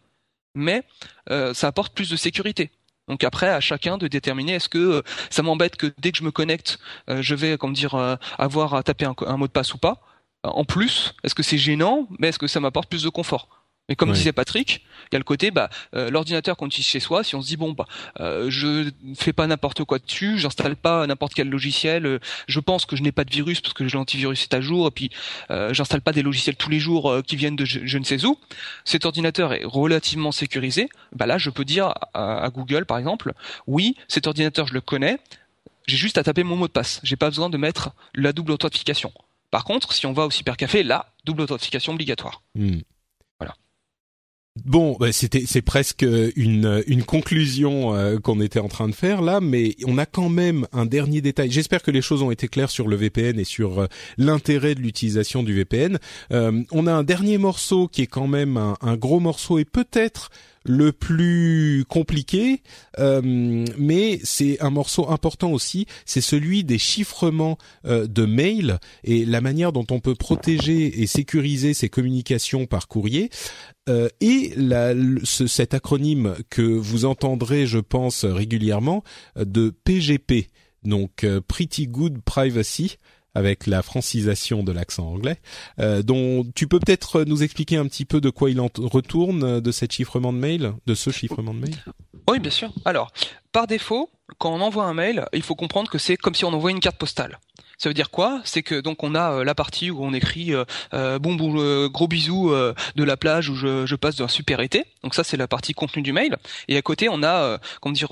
mais 0.55 0.85
ça 1.29 1.67
apporte 1.67 1.93
plus 1.93 2.09
de 2.09 2.17
sécurité. 2.17 2.71
Donc 3.09 3.23
après, 3.25 3.49
à 3.49 3.61
chacun 3.61 3.99
de 3.99 4.09
déterminer 4.09 4.55
est-ce 4.55 4.69
que 4.69 4.79
euh, 4.79 5.03
ça 5.31 5.43
m'embête 5.43 5.77
que 5.77 5.93
dès 5.99 6.13
que 6.13 6.19
je 6.19 6.25
me 6.25 6.31
connecte, 6.31 6.79
euh, 7.09 7.23
je 7.23 7.35
vais, 7.35 7.57
comme 7.57 7.73
dire, 7.73 7.95
euh, 7.95 8.17
avoir 8.39 8.75
à 8.75 8.83
taper 8.83 9.07
un, 9.07 9.37
mot 9.37 9.47
de 9.47 9.53
passe 9.53 9.75
ou 9.75 9.79
pas. 9.79 10.01
En 10.43 10.65
plus, 10.65 11.15
est-ce 11.25 11.35
que 11.35 11.43
c'est 11.43 11.59
gênant, 11.59 12.09
mais 12.19 12.29
est-ce 12.29 12.39
que 12.39 12.47
ça 12.47 12.61
m'apporte 12.61 12.89
plus 12.89 13.03
de 13.03 13.09
confort? 13.09 13.56
Mais 13.89 13.97
comme 13.97 14.13
disait 14.13 14.33
Patrick, 14.33 14.85
il 15.11 15.15
y 15.15 15.17
a 15.17 15.19
le 15.19 15.25
côté 15.25 15.51
bah 15.51 15.71
euh, 15.95 16.11
l'ordinateur 16.11 16.57
qu'on 16.57 16.67
utilise 16.67 16.87
chez 16.87 17.01
soi, 17.01 17.23
si 17.23 17.37
on 17.37 17.43
se 17.43 17.47
dit 17.47 17.57
bon 17.57 17.73
bah 17.73 17.87
euh, 18.21 18.51
je 18.51 18.91
fais 19.15 19.33
pas 19.33 19.47
n'importe 19.47 19.85
quoi 19.85 19.99
dessus, 19.99 20.39
j'installe 20.39 20.77
pas 20.77 21.07
n'importe 21.07 21.35
quel 21.35 21.49
logiciel, 21.49 22.07
euh, 22.07 22.19
je 22.49 22.61
pense 22.61 22.85
que 22.85 22.97
je 22.97 23.03
n'ai 23.03 23.13
pas 23.13 23.25
de 23.25 23.31
virus 23.31 23.61
parce 23.61 23.75
que 23.75 23.85
l'antivirus 23.85 24.43
est 24.43 24.55
à 24.55 24.61
jour 24.61 24.89
et 24.89 24.91
puis 24.91 25.11
euh, 25.51 25.73
j'installe 25.73 26.01
pas 26.01 26.13
des 26.13 26.23
logiciels 26.23 26.57
tous 26.57 26.71
les 26.71 26.81
jours 26.81 27.11
euh, 27.11 27.23
qui 27.23 27.37
viennent 27.37 27.57
de 27.57 27.65
je, 27.65 27.99
ne 27.99 28.05
sais 28.05 28.25
où. 28.25 28.39
Cet 28.85 29.05
ordinateur 29.05 29.53
est 29.53 29.65
relativement 29.65 30.33
sécurisé. 30.33 30.89
Bah 31.13 31.27
là 31.27 31.39
je 31.39 31.51
peux 31.51 31.65
dire 31.65 31.95
à, 32.13 32.43
à 32.43 32.51
Google 32.51 32.87
par 32.87 32.99
exemple, 32.99 33.35
oui, 33.67 33.97
cet 34.09 34.27
ordinateur 34.27 34.67
je 34.67 34.75
le 34.75 34.81
connais, 34.81 35.19
j'ai 35.87 35.97
juste 35.97 36.19
à 36.19 36.25
taper 36.25 36.43
mon 36.43 36.57
mot 36.57 36.67
de 36.67 36.73
passe. 36.73 37.01
J'ai 37.05 37.17
pas 37.17 37.29
besoin 37.29 37.51
de 37.51 37.57
mettre 37.57 37.91
la 38.15 38.33
double 38.33 38.53
authentification. 38.53 39.13
Par 39.51 39.65
contre, 39.65 39.93
si 39.93 40.07
on 40.07 40.13
va 40.13 40.27
au 40.27 40.31
cybercafé, 40.31 40.83
là, 40.83 41.13
double 41.25 41.43
authentification 41.43 41.93
obligatoire. 41.93 42.43
Hmm. 42.57 42.81
Bon, 44.65 44.97
bah, 44.99 45.13
c'était 45.13 45.45
c'est 45.47 45.61
presque 45.61 46.05
une 46.37 46.83
une 46.87 47.05
conclusion 47.05 47.95
euh, 47.95 48.19
qu'on 48.19 48.41
était 48.41 48.59
en 48.59 48.69
train 48.69 48.89
de 48.89 48.95
faire 48.95 49.21
là, 49.21 49.41
mais 49.41 49.77
on 49.87 49.99
a 49.99 50.07
quand 50.07 50.31
même 50.31 50.67
un 50.73 50.87
dernier 50.87 51.21
détail. 51.21 51.51
J'espère 51.51 51.83
que 51.83 51.91
les 51.91 52.01
choses 52.01 52.23
ont 52.23 52.31
été 52.31 52.49
claires 52.49 52.71
sur 52.71 52.89
le 52.89 52.97
VPN 52.97 53.39
et 53.39 53.45
sur 53.45 53.81
euh, 53.81 53.87
l'intérêt 54.17 54.75
de 54.75 54.81
l'utilisation 54.81 55.43
du 55.43 55.53
VPN. 55.53 55.99
Euh, 56.33 56.63
on 56.73 56.87
a 56.87 56.93
un 56.93 57.03
dernier 57.03 57.37
morceau 57.37 57.87
qui 57.87 58.03
est 58.03 58.07
quand 58.07 58.29
même 58.29 58.57
un 58.57 58.97
gros 58.97 59.21
morceau 59.21 59.59
et 59.59 59.67
peut-être 59.67 60.31
le 60.67 60.93
plus 60.93 61.85
compliqué, 61.89 62.63
euh, 62.99 63.65
mais 63.79 64.21
c'est 64.25 64.61
un 64.61 64.71
morceau 64.71 65.09
important 65.11 65.53
aussi, 65.53 65.87
c'est 66.05 66.21
celui 66.21 66.65
des 66.65 66.79
chiffrements 66.79 67.57
euh, 67.87 68.07
de 68.07 68.25
mails 68.25 68.79
et 69.05 69.25
la 69.25 69.41
manière 69.41 69.73
dont 69.73 69.87
on 69.91 70.01
peut 70.01 70.15
protéger 70.15 71.03
et 71.03 71.07
sécuriser 71.07 71.75
ces 71.75 71.89
communications 71.89 72.67
par 72.67 72.89
courrier. 72.89 73.31
Euh, 73.89 74.09
et 74.21 74.53
la, 74.57 74.95
ce, 75.23 75.47
cet 75.47 75.73
acronyme 75.73 76.35
que 76.51 76.63
vous 76.63 77.05
entendrez, 77.05 77.67
je 77.67 77.79
pense, 77.79 78.25
régulièrement, 78.25 79.05
de 79.37 79.71
PGP, 79.85 80.49
donc 80.83 81.27
Pretty 81.47 81.87
Good 81.87 82.21
Privacy, 82.23 82.97
avec 83.37 83.67
la 83.67 83.83
francisation 83.83 84.63
de 84.63 84.73
l'accent 84.73 85.07
anglais, 85.07 85.39
euh, 85.79 86.03
dont 86.03 86.47
tu 86.55 86.67
peux 86.67 86.81
peut-être 86.81 87.25
nous 87.25 87.43
expliquer 87.43 87.77
un 87.77 87.87
petit 87.87 88.07
peu 88.07 88.23
de 88.23 88.31
quoi 88.31 88.51
il 88.51 88.61
en 88.61 88.71
retourne 88.79 89.61
de 89.61 89.73
cet 89.73 89.93
chiffrement 89.93 90.33
de 90.33 90.39
mail, 90.39 90.73
de 90.87 90.95
ce 90.95 91.11
chiffrement 91.11 91.53
de 91.53 91.61
mail? 91.61 91.77
Oui, 92.29 92.39
bien 92.39 92.51
sûr. 92.51 92.73
Alors, 92.87 93.13
par 93.53 93.67
défaut, 93.67 94.09
quand 94.39 94.51
on 94.55 94.61
envoie 94.63 94.85
un 94.85 94.95
mail, 94.95 95.27
il 95.35 95.43
faut 95.43 95.55
comprendre 95.55 95.91
que 95.91 95.99
c'est 95.99 96.17
comme 96.17 96.35
si 96.35 96.47
on 96.47 96.53
envoyait 96.53 96.75
une 96.75 96.81
carte 96.81 96.97
postale. 96.97 97.39
Ça 97.79 97.91
veut 97.91 97.95
dire 97.95 98.11
quoi? 98.11 98.41
C'est 98.45 98.63
que 98.63 98.81
donc 98.81 99.03
on 99.03 99.15
a 99.15 99.33
euh, 99.33 99.45
la 99.45 99.55
partie 99.55 99.91
où 99.91 100.03
on 100.03 100.15
écrit 100.15 100.55
euh, 100.55 100.65
euh, 100.95 101.19
bon, 101.19 101.35
bon 101.35 101.89
gros 101.89 102.09
bisous 102.09 102.51
de 102.51 103.05
la 103.05 103.17
plage 103.17 103.51
où 103.51 103.55
je, 103.55 103.85
je 103.85 103.97
passe 103.97 104.17
d'un 104.17 104.29
super 104.29 104.61
été. 104.61 104.85
Donc 105.03 105.15
ça 105.15 105.25
c'est 105.25 105.37
la 105.37 105.47
partie 105.47 105.75
contenu 105.75 106.03
du 106.03 106.13
mail. 106.13 106.37
Et 106.69 106.77
à 106.77 106.83
côté 106.83 107.09
on 107.11 107.23
a 107.23 107.59
comment 107.81 107.93
dire 107.93 108.09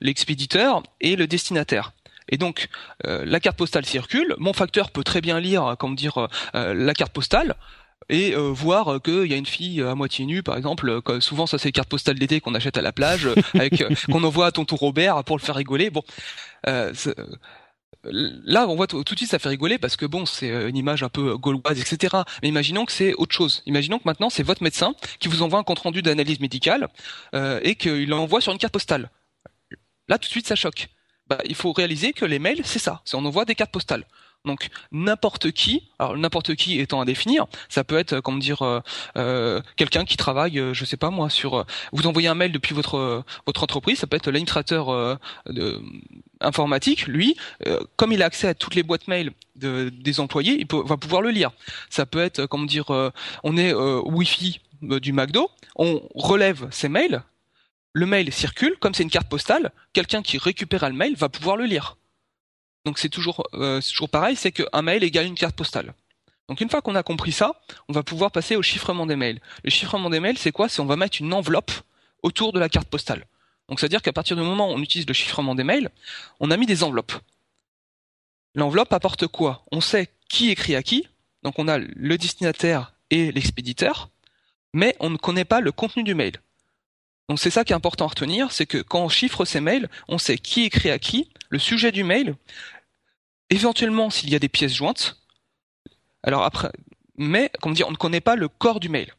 l'expéditeur 0.00 0.82
et 1.00 1.16
le 1.16 1.26
destinataire. 1.26 1.92
Et 2.32 2.38
donc 2.38 2.68
la 3.04 3.38
carte 3.38 3.56
postale 3.56 3.86
circule. 3.86 4.34
Mon 4.38 4.52
facteur 4.52 4.90
peut 4.90 5.04
très 5.04 5.20
bien 5.20 5.38
lire 5.38 5.76
comment 5.78 5.94
dire 5.94 6.28
la 6.54 6.94
carte 6.94 7.12
postale 7.12 7.54
et 8.08 8.34
voir 8.34 9.00
qu'il 9.00 9.26
y 9.26 9.34
a 9.34 9.36
une 9.36 9.46
fille 9.46 9.80
à 9.82 9.94
moitié 9.94 10.26
nue, 10.26 10.42
par 10.42 10.56
exemple. 10.56 11.00
souvent, 11.20 11.46
ça 11.46 11.58
c'est 11.58 11.68
les 11.68 11.72
cartes 11.72 11.88
postales 11.88 12.18
d'été 12.18 12.40
qu'on 12.40 12.54
achète 12.54 12.76
à 12.76 12.82
la 12.82 12.92
plage, 12.92 13.28
avec 13.54 13.84
qu'on 14.10 14.24
envoie 14.24 14.46
à 14.46 14.50
tonton 14.50 14.76
Robert 14.76 15.22
pour 15.24 15.36
le 15.36 15.42
faire 15.42 15.54
rigoler. 15.54 15.90
Bon, 15.90 16.02
là, 18.04 18.66
on 18.68 18.74
voit 18.74 18.86
tout, 18.86 19.02
de 19.02 19.16
suite, 19.16 19.30
ça 19.30 19.38
fait 19.38 19.48
rigoler 19.48 19.78
parce 19.78 19.96
que 19.96 20.06
bon, 20.06 20.26
c'est 20.26 20.50
euh, 20.50 20.68
une 20.68 20.76
image 20.76 21.02
un 21.02 21.08
peu 21.08 21.36
gauloise, 21.36 21.80
etc. 21.80 22.16
Mais 22.42 22.48
imaginons 22.48 22.84
que 22.84 22.92
c'est 22.92 23.14
autre 23.14 23.34
chose. 23.34 23.62
Imaginons 23.66 23.98
que 23.98 24.04
maintenant, 24.06 24.30
c'est 24.30 24.42
votre 24.42 24.62
médecin 24.62 24.94
qui 25.20 25.28
vous 25.28 25.42
envoie 25.42 25.58
un 25.58 25.62
compte 25.62 25.80
rendu 25.80 26.02
d'analyse 26.02 26.40
médicale 26.40 26.88
euh, 27.34 27.60
et 27.62 27.74
qu'il 27.74 28.08
l'envoie 28.08 28.40
sur 28.40 28.52
une 28.52 28.58
carte 28.58 28.72
postale. 28.72 29.10
Là, 30.08 30.18
tout 30.18 30.26
de 30.26 30.32
suite, 30.32 30.46
ça 30.46 30.56
choque. 30.56 30.88
Bah, 31.28 31.38
il 31.44 31.54
faut 31.54 31.72
réaliser 31.72 32.12
que 32.12 32.24
les 32.24 32.38
mails, 32.38 32.62
c'est 32.64 32.78
ça. 32.78 33.02
C'est 33.04 33.16
on 33.16 33.24
envoie 33.24 33.44
des 33.44 33.54
cartes 33.54 33.72
postales. 33.72 34.04
Donc 34.44 34.70
n'importe 34.90 35.52
qui, 35.52 35.88
alors 36.00 36.16
n'importe 36.16 36.56
qui 36.56 36.80
étant 36.80 37.00
à 37.00 37.04
définir, 37.04 37.46
ça 37.68 37.84
peut 37.84 37.96
être 37.96 38.18
comment 38.20 38.38
dire 38.38 38.62
euh, 38.62 38.80
euh 39.16 39.60
quelqu'un 39.76 40.04
qui 40.04 40.16
travaille, 40.16 40.58
euh, 40.58 40.74
je 40.74 40.84
sais 40.84 40.96
pas 40.96 41.10
moi, 41.10 41.30
sur 41.30 41.58
euh, 41.58 41.64
vous 41.92 42.08
envoyez 42.08 42.26
un 42.26 42.34
mail 42.34 42.50
depuis 42.50 42.74
votre 42.74 43.24
votre 43.46 43.62
entreprise, 43.62 43.98
ça 43.98 44.08
peut 44.08 44.16
être 44.16 44.26
l'administrateur 44.26 45.18
informatique, 46.40 47.06
lui, 47.06 47.36
comme 47.96 48.12
il 48.12 48.22
a 48.22 48.26
accès 48.26 48.48
à 48.48 48.54
toutes 48.54 48.74
les 48.74 48.82
boîtes 48.82 49.06
mail 49.06 49.30
de, 49.54 49.90
des 49.90 50.18
employés, 50.18 50.58
il 50.58 50.66
va 50.66 50.96
pouvoir 50.96 51.22
le 51.22 51.30
lire. 51.30 51.52
Ça 51.88 52.04
peut 52.04 52.20
être 52.20 52.46
comment 52.46 52.64
dire, 52.64 52.86
on 53.44 53.56
est 53.56 53.72
Wi-Fi 53.72 54.60
du 54.82 55.12
McDo, 55.12 55.50
on 55.76 56.02
relève 56.14 56.66
ses 56.72 56.88
mails, 56.88 57.22
le 57.92 58.06
mail 58.06 58.32
circule, 58.32 58.76
comme 58.78 58.94
c'est 58.94 59.02
une 59.02 59.10
carte 59.10 59.28
postale, 59.28 59.72
quelqu'un 59.92 60.22
qui 60.22 60.38
récupère 60.38 60.88
le 60.88 60.94
mail 60.94 61.14
va 61.16 61.28
pouvoir 61.28 61.56
le 61.56 61.64
lire. 61.64 61.96
Donc 62.84 62.98
c'est 62.98 63.08
toujours, 63.08 63.46
euh, 63.54 63.80
toujours 63.80 64.08
pareil, 64.08 64.36
c'est 64.36 64.52
qu'un 64.52 64.82
mail 64.82 65.04
égale 65.04 65.26
une 65.26 65.34
carte 65.34 65.56
postale. 65.56 65.94
Donc 66.48 66.60
une 66.60 66.68
fois 66.68 66.82
qu'on 66.82 66.94
a 66.94 67.02
compris 67.02 67.32
ça, 67.32 67.60
on 67.88 67.92
va 67.92 68.02
pouvoir 68.02 68.30
passer 68.30 68.56
au 68.56 68.62
chiffrement 68.62 69.06
des 69.06 69.16
mails. 69.16 69.40
Le 69.62 69.70
chiffrement 69.70 70.10
des 70.10 70.20
mails, 70.20 70.38
c'est 70.38 70.52
quoi? 70.52 70.68
C'est 70.68 70.80
on 70.80 70.86
va 70.86 70.96
mettre 70.96 71.18
une 71.20 71.32
enveloppe 71.32 71.70
autour 72.22 72.52
de 72.52 72.58
la 72.58 72.68
carte 72.68 72.88
postale. 72.88 73.26
Donc 73.68 73.78
c'est-à-dire 73.78 74.02
qu'à 74.02 74.12
partir 74.12 74.36
du 74.36 74.42
moment 74.42 74.68
où 74.70 74.72
on 74.72 74.82
utilise 74.82 75.06
le 75.06 75.14
chiffrement 75.14 75.54
des 75.54 75.64
mails, 75.64 75.90
on 76.40 76.50
a 76.50 76.56
mis 76.56 76.66
des 76.66 76.82
enveloppes. 76.82 77.14
L'enveloppe 78.54 78.92
apporte 78.92 79.26
quoi? 79.28 79.64
On 79.70 79.80
sait 79.80 80.08
qui 80.28 80.50
écrit 80.50 80.74
à 80.74 80.82
qui, 80.82 81.08
donc 81.42 81.58
on 81.58 81.68
a 81.68 81.78
le 81.78 82.18
destinataire 82.18 82.92
et 83.10 83.32
l'expéditeur, 83.32 84.10
mais 84.74 84.96
on 85.00 85.10
ne 85.10 85.16
connaît 85.16 85.44
pas 85.44 85.60
le 85.60 85.72
contenu 85.72 86.02
du 86.02 86.14
mail. 86.14 86.34
Donc 87.28 87.38
c'est 87.38 87.50
ça 87.50 87.64
qui 87.64 87.72
est 87.72 87.76
important 87.76 88.06
à 88.06 88.08
retenir, 88.08 88.52
c'est 88.52 88.66
que 88.66 88.78
quand 88.78 89.00
on 89.00 89.08
chiffre 89.08 89.44
ces 89.44 89.60
mails, 89.60 89.88
on 90.08 90.18
sait 90.18 90.38
qui 90.38 90.64
écrit 90.64 90.90
à 90.90 90.98
qui, 90.98 91.30
le 91.50 91.58
sujet 91.58 91.92
du 91.92 92.04
mail, 92.04 92.34
éventuellement 93.50 94.10
s'il 94.10 94.30
y 94.30 94.34
a 94.34 94.38
des 94.38 94.48
pièces 94.48 94.74
jointes. 94.74 95.16
Alors 96.22 96.42
après, 96.42 96.70
mais 97.16 97.50
comme 97.60 97.74
dire, 97.74 97.88
on 97.88 97.92
ne 97.92 97.96
connaît 97.96 98.20
pas 98.20 98.36
le 98.36 98.48
corps 98.48 98.80
du 98.80 98.88
mail. 98.88 99.12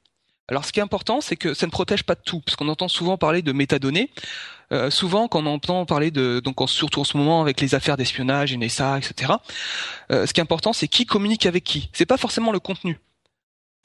Alors 0.50 0.66
ce 0.66 0.72
qui 0.74 0.80
est 0.80 0.84
important, 0.84 1.22
c'est 1.22 1.38
que 1.38 1.54
ça 1.54 1.66
ne 1.66 1.72
protège 1.72 2.04
pas 2.04 2.16
de 2.16 2.22
tout, 2.22 2.42
parce 2.42 2.56
qu'on 2.56 2.68
entend 2.68 2.90
souvent 2.90 3.18
parler 3.18 3.42
de 3.42 3.52
métadonnées. 3.54 4.12
Euh, 4.72 4.90
souvent, 4.90 5.28
quand 5.28 5.44
on 5.44 5.46
entend 5.46 5.86
parler 5.86 6.12
de, 6.12 6.42
donc 6.44 6.58
surtout 6.70 7.00
en 7.00 7.04
ce 7.04 7.16
moment 7.18 7.42
avec 7.42 7.62
les 7.62 7.76
affaires 7.76 7.96
d'espionnage, 7.96 8.56
NSA, 8.56 8.98
etc. 8.98 9.34
Euh, 10.12 10.26
ce 10.26 10.34
qui 10.34 10.42
est 10.42 10.44
important, 10.44 10.74
c'est 10.74 10.88
qui 10.88 11.06
communique 11.06 11.46
avec 11.46 11.64
qui. 11.64 11.90
C'est 11.94 12.06
pas 12.06 12.18
forcément 12.18 12.52
le 12.52 12.60
contenu, 12.60 13.00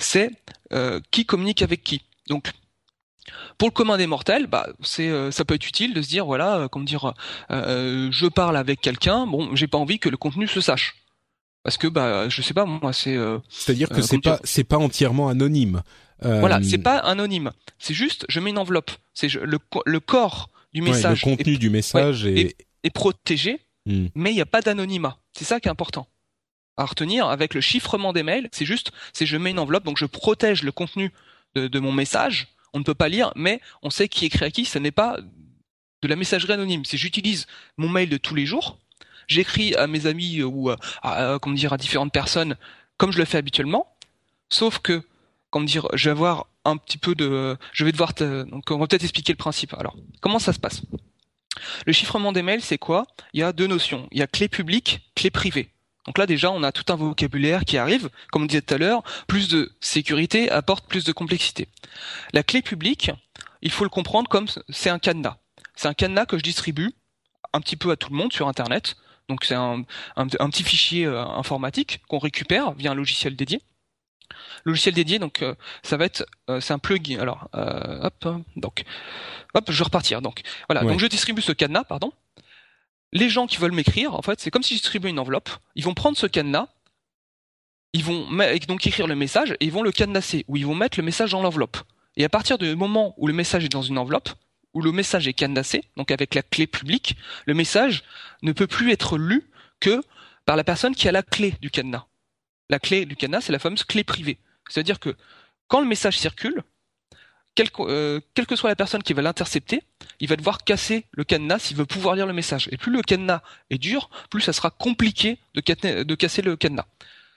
c'est 0.01 0.31
euh, 0.73 1.01
qui 1.11 1.27
communique 1.27 1.63
avec 1.63 1.85
qui. 1.85 2.03
Donc 2.29 2.51
pour 3.57 3.69
le 3.69 3.73
commun 3.73 3.97
des 3.97 4.07
mortels, 4.07 4.47
bah, 4.47 4.69
c'est, 4.83 5.09
euh, 5.09 5.31
ça 5.31 5.45
peut 5.45 5.55
être 5.55 5.67
utile 5.67 5.95
de 5.95 6.03
se 6.03 6.09
dire, 6.09 6.25
voilà, 6.27 6.57
euh, 6.57 6.69
comment 6.69 6.85
dire, 6.85 7.15
euh, 7.51 8.09
je 8.11 8.27
parle 8.27 8.57
avec 8.57 8.81
quelqu'un, 8.81 9.27
bon, 9.27 9.55
j'ai 9.55 9.67
pas 9.67 9.79
envie 9.79 9.99
que 9.99 10.09
le 10.09 10.17
contenu 10.17 10.47
se 10.47 10.61
sache. 10.61 10.97
Parce 11.65 11.77
que, 11.77 11.87
bah, 11.87 12.29
je 12.29 12.41
sais 12.41 12.55
pas, 12.55 12.65
moi, 12.65 12.93
c'est. 12.93 13.17
C'est-à-dire 13.49 13.89
que 13.89 14.01
c'est 14.01 14.21
pas, 14.21 14.39
c'est 14.45 14.65
pas 14.65 14.79
entièrement 14.79 15.29
anonyme. 15.29 15.83
Voilà, 16.23 16.61
c'est 16.63 16.79
pas 16.79 16.99
anonyme. 16.99 17.51
C'est 17.79 17.95
juste, 17.95 18.25
je 18.29 18.41
mets 18.41 18.51
une 18.51 18.59
enveloppe. 18.59 18.91
C'est 19.13 19.33
le, 19.33 19.59
le 19.85 20.01
corps 20.01 20.51
du 20.73 20.83
message. 20.83 21.25
le 21.25 21.31
contenu 21.31 21.59
du 21.59 21.71
message 21.71 22.27
est... 22.27 22.57
est... 22.85 22.91
protégé, 22.91 23.61
hmm. 23.87 24.07
mais 24.15 24.31
il 24.31 24.35
n'y 24.35 24.41
a 24.41 24.47
pas 24.47 24.63
d'anonymat. 24.63 25.19
C'est 25.33 25.45
ça 25.45 25.61
qui 25.61 25.69
est 25.69 25.71
important 25.71 26.07
à 26.79 26.85
retenir 26.85 27.27
avec 27.27 27.55
le 27.55 27.61
chiffrement 27.61 28.13
des 28.13 28.23
mails. 28.23 28.49
C'est 28.53 28.65
juste, 28.65 28.93
c'est 29.13 29.27
je 29.27 29.37
mets 29.37 29.51
une 29.51 29.59
enveloppe, 29.59 29.85
donc 29.85 29.99
je 29.99 30.07
protège 30.07 30.63
le 30.63 30.73
contenu 30.73 31.13
de, 31.55 31.67
de 31.67 31.79
mon 31.81 31.93
message 31.93 32.49
on 32.73 32.79
ne 32.79 32.85
peut 32.85 32.95
pas 32.95 33.09
lire, 33.09 33.33
mais 33.37 33.61
on 33.83 33.91
sait 33.91 34.09
qui 34.09 34.27
écrit 34.27 34.45
à 34.45 34.51
qui. 34.51 34.65
Ce 34.65 34.79
n'est 34.79 34.91
pas 34.91 35.19
de 36.03 36.09
la 36.09 36.17
messagerie 36.17 36.53
anonyme. 36.53 36.85
C'est 36.85 36.97
j'utilise 36.97 37.47
mon 37.77 37.89
mail 37.89 38.09
de 38.09 38.17
tous 38.17 38.35
les 38.35 38.47
jours, 38.47 38.79
j'écris 39.27 39.75
à 39.75 39.87
mes 39.87 40.07
amis 40.07 40.43
ou 40.43 40.71
à, 40.71 41.39
dire 41.49 41.73
à 41.73 41.77
différentes 41.77 42.13
personnes 42.13 42.57
comme 42.97 43.13
je 43.13 43.19
le 43.19 43.25
fais 43.25 43.39
habituellement, 43.39 43.95
sauf 44.49 44.81
que 44.81 45.03
comment 45.51 45.65
dire, 45.65 45.89
je 45.95 46.11
vais 46.11 46.13
avoir 46.13 46.47
un 46.65 46.77
petit 46.77 46.99
peu 46.99 47.15
de, 47.15 47.57
je 47.73 47.85
vais 47.85 47.93
devoir, 47.93 48.13
donc 48.15 48.71
on 48.71 48.79
va 48.79 48.87
peut-être 48.87 49.05
expliquer 49.05 49.33
le 49.33 49.39
principe. 49.39 49.75
Alors, 49.75 49.97
comment 50.21 50.39
ça 50.39 50.53
se 50.53 50.59
passe? 50.59 50.83
Le 51.87 51.93
chiffrement 51.93 52.33
des 52.33 52.43
mails, 52.43 52.63
c'est 52.63 52.79
quoi? 52.79 53.07
Il 53.33 53.41
y 53.41 53.43
a 53.43 53.53
deux 53.53 53.67
notions. 53.67 54.09
Il 54.13 54.19
y 54.19 54.23
a 54.23 54.27
clé 54.27 54.49
publique, 54.49 55.01
clé 55.15 55.31
privée. 55.31 55.71
Donc 56.09 56.17
là 56.17 56.25
déjà, 56.25 56.51
on 56.51 56.63
a 56.63 56.73
tout 56.73 56.91
un 56.91 56.97
vocabulaire 56.97 57.67
qui 57.67 57.77
arrive. 57.77 58.09
Comme 58.33 58.45
on 58.45 58.47
disait 58.47 58.63
tout 58.63 58.73
à 58.73 58.79
l'heure, 58.79 59.03
plus 59.27 59.49
de 59.49 59.71
sécurité 59.83 60.51
apporte 60.51 60.89
plus 60.89 61.05
de 61.05 61.13
complexité. 61.13 61.69
La 62.33 62.43
clé 62.43 62.63
publique, 62.63 63.11
il 63.61 63.71
faut 63.71 63.85
le 63.85 63.91
comprendre 63.91 64.27
comme 64.27 64.47
c'est 64.71 64.89
un 64.89 64.99
cadenas. 64.99 65.37
C'est 65.77 65.87
un 65.87 65.93
cadenas 65.93 66.25
que 66.25 66.39
je 66.39 66.43
distribue 66.43 66.95
un 67.53 67.61
petit 67.61 67.77
peu 67.77 67.91
à 67.91 67.97
tout 67.97 68.09
le 68.09 68.17
monde 68.17 68.33
sur 68.33 68.49
Internet. 68.49 68.97
Donc 69.29 69.45
c'est 69.45 69.55
un, 69.55 69.85
petit 70.17 70.63
fichier 70.63 71.05
euh, 71.05 71.23
informatique 71.23 72.01
qu'on 72.09 72.19
récupère 72.19 72.73
via 72.73 72.93
un 72.93 72.95
logiciel 72.95 73.37
dédié. 73.37 73.61
Logiciel 74.65 74.95
dédié, 74.95 75.19
donc 75.19 75.43
euh, 75.43 75.55
ça 75.83 75.99
va 75.99 76.07
être, 76.07 76.25
euh, 76.49 76.59
c'est 76.63 76.73
un 76.73 76.79
plugin. 76.79 77.21
Alors, 77.21 77.51
hop, 77.53 78.29
donc, 78.57 78.85
hop, 79.53 79.71
je 79.71 79.77
vais 79.77 79.85
repartir. 79.85 80.23
Donc 80.23 80.41
voilà, 80.71 80.81
donc 80.85 81.01
je 81.01 81.07
distribue 81.07 81.43
ce 81.43 81.53
cadenas, 81.53 81.85
pardon 81.85 82.15
les 83.13 83.29
gens 83.29 83.47
qui 83.47 83.57
veulent 83.57 83.73
m'écrire, 83.73 84.15
en 84.15 84.23
fait, 84.23 84.41
c'est 84.41 84.51
comme 84.51 84.63
si 84.63 84.75
je 84.75 84.81
distribuais 84.81 85.11
une 85.11 85.19
enveloppe. 85.19 85.51
Ils 85.75 85.85
vont 85.85 85.95
prendre 85.95 86.17
ce 86.17 86.27
cadenas, 86.27 86.69
ils 87.93 88.05
vont 88.05 88.29
donc 88.69 88.87
écrire 88.87 89.07
le 89.07 89.15
message 89.15 89.53
et 89.61 89.65
ils 89.65 89.73
vont 89.73 89.83
le 89.83 89.93
cadenasser, 89.93 90.45
ou 90.49 90.57
ils 90.57 90.67
vont 90.67 90.75
mettre 90.75 90.99
le 90.99 91.05
message 91.05 91.33
dans 91.33 91.43
l'enveloppe. 91.43 91.79
Et 92.17 92.25
à 92.25 92.29
partir 92.29 92.59
du 92.59 92.75
moment 92.77 93.15
où 93.17 93.27
le 93.27 93.33
message 93.33 93.65
est 93.65 93.71
dans 93.71 93.83
une 93.83 93.99
enveloppe, 93.99 94.31
où 94.75 94.83
le 94.83 94.93
message 94.93 95.27
est 95.27 95.33
cadenassé, 95.33 95.85
donc 95.97 96.11
avec 96.11 96.35
la 96.35 96.43
clé 96.43 96.67
publique, 96.67 97.17
le 97.47 97.55
message 97.55 98.05
ne 98.43 98.53
peut 98.53 98.67
plus 98.67 98.93
être 98.93 99.17
lu 99.17 99.51
que 99.81 100.03
par 100.45 100.57
la 100.57 100.65
personne 100.65 100.95
qui 100.95 101.09
a 101.09 101.13
la 101.13 101.23
clé 101.23 101.55
du 101.63 101.71
cadenas. 101.71 102.07
La 102.69 102.79
clé 102.79 103.07
du 103.07 103.17
cadenas, 103.17 103.43
c'est 103.43 103.53
la 103.53 103.59
fameuse 103.59 103.85
clé 103.85 104.05
privée. 104.05 104.39
C'est-à-dire 104.69 105.01
que 105.01 105.17
quand 105.69 105.81
le 105.81 105.87
message 105.87 106.19
circule, 106.19 106.63
euh, 107.81 108.21
quelle, 108.35 108.47
que 108.47 108.57
soit 108.57 108.71
la 108.71 108.77
personne 108.77 109.03
qui 109.03 109.13
va 109.13 109.23
l'intercepter, 109.23 109.83
il 110.21 110.29
va 110.29 110.37
devoir 110.37 110.65
casser 110.65 111.05
le 111.13 111.25
cadenas 111.25 111.61
s'il 111.61 111.77
veut 111.77 111.87
pouvoir 111.87 112.15
lire 112.15 112.27
le 112.27 112.33
message. 112.33 112.69
Et 112.73 112.77
plus 112.77 112.93
le 112.93 113.03
cadenas 113.03 113.43
est 113.71 113.79
dur, 113.79 114.11
plus 114.31 114.41
ça 114.41 114.53
sera 114.53 114.71
compliqué 114.71 115.39
de, 115.55 115.61
casser 116.15 116.43
le 116.43 116.57
cadenas. 116.57 116.87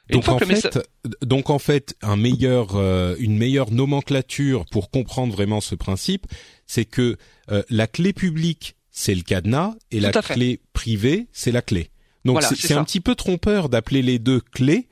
donc 0.10 0.28
en, 0.28 0.40
fait, 0.40 0.80
donc 1.22 1.50
en 1.50 1.60
fait, 1.60 1.96
un 2.02 2.16
meilleur, 2.16 2.76
euh, 2.76 3.16
une 3.20 3.38
meilleure 3.38 3.72
nomenclature 3.72 4.66
pour 4.72 4.90
comprendre 4.90 5.34
vraiment 5.34 5.62
ce 5.62 5.76
principe, 5.76 6.28
c'est 6.66 6.86
que 6.86 7.18
euh, 7.52 7.64
la 7.70 7.88
clé 7.88 8.14
publique 8.14 8.76
c'est 8.94 9.16
le 9.16 9.22
cadenas 9.22 9.74
et 9.92 10.00
la 10.00 10.12
clé 10.12 10.60
privée 10.74 11.28
c'est 11.32 11.52
la 11.52 11.62
clé. 11.62 11.90
Donc 12.26 12.42
c'est 12.44 12.74
un 12.74 12.84
petit 12.84 13.00
peu 13.00 13.16
trompeur 13.16 13.70
d'appeler 13.70 14.02
les 14.02 14.20
deux 14.20 14.42
clés 14.42 14.88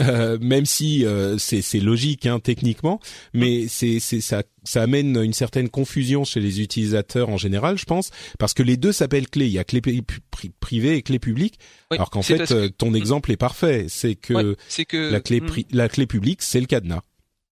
euh, 0.00 0.38
même 0.40 0.66
si 0.66 1.06
euh, 1.06 1.38
c'est 1.38 1.78
logique 1.78 2.26
hein, 2.26 2.40
techniquement, 2.40 3.00
mais 3.32 3.68
c'est 3.68 4.00
ça 4.00 4.42
ça 4.64 4.82
amène 4.82 5.22
une 5.22 5.34
certaine 5.34 5.68
confusion 5.68 6.24
chez 6.24 6.40
les 6.40 6.60
utilisateurs 6.60 7.28
en 7.28 7.36
général, 7.36 7.78
je 7.78 7.84
pense, 7.84 8.10
parce 8.38 8.54
que 8.54 8.64
les 8.64 8.76
deux 8.76 8.90
s'appellent 8.90 9.28
clés. 9.28 9.46
Il 9.46 9.52
y 9.52 9.58
a 9.58 9.64
clé 9.64 9.80
privée 10.58 10.96
et 10.96 11.02
clé 11.02 11.20
publique, 11.20 11.60
alors 11.90 12.10
qu'en 12.10 12.22
fait 12.22 12.50
euh, 12.50 12.68
ton 12.70 12.90
mm. 12.90 12.96
exemple 12.96 13.30
est 13.30 13.36
parfait. 13.36 13.86
C'est 13.88 14.16
que, 14.16 14.56
que, 14.88 15.12
la 15.12 15.20
clé 15.20 15.40
mm. 15.40 15.62
la 15.70 15.88
clé 15.88 16.06
publique 16.06 16.42
c'est 16.42 16.60
le 16.60 16.66
cadenas. 16.66 17.02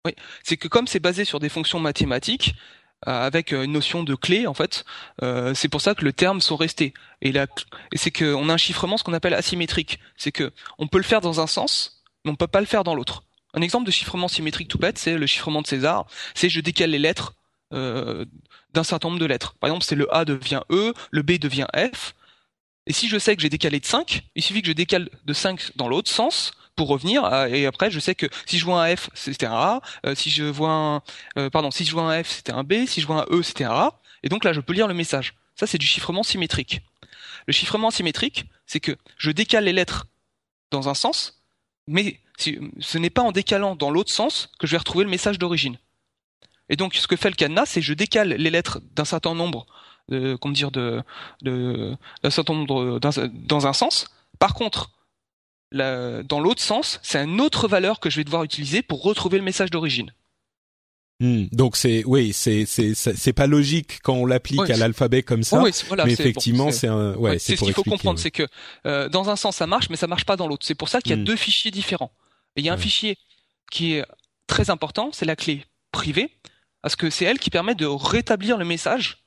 Oui, 0.05 0.13
c'est 0.43 0.59
que 0.59 0.69
comme 0.69 0.87
c'est 0.87 1.01
basé 1.01 1.25
sur 1.25 1.41
des 1.41 1.49
fonctions 1.49 1.81
mathématiques, 1.81 2.55
avec 3.03 3.53
une 3.53 3.73
notion 3.73 4.03
de 4.03 4.15
clé 4.15 4.47
en 4.47 4.55
fait. 4.55 4.85
c'est 5.55 5.69
pour 5.69 5.81
ça 5.81 5.95
que 5.95 6.05
le 6.05 6.13
terme 6.13 6.43
sont 6.43 6.57
restés. 6.57 6.93
Et, 7.23 7.33
là, 7.33 7.47
et 7.93 7.99
c'est 7.99 8.11
qu'on 8.11 8.49
a 8.51 8.53
un 8.53 8.57
chiffrement 8.59 8.99
ce 8.99 9.05
qu'on 9.05 9.15
appelle 9.15 9.35
asymétrique. 9.35 10.01
C'est 10.17 10.33
que 10.33 10.53
on 10.79 10.87
peut 10.87 10.99
le 10.99 11.05
faire 11.05 11.21
dans 11.21 11.41
un 11.41 11.47
sens, 11.47 11.96
mais 12.27 12.33
on 12.33 12.37
peut 12.37 12.47
pas 12.47 12.61
le 12.61 12.67
faire 12.67 12.85
dans 12.85 12.95
l'autre. 12.95 13.23
Un 13.55 13.63
exemple 13.63 13.87
de 13.87 13.91
chiffrement 13.91 14.29
symétrique 14.29 14.69
tout 14.69 14.79
bête, 14.79 14.99
c'est 14.99 15.17
le 15.17 15.27
chiffrement 15.27 15.63
de 15.63 15.67
César. 15.67 16.05
C'est 16.35 16.51
je 16.51 16.61
décale 16.61 16.91
les 16.91 16.99
lettres 16.99 17.35
d'un 17.73 18.85
certain 18.85 19.09
nombre 19.09 19.19
de 19.19 19.27
lettres. 19.27 19.55
Par 19.59 19.69
exemple, 19.69 19.85
c'est 19.85 19.97
le 19.97 20.15
A 20.15 20.25
devient 20.25 20.61
E, 20.71 20.93
le 21.11 21.23
B 21.23 21.33
devient 21.33 21.67
F. 21.75 22.15
Et 22.87 22.93
si 22.93 23.09
je 23.09 23.19
sais 23.19 23.35
que 23.35 23.43
j'ai 23.43 23.49
décalé 23.49 23.81
de 23.81 23.87
5, 23.87 24.23
il 24.35 24.43
suffit 24.43 24.63
que 24.63 24.69
je 24.69 24.73
décale 24.73 25.09
de 25.25 25.33
5 25.33 25.73
dans 25.77 25.89
l'autre 25.89 26.11
sens 26.11 26.53
pour 26.77 26.89
revenir 26.89 27.25
et 27.47 27.65
après 27.65 27.91
je 27.91 27.99
sais 27.99 28.15
que 28.15 28.27
si 28.45 28.59
je 28.59 28.65
vois 28.67 28.85
un 28.85 28.95
F 28.95 29.09
c'était 29.15 29.47
un 29.47 29.55
A, 29.55 29.81
euh, 30.05 30.15
si 30.15 30.29
je 30.29 30.45
vois 30.45 30.71
un 30.71 31.03
euh, 31.39 31.71
si 31.71 31.87
je 31.87 31.93
vois 31.93 32.03
un 32.03 32.23
F 32.23 32.29
c'était 32.29 32.53
un 32.53 32.65
B, 32.65 32.85
si 32.87 33.01
je 33.01 33.07
vois 33.07 33.23
un 33.23 33.35
E 33.35 33.43
c'était 33.43 33.65
un 33.65 33.71
A 33.71 34.01
et 34.23 34.29
donc 34.29 34.45
là 34.45 34.53
je 34.53 34.61
peux 34.61 34.75
lire 34.75 34.87
le 34.87 34.93
message. 34.93 35.35
Ça 35.55 35.67
c'est 35.67 35.79
du 35.79 35.87
chiffrement 35.87 36.23
symétrique. 36.23 36.83
Le 37.47 37.53
chiffrement 37.53 37.91
symétrique, 37.91 38.45
c'est 38.67 38.81
que 38.81 38.97
je 39.17 39.31
décale 39.31 39.65
les 39.65 39.73
lettres 39.73 40.07
dans 40.71 40.89
un 40.89 40.95
sens, 40.95 41.41
mais 41.87 42.21
ce 42.39 42.99
n'est 42.99 43.11
pas 43.11 43.23
en 43.23 43.33
décalant 43.33 43.77
dans 43.77 43.91
l'autre 43.91 44.13
sens 44.13 44.51
que 44.59 44.67
je 44.67 44.73
vais 44.73 44.79
retrouver 44.79 45.05
le 45.05 45.11
message 45.11 45.39
d'origine. 45.39 45.79
Et 46.69 46.77
donc 46.77 46.95
ce 46.95 47.07
que 47.07 47.17
fait 47.17 47.31
le 47.31 47.37
cadenas, 47.37 47.67
c'est 47.67 47.83
je 47.83 47.95
décale 47.95 48.31
les 48.31 48.51
lettres 48.51 48.81
d'un 48.95 49.05
certain 49.05 49.35
nombre 49.35 49.67
de, 50.09 50.37
comment 50.37 50.53
dire, 50.53 50.71
de, 50.71 51.03
d'un 51.43 52.31
certain 52.31 52.55
nombre 52.55 52.99
dans 53.01 53.67
un 53.67 53.73
sens. 53.73 54.07
Par 54.39 54.55
contre, 54.55 54.91
dans 55.73 56.41
l'autre 56.41 56.63
sens, 56.63 57.01
c'est 57.03 57.23
une 57.23 57.41
autre 57.41 57.69
valeur 57.69 58.01
que 58.01 58.11
je 58.11 58.17
vais 58.17 58.25
devoir 58.25 58.45
utiliser 58.45 58.83
pour 58.83 59.03
retrouver 59.03 59.39
le 59.39 59.45
message 59.45 59.71
d'origine. 59.71 60.13
Hmm. 61.19 61.47
donc 61.51 61.79
c'est 61.79 62.05
oui 62.05 62.35
c'est 62.35 62.67
c'est 62.67 62.93
c'est 62.93 63.33
pas 63.33 63.47
logique 63.47 64.01
quand 64.03 64.13
on 64.13 64.27
l'applique 64.27 64.69
à 64.69 64.77
l'alphabet 64.77 65.23
comme 65.23 65.43
ça 65.43 65.63
mais 66.05 66.13
effectivement 66.13 66.71
c'est 66.71 66.89
un 66.89 67.15
ouais, 67.15 67.39
c'est 67.39 67.57
ce 67.57 67.65
qu'il 67.65 67.73
faut 67.73 67.85
comprendre 67.85 68.19
c'est 68.19 68.31
que 68.31 68.47
euh, 68.85 69.09
dans 69.09 69.31
un 69.31 69.37
sens 69.37 69.57
ça 69.57 69.67
marche 69.67 69.89
mais 69.89 69.97
ça 69.97 70.09
marche 70.09 70.27
pas 70.27 70.37
dans 70.37 70.47
l'autre 70.47 70.67
c'est 70.67 70.75
pour 70.75 70.91
ça 70.91 71.01
qu'il 71.01 71.13
y 71.13 71.15
a 71.15 71.17
hmm. 71.17 71.25
deux 71.25 71.37
fichiers 71.37 71.71
différents 71.71 72.13
et 72.57 72.61
il 72.61 72.67
y 72.67 72.69
a 72.69 72.73
un 72.73 72.79
fichier 72.79 73.17
qui 73.71 73.95
est 73.95 74.05
très 74.47 74.71
important 74.71 75.11
c'est 75.13 75.27
la 75.27 75.37
clé 75.37 75.65
privée 75.93 76.31
parce 76.83 76.97
que 76.97 77.11
c'est 77.11 77.25
elle 77.25 77.39
qui 77.39 77.51
permet 77.51 77.75
de 77.75 77.87
rétablir 77.87 78.57
le 78.59 78.65
message 78.65 79.25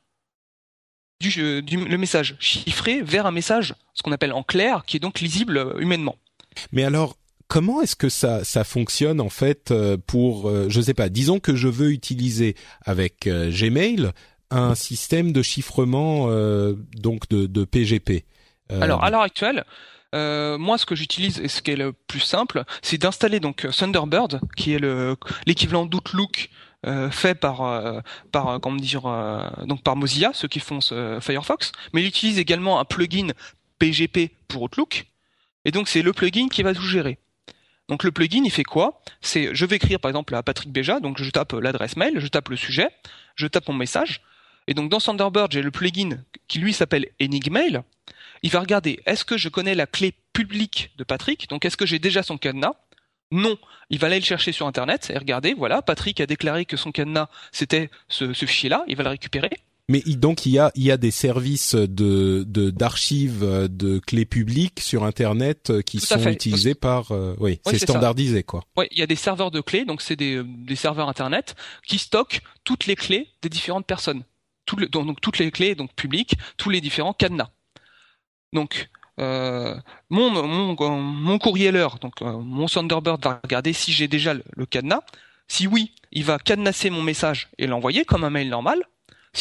du, 1.19 1.61
du, 1.61 1.85
le 1.85 1.97
message 1.97 2.35
chiffré 2.39 3.01
vers 3.01 3.25
un 3.25 3.31
message 3.31 3.75
ce 3.93 4.01
qu'on 4.01 4.11
appelle 4.11 4.33
en 4.33 4.43
clair 4.43 4.83
qui 4.85 4.97
est 4.97 4.99
donc 4.99 5.19
lisible 5.19 5.57
euh, 5.57 5.79
humainement 5.79 6.17
mais 6.71 6.83
alors, 6.83 7.15
comment 7.47 7.81
est-ce 7.81 7.95
que 7.95 8.09
ça 8.09 8.43
ça 8.43 8.63
fonctionne 8.63 9.21
en 9.21 9.29
fait 9.29 9.71
euh, 9.71 9.97
pour 9.97 10.49
euh, 10.49 10.67
je 10.69 10.81
sais 10.81 10.93
pas 10.93 11.09
disons 11.09 11.39
que 11.39 11.55
je 11.55 11.67
veux 11.67 11.91
utiliser 11.91 12.55
avec 12.81 13.27
Gmail 13.27 14.11
un 14.51 14.73
système 14.73 15.31
de 15.31 15.43
chiffrement 15.43 16.27
donc 16.95 17.29
de, 17.29 17.45
de 17.45 17.63
PGP. 17.65 18.25
Alors 18.71 19.03
à 19.03 19.11
l'heure 19.11 19.21
actuelle, 19.21 19.63
moi, 20.13 20.77
ce 20.77 20.85
que 20.85 20.95
j'utilise 20.95 21.39
et 21.39 21.47
ce 21.47 21.61
qui 21.61 21.71
est 21.71 21.75
le 21.75 21.93
plus 21.93 22.19
simple, 22.19 22.63
c'est 22.81 22.97
d'installer 22.97 23.39
donc 23.39 23.67
Thunderbird, 23.69 24.39
qui 24.55 24.73
est 24.73 24.79
le 24.79 25.15
l'équivalent 25.45 25.85
d'Outlook 25.85 26.49
fait 27.11 27.35
par 27.35 28.03
par 28.31 28.59
comment 28.61 28.77
dire 28.77 29.03
donc 29.65 29.83
par 29.83 29.95
Mozilla, 29.95 30.31
ceux 30.33 30.47
qui 30.47 30.59
font 30.59 30.79
Firefox, 31.21 31.71
mais 31.93 32.01
il 32.01 32.07
utilise 32.07 32.39
également 32.39 32.79
un 32.79 32.85
plugin 32.85 33.29
PGP 33.79 34.31
pour 34.47 34.63
Outlook. 34.63 35.05
Et 35.65 35.71
donc 35.71 35.87
c'est 35.87 36.01
le 36.01 36.13
plugin 36.13 36.47
qui 36.47 36.63
va 36.63 36.73
tout 36.73 36.81
gérer. 36.81 37.19
Donc 37.89 38.03
le 38.03 38.11
plugin, 38.11 38.43
il 38.45 38.51
fait 38.51 38.63
quoi? 38.63 39.01
C'est, 39.19 39.53
je 39.53 39.65
vais 39.65 39.77
écrire 39.77 39.99
par 39.99 40.09
exemple 40.09 40.35
à 40.35 40.43
Patrick 40.43 40.71
Béja, 40.71 40.99
donc 40.99 41.21
je 41.21 41.29
tape 41.31 41.53
l'adresse 41.53 41.97
mail, 41.97 42.19
je 42.19 42.27
tape 42.27 42.49
le 42.49 42.55
sujet, 42.55 42.89
je 43.35 43.47
tape 43.47 43.67
mon 43.67 43.73
message, 43.73 44.21
et 44.67 44.73
donc 44.73 44.89
dans 44.89 44.99
Thunderbird, 44.99 45.51
j'ai 45.51 45.63
le 45.63 45.71
plugin 45.71 46.23
qui 46.47 46.59
lui 46.59 46.71
s'appelle 46.71 47.07
Enigmail. 47.19 47.81
Il 48.43 48.51
va 48.51 48.59
regarder, 48.59 48.99
est-ce 49.05 49.25
que 49.25 49.37
je 49.37 49.49
connais 49.49 49.75
la 49.75 49.87
clé 49.87 50.13
publique 50.33 50.91
de 50.97 51.03
Patrick? 51.03 51.49
Donc 51.49 51.65
est-ce 51.65 51.77
que 51.77 51.85
j'ai 51.85 51.99
déjà 51.99 52.23
son 52.23 52.37
cadenas? 52.37 52.75
Non. 53.31 53.57
Il 53.89 53.99
va 53.99 54.07
aller 54.07 54.19
le 54.19 54.25
chercher 54.25 54.51
sur 54.51 54.67
Internet 54.67 55.11
et 55.13 55.17
regarder, 55.17 55.53
voilà, 55.53 55.81
Patrick 55.81 56.21
a 56.21 56.25
déclaré 56.25 56.65
que 56.65 56.77
son 56.77 56.91
cadenas 56.91 57.29
c'était 57.51 57.89
ce 58.07 58.33
fichier-là, 58.33 58.83
il 58.87 58.95
va 58.95 59.03
le 59.03 59.09
récupérer. 59.09 59.49
Mais 59.89 60.01
donc 60.01 60.45
il 60.45 60.51
y 60.51 60.59
a 60.59 60.71
il 60.75 60.83
y 60.83 60.91
a 60.91 60.97
des 60.97 61.09
services 61.09 61.73
de 61.73 62.43
d'archives 62.69 63.43
de, 63.43 63.97
clés 63.97 64.25
publiques 64.25 64.79
sur 64.79 65.03
internet 65.03 65.71
euh, 65.71 65.81
qui 65.81 65.99
sont 65.99 66.27
utilisés 66.27 66.75
par 66.75 67.11
euh, 67.11 67.35
oui, 67.39 67.59
c'est 67.65 67.79
standardisé 67.79 68.43
quoi. 68.43 68.63
Oui, 68.77 68.85
il 68.91 68.99
y 68.99 69.01
a 69.01 69.07
des 69.07 69.15
serveurs 69.15 69.49
de 69.49 69.61
clés 69.61 69.85
donc 69.85 70.03
c'est 70.03 70.15
des 70.15 70.43
des 70.45 70.75
serveurs 70.75 71.09
internet 71.09 71.55
qui 71.87 71.97
stockent 71.97 72.41
toutes 72.63 72.85
les 72.85 72.95
clés 72.95 73.29
des 73.41 73.49
différentes 73.49 73.87
personnes. 73.87 74.23
donc, 74.91 75.19
toutes 75.21 75.39
les 75.39 75.49
clés 75.49 75.73
donc 75.73 75.91
publiques, 75.95 76.35
tous 76.57 76.69
les 76.69 76.81
différents 76.81 77.13
cadenas. 77.13 77.49
Donc 78.53 78.89
euh, 79.19 79.75
mon, 80.09 80.29
mon, 80.29 81.01
mon 81.01 81.39
courrieleur, 81.39 81.99
donc 81.99 82.21
mon 82.21 82.67
Thunderbird 82.67 83.23
va 83.23 83.39
regarder 83.43 83.73
si 83.73 83.91
j'ai 83.91 84.07
déjà 84.07 84.33
le, 84.33 84.43
le 84.55 84.65
cadenas. 84.65 85.03
Si 85.47 85.67
oui, 85.67 85.91
il 86.11 86.23
va 86.23 86.39
cadenasser 86.39 86.89
mon 86.89 87.01
message 87.01 87.49
et 87.57 87.67
l'envoyer 87.67 88.05
comme 88.05 88.23
un 88.23 88.29
mail 88.29 88.49
normal. 88.49 88.83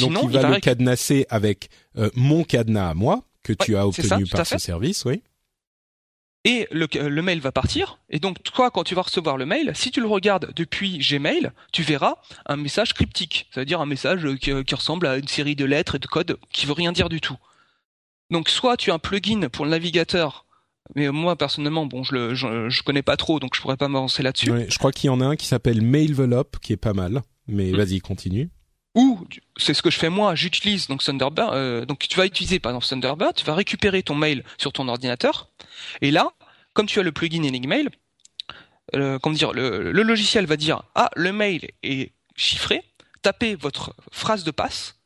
Donc 0.00 0.18
il 0.22 0.30
va, 0.30 0.50
le 0.50 0.60
cadenasser 0.60 1.26
avec 1.30 1.70
euh, 1.96 2.10
mon 2.14 2.44
cadenas 2.44 2.90
à 2.90 2.94
moi 2.94 3.22
que 3.42 3.52
tu 3.52 3.76
as 3.76 3.86
obtenu 3.86 4.26
par 4.26 4.46
ce 4.46 4.58
service, 4.58 5.04
oui. 5.04 5.22
Et 6.44 6.68
le, 6.70 6.86
le, 7.08 7.22
mail 7.22 7.40
va 7.40 7.52
partir. 7.52 7.98
Et 8.08 8.20
donc 8.20 8.42
toi, 8.42 8.70
quand 8.70 8.84
tu 8.84 8.94
vas 8.94 9.02
recevoir 9.02 9.36
le 9.36 9.44
mail, 9.44 9.72
si 9.74 9.90
tu 9.90 10.00
le 10.00 10.06
regardes 10.06 10.52
depuis 10.54 10.98
Gmail, 10.98 11.50
tu 11.72 11.82
verras 11.82 12.16
un 12.46 12.56
message 12.56 12.94
cryptique, 12.94 13.48
c'est-à-dire 13.52 13.80
un 13.80 13.86
message 13.86 14.26
qui, 14.40 14.64
qui, 14.64 14.74
ressemble 14.74 15.06
à 15.06 15.16
une 15.16 15.26
série 15.28 15.56
de 15.56 15.64
lettres 15.64 15.96
et 15.96 15.98
de 15.98 16.06
codes 16.06 16.38
qui 16.52 16.64
veut 16.64 16.72
rien 16.72 16.92
dire 16.92 17.08
du 17.08 17.20
tout. 17.20 17.36
Donc 18.30 18.48
soit 18.48 18.76
tu 18.76 18.90
as 18.90 18.94
un 18.94 18.98
plugin 18.98 19.48
pour 19.48 19.64
le 19.64 19.70
navigateur 19.70 20.44
mais 20.94 21.10
moi 21.10 21.36
personnellement 21.36 21.84
bon 21.84 22.02
je 22.02 22.14
le 22.14 22.34
je, 22.34 22.82
connais 22.82 23.02
pas 23.02 23.18
trop 23.18 23.40
donc 23.40 23.54
je 23.54 23.60
pourrais 23.60 23.76
pas 23.76 23.88
m'avancer 23.88 24.22
là-dessus. 24.22 24.50
je 24.70 24.78
crois 24.78 24.90
qu'il 24.90 25.08
y 25.08 25.10
en 25.10 25.20
a 25.20 25.26
un 25.26 25.36
qui 25.36 25.44
s'appelle 25.44 25.82
Mailvelop 25.82 26.58
qui 26.62 26.72
est 26.72 26.78
pas 26.78 26.94
mal 26.94 27.20
mais 27.46 27.72
hmm. 27.72 27.76
vas-y 27.76 28.00
continue 28.00 28.48
ou 28.94 29.24
c'est 29.56 29.74
ce 29.74 29.82
que 29.82 29.90
je 29.90 29.98
fais 29.98 30.08
moi, 30.08 30.34
j'utilise 30.34 30.88
donc 30.88 31.04
Thunderbird. 31.04 31.54
Euh, 31.54 31.84
donc 31.84 32.00
tu 32.00 32.16
vas 32.16 32.26
utiliser 32.26 32.58
par 32.58 32.72
exemple 32.72 32.86
Thunderbird, 32.86 33.34
tu 33.34 33.44
vas 33.44 33.54
récupérer 33.54 34.02
ton 34.02 34.16
mail 34.16 34.42
sur 34.56 34.72
ton 34.72 34.88
ordinateur, 34.88 35.50
et 36.00 36.10
là, 36.10 36.32
comme 36.72 36.86
tu 36.86 36.98
as 36.98 37.04
le 37.04 37.12
plugin 37.12 37.44
Enigmail, 37.44 37.90
euh, 38.96 39.18
comment 39.20 39.36
dire, 39.36 39.52
le, 39.52 39.92
logiciel 39.92 40.46
va 40.46 40.56
dire 40.56 40.82
ah 40.96 41.10
le 41.14 41.32
mail 41.32 41.70
est 41.84 42.12
chiffré, 42.34 42.82
tapez 43.22 43.54
votre 43.54 43.94
phrase 44.10 44.42
de 44.42 44.50
passe 44.50 44.96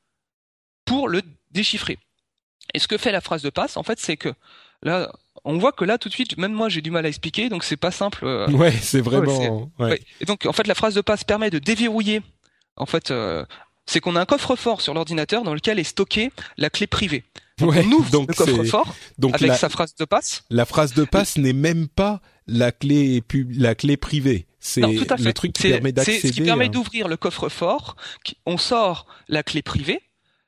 pour 0.87 1.09
le 1.09 1.21
déchiffrer. 1.51 1.99
Et 2.75 2.79
ce 2.79 2.89
que 2.89 2.97
fait 2.99 3.13
la 3.13 3.21
phrase 3.21 3.43
de 3.43 3.51
passe, 3.51 3.77
en 3.77 3.83
fait, 3.83 3.99
c'est 4.01 4.17
que 4.17 4.33
là, 4.83 5.13
on 5.45 5.59
voit 5.59 5.73
que 5.73 5.85
là 5.85 5.99
tout 5.99 6.09
de 6.09 6.15
suite, 6.15 6.39
même 6.39 6.53
moi 6.53 6.69
j'ai 6.69 6.81
du 6.81 6.91
mal 6.91 7.05
à 7.05 7.09
expliquer, 7.09 7.49
donc 7.49 7.65
c'est 7.65 7.77
pas 7.77 7.91
simple. 7.91 8.25
Euh, 8.25 8.49
ouais, 8.51 8.73
c'est 8.73 9.01
vraiment. 9.01 9.71
Ouais, 9.79 10.01
Et 10.21 10.25
donc 10.25 10.47
en 10.47 10.53
fait, 10.53 10.67
la 10.67 10.75
phrase 10.75 10.95
de 10.95 11.01
passe 11.01 11.25
permet 11.25 11.51
de 11.51 11.59
déverrouiller 11.59 12.23
en 12.77 12.87
fait 12.87 13.11
euh, 13.11 13.45
c'est 13.87 14.01
qu'on 14.01 14.17
a 14.17 14.21
un 14.21 14.27
coffre-fort 14.27 14.81
sur 14.81 14.95
l'ordinateur 14.95 15.43
dans 15.43 15.55
lequel 15.55 15.79
est 15.79 15.85
stockée 15.85 16.31
la 16.57 16.71
clé 16.71 16.87
privée. 16.87 17.25
Donc 17.59 17.75
on 17.77 17.93
ouvre 17.93 18.11
donc 18.11 18.29
le 18.29 18.35
coffre-fort 18.35 18.95
avec 19.33 19.53
sa 19.55 19.69
phrase 19.69 19.95
de 19.95 20.05
passe. 20.05 20.45
La 20.51 20.65
phrase 20.65 20.95
de 20.95 21.05
passe 21.05 21.37
n'est 21.37 21.53
même 21.53 21.89
pas 21.89 22.21
la 22.47 22.73
clé 22.73 23.23
la 23.51 23.75
clé 23.75 23.97
privée. 23.97 24.47
C'est 24.61 24.81
le 24.81 25.33
truc 25.33 25.53
qui 25.53 25.69
permet 25.69 25.93
d'accéder. 25.93 26.21
C'est 26.21 26.29
ce 26.29 26.33
qui 26.33 26.43
permet 26.43 26.69
d'ouvrir 26.69 27.09
le 27.09 27.17
coffre-fort. 27.17 27.97
On 28.47 28.59
sort 28.59 29.07
la 29.29 29.43
clé 29.43 29.63
privée, 29.63 30.01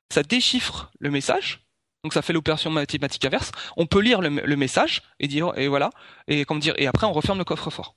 ça 0.09 0.23
déchiffre 0.23 0.93
le 1.01 1.11
message. 1.11 1.64
Donc 2.05 2.13
ça 2.13 2.23
fait 2.23 2.33
l'opération 2.33 2.71
mathématique 2.71 3.25
inverse. 3.25 3.51
On 3.77 3.87
peut 3.87 4.01
lire 4.01 4.21
le, 4.21 4.29
le, 4.29 4.57
message 4.57 5.03
et 5.19 5.27
dire 5.27 5.53
et 5.57 5.67
voilà 5.67 5.91
et 6.29 6.45
comment 6.45 6.61
dire 6.61 6.75
et 6.77 6.87
après 6.87 7.07
on 7.07 7.13
referme 7.13 7.39
le 7.39 7.45
coffre-fort. 7.45 7.97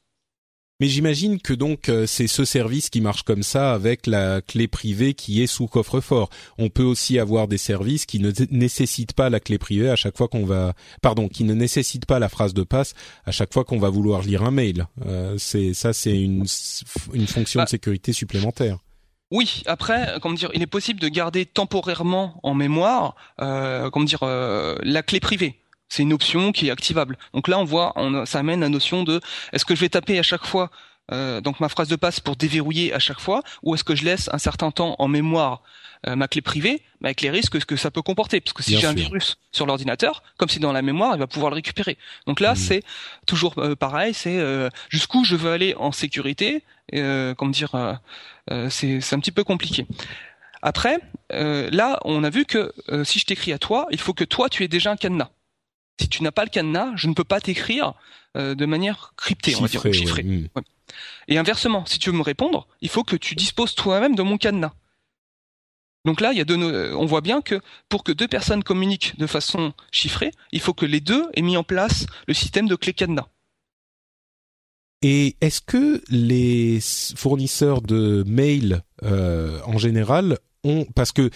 Mais 0.79 0.87
j'imagine 0.87 1.41
que 1.41 1.53
donc 1.53 1.89
euh, 1.89 2.05
c'est 2.05 2.27
ce 2.27 2.45
service 2.45 2.91
qui 2.91 3.01
marche 3.01 3.23
comme 3.23 3.41
ça 3.41 3.73
avec 3.73 4.05
la 4.05 4.41
clé 4.41 4.67
privée 4.67 5.15
qui 5.15 5.41
est 5.41 5.47
sous 5.47 5.65
coffre-fort. 5.65 6.29
On 6.59 6.69
peut 6.69 6.83
aussi 6.83 7.17
avoir 7.17 7.47
des 7.47 7.57
services 7.57 8.05
qui 8.05 8.19
ne 8.19 8.31
nécessitent 8.51 9.13
pas 9.13 9.31
la 9.31 9.39
clé 9.39 9.57
privée 9.57 9.89
à 9.89 9.95
chaque 9.95 10.15
fois 10.15 10.27
qu'on 10.27 10.45
va, 10.45 10.75
pardon, 11.01 11.29
qui 11.29 11.45
ne 11.45 11.55
nécessitent 11.55 12.05
pas 12.05 12.19
la 12.19 12.29
phrase 12.29 12.53
de 12.53 12.61
passe 12.61 12.93
à 13.25 13.31
chaque 13.31 13.53
fois 13.53 13.63
qu'on 13.63 13.79
va 13.79 13.89
vouloir 13.89 14.21
lire 14.21 14.43
un 14.43 14.51
mail. 14.51 14.85
Euh, 15.07 15.35
c'est 15.39 15.73
ça, 15.73 15.93
c'est 15.93 16.15
une 16.15 16.45
une 17.11 17.27
fonction 17.27 17.59
de 17.61 17.63
bah 17.65 17.69
sécurité 17.69 18.13
supplémentaire. 18.13 18.77
Oui, 19.29 19.63
après, 19.65 20.17
comment 20.21 20.35
dire, 20.35 20.51
il 20.53 20.61
est 20.61 20.67
possible 20.67 20.99
de 21.01 21.09
garder 21.09 21.45
temporairement 21.45 22.39
en 22.43 22.53
mémoire, 22.53 23.15
euh, 23.41 23.89
comment 23.89 24.05
dire, 24.05 24.23
euh, 24.23 24.77
la 24.83 25.03
clé 25.03 25.19
privée. 25.19 25.59
C'est 25.89 26.03
une 26.03 26.13
option 26.13 26.51
qui 26.51 26.67
est 26.67 26.71
activable. 26.71 27.17
Donc 27.33 27.47
là, 27.47 27.59
on 27.59 27.65
voit, 27.65 27.91
on, 27.95 28.25
ça 28.25 28.39
amène 28.39 28.61
la 28.61 28.69
notion 28.69 29.03
de 29.03 29.19
est-ce 29.51 29.65
que 29.65 29.75
je 29.75 29.81
vais 29.81 29.89
taper 29.89 30.17
à 30.19 30.23
chaque 30.23 30.45
fois 30.45 30.69
euh, 31.13 31.39
donc 31.39 31.61
ma 31.61 31.69
phrase 31.69 31.87
de 31.87 31.95
passe 31.95 32.19
pour 32.19 32.35
déverrouiller 32.35 32.93
à 32.93 32.99
chaque 32.99 33.21
fois, 33.21 33.41
ou 33.63 33.73
est-ce 33.73 33.83
que 33.83 33.95
je 33.95 34.03
laisse 34.03 34.29
un 34.33 34.37
certain 34.37 34.71
temps 34.71 34.95
en 34.99 35.07
mémoire 35.07 35.61
euh, 36.05 36.15
ma 36.15 36.27
clé 36.27 36.41
privée, 36.41 36.81
mais 37.01 37.09
avec 37.09 37.21
les 37.21 37.29
risques 37.29 37.63
que 37.65 37.75
ça 37.75 37.89
peut 37.89 38.01
comporter, 38.01 38.39
parce 38.41 38.53
que 38.53 38.63
si 38.63 38.77
j'ai 38.77 38.87
un 38.87 38.93
virus 38.93 39.37
sur 39.51 39.65
l'ordinateur, 39.65 40.23
comme 40.37 40.49
c'est 40.49 40.59
dans 40.59 40.73
la 40.73 40.81
mémoire, 40.81 41.15
il 41.15 41.19
va 41.19 41.27
pouvoir 41.27 41.49
le 41.49 41.55
récupérer. 41.55 41.97
Donc 42.27 42.39
là, 42.39 42.53
mmh. 42.53 42.57
c'est 42.57 42.83
toujours 43.25 43.55
euh, 43.57 43.75
pareil, 43.75 44.13
c'est 44.13 44.39
jusqu'où 44.89 45.23
je 45.23 45.35
veux 45.35 45.51
aller 45.51 45.73
en 45.75 45.91
sécurité, 45.91 46.63
comment 46.91 47.51
dire, 47.51 47.99
c'est 48.69 49.13
un 49.13 49.19
petit 49.19 49.31
peu 49.31 49.43
compliqué. 49.43 49.85
Après, 50.61 50.99
euh, 51.33 51.69
là, 51.71 51.99
on 52.05 52.23
a 52.23 52.29
vu 52.29 52.45
que 52.45 52.73
euh, 52.89 53.03
si 53.03 53.19
je 53.19 53.25
t'écris 53.25 53.53
à 53.53 53.59
toi, 53.59 53.87
il 53.91 53.99
faut 53.99 54.13
que 54.13 54.23
toi, 54.23 54.49
tu 54.49 54.63
aies 54.63 54.67
déjà 54.67 54.91
un 54.91 54.95
cadenas. 54.95 55.29
Si 55.99 56.09
tu 56.09 56.23
n'as 56.23 56.31
pas 56.31 56.43
le 56.43 56.49
cadenas, 56.49 56.91
je 56.95 57.07
ne 57.07 57.13
peux 57.13 57.23
pas 57.23 57.39
t'écrire 57.39 57.93
euh, 58.35 58.55
de 58.55 58.65
manière 58.65 59.13
cryptée, 59.17 59.55
on 59.55 59.61
va 59.61 59.67
dire, 59.67 59.85
ou 59.85 59.93
chiffrée. 59.93 60.23
ouais. 60.23 60.29
Mm. 60.29 60.47
Ouais. 60.55 60.61
Et 61.27 61.37
inversement, 61.37 61.85
si 61.85 61.99
tu 61.99 62.11
veux 62.11 62.17
me 62.17 62.23
répondre, 62.23 62.67
il 62.81 62.89
faut 62.89 63.03
que 63.03 63.15
tu 63.15 63.35
disposes 63.35 63.75
toi-même 63.75 64.15
de 64.15 64.23
mon 64.23 64.37
cadenas. 64.37 64.73
Donc 66.07 66.21
là, 66.21 66.31
il 66.31 66.37
y 66.37 66.41
a 66.41 66.45
deux, 66.45 66.57
euh, 66.57 66.95
on 66.95 67.05
voit 67.05 67.19
bien 67.19 67.41
que 67.41 67.59
pour 67.89 68.05
que 68.05 68.13
deux 68.13 68.29
personnes 68.29 68.63
communiquent 68.63 69.19
de 69.19 69.27
façon 69.27 69.73
chiffrée, 69.91 70.31
il 70.53 70.61
faut 70.61 70.73
que 70.73 70.85
les 70.85 71.01
deux 71.01 71.25
aient 71.35 71.41
mis 71.41 71.57
en 71.57 71.63
place 71.63 72.05
le 72.29 72.33
système 72.33 72.65
de 72.65 72.75
clé 72.75 72.93
cadenas. 72.93 73.27
Et 75.01 75.35
est-ce 75.41 75.59
que 75.59 76.01
les 76.07 76.79
fournisseurs 77.17 77.81
de 77.81 78.23
mail 78.25 78.83
euh, 79.03 79.59
en 79.65 79.77
général 79.77 80.39
ont 80.63 80.85
parce 80.95 81.11
que 81.11 81.29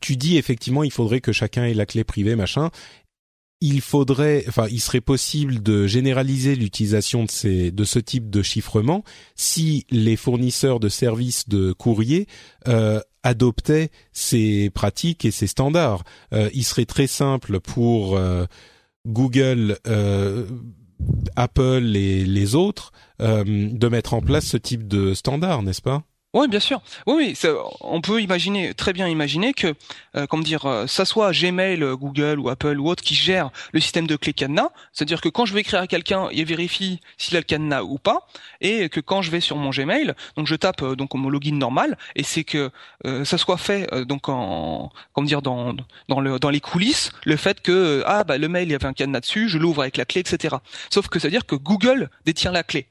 tu 0.00 0.16
dis 0.16 0.38
effectivement 0.38 0.82
il 0.82 0.90
faudrait 0.90 1.20
que 1.20 1.32
chacun 1.32 1.64
ait 1.64 1.74
la 1.74 1.84
clé 1.84 2.02
privée 2.02 2.36
machin. 2.36 2.70
Il 3.62 3.80
faudrait, 3.80 4.44
enfin, 4.48 4.66
il 4.70 4.80
serait 4.80 5.00
possible 5.00 5.62
de 5.62 5.86
généraliser 5.86 6.56
l'utilisation 6.56 7.24
de 7.24 7.30
ces, 7.30 7.70
de 7.70 7.84
ce 7.84 7.98
type 7.98 8.28
de 8.28 8.42
chiffrement 8.42 9.02
si 9.34 9.86
les 9.90 10.16
fournisseurs 10.16 10.78
de 10.78 10.90
services 10.90 11.48
de 11.48 11.72
courrier 11.72 12.26
euh, 12.68 13.00
adoptaient 13.26 13.90
ces 14.12 14.70
pratiques 14.70 15.24
et 15.24 15.30
ces 15.32 15.48
standards. 15.48 16.04
Euh, 16.32 16.48
il 16.54 16.64
serait 16.64 16.86
très 16.86 17.08
simple 17.08 17.60
pour 17.60 18.16
euh, 18.16 18.46
Google, 19.06 19.78
euh, 19.88 20.46
Apple 21.34 21.96
et 21.96 22.24
les 22.24 22.54
autres 22.54 22.92
de 23.18 23.88
mettre 23.88 24.12
en 24.12 24.20
place 24.20 24.44
ce 24.44 24.58
type 24.58 24.86
de 24.86 25.14
standard, 25.14 25.62
n'est-ce 25.62 25.80
pas? 25.80 26.02
Oui, 26.36 26.48
bien 26.48 26.60
sûr. 26.60 26.82
Oui, 27.06 27.34
on 27.80 28.02
peut 28.02 28.20
imaginer, 28.20 28.74
très 28.74 28.92
bien 28.92 29.08
imaginer 29.08 29.54
que, 29.54 29.72
euh, 30.16 30.26
comment 30.26 30.42
dire, 30.42 30.66
euh, 30.66 30.86
ça 30.86 31.06
soit 31.06 31.32
Gmail, 31.32 31.82
euh, 31.82 31.96
Google 31.96 32.38
ou 32.38 32.50
Apple 32.50 32.78
ou 32.78 32.90
autre 32.90 33.02
qui 33.02 33.14
gère 33.14 33.48
le 33.72 33.80
système 33.80 34.06
de 34.06 34.16
clé 34.16 34.34
cadenas. 34.34 34.68
C'est-à-dire 34.92 35.22
que 35.22 35.30
quand 35.30 35.46
je 35.46 35.54
vais 35.54 35.60
écrire 35.60 35.80
à 35.80 35.86
quelqu'un, 35.86 36.28
il 36.32 36.44
vérifie 36.44 37.00
s'il 37.16 37.38
a 37.38 37.40
le 37.40 37.44
cadenas 37.44 37.84
ou 37.84 37.96
pas, 37.96 38.26
et 38.60 38.90
que 38.90 39.00
quand 39.00 39.22
je 39.22 39.30
vais 39.30 39.40
sur 39.40 39.56
mon 39.56 39.70
Gmail, 39.70 40.12
donc 40.36 40.46
je 40.46 40.56
tape 40.56 40.82
euh, 40.82 40.94
donc 40.94 41.14
mon 41.14 41.30
login 41.30 41.56
normal, 41.56 41.96
et 42.16 42.22
c'est 42.22 42.44
que 42.44 42.70
ça 43.24 43.38
soit 43.38 43.56
fait 43.56 43.88
donc 44.04 44.28
en, 44.28 44.92
comment 45.14 45.26
dire, 45.26 45.40
dans 45.40 45.74
dans 46.08 46.20
le 46.20 46.38
dans 46.38 46.50
les 46.50 46.60
coulisses, 46.60 47.12
le 47.24 47.36
fait 47.36 47.62
que 47.62 48.02
ah 48.04 48.24
bah 48.24 48.36
le 48.36 48.48
mail 48.48 48.68
il 48.68 48.72
y 48.72 48.74
avait 48.74 48.84
un 48.84 48.92
cadenas 48.92 49.20
dessus, 49.20 49.48
je 49.48 49.56
l'ouvre 49.56 49.80
avec 49.80 49.96
la 49.96 50.04
clé, 50.04 50.20
etc. 50.20 50.56
Sauf 50.90 51.08
que 51.08 51.18
ça 51.18 51.28
veut 51.28 51.32
dire 51.32 51.46
que 51.46 51.56
Google 51.56 52.10
détient 52.26 52.52
la 52.52 52.62
clé. 52.62 52.88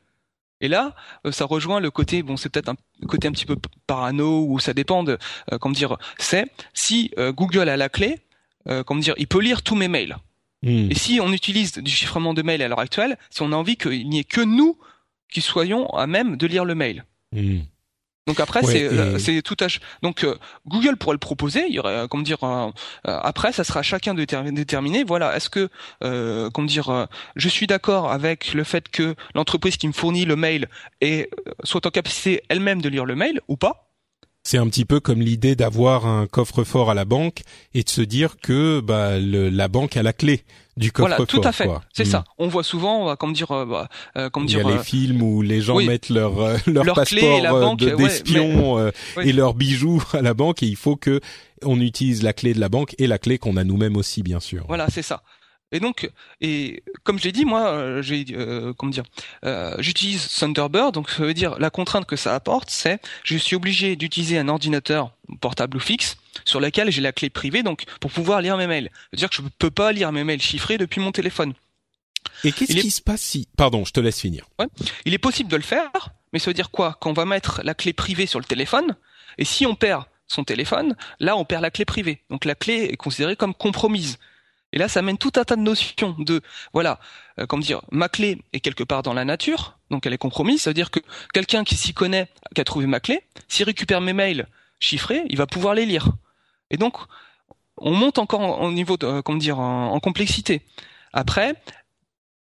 Et 0.65 0.67
là, 0.67 0.95
euh, 1.27 1.31
ça 1.31 1.45
rejoint 1.45 1.79
le 1.79 1.91
côté, 1.91 2.23
bon, 2.23 2.37
c'est 2.37 2.49
peut-être 2.49 2.69
un 2.69 2.75
côté 3.07 3.27
un 3.27 3.31
petit 3.31 3.45
peu 3.45 3.55
parano 3.85 4.47
ou 4.49 4.57
ça 4.59 4.73
dépend 4.73 5.03
de, 5.03 5.19
euh, 5.51 5.59
comment 5.59 5.75
dire, 5.75 5.95
c'est 6.17 6.51
si 6.73 7.11
euh, 7.19 7.31
Google 7.31 7.69
a 7.69 7.77
la 7.77 7.87
clé, 7.87 8.19
euh, 8.67 8.83
comment 8.83 8.99
dire, 8.99 9.13
il 9.17 9.27
peut 9.27 9.41
lire 9.41 9.61
tous 9.61 9.75
mes 9.75 9.87
mails. 9.87 10.17
Hmm. 10.63 10.89
Et 10.89 10.95
si 10.95 11.19
on 11.21 11.31
utilise 11.31 11.73
du 11.73 11.91
chiffrement 11.91 12.33
de 12.33 12.41
mail 12.41 12.63
à 12.63 12.67
l'heure 12.67 12.79
actuelle, 12.79 13.19
si 13.29 13.43
on 13.43 13.51
a 13.51 13.55
envie 13.55 13.77
qu'il 13.77 14.09
n'y 14.09 14.17
ait 14.17 14.23
que 14.23 14.41
nous 14.41 14.79
qui 15.31 15.41
soyons 15.41 15.87
à 15.89 16.07
même 16.07 16.35
de 16.35 16.47
lire 16.47 16.65
le 16.65 16.73
mail. 16.73 17.05
Hmm. 17.31 17.59
Donc 18.27 18.39
après, 18.39 18.63
Ouais, 18.65 18.71
c'est 18.71 18.79
et- 18.79 18.87
euh, 18.87 19.19
c'est 19.19 19.41
tout 19.43 19.57
à 19.59 19.67
donc 20.01 20.23
euh, 20.23 20.35
Google 20.67 20.95
pourrait 20.97 21.13
le 21.13 21.19
proposer. 21.19 21.65
Il 21.67 21.75
y 21.75 21.79
aurait, 21.79 21.93
euh, 21.95 22.07
comment 22.07 22.23
dire, 22.23 22.43
euh, 22.43 22.71
après, 23.05 23.51
ça 23.51 23.63
sera 23.63 23.81
à 23.81 23.83
chacun 23.83 24.13
de 24.15 24.23
déter- 24.23 24.51
déterminer. 24.51 25.03
Voilà, 25.03 25.35
est-ce 25.35 25.49
que, 25.49 25.69
euh, 26.03 26.49
comment 26.49 26.65
dire, 26.67 26.89
euh, 26.89 27.05
je 27.35 27.49
suis 27.49 27.67
d'accord 27.67 28.11
avec 28.11 28.53
le 28.53 28.63
fait 28.63 28.89
que 28.89 29.15
l'entreprise 29.35 29.77
qui 29.77 29.87
me 29.87 29.93
fournit 29.93 30.25
le 30.25 30.35
mail 30.35 30.67
est 31.01 31.29
soit 31.63 31.85
en 31.85 31.91
capacité 31.91 32.41
elle-même 32.49 32.81
de 32.81 32.89
lire 32.89 33.05
le 33.05 33.15
mail 33.15 33.41
ou 33.47 33.57
pas 33.57 33.84
C'est 34.47 34.59
un 34.59 34.67
petit 34.67 34.85
peu 34.85 34.99
comme 34.99 35.21
l'idée 35.21 35.55
d'avoir 35.55 36.05
un 36.05 36.27
coffre-fort 36.27 36.91
à 36.91 36.93
la 36.93 37.03
banque 37.03 37.41
et 37.73 37.81
de 37.81 37.89
se 37.89 38.01
dire 38.01 38.37
que 38.37 38.79
bah, 38.79 39.17
le- 39.17 39.49
la 39.49 39.67
banque 39.67 39.97
a 39.97 40.03
la 40.03 40.13
clé 40.13 40.43
du 40.77 40.91
Voilà, 40.95 41.15
coffre-fort. 41.17 41.41
tout 41.41 41.47
à 41.47 41.51
fait. 41.51 41.67
C'est 41.93 42.03
Hmm. 42.05 42.11
ça. 42.11 42.23
On 42.37 42.47
voit 42.47 42.63
souvent, 42.63 43.15
comment 43.15 43.33
dire, 43.33 43.49
euh, 43.51 43.65
bah, 43.65 43.89
euh, 44.17 44.29
comment 44.29 44.45
Il 44.45 44.51
y 44.51 44.55
dire, 44.57 44.67
a 44.67 44.69
les 44.69 44.77
euh, 44.77 44.83
films 44.83 45.23
où 45.23 45.41
les 45.41 45.61
gens 45.61 45.77
oui. 45.77 45.87
mettent 45.87 46.09
leur 46.09 46.39
euh, 46.39 46.57
leur, 46.67 46.83
Leur 46.83 46.95
clé 47.05 47.21
passeport 47.21 47.39
et 47.39 47.41
la 47.41 47.53
euh, 47.55 47.59
banque, 47.61 47.79
de- 47.79 47.95
ouais, 47.95 48.03
d'espion 48.03 48.75
oui. 49.17 49.23
et 49.29 49.33
leurs 49.33 49.55
bijoux 49.55 50.03
à 50.13 50.21
la 50.21 50.35
banque 50.35 50.61
et 50.61 50.67
il 50.67 50.75
faut 50.75 50.95
que 50.95 51.21
on 51.63 51.79
utilise 51.81 52.21
la 52.21 52.33
clé 52.33 52.53
de 52.53 52.59
la 52.59 52.69
banque 52.69 52.93
et 52.99 53.07
la 53.07 53.17
clé 53.17 53.39
qu'on 53.39 53.57
a 53.57 53.63
nous-mêmes 53.63 53.97
aussi 53.97 54.21
bien 54.21 54.39
sûr. 54.39 54.65
Voilà, 54.67 54.87
c'est 54.91 55.01
ça. 55.01 55.23
Et 55.75 55.79
donc, 55.81 56.09
et 56.39 56.83
comme 57.03 57.19
je 57.19 57.25
l'ai 57.25 57.31
dit, 57.33 57.43
moi, 57.43 57.67
euh, 57.67 58.01
j'ai, 58.01 58.25
euh, 58.31 58.73
comment 58.77 58.91
dire, 58.91 59.03
euh, 59.43 59.75
j'utilise 59.79 60.27
Thunderbird. 60.39 60.93
Donc, 60.93 61.09
ça 61.09 61.23
veut 61.23 61.33
dire 61.33 61.59
la 61.59 61.69
contrainte 61.69 62.05
que 62.05 62.15
ça 62.15 62.33
apporte, 62.33 62.69
c'est 62.69 62.99
je 63.23 63.35
suis 63.37 63.55
obligé 63.57 63.95
d'utiliser 63.97 64.37
un 64.37 64.47
ordinateur 64.47 65.11
portable 65.41 65.75
ou 65.77 65.79
fixe 65.81 66.15
sur 66.45 66.59
lequel 66.61 66.91
j'ai 66.91 67.01
la 67.01 67.11
clé 67.11 67.29
privée, 67.29 67.61
donc 67.61 67.83
pour 67.99 68.09
pouvoir 68.11 68.39
lire 68.41 68.55
mes 68.57 68.67
mails. 68.67 68.89
C'est-à-dire 69.11 69.29
que 69.29 69.35
je 69.35 69.41
ne 69.41 69.49
peux 69.59 69.71
pas 69.71 69.91
lire 69.91 70.11
mes 70.13 70.23
mails 70.23 70.41
chiffrés 70.41 70.77
depuis 70.77 71.01
mon 71.01 71.11
téléphone. 71.11 71.53
Et 72.43 72.51
qu'est-ce 72.51 72.71
est- 72.77 72.81
qui 72.81 72.91
se 72.91 73.01
passe 73.01 73.21
si 73.21 73.47
Pardon, 73.57 73.83
je 73.85 73.91
te 73.91 73.99
laisse 73.99 74.19
finir. 74.21 74.45
Il 75.05 75.13
est 75.13 75.17
possible 75.19 75.49
de 75.49 75.55
le 75.57 75.61
faire, 75.61 75.91
mais 76.33 76.39
ça 76.39 76.49
veut 76.49 76.53
dire 76.53 76.71
quoi? 76.71 76.97
Qu'on 77.01 77.13
va 77.13 77.25
mettre 77.25 77.61
la 77.63 77.73
clé 77.73 77.93
privée 77.93 78.25
sur 78.27 78.39
le 78.39 78.45
téléphone, 78.45 78.95
et 79.37 79.45
si 79.45 79.65
on 79.65 79.75
perd 79.75 80.05
son 80.27 80.43
téléphone, 80.43 80.95
là 81.19 81.35
on 81.37 81.45
perd 81.45 81.61
la 81.61 81.69
clé 81.71 81.85
privée. 81.85 82.21
Donc 82.29 82.45
la 82.45 82.55
clé 82.55 82.89
est 82.91 82.97
considérée 82.97 83.35
comme 83.35 83.53
compromise. 83.53 84.17
Et 84.75 84.79
là, 84.79 84.87
ça 84.89 85.01
mène 85.01 85.17
tout 85.17 85.31
un 85.37 85.43
tas 85.45 85.55
de 85.55 85.61
notions 85.61 86.15
de, 86.19 86.41
voilà, 86.73 86.99
euh, 87.39 87.45
comment 87.47 87.61
dire, 87.61 87.81
ma 87.91 88.09
clé 88.09 88.41
est 88.53 88.59
quelque 88.59 88.83
part 88.83 89.03
dans 89.03 89.13
la 89.13 89.23
nature, 89.25 89.77
donc 89.89 90.05
elle 90.05 90.13
est 90.13 90.17
compromise. 90.17 90.61
Ça 90.61 90.69
veut 90.69 90.75
dire 90.75 90.91
que 90.91 90.99
quelqu'un 91.33 91.63
qui 91.63 91.75
s'y 91.75 91.93
connaît, 91.93 92.27
qui 92.53 92.61
a 92.61 92.65
trouvé 92.65 92.85
ma 92.85 92.99
clé, 92.99 93.21
s'il 93.47 93.65
récupère 93.65 94.01
mes 94.01 94.13
mails 94.13 94.47
chiffrés, 94.79 95.23
il 95.29 95.37
va 95.37 95.47
pouvoir 95.47 95.73
les 95.73 95.85
lire. 95.85 96.09
Et 96.71 96.77
donc, 96.77 96.97
on 97.77 97.91
monte 97.93 98.19
encore 98.19 98.41
en- 98.41 98.65
au 98.65 98.71
niveau, 98.71 98.97
de, 98.97 99.05
euh, 99.07 99.21
comment 99.21 99.37
dire, 99.37 99.59
en 99.59 99.97
complexité. 100.01 100.61
Après, 101.13 101.55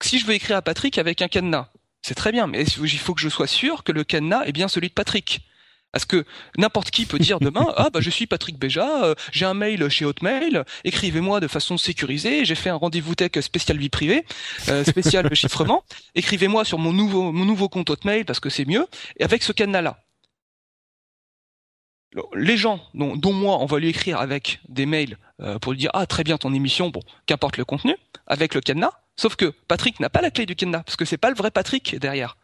si 0.00 0.18
je 0.20 0.26
veux 0.26 0.34
écrire 0.34 0.56
à 0.56 0.62
Patrick 0.62 0.98
avec 0.98 1.22
un 1.22 1.28
cadenas, 1.28 1.68
c'est 2.02 2.14
très 2.14 2.30
bien, 2.32 2.46
mais 2.46 2.62
il 2.64 2.98
faut 2.98 3.14
que 3.14 3.20
je 3.20 3.28
sois 3.28 3.46
sûr 3.48 3.82
que 3.82 3.92
le 3.92 4.04
cadenas 4.04 4.44
est 4.44 4.52
bien 4.52 4.68
celui 4.68 4.88
de 4.88 4.94
Patrick. 4.94 5.40
Parce 5.93 6.06
que 6.06 6.24
n'importe 6.56 6.90
qui 6.90 7.06
peut 7.06 7.19
dire 7.19 7.39
demain, 7.39 7.66
ah 7.77 7.90
bah 7.90 8.01
je 8.01 8.10
suis 8.10 8.27
Patrick 8.27 8.59
Béja, 8.59 9.05
euh, 9.05 9.14
j'ai 9.31 9.44
un 9.44 9.55
mail 9.55 9.89
chez 9.90 10.05
Hotmail, 10.05 10.62
écrivez-moi 10.85 11.40
de 11.40 11.48
façon 11.48 11.77
sécurisée, 11.77 12.44
j'ai 12.44 12.55
fait 12.55 12.70
un 12.70 12.77
rendez-vous 12.77 13.14
tech 13.14 13.32
spécial 13.40 13.77
vie 13.77 13.90
privée, 13.90 14.24
euh, 14.69 14.85
spécial 14.85 15.32
chiffrement, 15.35 15.85
écrivez-moi 16.14 16.64
sur 16.64 16.78
mon 16.78 16.93
nouveau 16.93 17.31
mon 17.31 17.44
nouveau 17.44 17.69
compte 17.69 17.90
Hotmail 17.90 18.24
parce 18.24 18.40
que 18.40 18.48
c'est 18.48 18.64
mieux, 18.64 18.86
et 19.19 19.24
avec 19.24 19.43
ce 19.43 19.52
cadenas-là. 19.52 19.98
Les 22.35 22.59
gens, 22.59 22.78
dont, 22.93 23.16
dont 23.16 23.32
moi, 23.32 23.59
on 23.60 23.64
va 23.64 23.78
lui 23.78 23.89
écrire 23.89 24.20
avec 24.20 24.60
des 24.69 24.85
mails 24.85 25.16
euh, 25.40 25.59
pour 25.59 25.73
lui 25.73 25.78
dire 25.78 25.90
ah 25.94 26.06
très 26.06 26.24
bien 26.24 26.36
ton 26.36 26.52
émission, 26.52 26.90
bon 26.90 27.01
qu'importe 27.27 27.56
le 27.56 27.64
contenu, 27.64 27.97
avec 28.27 28.55
le 28.55 28.60
cadenas. 28.60 28.93
Sauf 29.16 29.36
que 29.36 29.52
Patrick 29.69 30.01
n'a 30.01 30.10
pas 30.10 30.20
la 30.20 30.31
clé 30.31 30.47
du 30.47 30.55
cadenas 30.55 30.82
parce 30.82 30.97
que 30.97 31.05
c'est 31.05 31.19
pas 31.19 31.31
le 31.31 31.36
vrai 31.36 31.51
Patrick 31.51 31.98
derrière. 31.98 32.36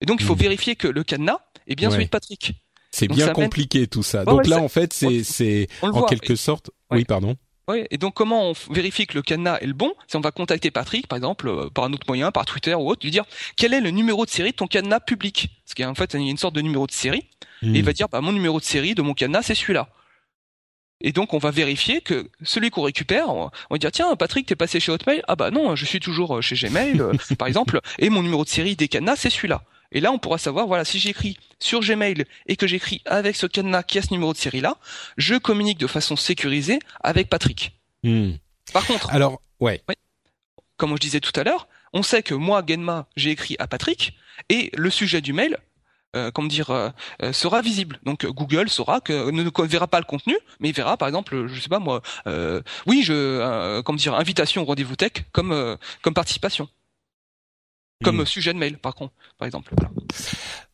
Et 0.00 0.06
donc 0.06 0.20
il 0.20 0.26
faut 0.26 0.34
Mhm. 0.34 0.40
vérifier 0.40 0.76
que 0.76 0.88
le 0.88 1.02
cadenas 1.04 1.38
est 1.66 1.74
bien 1.74 1.88
Ouais. 1.88 1.94
celui 1.94 2.04
de 2.06 2.10
Patrick. 2.10 2.52
C'est 2.90 3.08
bien 3.08 3.26
mène- 3.26 3.34
compliqué 3.34 3.86
tout 3.86 4.02
ça. 4.02 4.20
Ouais, 4.20 4.24
Donc 4.26 4.42
ouais, 4.44 4.48
là 4.48 4.56
ça- 4.56 4.62
en 4.62 4.68
fait 4.68 4.92
c'est 4.92 5.22
c'est 5.24 5.68
en 5.82 5.90
voit. 5.90 6.06
quelque 6.08 6.36
sorte. 6.36 6.70
Oui, 6.90 7.04
pardon. 7.04 7.36
Ouais, 7.68 7.86
et 7.90 7.98
donc 7.98 8.14
comment 8.14 8.50
on 8.50 8.54
vérifie 8.72 9.06
que 9.08 9.14
le 9.14 9.22
cadenas 9.22 9.58
est 9.58 9.66
le 9.66 9.72
bon? 9.72 9.92
Si 10.06 10.16
on 10.16 10.20
va 10.20 10.30
contacter 10.30 10.70
Patrick, 10.70 11.08
par 11.08 11.16
exemple, 11.16 11.48
euh, 11.48 11.68
par 11.68 11.84
un 11.84 11.92
autre 11.92 12.06
moyen, 12.06 12.30
par 12.30 12.44
Twitter 12.44 12.74
ou 12.74 12.88
autre, 12.88 13.04
lui 13.04 13.10
dire 13.10 13.24
quel 13.56 13.74
est 13.74 13.80
le 13.80 13.90
numéro 13.90 14.24
de 14.24 14.30
série 14.30 14.52
de 14.52 14.56
ton 14.56 14.68
cadenas 14.68 15.00
public? 15.00 15.48
Parce 15.64 15.74
qu'en 15.74 15.94
fait, 15.96 16.14
il 16.14 16.22
y 16.22 16.28
a 16.28 16.30
une 16.30 16.36
sorte 16.38 16.54
de 16.54 16.60
numéro 16.60 16.86
de 16.86 16.92
série. 16.92 17.24
Et 17.62 17.66
il 17.66 17.82
Hmm. 17.82 17.86
va 17.86 17.92
dire 17.92 18.08
bah, 18.08 18.20
mon 18.20 18.32
numéro 18.32 18.60
de 18.60 18.64
série 18.64 18.94
de 18.94 19.02
mon 19.02 19.14
cadenas 19.14 19.42
c'est 19.42 19.54
celui-là. 19.56 19.88
Et 21.02 21.12
donc 21.12 21.34
on 21.34 21.38
va 21.38 21.50
vérifier 21.50 22.00
que 22.00 22.30
celui 22.42 22.70
qu'on 22.70 22.82
récupère, 22.82 23.28
on 23.30 23.50
on 23.70 23.74
va 23.74 23.78
dire 23.78 23.90
tiens 23.92 24.14
Patrick 24.16 24.46
t'es 24.46 24.56
passé 24.56 24.78
chez 24.80 24.92
Hotmail? 24.92 25.22
Ah 25.28 25.36
bah 25.36 25.50
non 25.50 25.74
je 25.76 25.84
suis 25.84 26.00
toujours 26.00 26.36
euh, 26.36 26.40
chez 26.40 26.54
Gmail 26.56 27.00
euh, 27.00 27.12
par 27.38 27.48
exemple 27.48 27.80
et 27.98 28.08
mon 28.10 28.22
numéro 28.22 28.44
de 28.44 28.48
série 28.48 28.76
des 28.76 28.88
cadenas 28.88 29.16
c'est 29.16 29.28
celui-là. 29.30 29.62
Et 29.92 30.00
là 30.00 30.12
on 30.12 30.18
pourra 30.18 30.38
savoir 30.38 30.66
voilà 30.66 30.84
si 30.84 30.98
j'écris 30.98 31.38
sur 31.58 31.80
Gmail 31.80 32.24
et 32.46 32.56
que 32.56 32.66
j'écris 32.66 33.02
avec 33.06 33.36
ce 33.36 33.46
cadenas 33.46 33.82
qui 33.82 33.98
a 33.98 34.02
ce 34.02 34.12
numéro 34.12 34.32
de 34.32 34.38
série 34.38 34.60
là, 34.60 34.76
je 35.16 35.34
communique 35.36 35.78
de 35.78 35.86
façon 35.86 36.16
sécurisée 36.16 36.78
avec 37.02 37.28
Patrick. 37.28 37.72
Hmm. 38.02 38.32
Par 38.72 38.86
contre 38.86 39.10
Alors 39.10 39.40
ouais. 39.60 39.82
comme 40.76 40.94
je 40.94 41.00
disais 41.00 41.20
tout 41.20 41.38
à 41.38 41.44
l'heure, 41.44 41.68
on 41.92 42.02
sait 42.02 42.22
que 42.22 42.34
moi, 42.34 42.62
Genma, 42.66 43.06
j'ai 43.16 43.30
écrit 43.30 43.56
à 43.58 43.66
Patrick, 43.66 44.16
et 44.48 44.70
le 44.74 44.90
sujet 44.90 45.20
du 45.20 45.32
mail, 45.32 45.56
euh, 46.14 46.30
comment 46.30 46.48
dire, 46.48 46.70
euh, 46.70 46.90
euh, 47.22 47.32
sera 47.32 47.62
visible. 47.62 47.98
Donc 48.04 48.26
Google 48.26 48.68
saura 48.68 49.00
que 49.00 49.30
ne, 49.30 49.42
ne 49.42 49.66
verra 49.66 49.86
pas 49.86 49.98
le 49.98 50.04
contenu, 50.04 50.36
mais 50.60 50.68
il 50.68 50.74
verra, 50.74 50.96
par 50.96 51.08
exemple, 51.08 51.46
je 51.46 51.60
sais 51.60 51.68
pas 51.68 51.78
moi, 51.78 52.02
euh, 52.26 52.60
oui, 52.86 53.02
je, 53.02 53.80
comment 53.80 53.96
dire, 53.96 54.14
invitation 54.14 54.62
au 54.62 54.64
rendez-vous 54.66 54.96
tech 54.96 55.12
comme 55.32 55.76
comme 56.02 56.14
participation, 56.14 56.68
comme 58.04 58.20
euh, 58.20 58.24
sujet 58.24 58.52
de 58.52 58.58
mail, 58.58 58.78
par 58.78 58.94
contre, 58.94 59.14
par 59.38 59.46
exemple. 59.46 59.72
Voilà. 59.76 59.92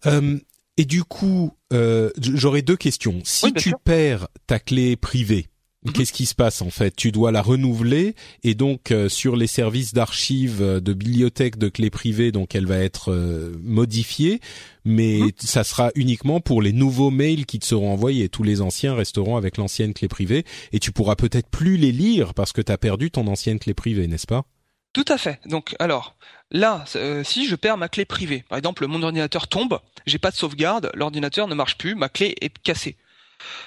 Euh, 0.07 0.39
et 0.77 0.85
du 0.85 1.05
coup, 1.05 1.53
euh, 1.73 2.11
j'aurais 2.19 2.63
deux 2.63 2.77
questions. 2.77 3.21
Si 3.25 3.47
Oui, 3.47 3.53
tu 3.55 3.71
sûr. 3.71 3.81
perds 3.81 4.29
ta 4.47 4.59
clé 4.59 4.97
privée, 4.97 5.47
Qu'est-ce 5.95 6.13
qui 6.13 6.27
se 6.27 6.37
passe 6.37 6.63
en 6.63 6.71
fait? 6.71 6.95
Tu 6.95 7.11
dois 7.11 7.33
la 7.33 7.43
renouveler 7.43 8.15
et 8.45 8.55
donc 8.55 8.95
sur 9.09 9.35
les 9.35 9.49
services 9.49 9.93
d'archives 9.93 10.61
de 10.63 10.93
bibliothèque 10.93 11.59
de 11.59 11.69
clés 11.69 11.91
privées, 11.91 12.31
donc 12.31 12.55
elle 12.55 12.67
va 12.67 12.79
être 12.79 13.13
modifiée, 13.61 14.39
mais 14.85 15.19
mhm. 15.19 15.33
ça 15.41 15.65
sera 15.65 15.91
uniquement 15.97 16.39
pour 16.39 16.63
les 16.63 16.73
nouveaux 16.73 17.11
mails 17.11 17.47
qui 17.47 17.59
te 17.59 17.67
seront 17.67 17.93
envoyés. 17.93 18.29
Tous 18.29 18.45
les 18.45 18.61
anciens 18.61 18.95
resteront 18.95 19.37
avec 19.37 19.57
l'ancienne 19.57 19.93
clé 19.93 20.07
privée 20.07 20.45
et 20.71 20.79
tu 20.79 20.93
pourras 20.93 21.17
peut-être 21.17 21.49
plus 21.49 21.77
les 21.77 21.91
lire 21.91 22.33
parce 22.33 22.53
que 22.53 22.61
tu 22.63 22.71
as 22.71 22.79
perdu 22.79 23.11
ton 23.11 23.27
ancienne 23.27 23.59
clé 23.59 23.75
privée, 23.75 24.07
n'est-ce 24.07 24.29
pas? 24.29 24.45
Tout 24.93 25.05
à 25.09 25.17
fait. 25.17 25.41
Donc 25.47 25.75
alors, 25.79 26.17
là, 26.51 26.85
euh, 26.97 27.25
si 27.25 27.47
je 27.47 27.57
perds 27.57 27.79
ma 27.79 27.89
clé 27.89 28.05
privée, 28.05 28.45
par 28.49 28.59
exemple 28.59 28.87
mon 28.87 29.03
ordinateur 29.03 29.49
tombe, 29.49 29.81
j'ai 30.07 30.19
pas 30.19 30.31
de 30.31 30.37
sauvegarde, 30.37 30.91
l'ordinateur 30.95 31.49
ne 31.49 31.55
marche 31.55 31.79
plus, 31.79 31.95
ma 31.95 32.09
clé 32.09 32.37
est 32.41 32.57
cassée. 32.63 32.97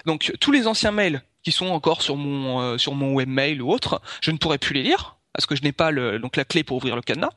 Donc 0.06 0.34
tous 0.39 0.52
les 0.52 0.68
anciens 0.68 0.91
mails 0.91 1.23
qui 1.43 1.52
sont 1.52 1.68
encore 1.68 2.02
sur 2.02 2.15
mon 2.15 2.61
euh, 2.61 2.77
sur 2.77 2.93
mon 2.93 3.14
webmail 3.15 3.61
ou 3.61 3.72
autre, 3.72 4.02
je 4.22 4.31
ne 4.31 4.38
pourrai 4.38 4.57
plus 4.57 4.73
les 4.73 4.84
lire 4.84 5.18
parce 5.34 5.45
que 5.45 5.56
je 5.56 5.64
n'ai 5.64 5.72
pas 5.72 5.91
le, 5.91 6.19
donc 6.19 6.38
la 6.38 6.45
clé 6.45 6.64
pour 6.64 6.77
ouvrir 6.77 6.95
le 6.95 7.02
cadenas. 7.02 7.31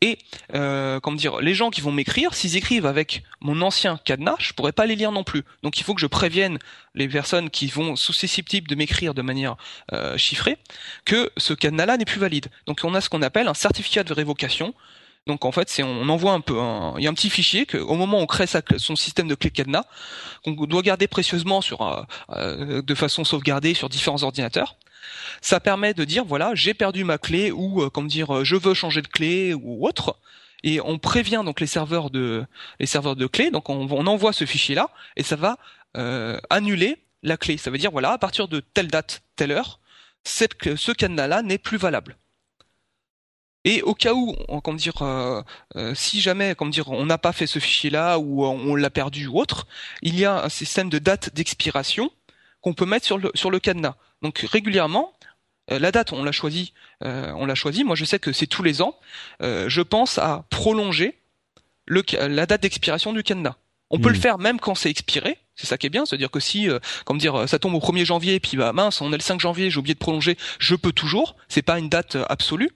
Et 0.00 0.18
euh, 0.54 1.00
comment 1.00 1.16
dire, 1.16 1.40
les 1.40 1.54
gens 1.54 1.70
qui 1.70 1.80
vont 1.80 1.92
m'écrire, 1.92 2.34
s'ils 2.34 2.56
écrivent 2.56 2.86
avec 2.86 3.22
mon 3.40 3.60
ancien 3.62 3.98
cadenas, 4.04 4.36
je 4.38 4.52
pourrais 4.52 4.72
pas 4.72 4.86
les 4.86 4.96
lire 4.96 5.12
non 5.12 5.24
plus. 5.24 5.44
Donc 5.62 5.78
il 5.78 5.84
faut 5.84 5.94
que 5.94 6.00
je 6.00 6.06
prévienne 6.06 6.58
les 6.94 7.08
personnes 7.08 7.50
qui 7.50 7.66
vont 7.68 7.96
susceptibles 7.96 8.68
de 8.68 8.74
m'écrire 8.74 9.14
de 9.14 9.22
manière 9.22 9.56
euh, 9.92 10.16
chiffrée 10.16 10.58
que 11.04 11.30
ce 11.36 11.54
cadenas-là 11.54 11.96
n'est 11.96 12.04
plus 12.04 12.20
valide. 12.20 12.48
Donc 12.66 12.80
on 12.82 12.94
a 12.94 13.00
ce 13.00 13.08
qu'on 13.08 13.22
appelle 13.22 13.48
un 13.48 13.54
certificat 13.54 14.04
de 14.04 14.12
révocation. 14.12 14.74
Donc 15.26 15.44
en 15.44 15.52
fait, 15.52 15.68
c'est 15.68 15.84
on 15.84 16.08
envoie 16.08 16.32
un 16.32 16.40
peu, 16.40 16.54
il 16.98 17.04
y 17.04 17.06
a 17.06 17.10
un 17.10 17.14
petit 17.14 17.30
fichier 17.30 17.64
que 17.64 17.78
au 17.78 17.94
moment 17.94 18.18
où 18.18 18.22
on 18.22 18.26
crée 18.26 18.46
son 18.76 18.96
système 18.96 19.28
de 19.28 19.36
clé 19.36 19.50
cadenas, 19.50 19.84
qu'on 20.44 20.52
doit 20.52 20.82
garder 20.82 21.06
précieusement 21.06 21.60
sur, 21.60 21.82
euh, 21.82 22.02
euh, 22.30 22.82
de 22.82 22.94
façon 22.94 23.24
sauvegardée 23.24 23.74
sur 23.74 23.88
différents 23.88 24.22
ordinateurs. 24.24 24.76
Ça 25.40 25.60
permet 25.60 25.94
de 25.94 26.04
dire 26.04 26.24
voilà, 26.24 26.54
j'ai 26.54 26.74
perdu 26.74 27.04
ma 27.04 27.18
clé 27.18 27.50
ou 27.50 27.82
euh, 27.82 27.90
comme 27.90 28.08
dire 28.08 28.36
euh, 28.36 28.44
je 28.44 28.56
veux 28.56 28.74
changer 28.74 29.02
de 29.02 29.08
clé 29.08 29.54
ou 29.54 29.86
autre. 29.86 30.18
Et 30.64 30.80
on 30.80 30.98
prévient 30.98 31.42
donc 31.44 31.60
les 31.60 31.66
serveurs 31.66 32.10
de 32.10 32.44
les 32.78 32.86
serveurs 32.86 33.16
de 33.16 33.26
clé. 33.26 33.50
Donc 33.50 33.68
on, 33.68 34.06
envoie 34.06 34.32
ce 34.32 34.46
fichier 34.46 34.74
là 34.74 34.90
et 35.16 35.22
ça 35.22 35.36
va 35.36 35.58
euh, 35.96 36.38
annuler 36.50 36.98
la 37.22 37.36
clé. 37.36 37.56
Ça 37.56 37.70
veut 37.70 37.78
dire 37.78 37.90
voilà 37.90 38.12
à 38.12 38.18
partir 38.18 38.48
de 38.48 38.60
telle 38.60 38.88
date, 38.88 39.22
telle 39.36 39.52
heure, 39.52 39.80
ce 40.24 40.92
cadenas 40.92 41.26
là 41.26 41.42
n'est 41.42 41.58
plus 41.58 41.78
valable. 41.78 42.16
Et 43.64 43.80
au 43.82 43.94
cas 43.94 44.12
où, 44.12 44.34
comme 44.64 44.76
dire, 44.76 44.94
si 45.94 46.20
jamais, 46.20 46.56
comme 46.56 46.70
dire, 46.70 46.90
on 46.90 47.06
n'a 47.06 47.16
pas 47.16 47.32
fait 47.32 47.46
ce 47.46 47.60
fichier-là 47.60 48.18
ou 48.18 48.44
on 48.44 48.74
l'a 48.74 48.90
perdu 48.90 49.28
ou 49.28 49.38
autre, 49.38 49.68
il 50.02 50.18
y 50.18 50.24
a 50.24 50.44
un 50.44 50.48
système 50.48 50.90
de 50.90 50.98
date 50.98 51.32
d'expiration 51.32 52.10
qu'on 52.62 52.72
peut 52.72 52.86
mettre 52.86 53.04
sur 53.04 53.18
le 53.18 53.30
sur 53.34 53.50
le 53.50 53.58
cadenas. 53.60 53.96
Donc 54.22 54.38
régulièrement, 54.38 55.12
euh, 55.70 55.78
la 55.78 55.92
date, 55.92 56.12
on 56.12 56.24
l'a 56.24 56.32
choisi, 56.32 56.72
euh, 57.04 57.32
on 57.36 57.46
l'a 57.46 57.54
choisi. 57.54 57.84
Moi, 57.84 57.96
je 57.96 58.04
sais 58.04 58.18
que 58.18 58.32
c'est 58.32 58.46
tous 58.46 58.62
les 58.62 58.82
ans. 58.82 58.98
Euh, 59.42 59.68
je 59.68 59.82
pense 59.82 60.18
à 60.18 60.44
prolonger 60.50 61.18
le, 61.86 62.02
la 62.28 62.46
date 62.46 62.62
d'expiration 62.62 63.12
du 63.12 63.22
cadenas. 63.22 63.56
On 63.90 63.98
peut 63.98 64.08
le 64.08 64.16
hmm. 64.16 64.22
faire 64.22 64.38
même 64.38 64.58
quand 64.58 64.74
c'est 64.74 64.90
expiré. 64.90 65.38
C'est 65.54 65.66
ça 65.66 65.76
qui 65.76 65.86
est 65.86 65.90
bien, 65.90 66.06
c'est-à-dire 66.06 66.30
que 66.30 66.40
si, 66.40 66.66
comme 67.04 67.18
dire, 67.18 67.46
ça 67.46 67.58
tombe 67.58 67.74
au 67.74 67.78
1er 67.78 68.06
janvier, 68.06 68.40
puis 68.40 68.56
bah 68.56 68.72
mince, 68.72 69.02
on 69.02 69.12
est 69.12 69.18
le 69.18 69.22
5 69.22 69.38
janvier, 69.38 69.68
j'ai 69.68 69.78
oublié 69.78 69.92
de 69.92 69.98
prolonger, 69.98 70.38
je 70.58 70.74
peux 70.74 70.92
toujours. 70.92 71.36
C'est 71.48 71.60
pas 71.60 71.78
une 71.78 71.90
date 71.90 72.16
absolue. 72.30 72.70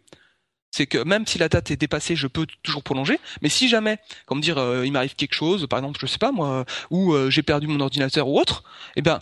C'est 0.70 0.86
que 0.86 0.98
même 0.98 1.27
si 1.27 1.39
la 1.39 1.48
date 1.48 1.70
est 1.70 1.78
dépassée, 1.78 2.16
je 2.16 2.27
peux 2.27 2.47
toujours 2.62 2.82
prolonger. 2.82 3.18
Mais 3.40 3.48
si 3.48 3.66
jamais, 3.66 3.97
comme 4.27 4.43
dire, 4.43 4.59
il 4.85 4.93
m'arrive 4.93 5.14
quelque 5.14 5.32
chose, 5.32 5.66
par 5.66 5.78
exemple, 5.78 5.98
je 5.98 6.05
sais 6.05 6.18
pas 6.18 6.32
moi, 6.32 6.66
ou 6.90 7.16
j'ai 7.31 7.43
perdu 7.43 7.66
mon 7.66 7.81
ordinateur 7.81 8.28
ou 8.28 8.39
autre, 8.39 8.62
eh 8.97 9.01
ben, 9.01 9.20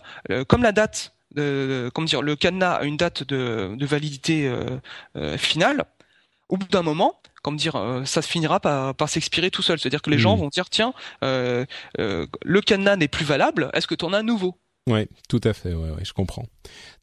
comme 0.49 0.63
la 0.63 0.73
date 0.73 1.14
de, 1.35 1.91
comment 1.93 2.05
dire, 2.05 2.21
le 2.21 2.35
cadenas 2.35 2.75
a 2.75 2.83
une 2.83 2.97
date 2.97 3.23
de, 3.23 3.75
de 3.75 3.85
validité 3.85 4.47
euh, 4.47 4.65
euh, 5.17 5.37
finale, 5.37 5.85
au 6.49 6.57
bout 6.57 6.67
d'un 6.67 6.81
moment, 6.81 7.21
comme 7.43 7.57
dire, 7.57 7.75
euh, 7.75 8.05
ça 8.05 8.21
finira 8.21 8.59
par, 8.59 8.95
par 8.95 9.09
s'expirer 9.09 9.51
tout 9.51 9.61
seul. 9.61 9.79
C'est-à-dire 9.79 10.01
que 10.01 10.09
les 10.09 10.17
gens 10.17 10.35
mmh. 10.35 10.39
vont 10.39 10.49
dire, 10.49 10.69
tiens, 10.69 10.93
le 11.21 12.61
cadenas 12.65 12.95
n'est 12.95 13.07
plus 13.07 13.25
valable, 13.25 13.69
est-ce 13.73 13.87
que 13.87 13.95
tu 13.95 14.05
en 14.05 14.13
as 14.13 14.19
un 14.19 14.23
nouveau? 14.23 14.57
Ouais, 14.87 15.07
tout 15.27 15.41
à 15.43 15.53
fait. 15.53 15.73
Ouais, 15.73 15.89
ouais 15.89 16.05
je 16.05 16.13
comprends. 16.13 16.45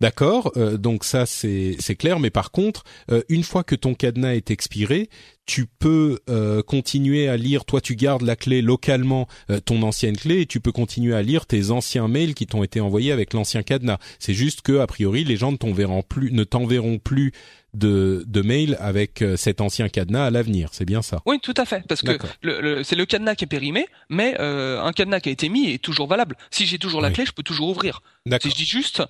D'accord. 0.01 0.53
donc 0.79 1.03
ça, 1.05 1.27
c'est 1.27 1.77
c'est 1.81 1.97
clair. 1.97 2.21
Mais 2.21 2.31
par 2.31 2.53
contre, 2.53 2.85
une 3.29 3.43
fois 3.43 3.65
que 3.65 3.75
ton 3.75 3.95
cadenas 3.95 4.35
est 4.35 4.53
expiré, 4.53 5.09
tu 5.47 5.67
peux 5.67 6.19
euh, 6.29 6.63
continuer 6.63 7.29
à 7.29 7.37
lire. 7.37 7.65
Toi, 7.65 7.81
tu 7.81 7.97
gardes 7.97 8.23
la 8.23 8.37
clé 8.37 8.63
localement, 8.63 9.27
euh, 9.51 9.61
ton 9.61 9.83
ancienne 9.83 10.17
clé, 10.17 10.43
et 10.43 10.47
tu 10.47 10.61
peux 10.61 10.73
continuer 10.73 11.15
à 11.15 11.23
lire 11.23 11.47
tes 11.47 11.71
anciens 11.71 12.09
mails 12.09 12.35
qui 12.35 12.47
t'ont 12.47 12.63
été 12.63 12.81
envoyés 12.81 13.13
avec 13.13 13.33
l'ancien 13.33 13.63
cadenas. 13.63 13.99
C'est 14.19 14.35
juste 14.35 14.63
que 14.63 14.79
a 14.79 14.87
priori, 14.87 15.25
les 15.25 15.37
gens 15.37 15.53
ne 15.53 15.57
t'enverront 15.57 16.03
plus, 16.03 16.33
ne 16.33 16.45
t'enverront 16.45 16.99
plus 16.99 17.33
de, 17.75 18.25
de 18.27 18.43
mails 18.43 18.77
avec 18.81 19.23
euh, 19.23 19.37
cet 19.37 19.61
ancien 19.61 19.89
cadenas 19.89 20.27
à 20.27 20.31
l'avenir. 20.31 20.69
C'est 20.73 20.85
bien 20.85 21.03
ça. 21.03 21.21
Oui, 21.27 21.39
tout 21.41 21.55
à 21.57 21.65
fait, 21.65 21.85
parce 21.87 22.03
que 22.03 22.19
le, 22.43 22.83
c'est 22.83 22.97
le 22.97 23.07
cadenas 23.07 23.35
qui 23.35 23.45
est 23.45 23.49
périmé, 23.49 23.87
mais 24.09 24.37
un 24.39 24.93
cadenas 24.93 25.21
qui 25.21 25.29
a 25.29 25.33
été 25.33 25.49
mis 25.49 25.71
est 25.71 25.83
toujours 25.83 26.07
valable. 26.07 26.37
Si 26.51 26.67
j'ai 26.67 26.79
toujours 26.79 27.01
la 27.01 27.11
clé, 27.11 27.25
je 27.27 27.33
peux 27.33 27.43
toujours 27.43 27.69
ouvrir. 27.69 28.03
Si 28.27 28.51
je 28.51 28.55
dis 28.55 28.65
juste, 28.67 29.03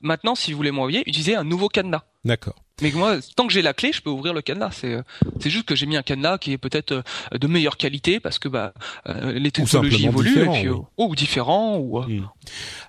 maintenant, 0.00 0.34
si 0.34 0.52
vous 0.52 0.56
voulez 0.56 0.70
m'envoyer, 0.70 1.02
utilisez 1.06 1.36
un 1.36 1.44
nouveau 1.44 1.68
cadenas. 1.68 2.02
D'accord. 2.24 2.56
Mais 2.82 2.90
moi, 2.90 3.16
tant 3.36 3.46
que 3.46 3.52
j'ai 3.54 3.62
la 3.62 3.72
clé, 3.72 3.90
je 3.92 4.02
peux 4.02 4.10
ouvrir 4.10 4.34
le 4.34 4.42
cadenas. 4.42 4.72
C'est 4.72 4.92
euh, 4.92 5.02
c'est 5.40 5.48
juste 5.48 5.64
que 5.64 5.74
j'ai 5.74 5.86
mis 5.86 5.96
un 5.96 6.02
cadenas 6.02 6.36
qui 6.36 6.52
est 6.52 6.58
peut-être 6.58 6.92
euh, 6.92 7.02
de 7.38 7.46
meilleure 7.46 7.78
qualité 7.78 8.20
parce 8.20 8.38
que 8.38 8.48
bah 8.48 8.74
euh, 9.08 9.32
les 9.32 9.50
technologies 9.50 10.06
évoluent 10.06 10.42
et 10.42 10.48
puis, 10.48 10.68
ou 10.98 11.14
différent 11.14 11.78
ou. 11.78 12.02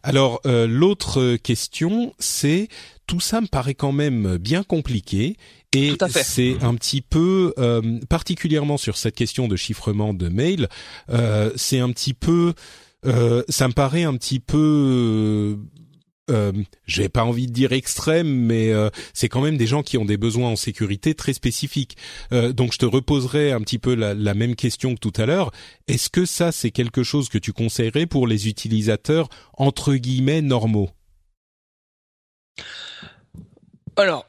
Alors 0.03 0.41
l'autre 0.43 1.38
question, 1.38 2.14
c'est 2.19 2.68
tout 3.05 3.22
ça 3.22 3.39
me 3.39 3.47
paraît 3.47 3.76
quand 3.76 3.93
même 3.93 4.38
bien 4.38 4.64
compliqué 4.64 5.38
et 5.73 5.93
c'est 6.23 6.61
un 6.61 6.76
petit 6.76 7.01
peu 7.01 7.53
particulièrement 8.09 8.77
sur 8.77 8.97
cette 8.97 9.15
question 9.15 9.47
de 9.47 9.55
chiffrement 9.55 10.14
de 10.14 10.27
mail, 10.27 10.68
c'est 11.55 11.80
un 11.80 11.91
petit 11.91 12.14
peu 12.14 12.53
ça 13.03 13.68
me 13.68 13.73
paraît 13.73 14.03
un 14.03 14.15
petit 14.15 14.39
peu 14.39 15.57
euh, 16.29 16.51
j'ai 16.85 17.09
pas 17.09 17.23
envie 17.23 17.47
de 17.47 17.53
dire 17.53 17.71
extrême, 17.71 18.27
mais 18.27 18.71
euh, 18.71 18.89
c'est 19.13 19.29
quand 19.29 19.41
même 19.41 19.57
des 19.57 19.67
gens 19.67 19.83
qui 19.83 19.97
ont 19.97 20.05
des 20.05 20.17
besoins 20.17 20.49
en 20.49 20.55
sécurité 20.55 21.15
très 21.15 21.33
spécifiques. 21.33 21.97
Euh, 22.31 22.53
donc 22.53 22.73
je 22.73 22.79
te 22.79 22.85
reposerai 22.85 23.51
un 23.51 23.61
petit 23.61 23.79
peu 23.79 23.95
la, 23.95 24.13
la 24.13 24.33
même 24.33 24.55
question 24.55 24.95
que 24.95 24.99
tout 24.99 25.13
à 25.17 25.25
l'heure. 25.25 25.51
Est-ce 25.87 26.09
que 26.09 26.25
ça 26.25 26.51
c'est 26.51 26.71
quelque 26.71 27.03
chose 27.03 27.29
que 27.29 27.37
tu 27.37 27.53
conseillerais 27.53 28.05
pour 28.05 28.27
les 28.27 28.47
utilisateurs 28.47 29.29
entre 29.53 29.95
guillemets 29.95 30.41
normaux? 30.41 30.89
Alors, 33.95 34.27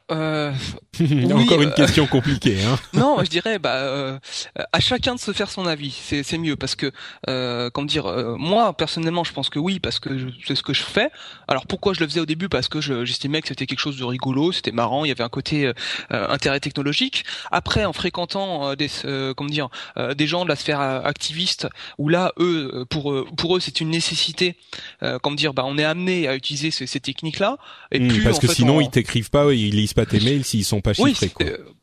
euh, 1.11 1.31
encore 1.33 1.61
une 1.61 1.69
euh, 1.69 1.73
question 1.73 2.07
compliquée. 2.07 2.57
Hein 2.63 2.77
non, 2.93 3.17
je 3.23 3.29
dirais, 3.29 3.59
bah, 3.59 3.75
euh, 3.75 4.17
à 4.71 4.79
chacun 4.79 5.15
de 5.15 5.19
se 5.19 5.31
faire 5.31 5.49
son 5.49 5.65
avis. 5.65 5.91
C'est, 5.91 6.23
c'est 6.23 6.37
mieux 6.37 6.55
parce 6.55 6.75
que, 6.75 6.91
euh, 7.27 7.69
comment 7.69 7.85
dire, 7.85 8.05
euh, 8.05 8.35
moi 8.37 8.73
personnellement, 8.73 9.23
je 9.23 9.33
pense 9.33 9.49
que 9.49 9.59
oui 9.59 9.79
parce 9.79 9.99
que 9.99 10.09
c'est 10.45 10.55
ce 10.55 10.63
que 10.63 10.73
je 10.73 10.83
fais. 10.83 11.09
Alors 11.47 11.67
pourquoi 11.67 11.93
je 11.93 11.99
le 11.99 12.07
faisais 12.07 12.19
au 12.19 12.25
début? 12.25 12.49
Parce 12.49 12.67
que 12.67 12.81
j'estimais 12.81 13.41
que 13.41 13.47
c'était 13.47 13.65
quelque 13.65 13.79
chose 13.79 13.97
de 13.97 14.03
rigolo, 14.03 14.51
c'était 14.51 14.71
marrant, 14.71 15.05
il 15.05 15.09
y 15.09 15.11
avait 15.11 15.23
un 15.23 15.29
côté 15.29 15.71
intérêt 16.09 16.59
technologique. 16.59 17.25
Après, 17.51 17.85
en 17.85 17.93
fréquentant 17.93 18.75
des, 18.75 18.89
comment 19.35 19.49
dire, 19.49 19.69
des 20.15 20.27
gens 20.27 20.43
de 20.43 20.49
la 20.49 20.55
sphère 20.55 20.79
activiste, 20.81 21.67
où 21.97 22.09
là, 22.09 22.33
eux, 22.39 22.85
pour 22.89 23.13
pour 23.37 23.57
eux, 23.57 23.59
c'est 23.59 23.81
une 23.81 23.89
nécessité. 23.89 24.55
comment 25.21 25.35
dire, 25.35 25.53
bah, 25.53 25.63
on 25.65 25.77
est 25.77 25.83
amené 25.83 26.27
à 26.27 26.35
utiliser 26.35 26.71
ces, 26.71 26.87
ces 26.87 26.99
techniques-là. 26.99 27.57
Et 27.91 27.99
mmh, 27.99 28.23
parce 28.23 28.39
que 28.39 28.47
sinon, 28.47 28.81
ils 28.81 28.89
t'écrivent 28.89 29.29
pas 29.29 29.53
ils 29.53 29.75
lisent 29.75 29.93
pas 29.93 30.05
tes 30.05 30.19
mails 30.23 30.43
s'ils 30.43 30.65
sont 30.65 30.81
pas 30.81 30.88
Oui, 30.97 31.15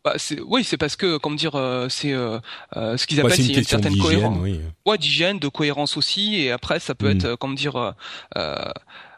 bah, 0.05 0.15
c'est 0.19 0.41
oui, 0.41 0.65
c'est 0.65 0.77
parce 0.77 0.97
que, 0.97 1.17
comme 1.17 1.37
dire, 1.37 1.55
euh, 1.57 1.89
c'est 1.89 2.13
euh, 2.13 2.39
euh, 2.77 2.97
ce 2.97 3.07
qu'ils 3.07 3.21
appellent 3.21 3.41
une, 3.41 3.59
une 3.59 3.65
certaine 3.65 3.97
cohérence. 3.97 4.39
Oui. 4.41 4.61
Ouais, 4.85 4.99
d'hygiène, 4.99 5.39
de 5.39 5.49
cohérence 5.49 5.97
aussi. 5.97 6.37
Et 6.37 6.51
après, 6.51 6.81
ça 6.81 6.95
peut 6.95 7.13
mm. 7.13 7.17
être, 7.17 7.35
comme 7.37 7.55
dire, 7.55 7.95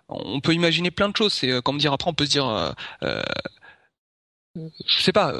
on 0.08 0.40
peut 0.40 0.54
imaginer 0.54 0.90
plein 0.90 1.08
de 1.08 1.16
choses. 1.16 1.34
C'est 1.34 1.62
comme 1.62 1.78
dire 1.78 1.92
après, 1.92 2.10
on 2.10 2.14
peut 2.14 2.26
se 2.26 2.30
dire 2.30 2.74
je 4.86 5.02
sais 5.02 5.12
pas, 5.12 5.34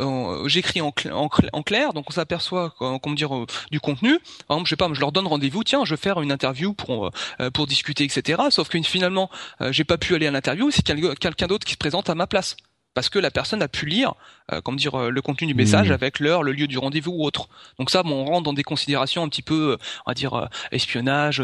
j'écris 0.47 0.81
en, 0.81 0.93
en, 1.11 1.63
clair, 1.63 1.93
donc 1.93 2.05
on 2.09 2.13
s'aperçoit, 2.13 2.75
me 2.81 3.15
dire 3.17 3.31
du 3.73 3.81
contenu. 3.81 4.21
Par 4.47 4.57
exemple, 4.57 4.67
je 4.67 4.71
sais 4.71 4.77
pas, 4.77 4.89
je 4.93 5.01
leur 5.01 5.11
donne 5.11 5.27
rendez-vous, 5.27 5.65
tiens, 5.65 5.85
je 5.85 5.95
vais 5.95 6.01
faire 6.01 6.21
une 6.21 6.31
interview 6.31 6.73
pour 6.73 7.11
pour 7.55 7.67
discuter, 7.67 8.05
etc. 8.05 8.43
Sauf 8.51 8.69
que 8.69 8.81
finalement, 8.83 9.31
j'ai 9.71 9.85
pas 9.85 9.99
pu 9.99 10.15
aller 10.15 10.27
à 10.27 10.31
l'interview, 10.31 10.71
c'est 10.71 10.85
quelqu'un 10.85 11.47
d'autre 11.47 11.67
qui 11.67 11.73
se 11.73 11.79
présente 11.79 12.11
à 12.11 12.15
ma 12.15 12.27
place 12.27 12.57
parce 12.99 13.11
que 13.11 13.21
la 13.21 13.31
personne 13.31 13.63
a 13.63 13.69
pu 13.69 13.87
lire, 13.87 14.15
euh, 14.53 14.61
comme 14.61 14.75
dire, 14.75 14.99
euh, 14.99 15.11
le 15.11 15.23
contenu 15.23 15.47
du 15.47 15.55
message 15.55 15.91
mmh. 15.91 15.93
avec 15.93 16.19
l'heure, 16.19 16.43
le 16.43 16.51
lieu 16.51 16.67
du 16.67 16.79
rendez-vous 16.79 17.13
ou 17.13 17.25
autre. 17.25 17.49
Donc 17.79 17.91
ça, 17.91 18.03
bon, 18.03 18.23
on 18.23 18.25
rentre 18.25 18.43
dans 18.43 18.53
des 18.53 18.65
considérations 18.65 19.23
un 19.23 19.29
petit 19.29 19.41
peu, 19.41 19.75
euh, 19.75 19.77
on 20.05 20.11
va 20.11 20.15
dire, 20.15 20.49
espionnage 20.73 21.41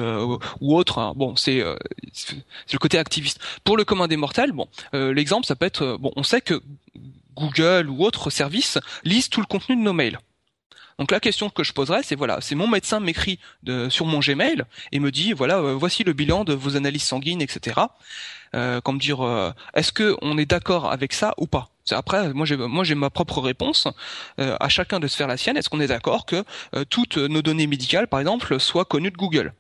ou 0.61 0.77
autre. 0.77 0.99
Hein. 0.99 1.13
Bon, 1.15 1.37
c'est 1.37 1.63
c'est 2.13 2.73
le 2.73 2.79
côté 2.81 2.99
activiste. 2.99 3.39
Pour 3.63 3.77
le 3.77 3.85
commun 3.85 4.09
des 4.09 4.17
mortels, 4.17 4.51
bon, 4.51 4.67
l'exemple, 4.93 5.47
ça 5.47 5.55
peut 5.55 5.67
être, 5.67 5.97
bon, 6.01 6.11
on 6.17 6.25
sait 6.25 6.41
que 6.41 6.61
Google 7.37 7.89
ou 7.89 8.03
autres 8.03 8.31
services 8.31 8.81
lisent 9.05 9.29
tout 9.29 9.41
le 9.41 9.47
contenu 9.47 9.77
de 9.77 9.81
nos 9.81 9.93
mails. 9.93 10.19
Donc 10.99 11.11
la 11.11 11.21
question 11.21 11.51
que 11.51 11.65
je 11.65 11.73
poserais, 11.73 12.03
c'est 12.03 12.15
voilà, 12.15 12.41
c'est 12.41 12.55
mon 12.55 12.69
médecin 12.69 13.01
m'écrit 13.01 13.39
sur 13.89 14.07
mon 14.07 14.21
Gmail 14.21 14.63
et 14.93 15.01
me 15.01 15.11
dit 15.11 15.33
voilà, 15.33 15.59
euh, 15.59 15.75
voici 15.75 16.05
le 16.05 16.13
bilan 16.13 16.45
de 16.45 16.55
vos 16.55 16.77
analyses 16.77 17.05
sanguines, 17.05 17.43
etc. 17.43 17.81
Euh, 18.55 18.81
comme 18.81 18.99
dire, 18.99 19.25
euh, 19.25 19.53
est-ce 19.75 19.93
que 19.93 20.17
on 20.23 20.39
est 20.39 20.47
d'accord 20.47 20.91
avec 20.91 21.13
ça 21.13 21.35
ou 21.39 21.47
pas? 21.47 21.71
Après, 21.91 22.33
moi 22.33 22.47
j'ai 22.47 22.57
moi 22.57 22.85
j'ai 22.85 22.95
ma 22.95 23.11
propre 23.11 23.41
réponse. 23.41 23.89
Euh, 24.39 24.57
à 24.61 24.69
chacun 24.69 25.01
de 25.01 25.07
se 25.07 25.17
faire 25.17 25.27
la 25.27 25.37
sienne. 25.37 25.57
Est-ce 25.57 25.69
qu'on 25.69 25.81
est 25.81 25.89
d'accord 25.89 26.25
que 26.27 26.45
toutes 26.85 27.17
nos 27.19 27.43
données 27.43 27.67
médicales, 27.67 28.07
par 28.07 28.21
exemple, 28.21 28.59
soient 28.61 28.85
connues 28.85 29.11
de 29.11 29.17
Google? 29.17 29.53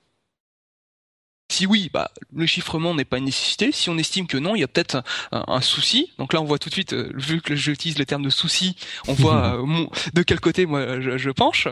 Si 1.50 1.66
oui, 1.66 1.90
bah, 1.92 2.10
le 2.34 2.46
chiffrement 2.46 2.94
n'est 2.94 3.04
pas 3.04 3.18
une 3.18 3.26
nécessité. 3.26 3.70
Si 3.72 3.90
on 3.90 3.98
estime 3.98 4.26
que 4.26 4.36
non, 4.36 4.56
il 4.56 4.60
y 4.60 4.64
a 4.64 4.68
peut-être 4.68 5.02
un, 5.30 5.60
souci. 5.60 6.12
Donc 6.18 6.32
là, 6.32 6.40
on 6.40 6.44
voit 6.44 6.58
tout 6.58 6.68
de 6.68 6.74
suite, 6.74 6.94
vu 6.94 7.40
que 7.40 7.54
j'utilise 7.54 7.98
le 7.98 8.06
terme 8.06 8.22
de 8.22 8.30
souci, 8.30 8.76
on 9.08 9.12
voit 9.12 9.62
de 10.14 10.22
quel 10.22 10.40
côté 10.40 10.66
moi 10.66 11.00
je, 11.00 11.30
penche. 11.30 11.68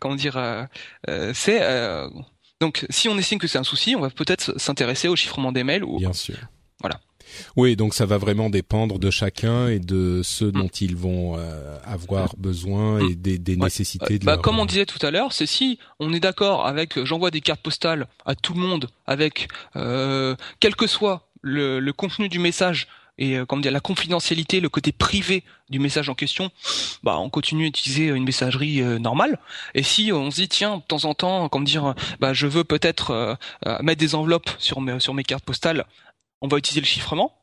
comment 0.00 0.14
dire, 0.14 0.66
c'est 1.34 1.60
donc, 2.60 2.86
si 2.88 3.08
on 3.08 3.18
estime 3.18 3.38
que 3.38 3.46
c'est 3.46 3.58
un 3.58 3.64
souci, 3.64 3.94
on 3.96 4.00
va 4.00 4.10
peut-être 4.10 4.58
s'intéresser 4.58 5.08
au 5.08 5.16
chiffrement 5.16 5.52
des 5.52 5.64
mails. 5.64 5.84
Ou... 5.84 5.98
Bien 5.98 6.12
sûr. 6.12 6.36
Voilà. 6.80 7.00
Oui, 7.56 7.76
donc 7.76 7.94
ça 7.94 8.06
va 8.06 8.18
vraiment 8.18 8.50
dépendre 8.50 8.98
de 8.98 9.10
chacun 9.10 9.68
et 9.68 9.78
de 9.78 10.22
ceux 10.22 10.52
dont 10.52 10.64
mm. 10.64 10.80
ils 10.80 10.96
vont 10.96 11.36
euh, 11.36 11.78
avoir 11.84 12.34
mm. 12.36 12.40
besoin 12.40 13.08
et 13.08 13.14
des, 13.14 13.38
des 13.38 13.56
nécessités. 13.56 14.18
De 14.18 14.24
bah, 14.24 14.36
Comme 14.36 14.58
on 14.58 14.66
disait 14.66 14.86
tout 14.86 15.04
à 15.04 15.10
l'heure, 15.10 15.32
c'est 15.32 15.46
si 15.46 15.78
on 16.00 16.12
est 16.12 16.20
d'accord 16.20 16.66
avec, 16.66 17.02
j'envoie 17.04 17.30
des 17.30 17.40
cartes 17.40 17.62
postales 17.62 18.06
à 18.24 18.34
tout 18.34 18.54
le 18.54 18.60
monde 18.60 18.88
avec, 19.06 19.48
euh, 19.76 20.34
quel 20.60 20.74
que 20.76 20.86
soit 20.86 21.28
le, 21.42 21.80
le 21.80 21.92
contenu 21.92 22.28
du 22.28 22.38
message, 22.38 22.88
et 23.18 23.36
euh, 23.36 23.46
comme 23.46 23.62
dire 23.62 23.72
la 23.72 23.80
confidentialité, 23.80 24.60
le 24.60 24.68
côté 24.68 24.92
privé 24.92 25.42
du 25.70 25.78
message 25.78 26.08
en 26.08 26.14
question, 26.14 26.50
bah 27.02 27.18
on 27.18 27.30
continue 27.30 27.64
à 27.64 27.68
utiliser 27.68 28.06
une 28.08 28.24
messagerie 28.24 28.82
euh, 28.82 28.98
normale. 28.98 29.38
Et 29.74 29.82
si 29.82 30.12
on 30.12 30.30
se 30.30 30.36
dit 30.36 30.48
tiens 30.48 30.78
de 30.78 30.82
temps 30.82 31.04
en 31.04 31.14
temps, 31.14 31.48
comme 31.48 31.64
dire 31.64 31.94
bah 32.20 32.34
je 32.34 32.46
veux 32.46 32.64
peut-être 32.64 33.10
euh, 33.10 33.34
mettre 33.82 34.00
des 34.00 34.14
enveloppes 34.14 34.50
sur 34.58 34.80
mes 34.80 35.00
sur 35.00 35.14
mes 35.14 35.24
cartes 35.24 35.44
postales, 35.44 35.86
on 36.40 36.48
va 36.48 36.58
utiliser 36.58 36.80
le 36.80 36.86
chiffrement. 36.86 37.42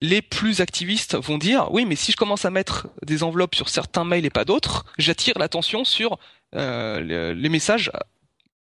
Les 0.00 0.20
plus 0.20 0.60
activistes 0.60 1.14
vont 1.16 1.38
dire 1.38 1.70
oui 1.70 1.84
mais 1.84 1.96
si 1.96 2.12
je 2.12 2.16
commence 2.16 2.44
à 2.44 2.50
mettre 2.50 2.88
des 3.06 3.22
enveloppes 3.22 3.54
sur 3.54 3.68
certains 3.68 4.04
mails 4.04 4.26
et 4.26 4.30
pas 4.30 4.44
d'autres, 4.44 4.84
j'attire 4.98 5.38
l'attention 5.38 5.84
sur 5.84 6.18
les 6.52 7.48
messages 7.48 7.90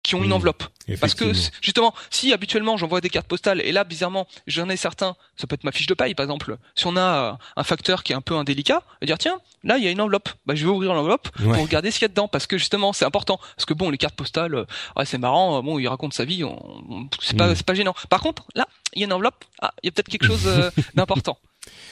qui 0.04 0.14
ont 0.14 0.22
une 0.22 0.32
enveloppe. 0.32 0.62
Parce 1.00 1.14
que 1.14 1.32
justement, 1.60 1.94
si 2.10 2.32
habituellement 2.32 2.76
j'envoie 2.76 3.00
des 3.00 3.08
cartes 3.08 3.26
postales 3.26 3.60
et 3.62 3.72
là 3.72 3.84
bizarrement 3.84 4.28
j'en 4.46 4.68
ai 4.68 4.76
certains, 4.76 5.16
ça 5.36 5.46
peut 5.46 5.54
être 5.54 5.64
ma 5.64 5.72
fiche 5.72 5.86
de 5.86 5.94
paye 5.94 6.14
par 6.14 6.24
exemple. 6.24 6.58
Si 6.76 6.86
on 6.86 6.96
a 6.96 7.00
euh, 7.00 7.32
un 7.56 7.64
facteur 7.64 8.04
qui 8.04 8.12
est 8.12 8.14
un 8.14 8.20
peu 8.20 8.36
indélicat, 8.36 8.82
va 9.00 9.06
dire 9.06 9.18
tiens 9.18 9.40
là 9.64 9.78
il 9.78 9.84
y 9.84 9.88
a 9.88 9.90
une 9.90 10.00
enveloppe, 10.00 10.28
bah 10.46 10.54
je 10.54 10.64
vais 10.64 10.70
ouvrir 10.70 10.92
l'enveloppe 10.92 11.30
pour 11.30 11.56
regarder 11.56 11.90
ce 11.90 11.98
qu'il 11.98 12.04
y 12.04 12.04
a 12.04 12.08
dedans 12.08 12.28
parce 12.28 12.46
que 12.46 12.58
justement 12.58 12.92
c'est 12.92 13.06
important 13.06 13.40
parce 13.56 13.64
que 13.64 13.72
bon 13.72 13.88
les 13.88 13.98
cartes 13.98 14.14
postales, 14.14 14.54
euh, 14.54 14.66
ouais, 14.96 15.06
c'est 15.06 15.18
marrant, 15.18 15.58
euh, 15.58 15.62
bon 15.62 15.78
il 15.78 15.88
raconte 15.88 16.12
sa 16.12 16.26
vie, 16.26 16.44
on, 16.44 17.08
c'est 17.20 17.36
pas 17.36 17.48
mm. 17.48 17.54
c'est 17.56 17.66
pas 17.66 17.74
gênant. 17.74 17.94
Par 18.10 18.20
contre 18.20 18.44
là 18.54 18.68
il 18.92 19.00
y 19.00 19.02
a 19.04 19.06
une 19.06 19.12
enveloppe, 19.14 19.42
ah 19.62 19.72
il 19.82 19.86
y 19.86 19.88
a 19.88 19.92
peut-être 19.92 20.10
quelque 20.10 20.26
chose 20.26 20.70
d'important. 20.94 21.38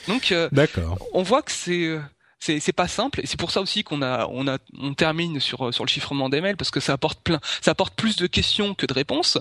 Donc 0.07 0.35
on 1.15 1.23
voit 1.23 1.41
que 1.41 1.51
c'est 1.51 1.99
c'est 2.43 2.59
c'est 2.59 2.73
pas 2.73 2.89
simple. 2.89 3.21
Et 3.23 3.27
c'est 3.27 3.39
pour 3.39 3.53
ça 3.53 3.61
aussi 3.61 3.85
qu'on 3.85 4.03
a 4.03 4.27
on 4.27 4.49
a 4.49 4.59
on 4.81 4.95
termine 4.95 5.39
sur 5.39 5.73
sur 5.73 5.85
le 5.85 5.89
chiffrement 5.89 6.29
des 6.29 6.41
mails 6.41 6.57
parce 6.57 6.73
que 6.73 6.81
ça 6.81 6.93
apporte 6.95 7.21
plein 7.21 7.39
ça 7.61 7.71
apporte 7.71 7.95
plus 7.95 8.17
de 8.17 8.27
questions 8.27 8.75
que 8.75 8.85
de 8.85 8.93
réponses 8.93 9.39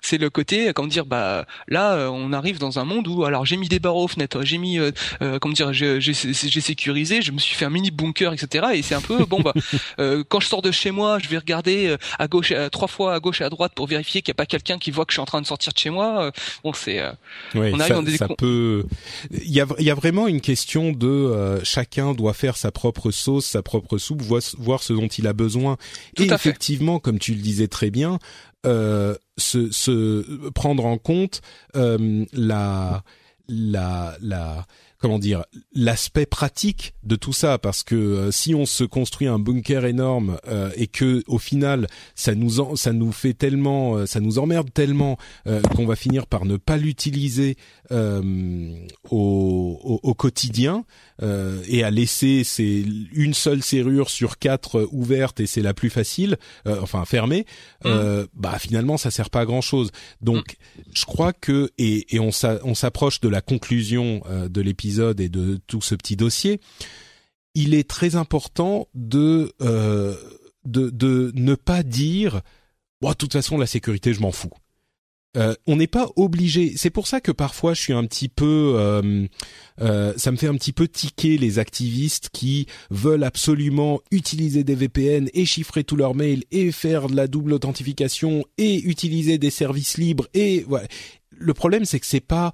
c'est 0.00 0.18
le 0.18 0.30
côté 0.30 0.72
comment 0.74 0.88
dire 0.88 1.06
bah 1.06 1.46
là 1.66 1.94
euh, 1.94 2.08
on 2.08 2.32
arrive 2.32 2.58
dans 2.58 2.78
un 2.78 2.84
monde 2.84 3.08
où 3.08 3.24
alors 3.24 3.44
j'ai 3.44 3.56
mis 3.56 3.68
des 3.68 3.78
barreaux 3.78 4.04
aux 4.04 4.08
fenêtres 4.08 4.42
j'ai 4.42 4.58
mis 4.58 4.78
euh, 4.78 4.92
euh 5.22 5.38
comment 5.38 5.54
dire 5.54 5.72
j'ai 5.72 6.12
sécurisé 6.12 7.20
je 7.20 7.32
me 7.32 7.38
suis 7.38 7.54
fait 7.54 7.64
un 7.64 7.70
mini 7.70 7.90
bunker 7.90 8.32
etc 8.32 8.66
et 8.74 8.82
c'est 8.82 8.94
un 8.94 9.00
peu 9.00 9.24
bon 9.26 9.40
bah 9.40 9.52
euh, 9.98 10.22
quand 10.28 10.40
je 10.40 10.46
sors 10.46 10.62
de 10.62 10.70
chez 10.70 10.90
moi 10.90 11.18
je 11.18 11.28
vais 11.28 11.38
regarder 11.38 11.96
à 12.18 12.28
gauche 12.28 12.52
trois 12.70 12.88
fois 12.88 13.14
à 13.14 13.20
gauche 13.20 13.40
et 13.40 13.44
à 13.44 13.50
droite 13.50 13.72
pour 13.74 13.86
vérifier 13.86 14.22
qu'il 14.22 14.32
n'y 14.32 14.36
a 14.36 14.40
pas 14.40 14.46
quelqu'un 14.46 14.78
qui 14.78 14.90
voit 14.90 15.04
que 15.04 15.12
je 15.12 15.16
suis 15.16 15.22
en 15.22 15.26
train 15.26 15.40
de 15.40 15.46
sortir 15.46 15.72
de 15.72 15.78
chez 15.78 15.90
moi 15.90 16.30
bon 16.62 16.72
c'est 16.72 17.02
on 17.54 17.80
arrive 17.80 17.88
ça, 17.88 17.94
dans 17.94 18.02
des 18.02 18.16
ça 18.16 18.28
peut 18.28 18.84
il 19.30 19.52
y 19.52 19.60
a 19.60 19.66
il 19.78 19.84
y 19.84 19.90
a 19.90 19.94
vraiment 19.94 20.28
une 20.28 20.40
question 20.40 20.92
de 20.92 21.60
chacun 21.64 22.14
doit 22.14 22.34
faire 22.34 22.56
sa 22.56 22.70
propre 22.70 23.10
sauce 23.10 23.46
sa 23.46 23.62
propre 23.62 23.98
soupe 23.98 24.22
voir, 24.22 24.42
voir 24.58 24.82
ce 24.82 24.92
dont 24.92 25.06
il 25.06 25.26
a 25.26 25.32
besoin. 25.32 25.76
Et 26.18 26.24
effectivement 26.24 26.98
comme 26.98 27.18
tu 27.18 27.34
le 27.34 27.40
disais 27.40 27.68
très 27.68 27.90
bien 27.90 28.18
euh, 28.66 29.14
se, 29.36 29.70
se, 29.70 30.50
prendre 30.50 30.84
en 30.84 30.98
compte 30.98 31.40
euh, 31.76 32.24
la 32.32 33.02
la 33.48 34.16
la 34.20 34.66
comment 34.98 35.18
dire 35.18 35.44
l'aspect 35.72 36.26
pratique 36.26 36.94
de 37.04 37.14
tout 37.14 37.32
ça 37.32 37.58
parce 37.58 37.84
que 37.84 37.94
euh, 37.94 38.30
si 38.32 38.54
on 38.54 38.66
se 38.66 38.82
construit 38.82 39.28
un 39.28 39.38
bunker 39.38 39.84
énorme 39.84 40.38
euh, 40.48 40.70
et 40.74 40.88
que 40.88 41.22
au 41.28 41.38
final 41.38 41.86
ça 42.16 42.34
nous 42.34 42.60
en, 42.60 42.74
ça 42.74 42.92
nous 42.92 43.12
fait 43.12 43.32
tellement 43.32 43.96
euh, 43.96 44.06
ça 44.06 44.20
nous 44.20 44.38
emmerde 44.38 44.72
tellement 44.72 45.16
qu'on 45.74 45.86
va 45.86 45.96
finir 45.96 46.26
par 46.26 46.44
ne 46.44 46.56
pas 46.56 46.76
l'utiliser 46.76 47.56
au, 47.90 48.22
au, 49.10 50.00
au, 50.02 50.14
quotidien 50.14 50.84
et 51.22 51.82
à 51.82 51.90
laisser 51.90 52.44
c'est 52.44 52.84
une 53.12 53.34
seule 53.34 53.62
serrure 53.62 54.10
sur 54.10 54.38
quatre 54.38 54.88
ouverte 54.92 55.40
et 55.40 55.46
c'est 55.46 55.62
la 55.62 55.72
plus 55.72 55.90
facile 55.90 56.36
enfin 56.66 57.04
fermée 57.04 57.46
mmh. 57.84 57.90
bah 58.34 58.58
finalement 58.58 58.96
ça 58.98 59.10
sert 59.10 59.30
pas 59.30 59.40
à 59.40 59.44
grand 59.46 59.62
chose 59.62 59.90
donc 60.20 60.56
mmh. 60.56 60.82
je 60.94 61.04
crois 61.06 61.32
que 61.32 61.70
et, 61.78 62.14
et 62.14 62.20
on 62.20 62.30
s'approche 62.30 63.20
de 63.20 63.28
la 63.28 63.40
conclusion 63.40 64.22
de 64.48 64.60
l'épisode 64.60 64.87
et 65.20 65.28
de 65.28 65.60
tout 65.66 65.80
ce 65.80 65.94
petit 65.94 66.16
dossier, 66.16 66.60
il 67.54 67.74
est 67.74 67.88
très 67.88 68.16
important 68.16 68.88
de 68.94 69.52
euh, 69.60 70.14
de, 70.64 71.32
ne 71.34 71.54
pas 71.54 71.82
dire 71.82 72.42
bon, 73.00 73.10
de 73.10 73.14
toute 73.14 73.32
façon 73.32 73.58
la 73.58 73.66
sécurité 73.66 74.12
je 74.12 74.20
m'en 74.20 74.32
fous. 74.32 74.52
Euh, 75.36 75.54
on 75.66 75.76
n'est 75.76 75.86
pas 75.86 76.08
obligé. 76.16 76.72
C'est 76.76 76.90
pour 76.90 77.06
ça 77.06 77.20
que 77.20 77.32
parfois 77.32 77.74
je 77.74 77.80
suis 77.80 77.92
un 77.92 78.04
petit 78.06 78.28
peu, 78.28 78.74
euh, 78.76 80.14
ça 80.16 80.32
me 80.32 80.36
fait 80.36 80.46
un 80.46 80.54
petit 80.54 80.72
peu 80.72 80.88
tiquer 80.88 81.36
les 81.36 81.58
activistes 81.58 82.30
qui 82.32 82.66
veulent 82.90 83.24
absolument 83.24 84.00
utiliser 84.10 84.64
des 84.64 84.74
VPN 84.74 85.28
et 85.34 85.44
chiffrer 85.44 85.84
tous 85.84 85.96
leurs 85.96 86.14
mails 86.14 86.44
et 86.50 86.72
faire 86.72 87.08
de 87.08 87.16
la 87.16 87.26
double 87.26 87.52
authentification 87.52 88.44
et 88.56 88.82
utiliser 88.82 89.38
des 89.38 89.50
services 89.50 89.98
libres 89.98 90.28
et. 90.34 90.64
Le 91.40 91.54
problème 91.54 91.84
c'est 91.84 92.00
que 92.00 92.06
c'est 92.06 92.18
pas 92.18 92.52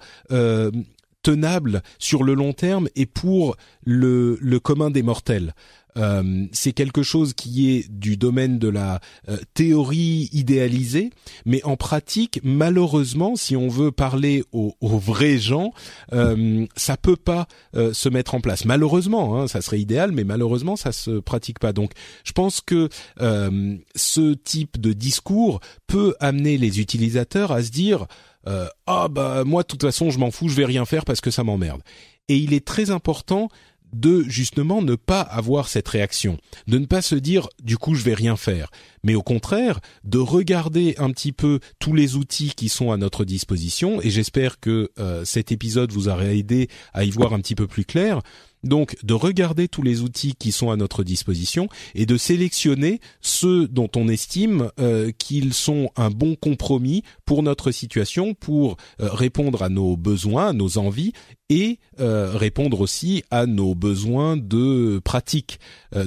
tenable 1.25 1.83
sur 1.99 2.23
le 2.23 2.35
long 2.35 2.53
terme 2.53 2.89
et 2.95 3.07
pour 3.07 3.57
le, 3.85 4.39
le 4.41 4.61
commun 4.61 4.91
des 4.91 5.03
mortels. 5.03 5.55
Euh, 5.97 6.47
c'est 6.53 6.73
quelque 6.73 7.03
chose 7.03 7.35
qui 7.35 7.71
est 7.71 7.91
du 7.91 8.17
domaine 8.17 8.59
de 8.59 8.69
la 8.69 9.01
euh, 9.29 9.37
théorie 9.55 10.29
idéalisée, 10.33 11.11
mais 11.47 11.63
en 11.65 11.77
pratique, 11.77 12.41
malheureusement, 12.43 13.37
si 13.37 13.57
on 13.57 13.69
veut 13.69 13.93
parler 13.93 14.45
aux, 14.53 14.75
vrais 14.83 15.39
gens, 15.39 15.73
euh, 16.13 16.67
ça 16.77 16.97
peut 16.97 17.17
pas 17.17 17.47
euh, 17.77 17.93
se 17.93 18.09
mettre 18.09 18.35
en 18.35 18.41
place. 18.41 18.65
Malheureusement, 18.65 19.41
hein, 19.41 19.49
ça 19.49 19.61
serait 19.63 19.81
idéal, 19.81 20.13
mais 20.13 20.25
malheureusement, 20.25 20.77
ça 20.77 20.93
se 20.93 21.21
pratique 21.21 21.59
pas. 21.59 21.73
Donc, 21.73 21.93
je 22.25 22.33
pense 22.33 22.61
que 22.61 22.89
ce 23.19 24.35
type 24.35 24.81
de 24.81 24.93
discours 24.93 25.61
peut 25.87 26.15
amener 26.21 26.59
les 26.59 26.81
utilisateurs 26.81 27.53
à 27.53 27.63
se 27.63 27.71
dire 27.71 28.07
euh, 28.49 28.69
ah 28.87 29.09
bah 29.09 29.45
moi 29.45 29.63
de 29.63 29.67
toute 29.69 29.83
façon 29.83 30.11
je 30.11 30.19
m'en 30.19 30.31
fous, 30.31 30.49
je 30.49 30.57
vais 30.57 30.65
rien 30.65 30.85
faire 30.85 31.05
parce 31.05 31.21
que 31.21 31.31
ça 31.31 31.45
m'emmerde. 31.45 31.83
Et 32.29 32.37
il 32.37 32.55
est 32.55 32.65
très 32.65 32.91
important 32.91 33.49
de 33.95 34.25
justement 34.27 34.83
ne 34.83 34.97
pas 34.97 35.21
avoir 35.21 35.69
cette 35.69 35.89
réaction, 35.89 36.39
de 36.67 36.79
ne 36.79 36.87
pas 36.87 37.01
se 37.01 37.15
dire 37.15 37.49
du 37.63 37.79
coup 37.79 37.95
je 37.95 38.03
vais 38.03 38.15
rien 38.15 38.37
faire, 38.37 38.71
mais 39.05 39.15
au 39.15 39.23
contraire 39.23 39.81
de 40.03 40.19
regarder 40.19 40.95
un 40.99 41.11
petit 41.11 41.33
peu 41.33 41.61
tous 41.79 41.95
les 41.95 42.17
outils 42.17 42.55
qui 42.57 42.69
sont 42.69 42.91
à 42.91 42.97
notre 42.97 43.25
disposition. 43.25 44.01
Et 44.03 44.11
j'espère 44.11 44.59
que 44.61 44.91
euh, 44.99 45.25
cet 45.25 45.53
épisode 45.53 45.93
vous 45.93 46.09
aura 46.09 46.27
aidé 46.27 46.69
à 46.93 47.05
y 47.05 47.11
voir 47.11 47.33
un 47.33 47.41
petit 47.41 47.55
peu 47.55 47.67
plus 47.67 47.85
clair 47.85 48.21
donc 48.65 48.97
de 49.05 49.15
regarder 49.15 49.69
tous 49.69 49.83
les 49.83 50.01
outils 50.01 50.35
qui 50.39 50.53
sont 50.53 50.71
à 50.71 50.77
notre 50.77 51.05
disposition 51.05 51.69
et 51.95 52.07
de 52.07 52.17
sélectionner 52.17 53.01
ceux 53.21 53.69
dont 53.69 53.91
on 53.97 54.09
estime 54.09 54.71
euh, 54.81 55.13
qu'ils 55.17 55.55
sont 55.55 55.91
un 55.97 56.11
bon 56.11 56.35
compromis 56.35 57.03
pour 57.25 57.43
notre 57.43 57.71
situation, 57.71 58.35
pour 58.35 58.77
euh, 59.01 59.09
répondre 59.11 59.63
à 59.63 59.69
nos 59.69 59.97
besoins, 59.97 60.49
à 60.49 60.53
nos 60.53 60.79
envies 60.79 61.13
et 61.49 61.79
euh, 62.01 62.33
répondre 62.37 62.81
aussi 62.81 63.23
à 63.31 63.47
nos 63.47 63.75
besoins 63.75 64.37
de 64.37 65.01
pratique, 65.05 65.61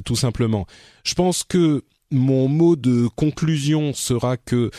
tout 0.04 0.16
simplement. 0.16 0.66
Je 1.04 1.14
pense 1.14 1.44
que 1.44 1.84
mon 2.12 2.48
mot 2.48 2.76
de 2.76 3.08
conclusion 3.16 3.94
sera 3.94 4.38
que 4.38 4.72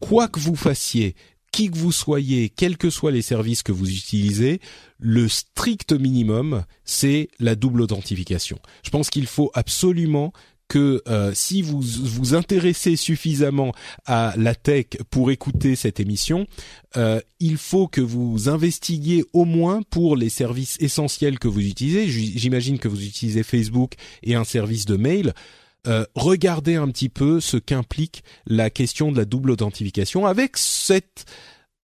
quoi 0.00 0.28
que 0.28 0.40
vous 0.40 0.56
fassiez, 0.56 1.14
qui 1.54 1.70
que 1.70 1.78
vous 1.78 1.92
soyez, 1.92 2.48
quels 2.48 2.76
que 2.76 2.90
soient 2.90 3.12
les 3.12 3.22
services 3.22 3.62
que 3.62 3.70
vous 3.70 3.88
utilisez, 3.88 4.60
le 4.98 5.28
strict 5.28 5.92
minimum, 5.92 6.64
c'est 6.84 7.28
la 7.38 7.54
double 7.54 7.80
authentification. 7.82 8.58
Je 8.82 8.90
pense 8.90 9.08
qu'il 9.08 9.28
faut 9.28 9.52
absolument 9.54 10.32
que 10.66 11.00
euh, 11.06 11.30
si 11.32 11.62
vous 11.62 11.80
vous 11.80 12.34
intéressez 12.34 12.96
suffisamment 12.96 13.72
à 14.04 14.34
la 14.36 14.56
tech 14.56 14.86
pour 15.10 15.30
écouter 15.30 15.76
cette 15.76 16.00
émission, 16.00 16.48
euh, 16.96 17.20
il 17.38 17.56
faut 17.56 17.86
que 17.86 18.00
vous 18.00 18.48
investiguiez 18.48 19.24
au 19.32 19.44
moins 19.44 19.82
pour 19.82 20.16
les 20.16 20.30
services 20.30 20.76
essentiels 20.80 21.38
que 21.38 21.46
vous 21.46 21.60
utilisez. 21.60 22.08
J'imagine 22.08 22.80
que 22.80 22.88
vous 22.88 23.04
utilisez 23.04 23.44
Facebook 23.44 23.92
et 24.24 24.34
un 24.34 24.44
service 24.44 24.86
de 24.86 24.96
mail 24.96 25.34
euh, 25.86 26.04
regardez 26.14 26.76
un 26.76 26.88
petit 26.88 27.08
peu 27.08 27.40
ce 27.40 27.56
qu'implique 27.56 28.24
la 28.46 28.70
question 28.70 29.12
de 29.12 29.16
la 29.16 29.24
double 29.24 29.50
authentification 29.50 30.26
avec 30.26 30.56
cette 30.56 31.26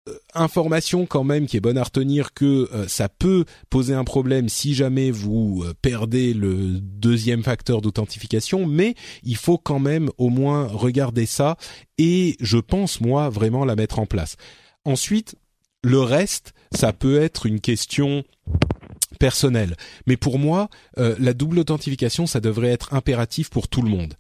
euh, 0.09 0.15
information 0.35 1.07
quand 1.07 1.25
même 1.25 1.47
qui 1.47 1.57
est 1.57 1.61
bonne 1.61 1.79
à 1.79 1.83
retenir 1.83 2.33
que 2.33 2.69
euh, 2.73 2.87
ça 2.87 3.09
peut 3.09 3.45
poser 3.71 3.95
un 3.95 4.05
problème 4.05 4.49
si 4.49 4.75
jamais 4.75 5.11
vous 5.11 5.65
perdez 5.83 6.33
le 6.33 6.79
deuxième 6.81 7.43
facteur 7.43 7.81
d'authentification, 7.81 8.67
mais 8.67 8.95
il 9.25 9.37
faut 9.37 9.59
quand 9.59 9.81
même 9.81 10.11
au 10.17 10.29
moins 10.29 10.67
regarder 10.67 11.27
ça 11.27 11.57
et 11.99 12.37
je 12.41 12.59
pense 12.59 13.01
moi 13.01 13.29
vraiment 13.29 13.65
la 13.65 13.75
mettre 13.75 13.99
en 13.99 14.07
place. 14.07 14.37
Ensuite, 14.85 15.35
le 15.83 16.01
reste, 16.01 16.55
ça 16.73 16.93
peut 16.93 17.21
être 17.21 17.47
une 17.47 17.61
question 17.61 18.25
personnelle. 19.19 19.77
Mais 20.07 20.17
pour 20.17 20.39
moi, 20.39 20.69
euh, 20.99 21.15
la 21.19 21.35
double 21.35 21.59
authentification, 21.59 22.27
ça 22.27 22.41
devrait 22.41 22.69
être 22.69 22.95
impératif 22.95 23.51
pour 23.51 23.69
tout 23.69 23.83
le 23.83 23.91
monde. 23.91 24.15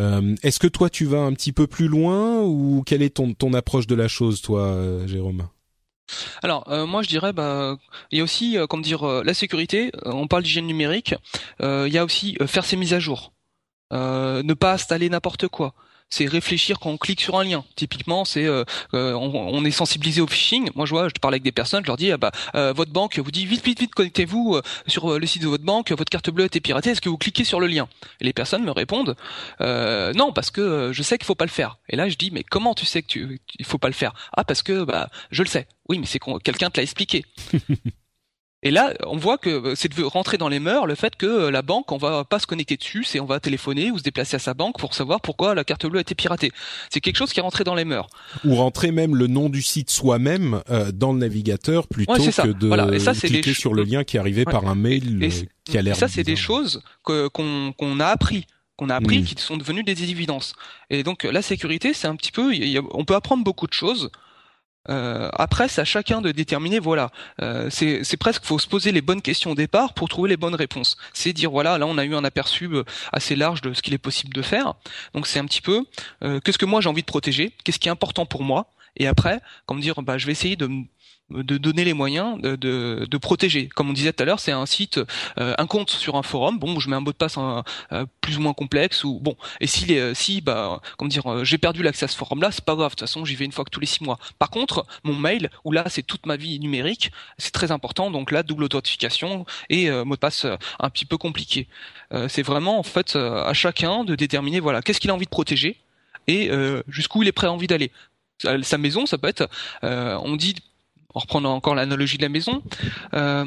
Euh, 0.00 0.34
Est-ce 0.42 0.58
que 0.58 0.66
toi, 0.66 0.90
tu 0.90 1.04
vas 1.04 1.20
un 1.20 1.32
petit 1.32 1.52
peu 1.52 1.66
plus 1.66 1.88
loin 1.88 2.42
ou 2.42 2.82
quelle 2.84 3.02
est 3.02 3.14
ton, 3.14 3.52
approche 3.52 3.86
de 3.86 3.94
la 3.94 4.08
chose, 4.08 4.40
toi, 4.40 4.62
euh, 4.62 5.06
Jérôme? 5.06 5.48
Alors 6.42 6.68
moi 6.86 7.02
je 7.02 7.08
dirais 7.08 7.32
bah 7.32 7.78
il 8.12 8.18
y 8.18 8.20
a 8.20 8.24
aussi 8.24 8.58
comme 8.68 8.82
dire 8.82 9.06
la 9.24 9.32
sécurité 9.32 9.90
on 10.04 10.26
parle 10.26 10.42
d'hygiène 10.42 10.66
numérique 10.66 11.14
il 11.62 11.88
y 11.88 11.96
a 11.96 12.04
aussi 12.04 12.36
faire 12.46 12.66
ses 12.66 12.76
mises 12.76 12.92
à 12.92 12.98
jour 12.98 13.32
ne 13.90 14.52
pas 14.52 14.74
installer 14.74 15.08
n'importe 15.08 15.48
quoi 15.48 15.74
c'est 16.10 16.26
réfléchir 16.26 16.78
quand 16.78 16.90
on 16.90 16.96
clique 16.96 17.20
sur 17.20 17.38
un 17.38 17.44
lien. 17.44 17.64
Typiquement, 17.76 18.24
c'est 18.24 18.44
euh, 18.44 18.64
euh, 18.94 19.14
on, 19.14 19.64
est 19.64 19.70
sensibilisé 19.70 20.20
au 20.20 20.26
phishing. 20.26 20.70
Moi, 20.74 20.86
je 20.86 20.90
vois, 20.90 21.08
je 21.08 21.14
parle 21.20 21.34
avec 21.34 21.42
des 21.42 21.52
personnes, 21.52 21.82
je 21.82 21.88
leur 21.88 21.96
dis, 21.96 22.12
ah 22.12 22.16
bah, 22.16 22.30
euh, 22.54 22.72
votre 22.72 22.92
banque 22.92 23.18
vous 23.18 23.30
dit 23.30 23.46
vite, 23.46 23.64
vite, 23.64 23.80
vite, 23.80 23.94
connectez-vous 23.94 24.60
sur 24.86 25.18
le 25.18 25.26
site 25.26 25.42
de 25.42 25.48
votre 25.48 25.64
banque, 25.64 25.90
votre 25.90 26.10
carte 26.10 26.30
bleue 26.30 26.44
a 26.44 26.46
été 26.46 26.60
piratée. 26.60 26.90
Est-ce 26.90 27.00
que 27.00 27.08
vous 27.08 27.18
cliquez 27.18 27.44
sur 27.44 27.60
le 27.60 27.66
lien? 27.66 27.88
Et 28.20 28.24
les 28.24 28.32
personnes 28.32 28.64
me 28.64 28.70
répondent, 28.70 29.16
non, 29.60 30.32
parce 30.32 30.50
que 30.50 30.90
je 30.92 31.02
sais 31.02 31.18
qu'il 31.18 31.26
faut 31.26 31.34
pas 31.34 31.46
le 31.46 31.50
faire. 31.50 31.78
Et 31.88 31.96
là, 31.96 32.08
je 32.08 32.16
dis, 32.16 32.30
mais 32.30 32.44
comment 32.44 32.74
tu 32.74 32.86
sais 32.86 33.02
que 33.02 33.08
tu, 33.08 33.40
il 33.58 33.64
faut 33.64 33.78
pas 33.78 33.88
le 33.88 33.94
faire? 33.94 34.12
Ah, 34.36 34.44
parce 34.44 34.62
que 34.62 34.84
bah, 34.84 35.08
je 35.30 35.42
le 35.42 35.48
sais. 35.48 35.66
Oui, 35.88 35.98
mais 35.98 36.06
c'est 36.06 36.20
quelqu'un 36.42 36.70
te 36.70 36.78
l'a 36.78 36.82
expliqué. 36.82 37.24
Et 38.64 38.70
là, 38.70 38.94
on 39.06 39.18
voit 39.18 39.36
que 39.36 39.50
euh, 39.50 39.74
c'est 39.76 39.94
de 39.94 40.02
rentrer 40.02 40.38
dans 40.38 40.48
les 40.48 40.58
mœurs 40.58 40.86
le 40.86 40.94
fait 40.94 41.16
que 41.16 41.26
euh, 41.26 41.50
la 41.50 41.60
banque, 41.60 41.92
on 41.92 41.98
va 41.98 42.24
pas 42.24 42.38
se 42.38 42.46
connecter 42.46 42.78
dessus, 42.78 43.04
c'est 43.04 43.20
on 43.20 43.26
va 43.26 43.38
téléphoner 43.38 43.90
ou 43.90 43.98
se 43.98 44.02
déplacer 44.02 44.36
à 44.36 44.38
sa 44.38 44.54
banque 44.54 44.78
pour 44.78 44.94
savoir 44.94 45.20
pourquoi 45.20 45.54
la 45.54 45.64
carte 45.64 45.86
bleue 45.86 45.98
a 45.98 46.00
été 46.00 46.14
piratée. 46.14 46.50
C'est 46.88 47.00
quelque 47.00 47.16
chose 47.16 47.32
qui 47.32 47.40
est 47.40 47.42
rentré 47.42 47.62
dans 47.62 47.74
les 47.74 47.84
mœurs. 47.84 48.08
Ou 48.44 48.54
rentrer 48.54 48.90
même 48.90 49.14
le 49.14 49.26
nom 49.26 49.50
du 49.50 49.60
site 49.60 49.90
soi-même 49.90 50.62
euh, 50.70 50.90
dans 50.92 51.12
le 51.12 51.18
navigateur 51.18 51.86
plutôt 51.86 52.14
que 52.14 52.52
de 52.52 53.26
cliquer 53.26 53.52
sur 53.52 53.74
le 53.74 53.84
lien 53.84 54.02
qui 54.02 54.16
arrivé 54.16 54.46
par 54.46 54.66
un 54.66 54.74
mail 54.74 55.30
qui 55.64 55.76
a 55.76 55.82
l'air. 55.82 55.96
Ça, 55.96 56.08
c'est 56.08 56.22
des 56.24 56.36
choses 56.36 56.82
qu'on 57.02 58.00
a 58.00 58.06
appris 58.06 58.46
qu'on 58.76 58.90
a 58.90 58.96
appris, 58.96 59.22
qui 59.22 59.40
sont 59.40 59.56
devenues 59.56 59.84
des 59.84 60.02
évidences. 60.02 60.54
Et 60.90 61.04
donc 61.04 61.22
la 61.22 61.42
sécurité, 61.42 61.94
c'est 61.94 62.08
un 62.08 62.16
petit 62.16 62.32
peu, 62.32 62.52
on 62.90 63.04
peut 63.04 63.14
apprendre 63.14 63.44
beaucoup 63.44 63.68
de 63.68 63.72
choses. 63.72 64.10
Euh, 64.88 65.28
après, 65.32 65.68
c'est 65.68 65.80
à 65.80 65.84
chacun 65.84 66.20
de 66.20 66.30
déterminer. 66.32 66.78
Voilà, 66.78 67.10
euh, 67.40 67.68
c'est 67.70 68.16
presque 68.16 68.44
faut 68.44 68.58
se 68.58 68.68
poser 68.68 68.92
les 68.92 69.00
bonnes 69.00 69.22
questions 69.22 69.52
au 69.52 69.54
départ 69.54 69.94
pour 69.94 70.08
trouver 70.08 70.28
les 70.28 70.36
bonnes 70.36 70.54
réponses. 70.54 70.96
C'est 71.12 71.32
dire 71.32 71.50
voilà, 71.50 71.78
là 71.78 71.86
on 71.86 71.98
a 71.98 72.04
eu 72.04 72.14
un 72.14 72.24
aperçu 72.24 72.66
euh, 72.66 72.84
assez 73.12 73.36
large 73.36 73.62
de 73.62 73.72
ce 73.72 73.82
qu'il 73.82 73.94
est 73.94 73.98
possible 73.98 74.32
de 74.34 74.42
faire. 74.42 74.74
Donc 75.14 75.26
c'est 75.26 75.38
un 75.38 75.46
petit 75.46 75.62
peu 75.62 75.84
euh, 76.22 76.40
qu'est-ce 76.40 76.58
que 76.58 76.66
moi 76.66 76.80
j'ai 76.80 76.88
envie 76.88 77.02
de 77.02 77.06
protéger, 77.06 77.52
qu'est-ce 77.64 77.78
qui 77.78 77.88
est 77.88 77.92
important 77.92 78.26
pour 78.26 78.42
moi? 78.42 78.74
Et 78.96 79.06
après, 79.06 79.40
comme 79.66 79.80
dire, 79.80 80.00
bah, 80.02 80.18
je 80.18 80.26
vais 80.26 80.32
essayer 80.32 80.56
de 80.56 80.70
de 81.30 81.56
donner 81.56 81.84
les 81.84 81.94
moyens 81.94 82.40
de, 82.40 82.56
de, 82.56 83.18
protéger. 83.18 83.68
Comme 83.68 83.88
on 83.88 83.92
disait 83.94 84.12
tout 84.12 84.22
à 84.22 84.26
l'heure, 84.26 84.40
c'est 84.40 84.52
un 84.52 84.66
site, 84.66 85.00
euh, 85.38 85.54
un 85.56 85.66
compte 85.66 85.90
sur 85.90 86.16
un 86.16 86.22
forum. 86.22 86.58
Bon, 86.58 86.78
je 86.78 86.90
mets 86.90 86.96
un 86.96 87.00
mot 87.00 87.12
de 87.12 87.16
passe 87.16 87.36
euh, 87.38 88.04
plus 88.20 88.36
ou 88.36 88.40
moins 88.40 88.52
complexe 88.52 89.04
ou 89.04 89.18
bon. 89.20 89.34
Et 89.60 89.66
si 89.66 89.86
les, 89.86 90.14
si 90.14 90.42
bah, 90.42 90.80
comment 90.98 91.08
dire, 91.08 91.26
euh, 91.26 91.44
j'ai 91.44 91.56
perdu 91.56 91.82
l'accès 91.82 92.04
à 92.04 92.08
ce 92.08 92.16
forum-là, 92.16 92.50
c'est 92.50 92.64
pas 92.64 92.74
grave. 92.74 92.90
De 92.90 92.96
toute 92.96 93.00
façon, 93.00 93.24
j'y 93.24 93.36
vais 93.36 93.46
une 93.46 93.52
fois 93.52 93.64
que 93.64 93.70
tous 93.70 93.80
les 93.80 93.86
six 93.86 94.04
mois. 94.04 94.18
Par 94.38 94.50
contre, 94.50 94.86
mon 95.02 95.14
mail, 95.14 95.50
où 95.64 95.72
là, 95.72 95.84
c'est 95.88 96.02
toute 96.02 96.26
ma 96.26 96.36
vie 96.36 96.60
numérique, 96.60 97.10
c'est 97.38 97.52
très 97.52 97.72
important. 97.72 98.10
Donc 98.10 98.30
là, 98.30 98.42
double 98.42 98.64
authentification 98.64 99.46
et 99.70 99.90
mot 99.90 100.14
de 100.14 100.20
passe 100.20 100.46
un 100.78 100.90
petit 100.90 101.06
peu 101.06 101.16
compliqué. 101.16 101.68
c'est 102.28 102.42
vraiment 102.42 102.78
en 102.78 102.82
fait 102.82 103.16
à 103.16 103.52
chacun 103.54 104.04
de 104.04 104.14
déterminer 104.14 104.60
voilà 104.60 104.82
qu'est-ce 104.82 105.00
qu'il 105.00 105.10
a 105.10 105.14
envie 105.14 105.24
de 105.24 105.30
protéger 105.30 105.78
et 106.26 106.50
jusqu'où 106.88 107.22
il 107.22 107.28
est 107.28 107.32
prêt 107.32 107.46
à 107.46 107.52
envie 107.52 107.66
d'aller 107.66 107.90
sa 108.62 108.78
maison, 108.78 109.06
ça 109.06 109.18
peut 109.18 109.28
être, 109.28 109.48
on 109.82 110.36
dit 110.36 110.54
en 111.14 111.20
reprenant 111.20 111.54
encore 111.54 111.74
l'analogie 111.74 112.18
de 112.18 112.22
la 112.22 112.28
maison, 112.28 112.62
euh, 113.14 113.46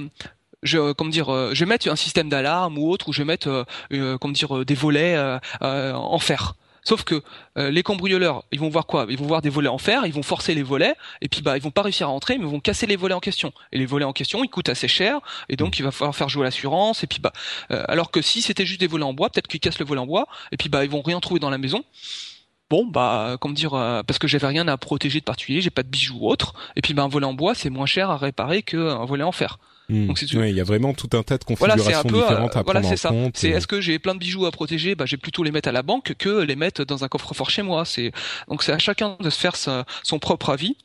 je 0.63 0.91
comment 0.93 1.09
dire 1.09 1.29
euh, 1.29 1.53
je 1.53 1.63
vais 1.63 1.69
mettre 1.69 1.87
un 1.89 1.95
système 1.95 2.29
d'alarme 2.29 2.77
ou 2.77 2.89
autre 2.89 3.09
ou 3.09 3.13
je 3.13 3.19
vais 3.19 3.25
mettre 3.25 3.65
euh, 3.93 4.17
comment 4.17 4.33
dire 4.33 4.65
des 4.65 4.75
volets 4.75 5.17
en 5.61 6.19
fer. 6.19 6.55
Sauf 6.83 7.03
que 7.03 7.21
les 7.57 7.83
cambrioleurs 7.83 8.45
ils 8.53 8.61
vont 8.61 8.69
voir 8.69 8.85
quoi? 8.85 9.07
Ils 9.09 9.17
vont 9.17 9.25
voir 9.25 9.41
des 9.41 9.49
volets 9.49 9.67
en 9.67 9.77
fer 9.77 10.05
ils 10.05 10.13
vont 10.13 10.23
forcer 10.23 10.55
les 10.55 10.63
volets 10.63 10.95
et 11.21 11.27
puis 11.27 11.41
bah 11.41 11.57
ils 11.57 11.61
vont 11.61 11.71
pas 11.71 11.81
réussir 11.81 12.07
à 12.07 12.11
rentrer 12.11 12.37
mais 12.37 12.45
ils 12.45 12.49
vont 12.49 12.61
casser 12.61 12.85
les 12.85 12.95
volets 12.95 13.13
en 13.13 13.19
question. 13.19 13.51
Et 13.73 13.77
les 13.77 13.85
volets 13.85 14.05
en 14.05 14.13
question 14.13 14.41
ils 14.41 14.49
coûtent 14.49 14.69
assez 14.69 14.87
cher 14.87 15.19
et 15.49 15.57
donc 15.57 15.79
il 15.79 15.83
va 15.83 15.91
falloir 15.91 16.15
faire 16.15 16.29
jouer 16.29 16.45
l'assurance 16.45 17.03
et 17.03 17.07
puis 17.07 17.19
bah 17.19 17.33
alors 17.69 18.09
que 18.09 18.21
si 18.21 18.41
c'était 18.41 18.65
juste 18.65 18.79
des 18.79 18.87
volets 18.87 19.03
en 19.03 19.13
bois 19.13 19.29
peut-être 19.29 19.47
qu'ils 19.47 19.59
cassent 19.59 19.79
le 19.79 19.85
volet 19.85 19.99
en 19.99 20.07
bois 20.07 20.27
et 20.53 20.57
puis 20.57 20.69
bah 20.69 20.85
ils 20.85 20.89
vont 20.89 21.01
rien 21.01 21.19
trouver 21.19 21.41
dans 21.41 21.49
la 21.49 21.57
maison 21.57 21.83
bon 22.69 22.85
bah 22.85 23.37
comment 23.39 23.53
dire 23.53 23.73
euh, 23.73 24.03
parce 24.03 24.19
que 24.19 24.27
j'avais 24.27 24.47
rien 24.47 24.67
à 24.67 24.77
protéger 24.77 25.19
de 25.19 25.25
particulier 25.25 25.61
j'ai 25.61 25.69
pas 25.69 25.83
de 25.83 25.89
bijoux 25.89 26.17
ou 26.19 26.29
autre. 26.29 26.53
Et 26.75 26.81
puis 26.81 26.93
bah 26.93 27.03
un 27.03 27.07
volet 27.07 27.25
en 27.25 27.33
bois 27.33 27.55
c'est 27.55 27.69
moins 27.69 27.85
cher 27.85 28.09
à 28.09 28.17
réparer 28.17 28.63
qu'un 28.63 29.05
volet 29.05 29.23
en 29.23 29.31
fer 29.31 29.59
Hmm. 29.89 30.07
Donc, 30.07 30.21
il 30.21 30.49
y 30.49 30.59
a 30.59 30.63
vraiment 30.65 30.93
tout 30.93 31.09
un 31.13 31.23
tas 31.23 31.37
de 31.37 31.45
configurations 31.45 31.83
voilà, 31.83 32.03
peu, 32.03 32.09
différentes 32.09 32.55
à 32.57 32.61
voilà, 32.61 32.81
prendre 32.81 32.93
en 32.93 32.97
ça. 32.97 33.09
compte. 33.09 33.37
C'est 33.37 33.49
est-ce 33.49 33.67
que 33.67 33.79
j'ai 33.79 33.99
plein 33.99 34.15
de 34.15 34.19
bijoux 34.19 34.45
à 34.45 34.51
protéger? 34.51 34.95
Bah, 34.95 35.05
j'ai 35.05 35.15
plutôt 35.15 35.43
les 35.43 35.51
mettre 35.51 35.69
à 35.69 35.71
la 35.71 35.81
banque 35.81 36.13
que 36.17 36.41
les 36.41 36.57
mettre 36.57 36.83
dans 36.83 37.05
un 37.05 37.07
coffre-fort 37.07 37.49
chez 37.49 37.61
moi. 37.61 37.85
C'est 37.85 38.11
donc 38.49 38.63
c'est 38.63 38.73
à 38.73 38.79
chacun 38.79 39.15
de 39.19 39.29
se 39.29 39.39
faire 39.39 39.55
sa, 39.55 39.85
son 40.03 40.19
propre 40.19 40.49
avis. 40.49 40.75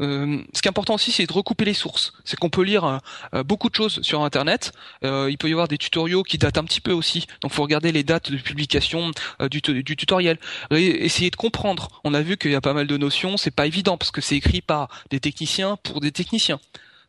Euh, 0.00 0.38
ce 0.52 0.60
qui 0.60 0.66
est 0.66 0.70
important 0.70 0.94
aussi, 0.94 1.12
c'est 1.12 1.26
de 1.26 1.32
recouper 1.32 1.64
les 1.64 1.74
sources. 1.74 2.12
C'est 2.24 2.36
qu'on 2.36 2.50
peut 2.50 2.62
lire 2.62 3.00
euh, 3.34 3.44
beaucoup 3.44 3.68
de 3.68 3.74
choses 3.74 4.00
sur 4.02 4.22
Internet. 4.22 4.72
Euh, 5.04 5.28
il 5.30 5.38
peut 5.38 5.48
y 5.48 5.52
avoir 5.52 5.68
des 5.68 5.78
tutoriaux 5.78 6.24
qui 6.24 6.38
datent 6.38 6.58
un 6.58 6.64
petit 6.64 6.80
peu 6.80 6.92
aussi. 6.92 7.26
Donc, 7.42 7.52
faut 7.52 7.62
regarder 7.62 7.92
les 7.92 8.02
dates 8.02 8.30
de 8.30 8.36
publication 8.36 9.12
euh, 9.40 9.48
du, 9.48 9.60
du, 9.60 9.96
tutoriel. 9.96 10.38
Et 10.72 11.04
essayer 11.04 11.30
de 11.30 11.36
comprendre. 11.36 11.88
On 12.04 12.14
a 12.14 12.22
vu 12.22 12.36
qu'il 12.36 12.50
y 12.50 12.56
a 12.56 12.60
pas 12.60 12.74
mal 12.74 12.86
de 12.86 12.96
notions. 12.96 13.36
C'est 13.36 13.52
pas 13.52 13.66
évident 13.66 13.96
parce 13.96 14.10
que 14.10 14.20
c'est 14.20 14.36
écrit 14.36 14.62
par 14.62 14.88
des 15.10 15.20
techniciens 15.20 15.76
pour 15.82 16.00
des 16.00 16.12
techniciens. 16.12 16.58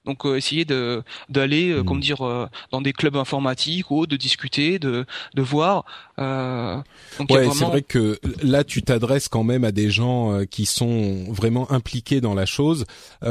Donc 0.10 0.26
euh, 0.26 0.38
essayer 0.38 0.66
de 0.66 1.04
d'aller, 1.30 1.70
euh, 1.70 1.84
comme 1.84 1.98
mm. 1.98 2.02
dire, 2.02 2.26
euh, 2.26 2.48
dans 2.72 2.82
des 2.82 2.94
clubs 2.94 3.16
informatiques 3.16 3.92
ou 3.92 4.08
de 4.08 4.16
discuter, 4.16 4.80
de 4.80 5.06
de 5.36 5.42
voir. 5.44 5.86
ouais, 6.18 7.50
c'est 7.54 7.66
vrai 7.66 7.84
que 7.84 8.20
là 8.42 8.64
tu 8.64 8.82
t'adresses 8.82 9.28
quand 9.28 9.44
même 9.44 9.64
à 9.64 9.72
des 9.72 9.92
gens 9.92 10.44
qui 10.50 10.66
sont 10.66 11.26
vraiment 11.30 11.72
impliqués 11.72 12.22
dans 12.22 12.34
la 12.34 12.48
chose, 12.48 12.86
et, 13.24 13.30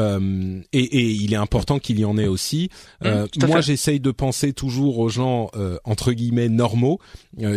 et, 0.72 1.10
il 1.10 1.32
est 1.32 1.36
important 1.36 1.80
qu'il 1.80 1.98
y 1.98 2.04
en 2.04 2.16
ait 2.16 2.28
aussi. 2.28 2.70
Mm, 3.04 3.24
moi, 3.48 3.60
j'essaye 3.60 3.98
de 3.98 4.12
penser 4.12 4.52
toujours 4.52 5.00
aux 5.00 5.08
gens 5.08 5.50
entre 5.82 6.12
guillemets 6.12 6.48
normaux, 6.48 7.00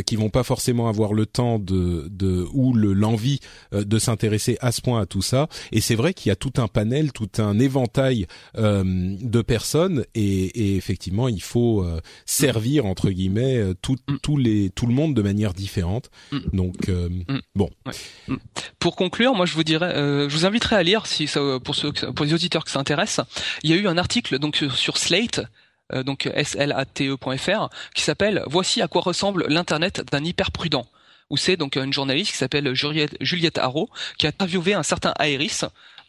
qui 0.08 0.16
vont 0.16 0.30
pas 0.30 0.44
forcément 0.44 0.90
avoir 0.90 1.14
le 1.14 1.28
temps 1.28 1.60
de 1.60 2.08
de 2.10 2.48
ou 2.54 2.74
le 2.74 2.94
l'envie 2.94 3.40
de 3.72 4.00
s'intéresser 4.00 4.58
à 4.62 4.72
ce 4.72 4.82
point 4.82 5.00
à 5.00 5.06
tout 5.06 5.22
ça. 5.22 5.48
Et 5.72 5.80
c'est 5.80 5.96
vrai 5.96 6.16
qu'il 6.16 6.30
y 6.30 6.34
a 6.34 6.36
tout 6.36 6.54
un 6.58 6.68
panel, 6.68 7.12
tout 7.12 7.30
un 7.38 7.60
éventail 7.60 8.26
de 9.20 9.42
personnes 9.42 10.06
et, 10.16 10.76
effectivement 10.76 11.28
il 11.28 11.42
faut 11.42 11.84
euh, 11.84 12.02
servir 12.26 12.86
entre 12.86 13.10
guillemets 13.10 13.58
euh, 13.58 13.74
tout, 13.82 13.98
mm. 14.08 14.40
les 14.40 14.70
tout 14.70 14.88
le 14.88 14.94
monde 14.94 15.14
de 15.14 15.22
manière 15.22 15.54
différente. 15.54 16.10
Mm. 16.32 16.40
Donc 16.54 16.90
euh, 16.90 17.10
mm. 17.10 17.40
bon. 17.56 17.70
Pour 18.80 18.96
conclure, 18.96 19.36
moi 19.36 19.46
je 19.46 19.54
vous 19.54 19.64
dirais, 19.64 19.94
je 19.96 20.34
vous 20.34 20.46
inviterai 20.46 20.76
à 20.76 20.84
lire 20.84 21.08
si 21.08 21.28
ça, 21.28 21.42
pour 21.64 21.76
ceux 21.76 21.92
pour 21.92 22.26
les 22.26 22.34
auditeurs 22.34 22.66
qui 22.66 22.72
s'intéressent. 22.72 23.26
Il 23.64 23.70
y 23.70 23.74
a 23.74 23.76
eu 23.76 23.88
un 23.88 23.98
article 23.98 24.40
donc 24.40 24.64
sur 24.74 24.98
Slate 24.98 25.42
donc 26.06 26.30
slate.fr 26.44 27.70
qui 27.94 28.02
s'appelle 28.02 28.44
Voici 28.48 28.82
à 28.82 28.88
quoi 28.88 29.02
ressemble 29.02 29.46
l'internet 29.50 30.02
d'un 30.10 30.24
hyper 30.24 30.52
prudent 30.52 30.86
où 31.32 31.38
c'est 31.38 31.58
donc 31.58 31.78
une 31.78 31.94
journaliste 31.94 32.32
qui 32.32 32.38
s'appelle 32.38 32.74
Juliette, 32.76 33.18
Juliette 33.22 33.58
Haro 33.58 33.90
qui 34.18 34.28
a 34.28 34.30
interviewé 34.30 34.74
un 34.74 34.84
certain 34.84 35.14
Aéris 35.18 35.62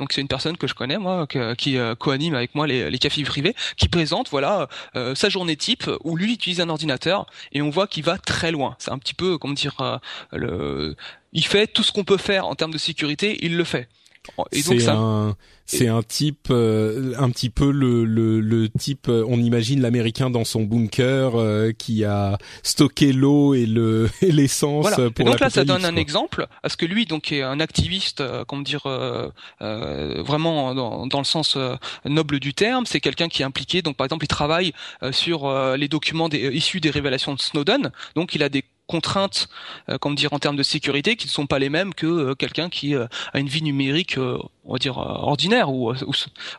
donc 0.03 0.13
c'est 0.13 0.21
une 0.21 0.27
personne 0.27 0.57
que 0.57 0.67
je 0.67 0.75
connais 0.75 0.99
moi, 0.99 1.29
qui 1.57 1.79
euh, 1.79 1.95
co-anime 1.95 2.35
avec 2.35 2.57
moi 2.57 2.67
les, 2.67 2.99
cafés 2.99 3.23
privés, 3.23 3.55
qui 3.77 3.87
présente 3.87 4.31
voilà 4.31 4.69
euh, 4.97 5.15
sa 5.15 5.29
journée 5.29 5.55
type 5.55 5.89
où 6.03 6.17
lui 6.17 6.33
utilise 6.33 6.61
un 6.61 6.69
ordinateur 6.69 7.27
et 7.53 7.63
on 7.63 7.71
voit 7.71 7.87
qu'il 7.87 8.03
va 8.03 8.19
très 8.19 8.51
loin. 8.51 8.75
C'est 8.81 8.91
un 8.91 8.99
petit 8.99 9.15
peu 9.15 9.39
comment 9.39 9.55
dire 9.55 9.81
euh, 9.81 9.99
le, 10.33 10.97
il 11.33 11.47
fait 11.47 11.69
tout 11.69 11.85
ce 11.85 11.93
qu'on 11.93 12.03
peut 12.03 12.17
faire 12.17 12.49
en 12.49 12.57
termes 12.57 12.73
de 12.73 12.79
sécurité, 12.79 13.39
il 13.43 13.57
le 13.57 13.63
fait. 13.63 13.89
Ça, 14.53 14.95
un, 14.95 15.37
c'est 15.67 15.89
un 15.89 16.03
type, 16.03 16.49
euh, 16.51 17.15
un 17.19 17.31
petit 17.31 17.51
peu 17.51 17.71
le, 17.71 18.05
le, 18.05 18.41
le 18.41 18.69
type, 18.69 19.09
euh, 19.09 19.25
on 19.27 19.39
imagine 19.39 19.81
l'américain 19.81 20.31
dans 20.31 20.45
son 20.45 20.63
bunker 20.63 21.35
euh, 21.35 21.73
qui 21.73 22.05
a 22.05 22.39
stocké 22.63 23.13
l'eau 23.13 23.55
et 23.55 23.67
le 23.67 24.11
et 24.23 24.33
l'essence 24.33 24.83
voilà. 24.83 25.11
pour 25.11 25.27
et 25.27 25.31
donc 25.31 25.41
là, 25.41 25.51
ça 25.51 25.65
donne 25.65 25.85
un 25.85 25.97
exemple, 25.97 26.47
parce 26.63 26.77
que 26.77 26.87
lui, 26.87 27.07
donc, 27.07 27.33
est 27.33 27.43
un 27.43 27.59
activiste, 27.61 28.23
comment 28.47 28.63
dire, 28.63 28.83
vraiment 29.61 30.75
dans, 30.75 31.07
dans, 31.07 31.19
le 31.19 31.25
sens 31.25 31.57
noble 32.05 32.39
du 32.39 32.55
terme. 32.55 32.87
C'est 32.87 33.01
quelqu'un 33.01 33.29
qui 33.29 33.43
est 33.43 33.45
impliqué. 33.45 33.83
Donc, 33.83 33.97
par 33.97 34.05
exemple, 34.05 34.25
il 34.25 34.29
travaille 34.29 34.73
sur 35.11 35.51
les 35.77 35.89
documents 35.89 36.29
des, 36.29 36.51
issus 36.53 36.81
des 36.81 36.91
révélations 36.91 37.35
de 37.35 37.41
Snowden. 37.41 37.91
Donc, 38.15 38.35
il 38.35 38.43
a 38.43 38.49
des 38.49 38.65
contraintes, 38.93 39.49
comme 40.01 40.15
dire 40.15 40.33
en 40.33 40.39
termes 40.39 40.57
de 40.57 40.63
sécurité, 40.63 41.17
qui 41.17 41.27
ne 41.27 41.33
sont 41.33 41.47
pas 41.47 41.59
les 41.59 41.71
mêmes 41.71 41.95
que 41.95 42.35
quelqu'un 42.35 42.69
qui 42.69 42.95
a 42.95 43.09
une 43.35 43.49
vie 43.49 43.63
numérique, 43.63 44.19
on 44.65 44.73
va 44.73 44.79
dire 44.79 44.99
ordinaire 44.99 45.71
ou 45.71 45.93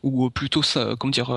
ou, 0.03 0.29
plutôt 0.29 0.61
comment 0.99 1.11
dire 1.11 1.31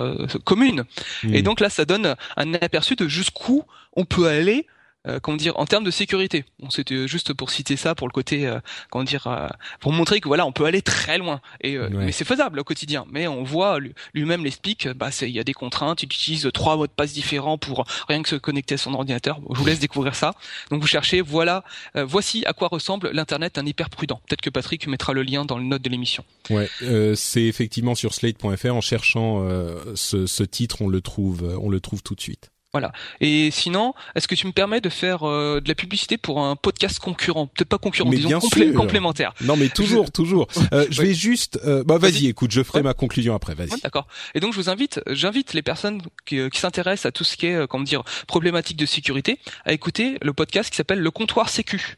commune. 0.44 0.84
Mmh. 1.22 1.34
Et 1.34 1.42
donc 1.42 1.60
là, 1.60 1.68
ça 1.68 1.84
donne 1.84 2.16
un 2.36 2.54
aperçu 2.54 2.96
de 2.96 3.08
jusqu'où 3.08 3.64
on 3.94 4.04
peut 4.04 4.26
aller 4.26 4.66
euh, 5.08 5.20
comment 5.20 5.36
dire 5.36 5.56
en 5.56 5.66
termes 5.66 5.84
de 5.84 5.90
sécurité. 5.90 6.44
Bon, 6.58 6.70
c'était 6.70 7.06
juste 7.06 7.32
pour 7.32 7.50
citer 7.50 7.76
ça 7.76 7.94
pour 7.94 8.08
le 8.08 8.12
côté 8.12 8.46
euh, 8.46 8.58
comment 8.90 9.04
dire 9.04 9.26
euh, 9.26 9.48
pour 9.80 9.92
montrer 9.92 10.20
que 10.20 10.28
voilà 10.28 10.46
on 10.46 10.52
peut 10.52 10.64
aller 10.64 10.82
très 10.82 11.18
loin 11.18 11.40
et 11.60 11.76
mais 11.76 12.12
c'est 12.12 12.24
faisable 12.24 12.60
au 12.60 12.64
quotidien. 12.64 13.04
Mais 13.10 13.26
on 13.28 13.42
voit 13.42 13.78
lui-même 14.14 14.44
l'explique. 14.44 14.88
Bah 14.88 15.10
il 15.22 15.30
y 15.30 15.40
a 15.40 15.44
des 15.44 15.52
contraintes. 15.52 16.02
Il 16.02 16.06
utilise 16.06 16.48
trois 16.52 16.76
mots 16.76 16.86
de 16.86 16.92
passe 16.92 17.12
différents 17.12 17.58
pour 17.58 17.84
rien 18.08 18.22
que 18.22 18.28
se 18.28 18.36
connecter 18.36 18.74
à 18.74 18.78
son 18.78 18.94
ordinateur. 18.94 19.40
Je 19.52 19.58
vous 19.58 19.66
laisse 19.66 19.78
découvrir 19.78 20.14
ça. 20.14 20.34
Donc 20.70 20.80
vous 20.80 20.86
cherchez 20.86 21.20
voilà 21.20 21.64
voici 21.94 22.44
à 22.46 22.52
quoi 22.52 22.68
ressemble 22.68 23.10
l'internet 23.12 23.58
un 23.58 23.66
hyper 23.66 23.90
prudent. 23.90 24.20
Peut-être 24.28 24.40
que 24.40 24.50
Patrick 24.50 24.86
mettra 24.86 25.12
le 25.12 25.22
lien 25.22 25.44
dans 25.44 25.58
le 25.58 25.64
note 25.64 25.82
de 25.82 25.88
l'émission. 25.88 26.24
Ouais, 26.50 26.68
c'est 27.14 27.44
effectivement 27.44 27.94
sur 27.94 28.14
slate.fr 28.14 28.74
en 28.74 28.80
cherchant 28.80 29.46
ce, 29.94 30.26
ce 30.26 30.42
titre 30.42 30.82
on 30.82 30.88
le 30.88 31.00
trouve 31.00 31.56
on 31.60 31.70
le 31.70 31.80
trouve 31.80 32.02
tout 32.02 32.14
de 32.14 32.20
suite. 32.20 32.50
Voilà. 32.76 32.92
Et 33.22 33.50
sinon, 33.50 33.94
est-ce 34.14 34.28
que 34.28 34.34
tu 34.34 34.46
me 34.46 34.52
permets 34.52 34.82
de 34.82 34.90
faire 34.90 35.26
euh, 35.26 35.62
de 35.62 35.68
la 35.68 35.74
publicité 35.74 36.18
pour 36.18 36.44
un 36.44 36.56
podcast 36.56 36.98
concurrent? 36.98 37.46
Peut-être 37.46 37.70
pas 37.70 37.78
concurrent, 37.78 38.10
mais 38.10 38.18
disons 38.18 38.38
complémentaire. 38.76 39.32
Non, 39.40 39.56
mais 39.56 39.70
toujours, 39.70 40.12
toujours. 40.12 40.46
Euh, 40.72 40.84
je 40.90 41.00
vais 41.00 41.14
juste. 41.14 41.60
Euh, 41.64 41.84
bah, 41.84 41.96
vas-y, 41.96 42.26
écoute, 42.26 42.50
je 42.50 42.62
ferai 42.62 42.82
ma 42.82 42.92
conclusion 42.92 43.34
après. 43.34 43.54
Vas-y. 43.54 43.80
D'accord. 43.82 44.08
Et 44.34 44.40
donc, 44.40 44.52
je 44.52 44.58
vous 44.58 44.68
invite, 44.68 45.00
j'invite 45.08 45.54
les 45.54 45.62
personnes 45.62 46.02
qui, 46.26 46.50
qui 46.50 46.58
s'intéressent 46.58 47.06
à 47.06 47.12
tout 47.12 47.22
ce 47.22 47.36
qui 47.36 47.46
est, 47.46 47.68
comment 47.68 47.84
dire, 47.84 48.02
problématique 48.26 48.76
de 48.76 48.84
sécurité, 48.84 49.38
à 49.64 49.72
écouter 49.72 50.18
le 50.22 50.32
podcast 50.32 50.70
qui 50.70 50.76
s'appelle 50.76 50.98
Le 50.98 51.10
Comptoir 51.12 51.48
Sécu 51.48 51.96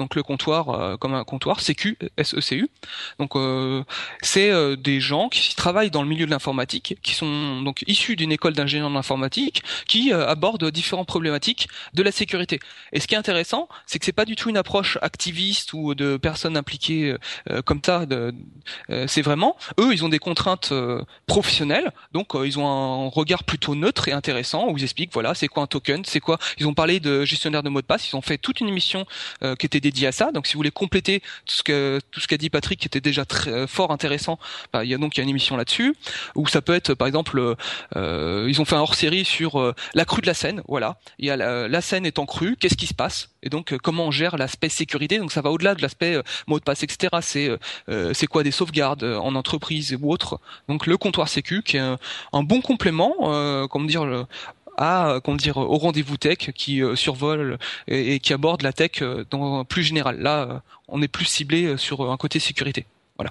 donc 0.00 0.14
le 0.14 0.22
comptoir 0.22 0.70
euh, 0.70 0.96
comme 0.96 1.14
un 1.14 1.24
comptoir 1.24 1.60
CQ 1.60 1.98
SECU. 2.22 2.68
Donc 3.18 3.36
euh, 3.36 3.84
c'est 4.22 4.50
euh, 4.50 4.74
des 4.74 4.98
gens 4.98 5.28
qui 5.28 5.54
travaillent 5.54 5.90
dans 5.90 6.02
le 6.02 6.08
milieu 6.08 6.24
de 6.24 6.30
l'informatique, 6.30 6.96
qui 7.02 7.14
sont 7.14 7.60
donc 7.60 7.84
issus 7.86 8.16
d'une 8.16 8.32
école 8.32 8.54
d'ingénieurs 8.54 8.88
de 8.88 8.94
l'informatique, 8.94 9.62
qui 9.86 10.12
abordent 10.12 10.70
différentes 10.70 11.06
problématiques 11.06 11.68
de 11.94 12.02
la 12.02 12.12
sécurité. 12.12 12.58
Et 12.92 13.00
ce 13.00 13.06
qui 13.06 13.14
est 13.14 13.18
intéressant, 13.18 13.68
c'est 13.86 13.98
que 13.98 14.06
c'est 14.06 14.12
pas 14.12 14.24
du 14.24 14.36
tout 14.36 14.48
une 14.48 14.56
approche 14.56 14.98
activiste 15.02 15.74
ou 15.74 15.94
de 15.94 16.16
personnes 16.16 16.56
impliquées 16.56 17.14
comme 17.66 17.80
ça. 17.84 18.06
c'est 19.06 19.22
vraiment 19.22 19.56
eux, 19.78 19.92
ils 19.92 20.04
ont 20.04 20.08
des 20.08 20.18
contraintes 20.18 20.72
professionnelles, 21.26 21.92
donc 22.12 22.28
ils 22.34 22.58
ont 22.58 22.66
un 22.66 23.08
regard 23.08 23.44
plutôt 23.44 23.74
neutre 23.74 24.08
et 24.08 24.12
intéressant 24.12 24.70
où 24.70 24.78
ils 24.78 24.84
expliquent 24.84 25.12
voilà 25.12 25.34
c'est 25.34 25.48
quoi 25.48 25.62
un 25.62 25.66
token, 25.66 26.04
c'est 26.04 26.20
quoi. 26.20 26.38
Ils 26.58 26.66
ont 26.66 26.74
parlé 26.74 27.00
de 27.00 27.24
gestionnaire 27.24 27.62
de 27.62 27.68
mots 27.68 27.82
de 27.82 27.86
passe, 27.86 28.10
ils 28.10 28.16
ont 28.16 28.22
fait 28.22 28.38
toute 28.38 28.60
une 28.60 28.68
émission 28.68 29.04
qui 29.58 29.66
était 29.66 29.80
à 30.06 30.12
ça. 30.12 30.30
Donc 30.32 30.46
si 30.46 30.54
vous 30.54 30.58
voulez 30.58 30.70
compléter 30.70 31.20
tout 31.46 31.54
ce 31.54 31.62
que 31.62 32.00
tout 32.10 32.20
ce 32.20 32.28
qu'a 32.28 32.36
dit 32.36 32.50
Patrick, 32.50 32.80
qui 32.80 32.86
était 32.86 33.00
déjà 33.00 33.24
très 33.24 33.50
euh, 33.50 33.66
fort 33.66 33.90
intéressant, 33.90 34.38
bah, 34.72 34.84
il 34.84 34.90
y 34.90 34.94
a 34.94 34.98
donc 34.98 35.16
une 35.18 35.28
émission 35.28 35.56
là-dessus. 35.56 35.94
Ou 36.34 36.46
ça 36.48 36.62
peut 36.62 36.74
être 36.74 36.94
par 36.94 37.08
exemple, 37.08 37.56
euh, 37.96 38.46
ils 38.48 38.60
ont 38.60 38.64
fait 38.64 38.76
un 38.76 38.80
hors-série 38.80 39.24
sur 39.24 39.60
euh, 39.60 39.74
la 39.94 40.04
crue 40.04 40.22
de 40.22 40.26
la 40.26 40.34
Seine. 40.34 40.62
Voilà, 40.68 40.98
il 41.18 41.26
y 41.26 41.30
a 41.30 41.36
la, 41.36 41.68
la 41.68 41.80
Seine 41.80 42.10
en 42.16 42.26
crue, 42.26 42.56
qu'est-ce 42.56 42.76
qui 42.76 42.86
se 42.86 42.94
passe? 42.94 43.30
Et 43.42 43.48
donc 43.48 43.76
comment 43.78 44.06
on 44.06 44.10
gère 44.10 44.36
l'aspect 44.36 44.68
sécurité? 44.68 45.18
Donc 45.18 45.32
ça 45.32 45.40
va 45.40 45.50
au-delà 45.50 45.74
de 45.74 45.82
l'aspect 45.82 46.20
mot 46.46 46.58
de 46.58 46.64
passe, 46.64 46.82
etc. 46.82 47.16
C'est 47.22 47.50
c'est 48.12 48.26
quoi 48.26 48.42
des 48.42 48.50
sauvegardes 48.50 49.04
en 49.04 49.34
entreprise 49.34 49.96
ou 50.00 50.12
autre? 50.12 50.40
Donc 50.68 50.86
le 50.86 50.96
comptoir 50.96 51.28
sécu 51.28 51.62
qui 51.62 51.76
est 51.76 51.80
un, 51.80 51.98
un 52.32 52.42
bon 52.42 52.60
complément, 52.60 53.14
comment 53.68 53.86
dire 53.86 54.26
à 54.80 55.20
comment 55.22 55.36
dire 55.36 55.58
au 55.58 55.76
rendez-vous 55.76 56.16
tech 56.16 56.50
qui 56.54 56.82
euh, 56.82 56.96
survole 56.96 57.58
et, 57.86 58.18
qui 58.18 58.32
aborde 58.32 58.62
la 58.62 58.72
tech 58.72 59.02
euh, 59.02 59.24
dans 59.30 59.64
plus 59.64 59.82
général. 59.82 60.18
Là, 60.20 60.42
euh, 60.42 60.58
on 60.88 61.02
est 61.02 61.08
plus 61.08 61.26
ciblé 61.26 61.76
sur 61.76 62.10
un 62.10 62.16
côté 62.16 62.40
sécurité. 62.40 62.86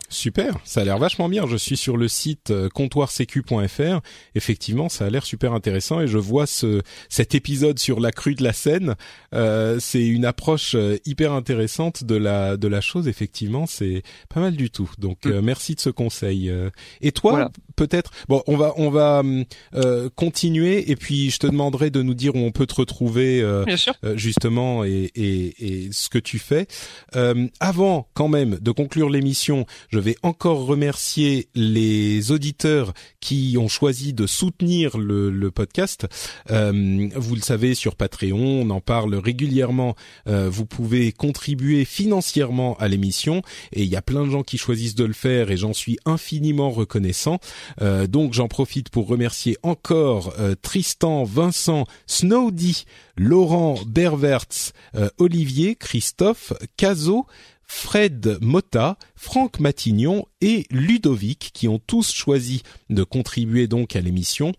Super, 0.10 0.56
ça 0.64 0.82
a 0.82 0.84
l'air 0.84 0.98
vachement 0.98 1.30
bien. 1.30 1.48
Je 1.48 1.58
suis 1.58 1.78
sur 1.78 1.98
le 1.98 2.08
site 2.08 2.52
euh, 2.52 2.70
comptoirsecu.fr. 2.70 4.02
Effectivement, 4.36 4.90
ça 4.90 5.06
a 5.06 5.10
l'air 5.10 5.26
super 5.26 5.54
intéressant 5.54 6.02
et 6.02 6.08
je 6.08 6.18
vois 6.18 6.46
ce 6.46 6.82
cet 7.10 7.36
épisode 7.36 7.80
sur 7.80 8.00
la 8.00 8.12
crue 8.12 8.36
de 8.36 8.44
la 8.44 8.54
Seine. 8.54 8.96
Euh, 9.34 9.78
c'est 9.80 10.06
une 10.06 10.26
approche 10.26 10.76
euh, 10.76 10.98
hyper 11.06 11.32
intéressante 11.32 12.04
de 12.04 12.16
la 12.16 12.58
de 12.58 12.68
la 12.68 12.82
chose. 12.82 13.08
Effectivement, 13.08 13.66
c'est 13.66 14.04
pas 14.34 14.40
mal 14.40 14.56
du 14.56 14.70
tout. 14.70 14.92
Donc 14.98 15.26
mm. 15.26 15.40
merci 15.42 15.76
de 15.76 15.80
ce 15.80 15.90
conseil. 15.90 16.52
Et 17.02 17.12
toi, 17.12 17.52
peut-être? 17.76 18.12
Bon, 18.28 18.44
on 18.48 18.58
va 18.58 18.74
on 18.78 18.90
va 18.90 19.24
continuer 20.16 20.92
et 20.92 20.96
puis 20.96 21.30
je 21.30 21.40
te 21.40 21.48
demanderai 21.48 21.90
de 21.90 22.02
nous 22.02 22.14
dire 22.14 22.36
où 22.36 22.40
on 22.40 22.52
peut 22.52 22.66
te 22.66 22.76
retrouver 22.76 23.46
justement 24.16 24.84
et, 24.84 25.12
et, 25.16 25.86
et, 25.86 25.92
ce 25.92 26.10
que 26.10 26.20
tu 26.20 26.40
fais. 26.40 26.68
avant 27.60 28.08
quand 28.14 28.28
même 28.28 28.58
de 28.60 28.72
conclure 28.72 29.10
l'émission, 29.10 29.66
je 29.90 30.00
vais 30.00 30.16
encore 30.24 30.66
remercier 30.66 31.48
les 31.56 32.32
auditeurs 32.32 32.94
qui 33.20 33.58
ont 33.60 33.68
choisi 33.68 34.14
de 34.14 34.28
soutenir 34.28 34.98
le, 34.98 35.50
podcast. 35.50 36.08
Euh, 36.52 37.10
vous 37.16 37.36
le 37.36 37.42
savez 37.42 37.74
sur 37.74 37.96
Patreon, 37.96 38.62
on 38.62 38.70
en 38.70 38.82
parle 38.82 39.16
régulièrement. 39.16 39.96
Euh, 40.28 40.50
vous 40.50 40.66
pouvez 40.66 41.12
contribuer 41.12 41.86
financièrement 41.86 42.78
à 42.78 42.88
l'émission 42.88 43.42
et 43.74 43.84
il 43.84 43.90
y 43.90 43.96
a 43.96 44.02
plein 44.02 44.26
de 44.26 44.32
gens 44.32 44.44
qui 44.44 44.58
choisissent 44.58 44.96
de 44.96 45.06
le 45.06 45.14
faire 45.14 45.50
et 45.50 45.58
j'en 45.58 45.74
suis 45.74 45.98
infiniment 46.06 46.70
reconnaissant. 46.70 47.40
Euh, 47.82 48.06
donc 48.06 48.34
j'en 48.34 48.48
profite 48.48 48.90
pour 48.90 49.08
remercier 49.08 49.58
encore 49.64 50.34
Tristan, 50.62 51.24
Vincent, 51.24 51.86
Snowdy, 52.06 52.86
Laurent, 53.20 53.76
Bervertz, 53.86 54.72
euh, 54.96 55.10
Olivier, 55.18 55.76
Christophe, 55.76 56.54
Caso, 56.78 57.26
Fred 57.70 58.40
Motta, 58.42 58.98
Franck 59.16 59.60
Matignon 59.60 60.26
et 60.42 60.66
Ludovic 60.72 61.52
qui 61.54 61.68
ont 61.68 61.80
tous 61.80 62.12
choisi 62.12 62.64
de 62.90 63.04
contribuer 63.04 63.68
donc 63.68 63.96
à 63.96 64.02
l'émission. 64.02 64.54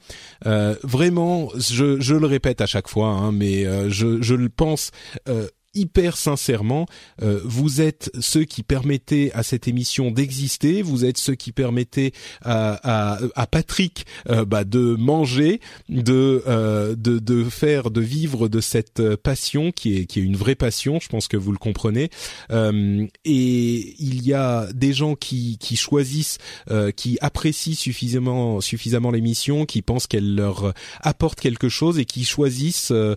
Euh, 0.47 0.77
vraiment, 0.85 1.51
je, 1.57 2.01
je, 2.01 2.15
le 2.15 2.27
répète 2.27 2.61
à 2.61 2.67
chaque 2.67 2.89
fois, 2.89 3.09
hein, 3.09 3.33
mais 3.33 3.67
euh, 3.67 3.91
je, 3.91 4.35
le 4.35 4.49
pense. 4.49 4.93
Euh, 5.29 5.49
hyper 5.75 6.17
sincèrement, 6.17 6.87
euh, 7.23 7.41
vous 7.45 7.81
êtes 7.81 8.11
ceux 8.21 8.45
qui 8.45 8.63
permettaient 8.63 9.31
à 9.35 9.43
cette 9.43 9.69
émission 9.69 10.11
d'exister, 10.11 10.83
vous 10.83 11.05
êtes 11.05 11.19
ceux 11.19 11.37
qui 11.37 11.53
permettaient 11.53 12.13
à, 12.43 13.15
à, 13.15 13.21
à 13.37 13.47
Patrick 13.47 14.05
euh, 14.29 14.45
bah, 14.45 14.65
de 14.65 14.97
manger, 14.97 15.61
de, 15.89 16.43
euh, 16.47 16.97
de 16.97 17.19
de 17.19 17.45
faire, 17.45 17.91
de 17.91 18.01
vivre 18.01 18.49
de 18.49 18.61
cette 18.61 19.17
passion 19.17 19.71
qui 19.71 19.97
est 19.97 20.07
qui 20.07 20.19
est 20.21 20.23
une 20.23 20.37
vraie 20.37 20.57
passion. 20.57 20.99
Je 21.01 21.09
pense 21.09 21.29
que 21.29 21.37
vous 21.37 21.53
le 21.53 21.59
comprenez. 21.59 22.11
Euh, 22.51 23.07
et 23.25 23.95
il 23.99 24.27
y 24.27 24.35
a 24.35 24.67
des 24.73 24.93
gens 24.93 25.15
qui 25.15 25.57
qui 25.59 25.77
choisissent, 25.77 26.39
euh, 26.71 26.91
qui 26.91 27.19
apprécient 27.21 27.75
suffisamment 27.75 28.61
suffisamment 28.61 29.11
l'émission, 29.13 29.67
qui 29.67 29.83
pensent 29.83 30.07
qu'elle 30.09 30.35
leur 30.35 30.75
apporte 31.01 31.41
quelque 31.41 31.69
chose 31.69 31.99
et 31.99 32.05
qui 32.05 32.25
choisissent 32.25 32.91
de, 32.91 33.17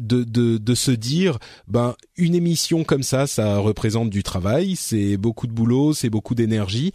de 0.00 0.58
de 0.58 0.74
se 0.74 0.90
dire 0.90 1.35
ben 1.68 1.94
une 2.16 2.34
émission 2.34 2.84
comme 2.84 3.02
ça, 3.02 3.26
ça 3.26 3.58
représente 3.58 4.10
du 4.10 4.22
travail, 4.22 4.76
c'est 4.76 5.16
beaucoup 5.16 5.46
de 5.46 5.52
boulot, 5.52 5.92
c'est 5.92 6.10
beaucoup 6.10 6.34
d'énergie 6.34 6.92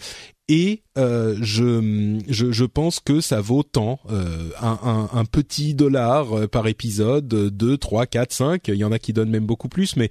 et 0.52 0.84
euh, 0.98 1.38
je, 1.42 2.20
je, 2.28 2.52
je 2.52 2.66
pense 2.66 3.00
que 3.00 3.22
ça 3.22 3.40
vaut 3.40 3.64
tant 3.64 4.02
euh, 4.10 4.50
un, 4.62 4.78
un, 4.84 5.10
un, 5.18 5.24
petit 5.24 5.74
dollar 5.74 6.38
euh, 6.38 6.48
par 6.48 6.68
épisode, 6.68 7.30
2, 7.30 7.78
3, 7.78 8.06
4, 8.06 8.34
5, 8.34 8.68
il 8.68 8.76
y 8.76 8.84
en 8.84 8.92
a 8.92 9.00
qui 9.00 9.14
donnent 9.14 9.30
même 9.30 9.46
beaucoup 9.46 9.70
plus, 9.70 9.96
mais 9.96 10.10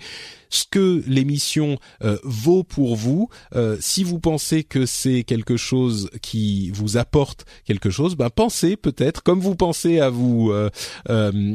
ce 0.48 0.64
que 0.68 1.02
l'émission 1.06 1.78
euh, 2.02 2.16
vaut 2.24 2.64
pour 2.64 2.96
vous, 2.96 3.28
euh, 3.54 3.76
si 3.78 4.02
vous 4.02 4.18
pensez 4.18 4.64
que 4.64 4.86
c'est 4.86 5.22
quelque 5.22 5.58
chose 5.58 6.08
qui 6.22 6.70
vous 6.70 6.96
apporte 6.96 7.44
quelque 7.66 7.90
chose, 7.90 8.16
ben 8.16 8.30
pensez 8.30 8.78
peut-être, 8.78 9.22
comme 9.22 9.40
vous 9.40 9.56
pensez 9.56 10.00
à 10.00 10.08
vous 10.08 10.50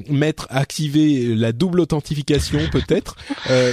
mettre, 0.09 0.45
activer 0.51 1.33
la 1.35 1.51
double 1.51 1.79
authentification 1.79 2.59
peut-être, 2.71 3.15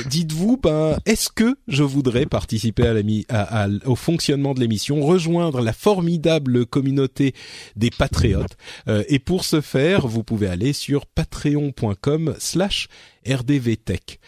dites-vous, 0.06 0.56
ben 0.56 0.97
est-ce 1.05 1.28
que 1.28 1.56
je 1.68 1.82
voudrais 1.82 2.24
participer 2.24 2.86
à 2.86 2.94
à, 3.28 3.64
à, 3.64 3.68
au 3.84 3.97
fonctionnement 3.97 4.55
de 4.55 4.60
l'émission 4.60 5.02
rejoindre 5.05 5.61
la 5.61 5.73
formidable 5.73 6.66
communauté 6.66 7.35
des 7.77 7.91
patriotes. 7.91 8.57
Euh, 8.89 9.05
et 9.09 9.19
pour 9.19 9.45
ce 9.45 9.61
faire, 9.61 10.07
vous 10.07 10.24
pouvez 10.24 10.47
aller 10.49 10.73
sur 10.73 11.07
patreon.com 11.07 12.35
slash 12.39 12.89
rdvtech. 13.27 14.20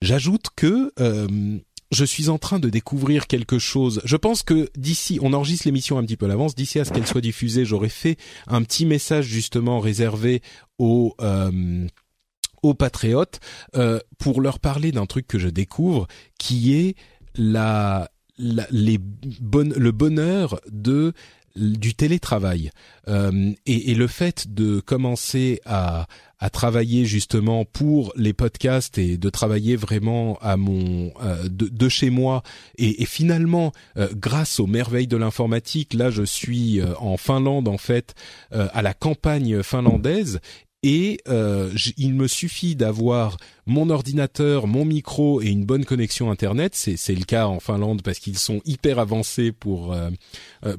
J'ajoute 0.00 0.46
que 0.54 0.92
euh, 1.00 1.58
je 1.90 2.04
suis 2.04 2.28
en 2.28 2.38
train 2.38 2.58
de 2.58 2.68
découvrir 2.68 3.26
quelque 3.26 3.58
chose. 3.58 4.00
Je 4.04 4.16
pense 4.16 4.42
que 4.42 4.68
d'ici, 4.76 5.18
on 5.22 5.32
enregistre 5.32 5.66
l'émission 5.66 5.98
un 5.98 6.04
petit 6.04 6.16
peu 6.16 6.26
à 6.26 6.28
l'avance, 6.28 6.54
d'ici 6.54 6.78
à 6.78 6.84
ce 6.84 6.92
qu'elle 6.92 7.06
soit 7.06 7.20
diffusée, 7.20 7.64
j'aurais 7.64 7.88
fait 7.88 8.16
un 8.46 8.62
petit 8.62 8.86
message 8.86 9.26
justement 9.26 9.80
réservé 9.80 10.42
aux... 10.78 11.14
Euh, 11.20 11.86
patriotes 12.78 13.40
pour 14.18 14.42
leur 14.42 14.58
parler 14.58 14.92
d'un 14.92 15.06
truc 15.06 15.26
que 15.26 15.38
je 15.38 15.48
découvre 15.48 16.06
qui 16.38 16.74
est 16.74 16.96
la 17.34 18.10
les 18.38 18.98
le 19.52 19.90
bonheur 19.90 20.60
de 20.70 21.12
du 21.56 21.94
télétravail. 21.94 22.70
Euh, 23.08 23.52
et, 23.66 23.94
le 23.94 24.06
fait 24.06 24.54
de 24.54 24.80
commencer 24.80 25.60
à 25.64 26.06
à 26.40 26.50
travailler 26.50 27.04
justement 27.04 27.64
pour 27.64 28.12
les 28.14 28.32
podcasts 28.32 28.96
et 28.96 29.16
de 29.16 29.28
travailler 29.28 29.74
vraiment 29.74 30.38
à 30.40 30.56
mon 30.56 31.10
euh, 31.20 31.48
de, 31.50 31.88
chez 31.88 32.10
moi 32.10 32.44
et, 32.76 33.04
finalement 33.06 33.72
euh, 33.96 34.06
grâce 34.14 34.60
aux 34.60 34.68
merveilles 34.68 35.08
de 35.08 35.16
l'informatique 35.16 35.94
là 35.94 36.10
je 36.10 36.22
suis 36.22 36.80
en 37.00 37.16
Finlande 37.16 37.66
en 37.66 37.76
fait 37.76 38.14
à 38.52 38.82
la 38.82 38.94
campagne 38.94 39.64
finlandaise 39.64 40.38
et 40.88 41.20
il 41.98 42.14
me 42.14 42.26
suffit 42.26 42.74
d'avoir 42.74 43.36
mon 43.66 43.90
ordinateur, 43.90 44.66
mon 44.66 44.86
micro 44.86 45.42
et 45.42 45.48
une 45.48 45.66
bonne 45.66 45.84
connexion 45.84 46.30
internet. 46.30 46.74
C'est 46.74 47.14
le 47.14 47.24
cas 47.24 47.46
en 47.46 47.60
Finlande 47.60 48.00
parce 48.02 48.18
qu'ils 48.18 48.38
sont 48.38 48.62
hyper 48.64 48.98
avancés 48.98 49.52
pour 49.52 49.94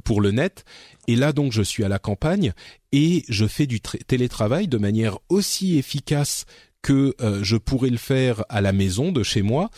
pour 0.03 0.21
le 0.21 0.31
net. 0.31 0.65
Et 1.07 1.15
là 1.15 1.31
donc 1.31 1.51
je 1.51 1.61
suis 1.61 1.83
à 1.83 1.89
la 1.89 1.99
campagne 1.99 2.53
et 2.91 3.23
je 3.29 3.45
fais 3.45 3.67
du 3.67 3.81
télétravail 3.81 4.67
de 4.67 4.77
manière 4.77 5.19
aussi 5.29 5.77
efficace 5.77 6.45
que 6.81 7.15
euh, 7.21 7.39
je 7.43 7.57
pourrais 7.57 7.89
le 7.89 7.97
faire 7.97 8.43
à 8.49 8.61
la 8.61 8.71
maison 8.71 9.11
de 9.11 9.23
chez 9.23 9.41
moi 9.41 9.69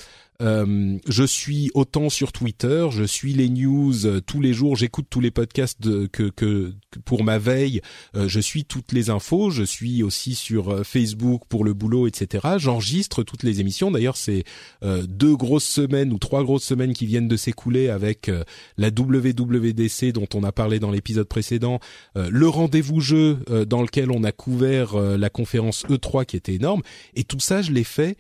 euh, 0.42 0.98
je 1.08 1.24
suis 1.24 1.70
autant 1.74 2.10
sur 2.10 2.32
Twitter, 2.32 2.88
je 2.92 3.04
suis 3.04 3.34
les 3.34 3.50
news 3.50 4.06
euh, 4.06 4.22
tous 4.22 4.42
les 4.42 4.54
jours, 4.54 4.76
j'écoute 4.76 5.06
tous 5.10 5.20
les 5.20 5.32
podcasts 5.32 5.80
que, 6.10 6.30
que, 6.30 6.74
pour 7.06 7.24
ma 7.24 7.38
veille, 7.38 7.82
euh, 8.16 8.28
je 8.28 8.40
suis 8.40 8.66
toutes 8.66 8.92
les 8.92 9.10
infos, 9.10 9.52
je 9.52 9.64
suis 9.64 10.02
aussi 10.04 10.34
sur 10.34 10.86
Facebook 10.86 11.44
pour 11.48 11.64
le 11.64 11.74
boulot, 11.74 12.08
etc. 12.08 12.56
J'enregistre 12.58 13.24
toutes 13.24 13.44
les 13.44 13.60
émissions. 13.60 13.92
D'ailleurs, 13.92 14.18
c'est 14.18 14.44
deux 14.82 15.36
grosses 15.36 15.66
semaines 15.66 16.12
ou 16.12 16.18
trois 16.18 16.44
grosses 16.44 16.64
semaines 16.64 16.94
qui 16.94 17.06
viennent 17.06 17.28
de 17.28 17.38
s'écouler 17.38 17.90
avec 17.90 18.32
la 18.78 18.88
WWDC 18.88 20.12
dont 20.14 20.28
on 20.34 20.44
a 20.44 20.52
parlé 20.52 20.80
dans 20.80 20.92
l'épisode 20.92 21.28
précédent, 21.28 21.80
le 22.16 22.48
rendez-vous 22.48 23.00
jeu 23.00 23.40
dans 23.68 23.82
lequel 23.82 24.12
on 24.12 24.24
a 24.24 24.32
couvert 24.32 24.96
la 24.96 25.30
conférence 25.30 25.86
E3 25.86 26.26
qui 26.26 26.38
était 26.38 26.56
énorme, 26.56 26.82
et 27.16 27.24
tout 27.24 27.40
ça, 27.40 27.62
je 27.62 27.72
l'ai 27.72 27.84
fait 27.84 28.18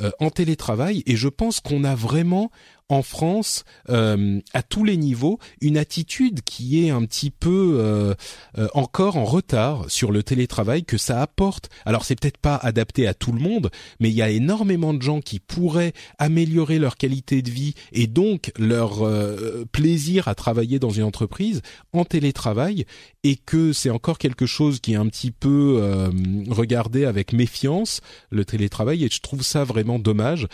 euh, 0.00 0.10
en 0.18 0.30
télétravail 0.30 1.02
et 1.06 1.16
je 1.16 1.28
pense 1.28 1.60
qu'on 1.60 1.84
a 1.84 1.94
vraiment 1.94 2.50
en 2.88 3.02
France, 3.02 3.64
euh, 3.88 4.40
à 4.52 4.64
tous 4.64 4.82
les 4.82 4.96
niveaux, 4.96 5.38
une 5.60 5.76
attitude 5.76 6.40
qui 6.42 6.84
est 6.84 6.90
un 6.90 7.04
petit 7.04 7.30
peu 7.30 7.76
euh, 7.78 8.14
encore 8.74 9.16
en 9.16 9.24
retard 9.24 9.88
sur 9.88 10.10
le 10.10 10.24
télétravail 10.24 10.82
que 10.82 10.98
ça 10.98 11.22
apporte. 11.22 11.70
Alors 11.84 12.04
c'est 12.04 12.18
peut-être 12.18 12.38
pas 12.38 12.56
adapté 12.56 13.06
à 13.06 13.14
tout 13.14 13.30
le 13.30 13.38
monde, 13.38 13.70
mais 14.00 14.08
il 14.08 14.16
y 14.16 14.22
a 14.22 14.30
énormément 14.30 14.92
de 14.92 15.02
gens 15.02 15.20
qui 15.20 15.38
pourraient 15.38 15.92
améliorer 16.18 16.80
leur 16.80 16.96
qualité 16.96 17.42
de 17.42 17.50
vie 17.50 17.74
et 17.92 18.08
donc 18.08 18.50
leur 18.58 19.08
plaisir 19.70 20.26
à 20.26 20.34
travailler 20.34 20.80
dans 20.80 20.90
une 20.90 21.04
entreprise 21.04 21.62
en 21.92 22.04
télétravail 22.04 22.86
et 23.22 23.36
que 23.36 23.72
c'est 23.72 23.90
encore 23.90 24.18
quelque 24.18 24.46
chose 24.46 24.80
qui 24.80 24.92
est 24.92 24.96
un 24.96 25.06
petit 25.06 25.30
peu 25.30 26.10
regardé 26.48 27.04
avec 27.04 27.32
méfiance 27.32 28.00
le 28.30 28.44
télétravail 28.44 29.04
et 29.04 29.08
je 29.10 29.20
trouve 29.20 29.42
ça 29.42 29.64
vraiment 29.64 29.98
dommage. 29.98 30.46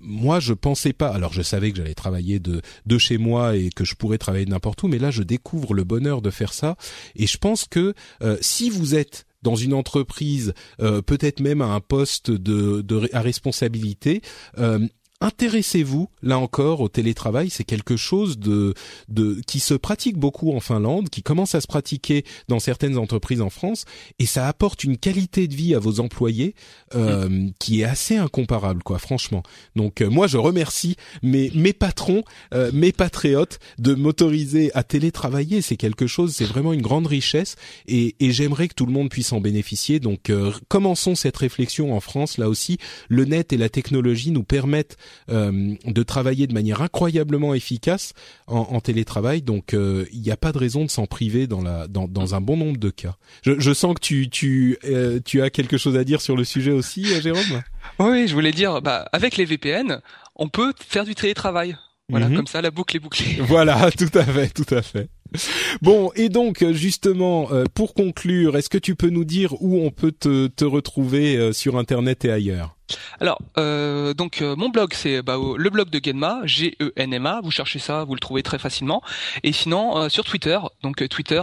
moi 0.00 0.40
je 0.40 0.54
pensais 0.54 0.92
pas, 0.92 1.08
alors 1.08 1.32
je 1.32 1.42
savais 1.42 1.70
que 1.70 1.76
j'allais 1.76 1.94
travailler 1.94 2.38
de 2.38 2.62
de 2.86 2.98
chez 2.98 3.18
moi 3.18 3.56
et 3.56 3.70
que 3.70 3.84
je 3.84 3.94
pourrais 3.94 4.18
travailler 4.18 4.46
n'importe 4.46 4.82
où, 4.82 4.88
mais 4.88 4.98
là 4.98 5.10
je 5.10 5.22
découvre 5.22 5.74
le 5.74 5.84
bonheur 5.84 6.22
de 6.22 6.30
faire 6.30 6.52
ça 6.52 6.76
et 7.16 7.26
je 7.26 7.38
pense 7.38 7.64
que 7.64 7.94
euh, 8.22 8.36
si 8.40 8.70
vous 8.70 8.94
êtes 8.94 9.26
dans 9.42 9.56
une 9.56 9.72
entreprise, 9.72 10.52
euh, 10.82 11.00
peut-être 11.00 11.40
même 11.40 11.62
à 11.62 11.66
un 11.66 11.80
poste 11.80 12.30
de, 12.30 12.82
de 12.82 13.08
à 13.14 13.22
responsabilité, 13.22 14.20
euh, 14.58 14.86
intéressez-vous 15.20 16.08
là 16.22 16.38
encore 16.38 16.80
au 16.80 16.88
télétravail. 16.88 17.50
C'est 17.50 17.64
quelque 17.64 17.96
chose 17.96 18.38
de, 18.38 18.74
de 19.08 19.40
qui 19.46 19.60
se 19.60 19.74
pratique 19.74 20.16
beaucoup 20.16 20.52
en 20.52 20.60
Finlande, 20.60 21.10
qui 21.10 21.22
commence 21.22 21.54
à 21.54 21.60
se 21.60 21.66
pratiquer 21.66 22.24
dans 22.48 22.58
certaines 22.58 22.96
entreprises 22.96 23.40
en 23.40 23.50
France, 23.50 23.84
et 24.18 24.26
ça 24.26 24.48
apporte 24.48 24.84
une 24.84 24.96
qualité 24.96 25.46
de 25.46 25.54
vie 25.54 25.74
à 25.74 25.78
vos 25.78 26.00
employés 26.00 26.54
euh, 26.94 27.28
mm. 27.28 27.52
qui 27.58 27.80
est 27.80 27.84
assez 27.84 28.16
incomparable, 28.16 28.82
quoi. 28.82 28.98
Franchement. 28.98 29.42
Donc 29.76 30.00
euh, 30.00 30.08
moi, 30.08 30.26
je 30.26 30.38
remercie 30.38 30.96
mes 31.22 31.50
mes 31.54 31.72
patrons, 31.72 32.22
euh, 32.54 32.70
mes 32.72 32.92
patriotes 32.92 33.58
de 33.78 33.94
m'autoriser 33.94 34.70
à 34.74 34.82
télétravailler. 34.82 35.62
C'est 35.62 35.76
quelque 35.76 36.06
chose, 36.06 36.34
c'est 36.34 36.44
vraiment 36.44 36.72
une 36.72 36.82
grande 36.82 37.06
richesse, 37.06 37.56
et, 37.86 38.16
et 38.20 38.32
j'aimerais 38.32 38.68
que 38.68 38.74
tout 38.74 38.86
le 38.86 38.92
monde 38.92 39.10
puisse 39.10 39.32
en 39.32 39.40
bénéficier. 39.40 40.00
Donc 40.00 40.32
commençons 40.68 41.14
cette 41.14 41.36
réflexion 41.36 41.94
en 41.94 42.00
France. 42.00 42.38
Là 42.38 42.48
aussi, 42.48 42.78
le 43.08 43.24
net 43.24 43.52
et 43.52 43.56
la 43.56 43.68
technologie 43.68 44.30
nous 44.30 44.44
permettent 44.44 44.96
euh, 45.30 45.74
de 45.84 46.02
travailler 46.02 46.46
de 46.46 46.54
manière 46.54 46.82
incroyablement 46.82 47.54
efficace 47.54 48.12
en, 48.46 48.80
télétravail. 48.80 49.42
Donc 49.42 49.74
euh, 49.74 50.06
il 50.12 50.20
n'y 50.20 50.30
a 50.30 50.36
pas 50.36 50.52
de 50.52 50.58
raison 50.58 50.84
de 50.84 50.90
s'en 50.90 51.06
priver 51.06 51.46
dans 51.46 51.62
la 51.62 51.86
dans, 51.88 52.08
dans 52.08 52.34
un 52.34 52.40
bon 52.40 52.56
nombre 52.56 52.78
de 52.78 52.90
cas. 52.90 53.16
Je, 53.42 53.58
je 53.58 53.72
sens 53.72 53.94
que 53.94 54.00
tu 54.00 54.28
tu 54.30 54.78
euh, 54.84 55.20
tu 55.24 55.42
as 55.42 55.50
quelque 55.50 55.76
chose 55.76 55.96
à 55.96 56.04
dire 56.04 56.20
sur 56.20 56.36
le 56.36 56.44
sujet 56.44 56.72
aussi, 56.72 57.04
Jérôme? 57.20 57.62
Oui, 57.98 58.28
je 58.28 58.34
voulais 58.34 58.52
dire, 58.52 58.82
bah, 58.82 59.08
avec 59.12 59.36
les 59.36 59.44
VPN, 59.44 60.00
on 60.36 60.48
peut 60.48 60.72
faire 60.78 61.04
du 61.04 61.14
télétravail. 61.14 61.76
Voilà, 62.08 62.28
mhm. 62.28 62.36
comme 62.36 62.46
ça, 62.46 62.60
la 62.60 62.70
boucle 62.70 62.96
est 62.96 63.00
bouclée. 63.00 63.38
Voilà, 63.40 63.90
tout 63.98 64.10
à 64.18 64.24
fait, 64.24 64.48
tout 64.48 64.74
à 64.74 64.82
fait. 64.82 65.08
Bon, 65.82 66.10
et 66.14 66.28
donc 66.28 66.64
justement, 66.72 67.48
pour 67.74 67.94
conclure, 67.94 68.56
est-ce 68.56 68.68
que 68.68 68.78
tu 68.78 68.94
peux 68.94 69.08
nous 69.08 69.24
dire 69.24 69.54
où 69.62 69.80
on 69.80 69.90
peut 69.90 70.12
te, 70.12 70.48
te 70.48 70.64
retrouver 70.64 71.52
sur 71.52 71.78
Internet 71.78 72.24
et 72.24 72.32
ailleurs? 72.32 72.76
Alors, 73.20 73.38
euh, 73.58 74.14
donc 74.14 74.42
euh, 74.42 74.56
mon 74.56 74.68
blog 74.68 74.94
c'est 74.94 75.22
bah, 75.22 75.36
le 75.56 75.70
blog 75.70 75.90
de 75.90 76.00
Genma, 76.02 76.40
G-E-N-M-A. 76.44 77.40
Vous 77.42 77.50
cherchez 77.50 77.78
ça, 77.78 78.04
vous 78.04 78.14
le 78.14 78.20
trouvez 78.20 78.42
très 78.42 78.58
facilement. 78.58 79.02
Et 79.42 79.52
sinon 79.52 79.96
euh, 79.96 80.08
sur 80.08 80.24
Twitter, 80.24 80.58
donc 80.82 81.06
Twitter 81.08 81.42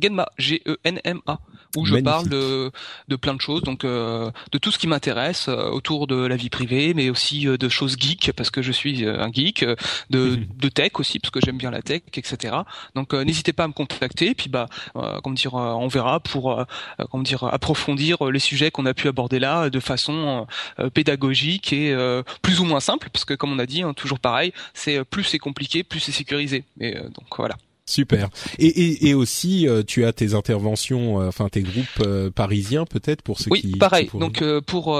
Genma, 0.00 0.26
G-E-N-M-A, 0.38 1.38
où 1.76 1.86
je 1.86 1.96
parle 1.96 2.28
de, 2.28 2.70
de 3.08 3.16
plein 3.16 3.34
de 3.34 3.40
choses, 3.40 3.62
donc 3.62 3.82
de 3.84 4.58
tout 4.60 4.70
ce 4.70 4.78
qui 4.78 4.86
m'intéresse 4.86 5.48
autour 5.48 6.06
de 6.06 6.16
la 6.16 6.36
vie 6.36 6.50
privée, 6.50 6.94
mais 6.94 7.10
aussi 7.10 7.46
de 7.46 7.68
choses 7.68 7.96
geek 7.98 8.32
parce 8.36 8.50
que 8.50 8.62
je 8.62 8.72
suis 8.72 9.06
un 9.06 9.30
geek, 9.32 9.64
de, 10.10 10.38
de 10.56 10.68
tech 10.68 10.92
aussi 10.94 11.18
parce 11.18 11.30
que 11.30 11.40
j'aime 11.44 11.58
bien 11.58 11.70
la 11.70 11.82
tech, 11.82 12.02
etc. 12.14 12.54
Donc 12.94 13.12
n'hésitez 13.12 13.52
pas 13.52 13.64
à 13.64 13.68
me 13.68 13.72
contacter. 13.72 14.30
Et 14.30 14.34
puis 14.34 14.48
bah, 14.48 14.68
comment 14.94 15.34
dire, 15.34 15.54
on 15.54 15.88
verra 15.88 16.20
pour 16.20 16.64
comment 17.10 17.22
dire 17.22 17.44
approfondir 17.44 18.30
les 18.30 18.38
sujets 18.38 18.70
qu'on 18.70 18.86
a 18.86 18.94
pu 18.94 19.08
aborder 19.08 19.38
là 19.38 19.70
de 19.70 19.80
façon 19.80 20.46
euh, 20.78 20.90
pédagogique 20.90 21.72
et 21.72 21.92
euh, 21.92 22.22
plus 22.42 22.60
ou 22.60 22.64
moins 22.64 22.80
simple, 22.80 23.08
parce 23.12 23.24
que 23.24 23.34
comme 23.34 23.52
on 23.52 23.58
a 23.58 23.66
dit, 23.66 23.82
hein, 23.82 23.92
toujours 23.94 24.18
pareil, 24.18 24.52
c'est 24.72 24.98
euh, 24.98 25.04
plus 25.04 25.24
c'est 25.24 25.38
compliqué, 25.38 25.84
plus 25.84 26.00
c'est 26.00 26.12
sécurisé. 26.12 26.64
Et 26.80 26.94
donc 26.94 27.26
voilà. 27.36 27.56
Super. 27.86 28.30
Et, 28.58 28.66
et, 28.66 29.08
et 29.08 29.14
aussi, 29.14 29.68
euh, 29.68 29.82
tu 29.86 30.06
as 30.06 30.14
tes 30.14 30.32
interventions, 30.32 31.20
euh, 31.20 31.28
enfin 31.28 31.50
tes 31.50 31.60
groupes 31.60 31.84
euh, 32.00 32.30
parisiens 32.30 32.86
peut-être 32.86 33.20
pour 33.20 33.38
ceux 33.38 33.50
oui, 33.50 33.60
qui. 33.60 33.66
Oui, 33.74 33.78
pareil. 33.78 34.10
donc 34.14 34.42
pour 34.60 34.98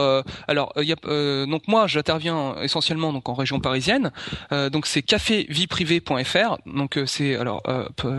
alors 0.48 0.72
il 0.76 0.84
y 0.84 0.92
a 0.92 1.46
donc 1.46 1.62
moi 1.66 1.86
j'interviens 1.86 2.56
essentiellement 2.60 3.12
donc 3.12 3.28
en 3.28 3.34
région 3.34 3.58
parisienne. 3.58 4.12
donc 4.50 4.86
c'est 4.86 5.00
cafévieprivée.fr. 5.00 6.58
Donc 6.66 6.98
c'est 7.06 7.36
alors 7.36 7.62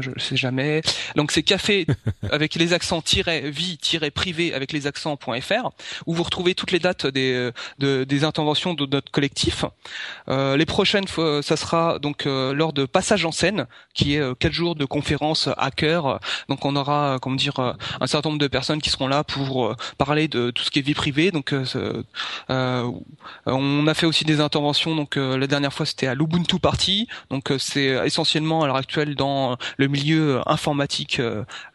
je 0.01 0.09
sais 0.17 0.35
jamais. 0.35 0.81
Donc 1.15 1.31
c'est 1.31 1.43
café 1.43 1.85
avec 2.31 2.55
les 2.55 2.73
accents 2.73 3.03
vie 3.43 3.77
privé 4.13 4.53
avec 4.53 4.71
les 4.71 4.87
accents.fr 4.87 5.69
où 6.07 6.13
vous 6.13 6.23
retrouvez 6.23 6.55
toutes 6.55 6.71
les 6.71 6.79
dates 6.79 7.05
des 7.05 7.51
de, 7.77 8.03
des 8.03 8.23
interventions 8.23 8.73
de 8.73 8.85
notre 8.87 9.11
collectif. 9.11 9.65
les 10.27 10.65
prochaines 10.65 11.07
ça 11.07 11.55
sera 11.55 11.99
donc 11.99 12.25
lors 12.25 12.73
de 12.73 12.85
passage 12.85 13.25
en 13.25 13.31
scène 13.31 13.67
qui 13.93 14.15
est 14.15 14.21
jours 14.55 14.75
de 14.75 14.85
conférences 14.85 15.49
hacker. 15.57 16.19
Donc 16.49 16.65
on 16.65 16.75
aura, 16.75 17.19
comment 17.21 17.35
dire, 17.35 17.59
euh, 17.59 17.73
un 18.01 18.07
certain 18.07 18.29
nombre 18.29 18.41
de 18.41 18.47
personnes 18.47 18.81
qui 18.81 18.89
seront 18.89 19.07
là 19.07 19.23
pour 19.23 19.65
euh, 19.65 19.75
parler 19.97 20.27
de 20.27 20.51
tout 20.51 20.63
ce 20.63 20.71
qui 20.71 20.79
est 20.79 20.81
vie 20.81 20.93
privée. 20.93 21.31
Donc 21.31 21.53
euh, 21.53 22.91
on 23.45 23.87
a 23.87 23.93
fait 23.93 24.05
aussi 24.05 24.23
des 24.25 24.39
interventions. 24.39 24.95
Donc 24.95 25.15
la 25.15 25.47
dernière 25.47 25.73
fois 25.73 25.85
c'était 25.85 26.07
à 26.07 26.15
l'Ubuntu 26.15 26.59
Party. 26.59 27.07
Donc 27.29 27.53
c'est 27.59 27.87
essentiellement 28.05 28.63
à 28.63 28.67
l'heure 28.67 28.75
actuelle 28.77 29.15
dans 29.15 29.57
le 29.77 29.87
milieu 29.87 30.41
informatique 30.49 31.21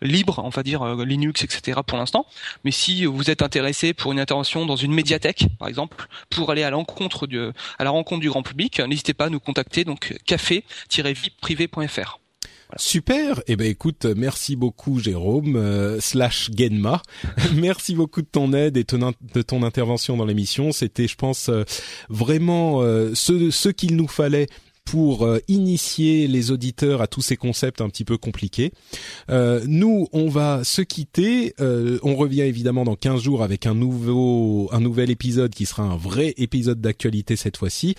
libre, 0.01 0.41
on 0.43 0.49
va 0.49 0.63
dire 0.63 0.85
Linux, 0.97 1.45
etc. 1.45 1.81
pour 1.87 1.99
l'instant. 1.99 2.27
Mais 2.65 2.71
si 2.71 3.05
vous 3.05 3.31
êtes 3.31 3.43
intéressé 3.43 3.93
pour 3.93 4.13
une 4.13 4.21
intervention 4.21 4.65
dans 4.67 4.77
une 4.77 4.93
médiathèque, 4.93 5.47
par 5.59 5.69
exemple, 5.69 6.07
pour 6.31 6.51
aller 6.51 6.63
à 6.63 6.71
l'encontre 6.71 7.29
à 7.79 7.85
la 7.85 7.91
rencontre 7.91 8.21
du 8.21 8.31
grand 8.31 8.43
public, 8.43 8.81
n'hésitez 8.81 9.15
pas 9.15 9.27
à 9.27 9.29
nous 9.29 9.41
contacter. 9.41 9.85
Donc 9.85 10.15
Super. 12.77 13.43
Eh 13.47 13.57
ben 13.57 13.67
écoute, 13.67 14.07
merci 14.17 14.57
beaucoup 14.57 14.99
Jérôme 14.99 15.57
euh, 15.57 16.01
slash 16.01 16.51
Genma. 16.57 17.03
merci 17.55 17.95
beaucoup 17.95 18.23
de 18.23 18.29
ton 18.31 18.53
aide 18.53 18.77
et 18.77 18.85
de 18.85 19.43
ton 19.43 19.63
intervention 19.63 20.17
dans 20.17 20.25
l'émission. 20.25 20.73
C'était, 20.73 21.09
je 21.09 21.17
pense, 21.17 21.49
euh, 21.49 21.65
vraiment 22.09 22.83
euh, 22.83 23.13
ce, 23.15 23.51
ce 23.51 23.69
qu'il 23.69 23.97
nous 23.97 24.09
fallait 24.09 24.47
pour 24.91 25.25
euh, 25.25 25.39
initier 25.47 26.27
les 26.27 26.51
auditeurs 26.51 27.01
à 27.01 27.07
tous 27.07 27.23
ces 27.23 27.37
concepts 27.37 27.81
un 27.81 27.89
petit 27.89 28.05
peu 28.05 28.19
compliqués. 28.19 28.73
Euh, 29.31 29.63
nous, 29.69 30.09
on 30.13 30.29
va 30.29 30.65
se 30.65 30.83
quitter. 30.83 31.55
Euh, 31.61 32.01
on 32.03 32.17
revient 32.17 32.41
évidemment 32.41 32.83
dans 32.83 32.97
15 32.97 33.23
jours 33.23 33.45
avec 33.45 33.67
un 33.67 33.77
nouveau, 33.77 34.69
un 34.73 34.81
nouvel 34.81 35.11
épisode 35.11 35.55
qui 35.55 35.65
sera 35.65 35.85
un 35.85 35.97
vrai 35.97 36.35
épisode 36.39 36.81
d'actualité 36.81 37.37
cette 37.37 37.57
fois-ci, 37.57 37.95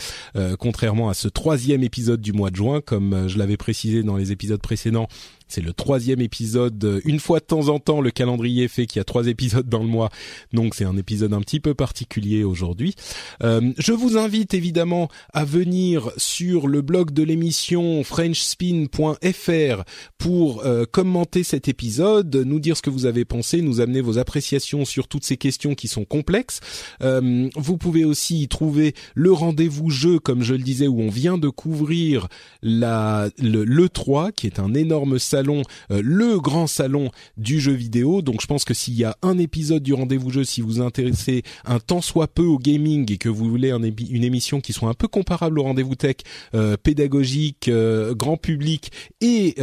contrairement 0.60 1.10
à 1.10 1.14
ce 1.14 1.30
troisième 1.30 1.84
épisode 1.84 2.20
du 2.20 2.34
mois 2.34 2.50
de 2.50 2.58
juin, 2.58 2.82
comme 2.82 3.28
je 3.30 3.38
l'avais 3.38 3.58
précisé 3.58 4.04
dans 4.04 4.18
les 4.18 4.34
épisodes 4.34 4.62
précédents 4.62 5.08
C'est 5.52 5.62
le 5.62 5.74
troisième 5.74 6.22
épisode. 6.22 7.02
Une 7.04 7.20
fois 7.20 7.40
de 7.40 7.46
temps 7.46 7.68
en 7.68 7.80
temps, 7.80 8.00
le 8.00 8.10
calendrier 8.10 8.70
fait 8.70 8.86
qu'il 8.86 9.00
y 9.00 9.02
a 9.02 9.04
trois 9.04 9.28
épisodes 9.28 9.68
dans 9.68 9.84
le 9.84 9.90
mois, 9.90 10.10
donc 10.54 10.76
c'est 10.76 10.86
un 10.86 10.96
épisode 10.96 11.34
un 11.34 11.42
petit 11.42 11.60
peu 11.60 11.74
particulier 11.74 12.46
aujourd'hui. 12.46 12.96
Euh, 13.44 13.74
je 13.78 13.92
vous 13.92 14.18
invite 14.18 14.54
évidemment 14.54 15.10
à 15.34 15.44
venir 15.44 16.10
sur 16.16 16.70
le 16.70 16.82
blog 16.82 17.12
de 17.12 17.24
l'émission 17.24 18.02
frenchspin.fr 18.06 19.84
pour 20.18 20.66
euh, 20.66 20.86
commenter 20.90 21.44
cet 21.44 21.68
épisode, 21.68 22.34
nous 22.34 22.62
dire 22.62 22.78
ce 22.78 22.82
que 22.82 22.90
vous 22.90 23.06
avez 23.06 23.26
pensé, 23.26 23.62
nous 23.62 23.82
amener 23.82 24.00
vos 24.00 24.18
appréciations 24.18 24.86
sur 24.86 25.10
toutes 25.10 25.26
ces 25.26 25.36
questions 25.36 25.76
qui 25.76 25.90
sont 25.90 26.06
complexes. 26.06 26.62
Euh, 27.02 27.50
vous 27.58 27.78
pouvez 27.78 28.06
aussi 28.06 28.44
y 28.44 28.48
trouver 28.48 28.94
le 29.16 29.34
rendez-vous 29.34 29.90
jeu, 29.90 30.20
comme 30.20 30.44
je 30.44 30.54
le 30.54 30.64
disais, 30.64 30.88
où 30.88 31.02
on 31.02 31.10
vient 31.10 31.38
de 31.38 31.50
couvrir 31.50 32.30
la, 32.62 33.30
le, 33.38 33.66
le 33.66 33.90
3, 33.90 34.32
qui 34.32 34.48
est 34.48 34.58
un 34.58 34.74
énorme 34.74 35.20
salon, 35.20 35.41
euh, 35.50 36.02
le 36.04 36.40
grand 36.40 36.68
salon 36.68 37.12
du 37.38 37.60
jeu 37.60 37.74
vidéo. 37.74 38.22
Donc 38.22 38.42
je 38.42 38.48
pense 38.48 38.66
que 38.66 38.74
s'il 38.74 38.96
y 38.96 39.04
a 39.04 39.18
un 39.22 39.38
épisode 39.38 39.84
du 39.84 39.94
rendez-vous 39.94 40.30
jeu, 40.30 40.44
si 40.44 40.62
vous 40.62 40.82
intéressez 40.82 41.44
un 41.66 41.80
tant 41.80 42.02
soit 42.02 42.28
peu 42.28 42.44
au 42.44 42.58
gaming 42.58 43.12
et 43.12 43.18
que 43.18 43.30
vous 43.30 43.50
voulez 43.50 43.72
un 43.72 43.82
une 43.82 44.24
émission 44.24 44.62
qui 44.62 44.74
soit 44.74 44.90
un 44.90 44.94
peu 44.94 45.08
comparable 45.08 45.60
au 45.60 45.64
rendez-vous 45.64 45.96
tech, 45.96 46.18
euh, 46.54 46.78
pédagogique, 46.78 47.68
euh, 47.68 48.14
grand 48.14 48.38
public 48.38 48.92
et 49.22 49.56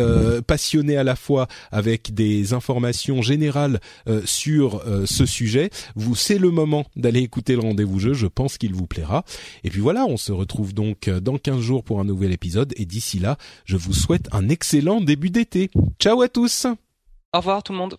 passionné 0.47 0.97
à 0.97 1.05
la 1.05 1.17
fois 1.17 1.49
avec 1.71 2.15
des 2.15 2.53
informations 2.53 3.23
générales 3.23 3.81
sur 4.25 4.83
ce 5.05 5.27
sujet, 5.27 5.71
vous 5.97 6.15
c'est 6.15 6.39
le 6.39 6.51
moment 6.51 6.85
d'aller 6.97 7.21
écouter 7.21 7.55
le 7.55 7.61
rendez-vous 7.61 7.99
jeu. 7.99 8.13
Je 8.13 8.27
pense 8.27 8.59
qu'il 8.59 8.75
vous 8.75 8.87
plaira. 8.87 9.25
Et 9.65 9.71
puis 9.71 9.81
voilà, 9.81 10.07
on 10.07 10.17
se 10.17 10.33
retrouve 10.33 10.75
donc 10.75 11.09
dans 11.09 11.39
15 11.39 11.61
jours 11.61 11.85
pour 11.85 12.01
un 12.01 12.05
nouvel 12.05 12.33
épisode. 12.33 12.73
Et 12.77 12.85
d'ici 12.85 13.19
là, 13.19 13.37
je 13.65 13.77
vous 13.77 13.93
souhaite 13.93 14.29
un 14.33 14.49
excellent 14.49 15.01
début 15.01 15.31
d'été. 15.31 15.68
Ciao 15.99 16.23
à 16.23 16.29
tous. 16.29 16.67
Au 17.33 17.39
revoir 17.39 17.63
tout 17.63 17.73
le 17.73 17.79
monde 17.79 17.99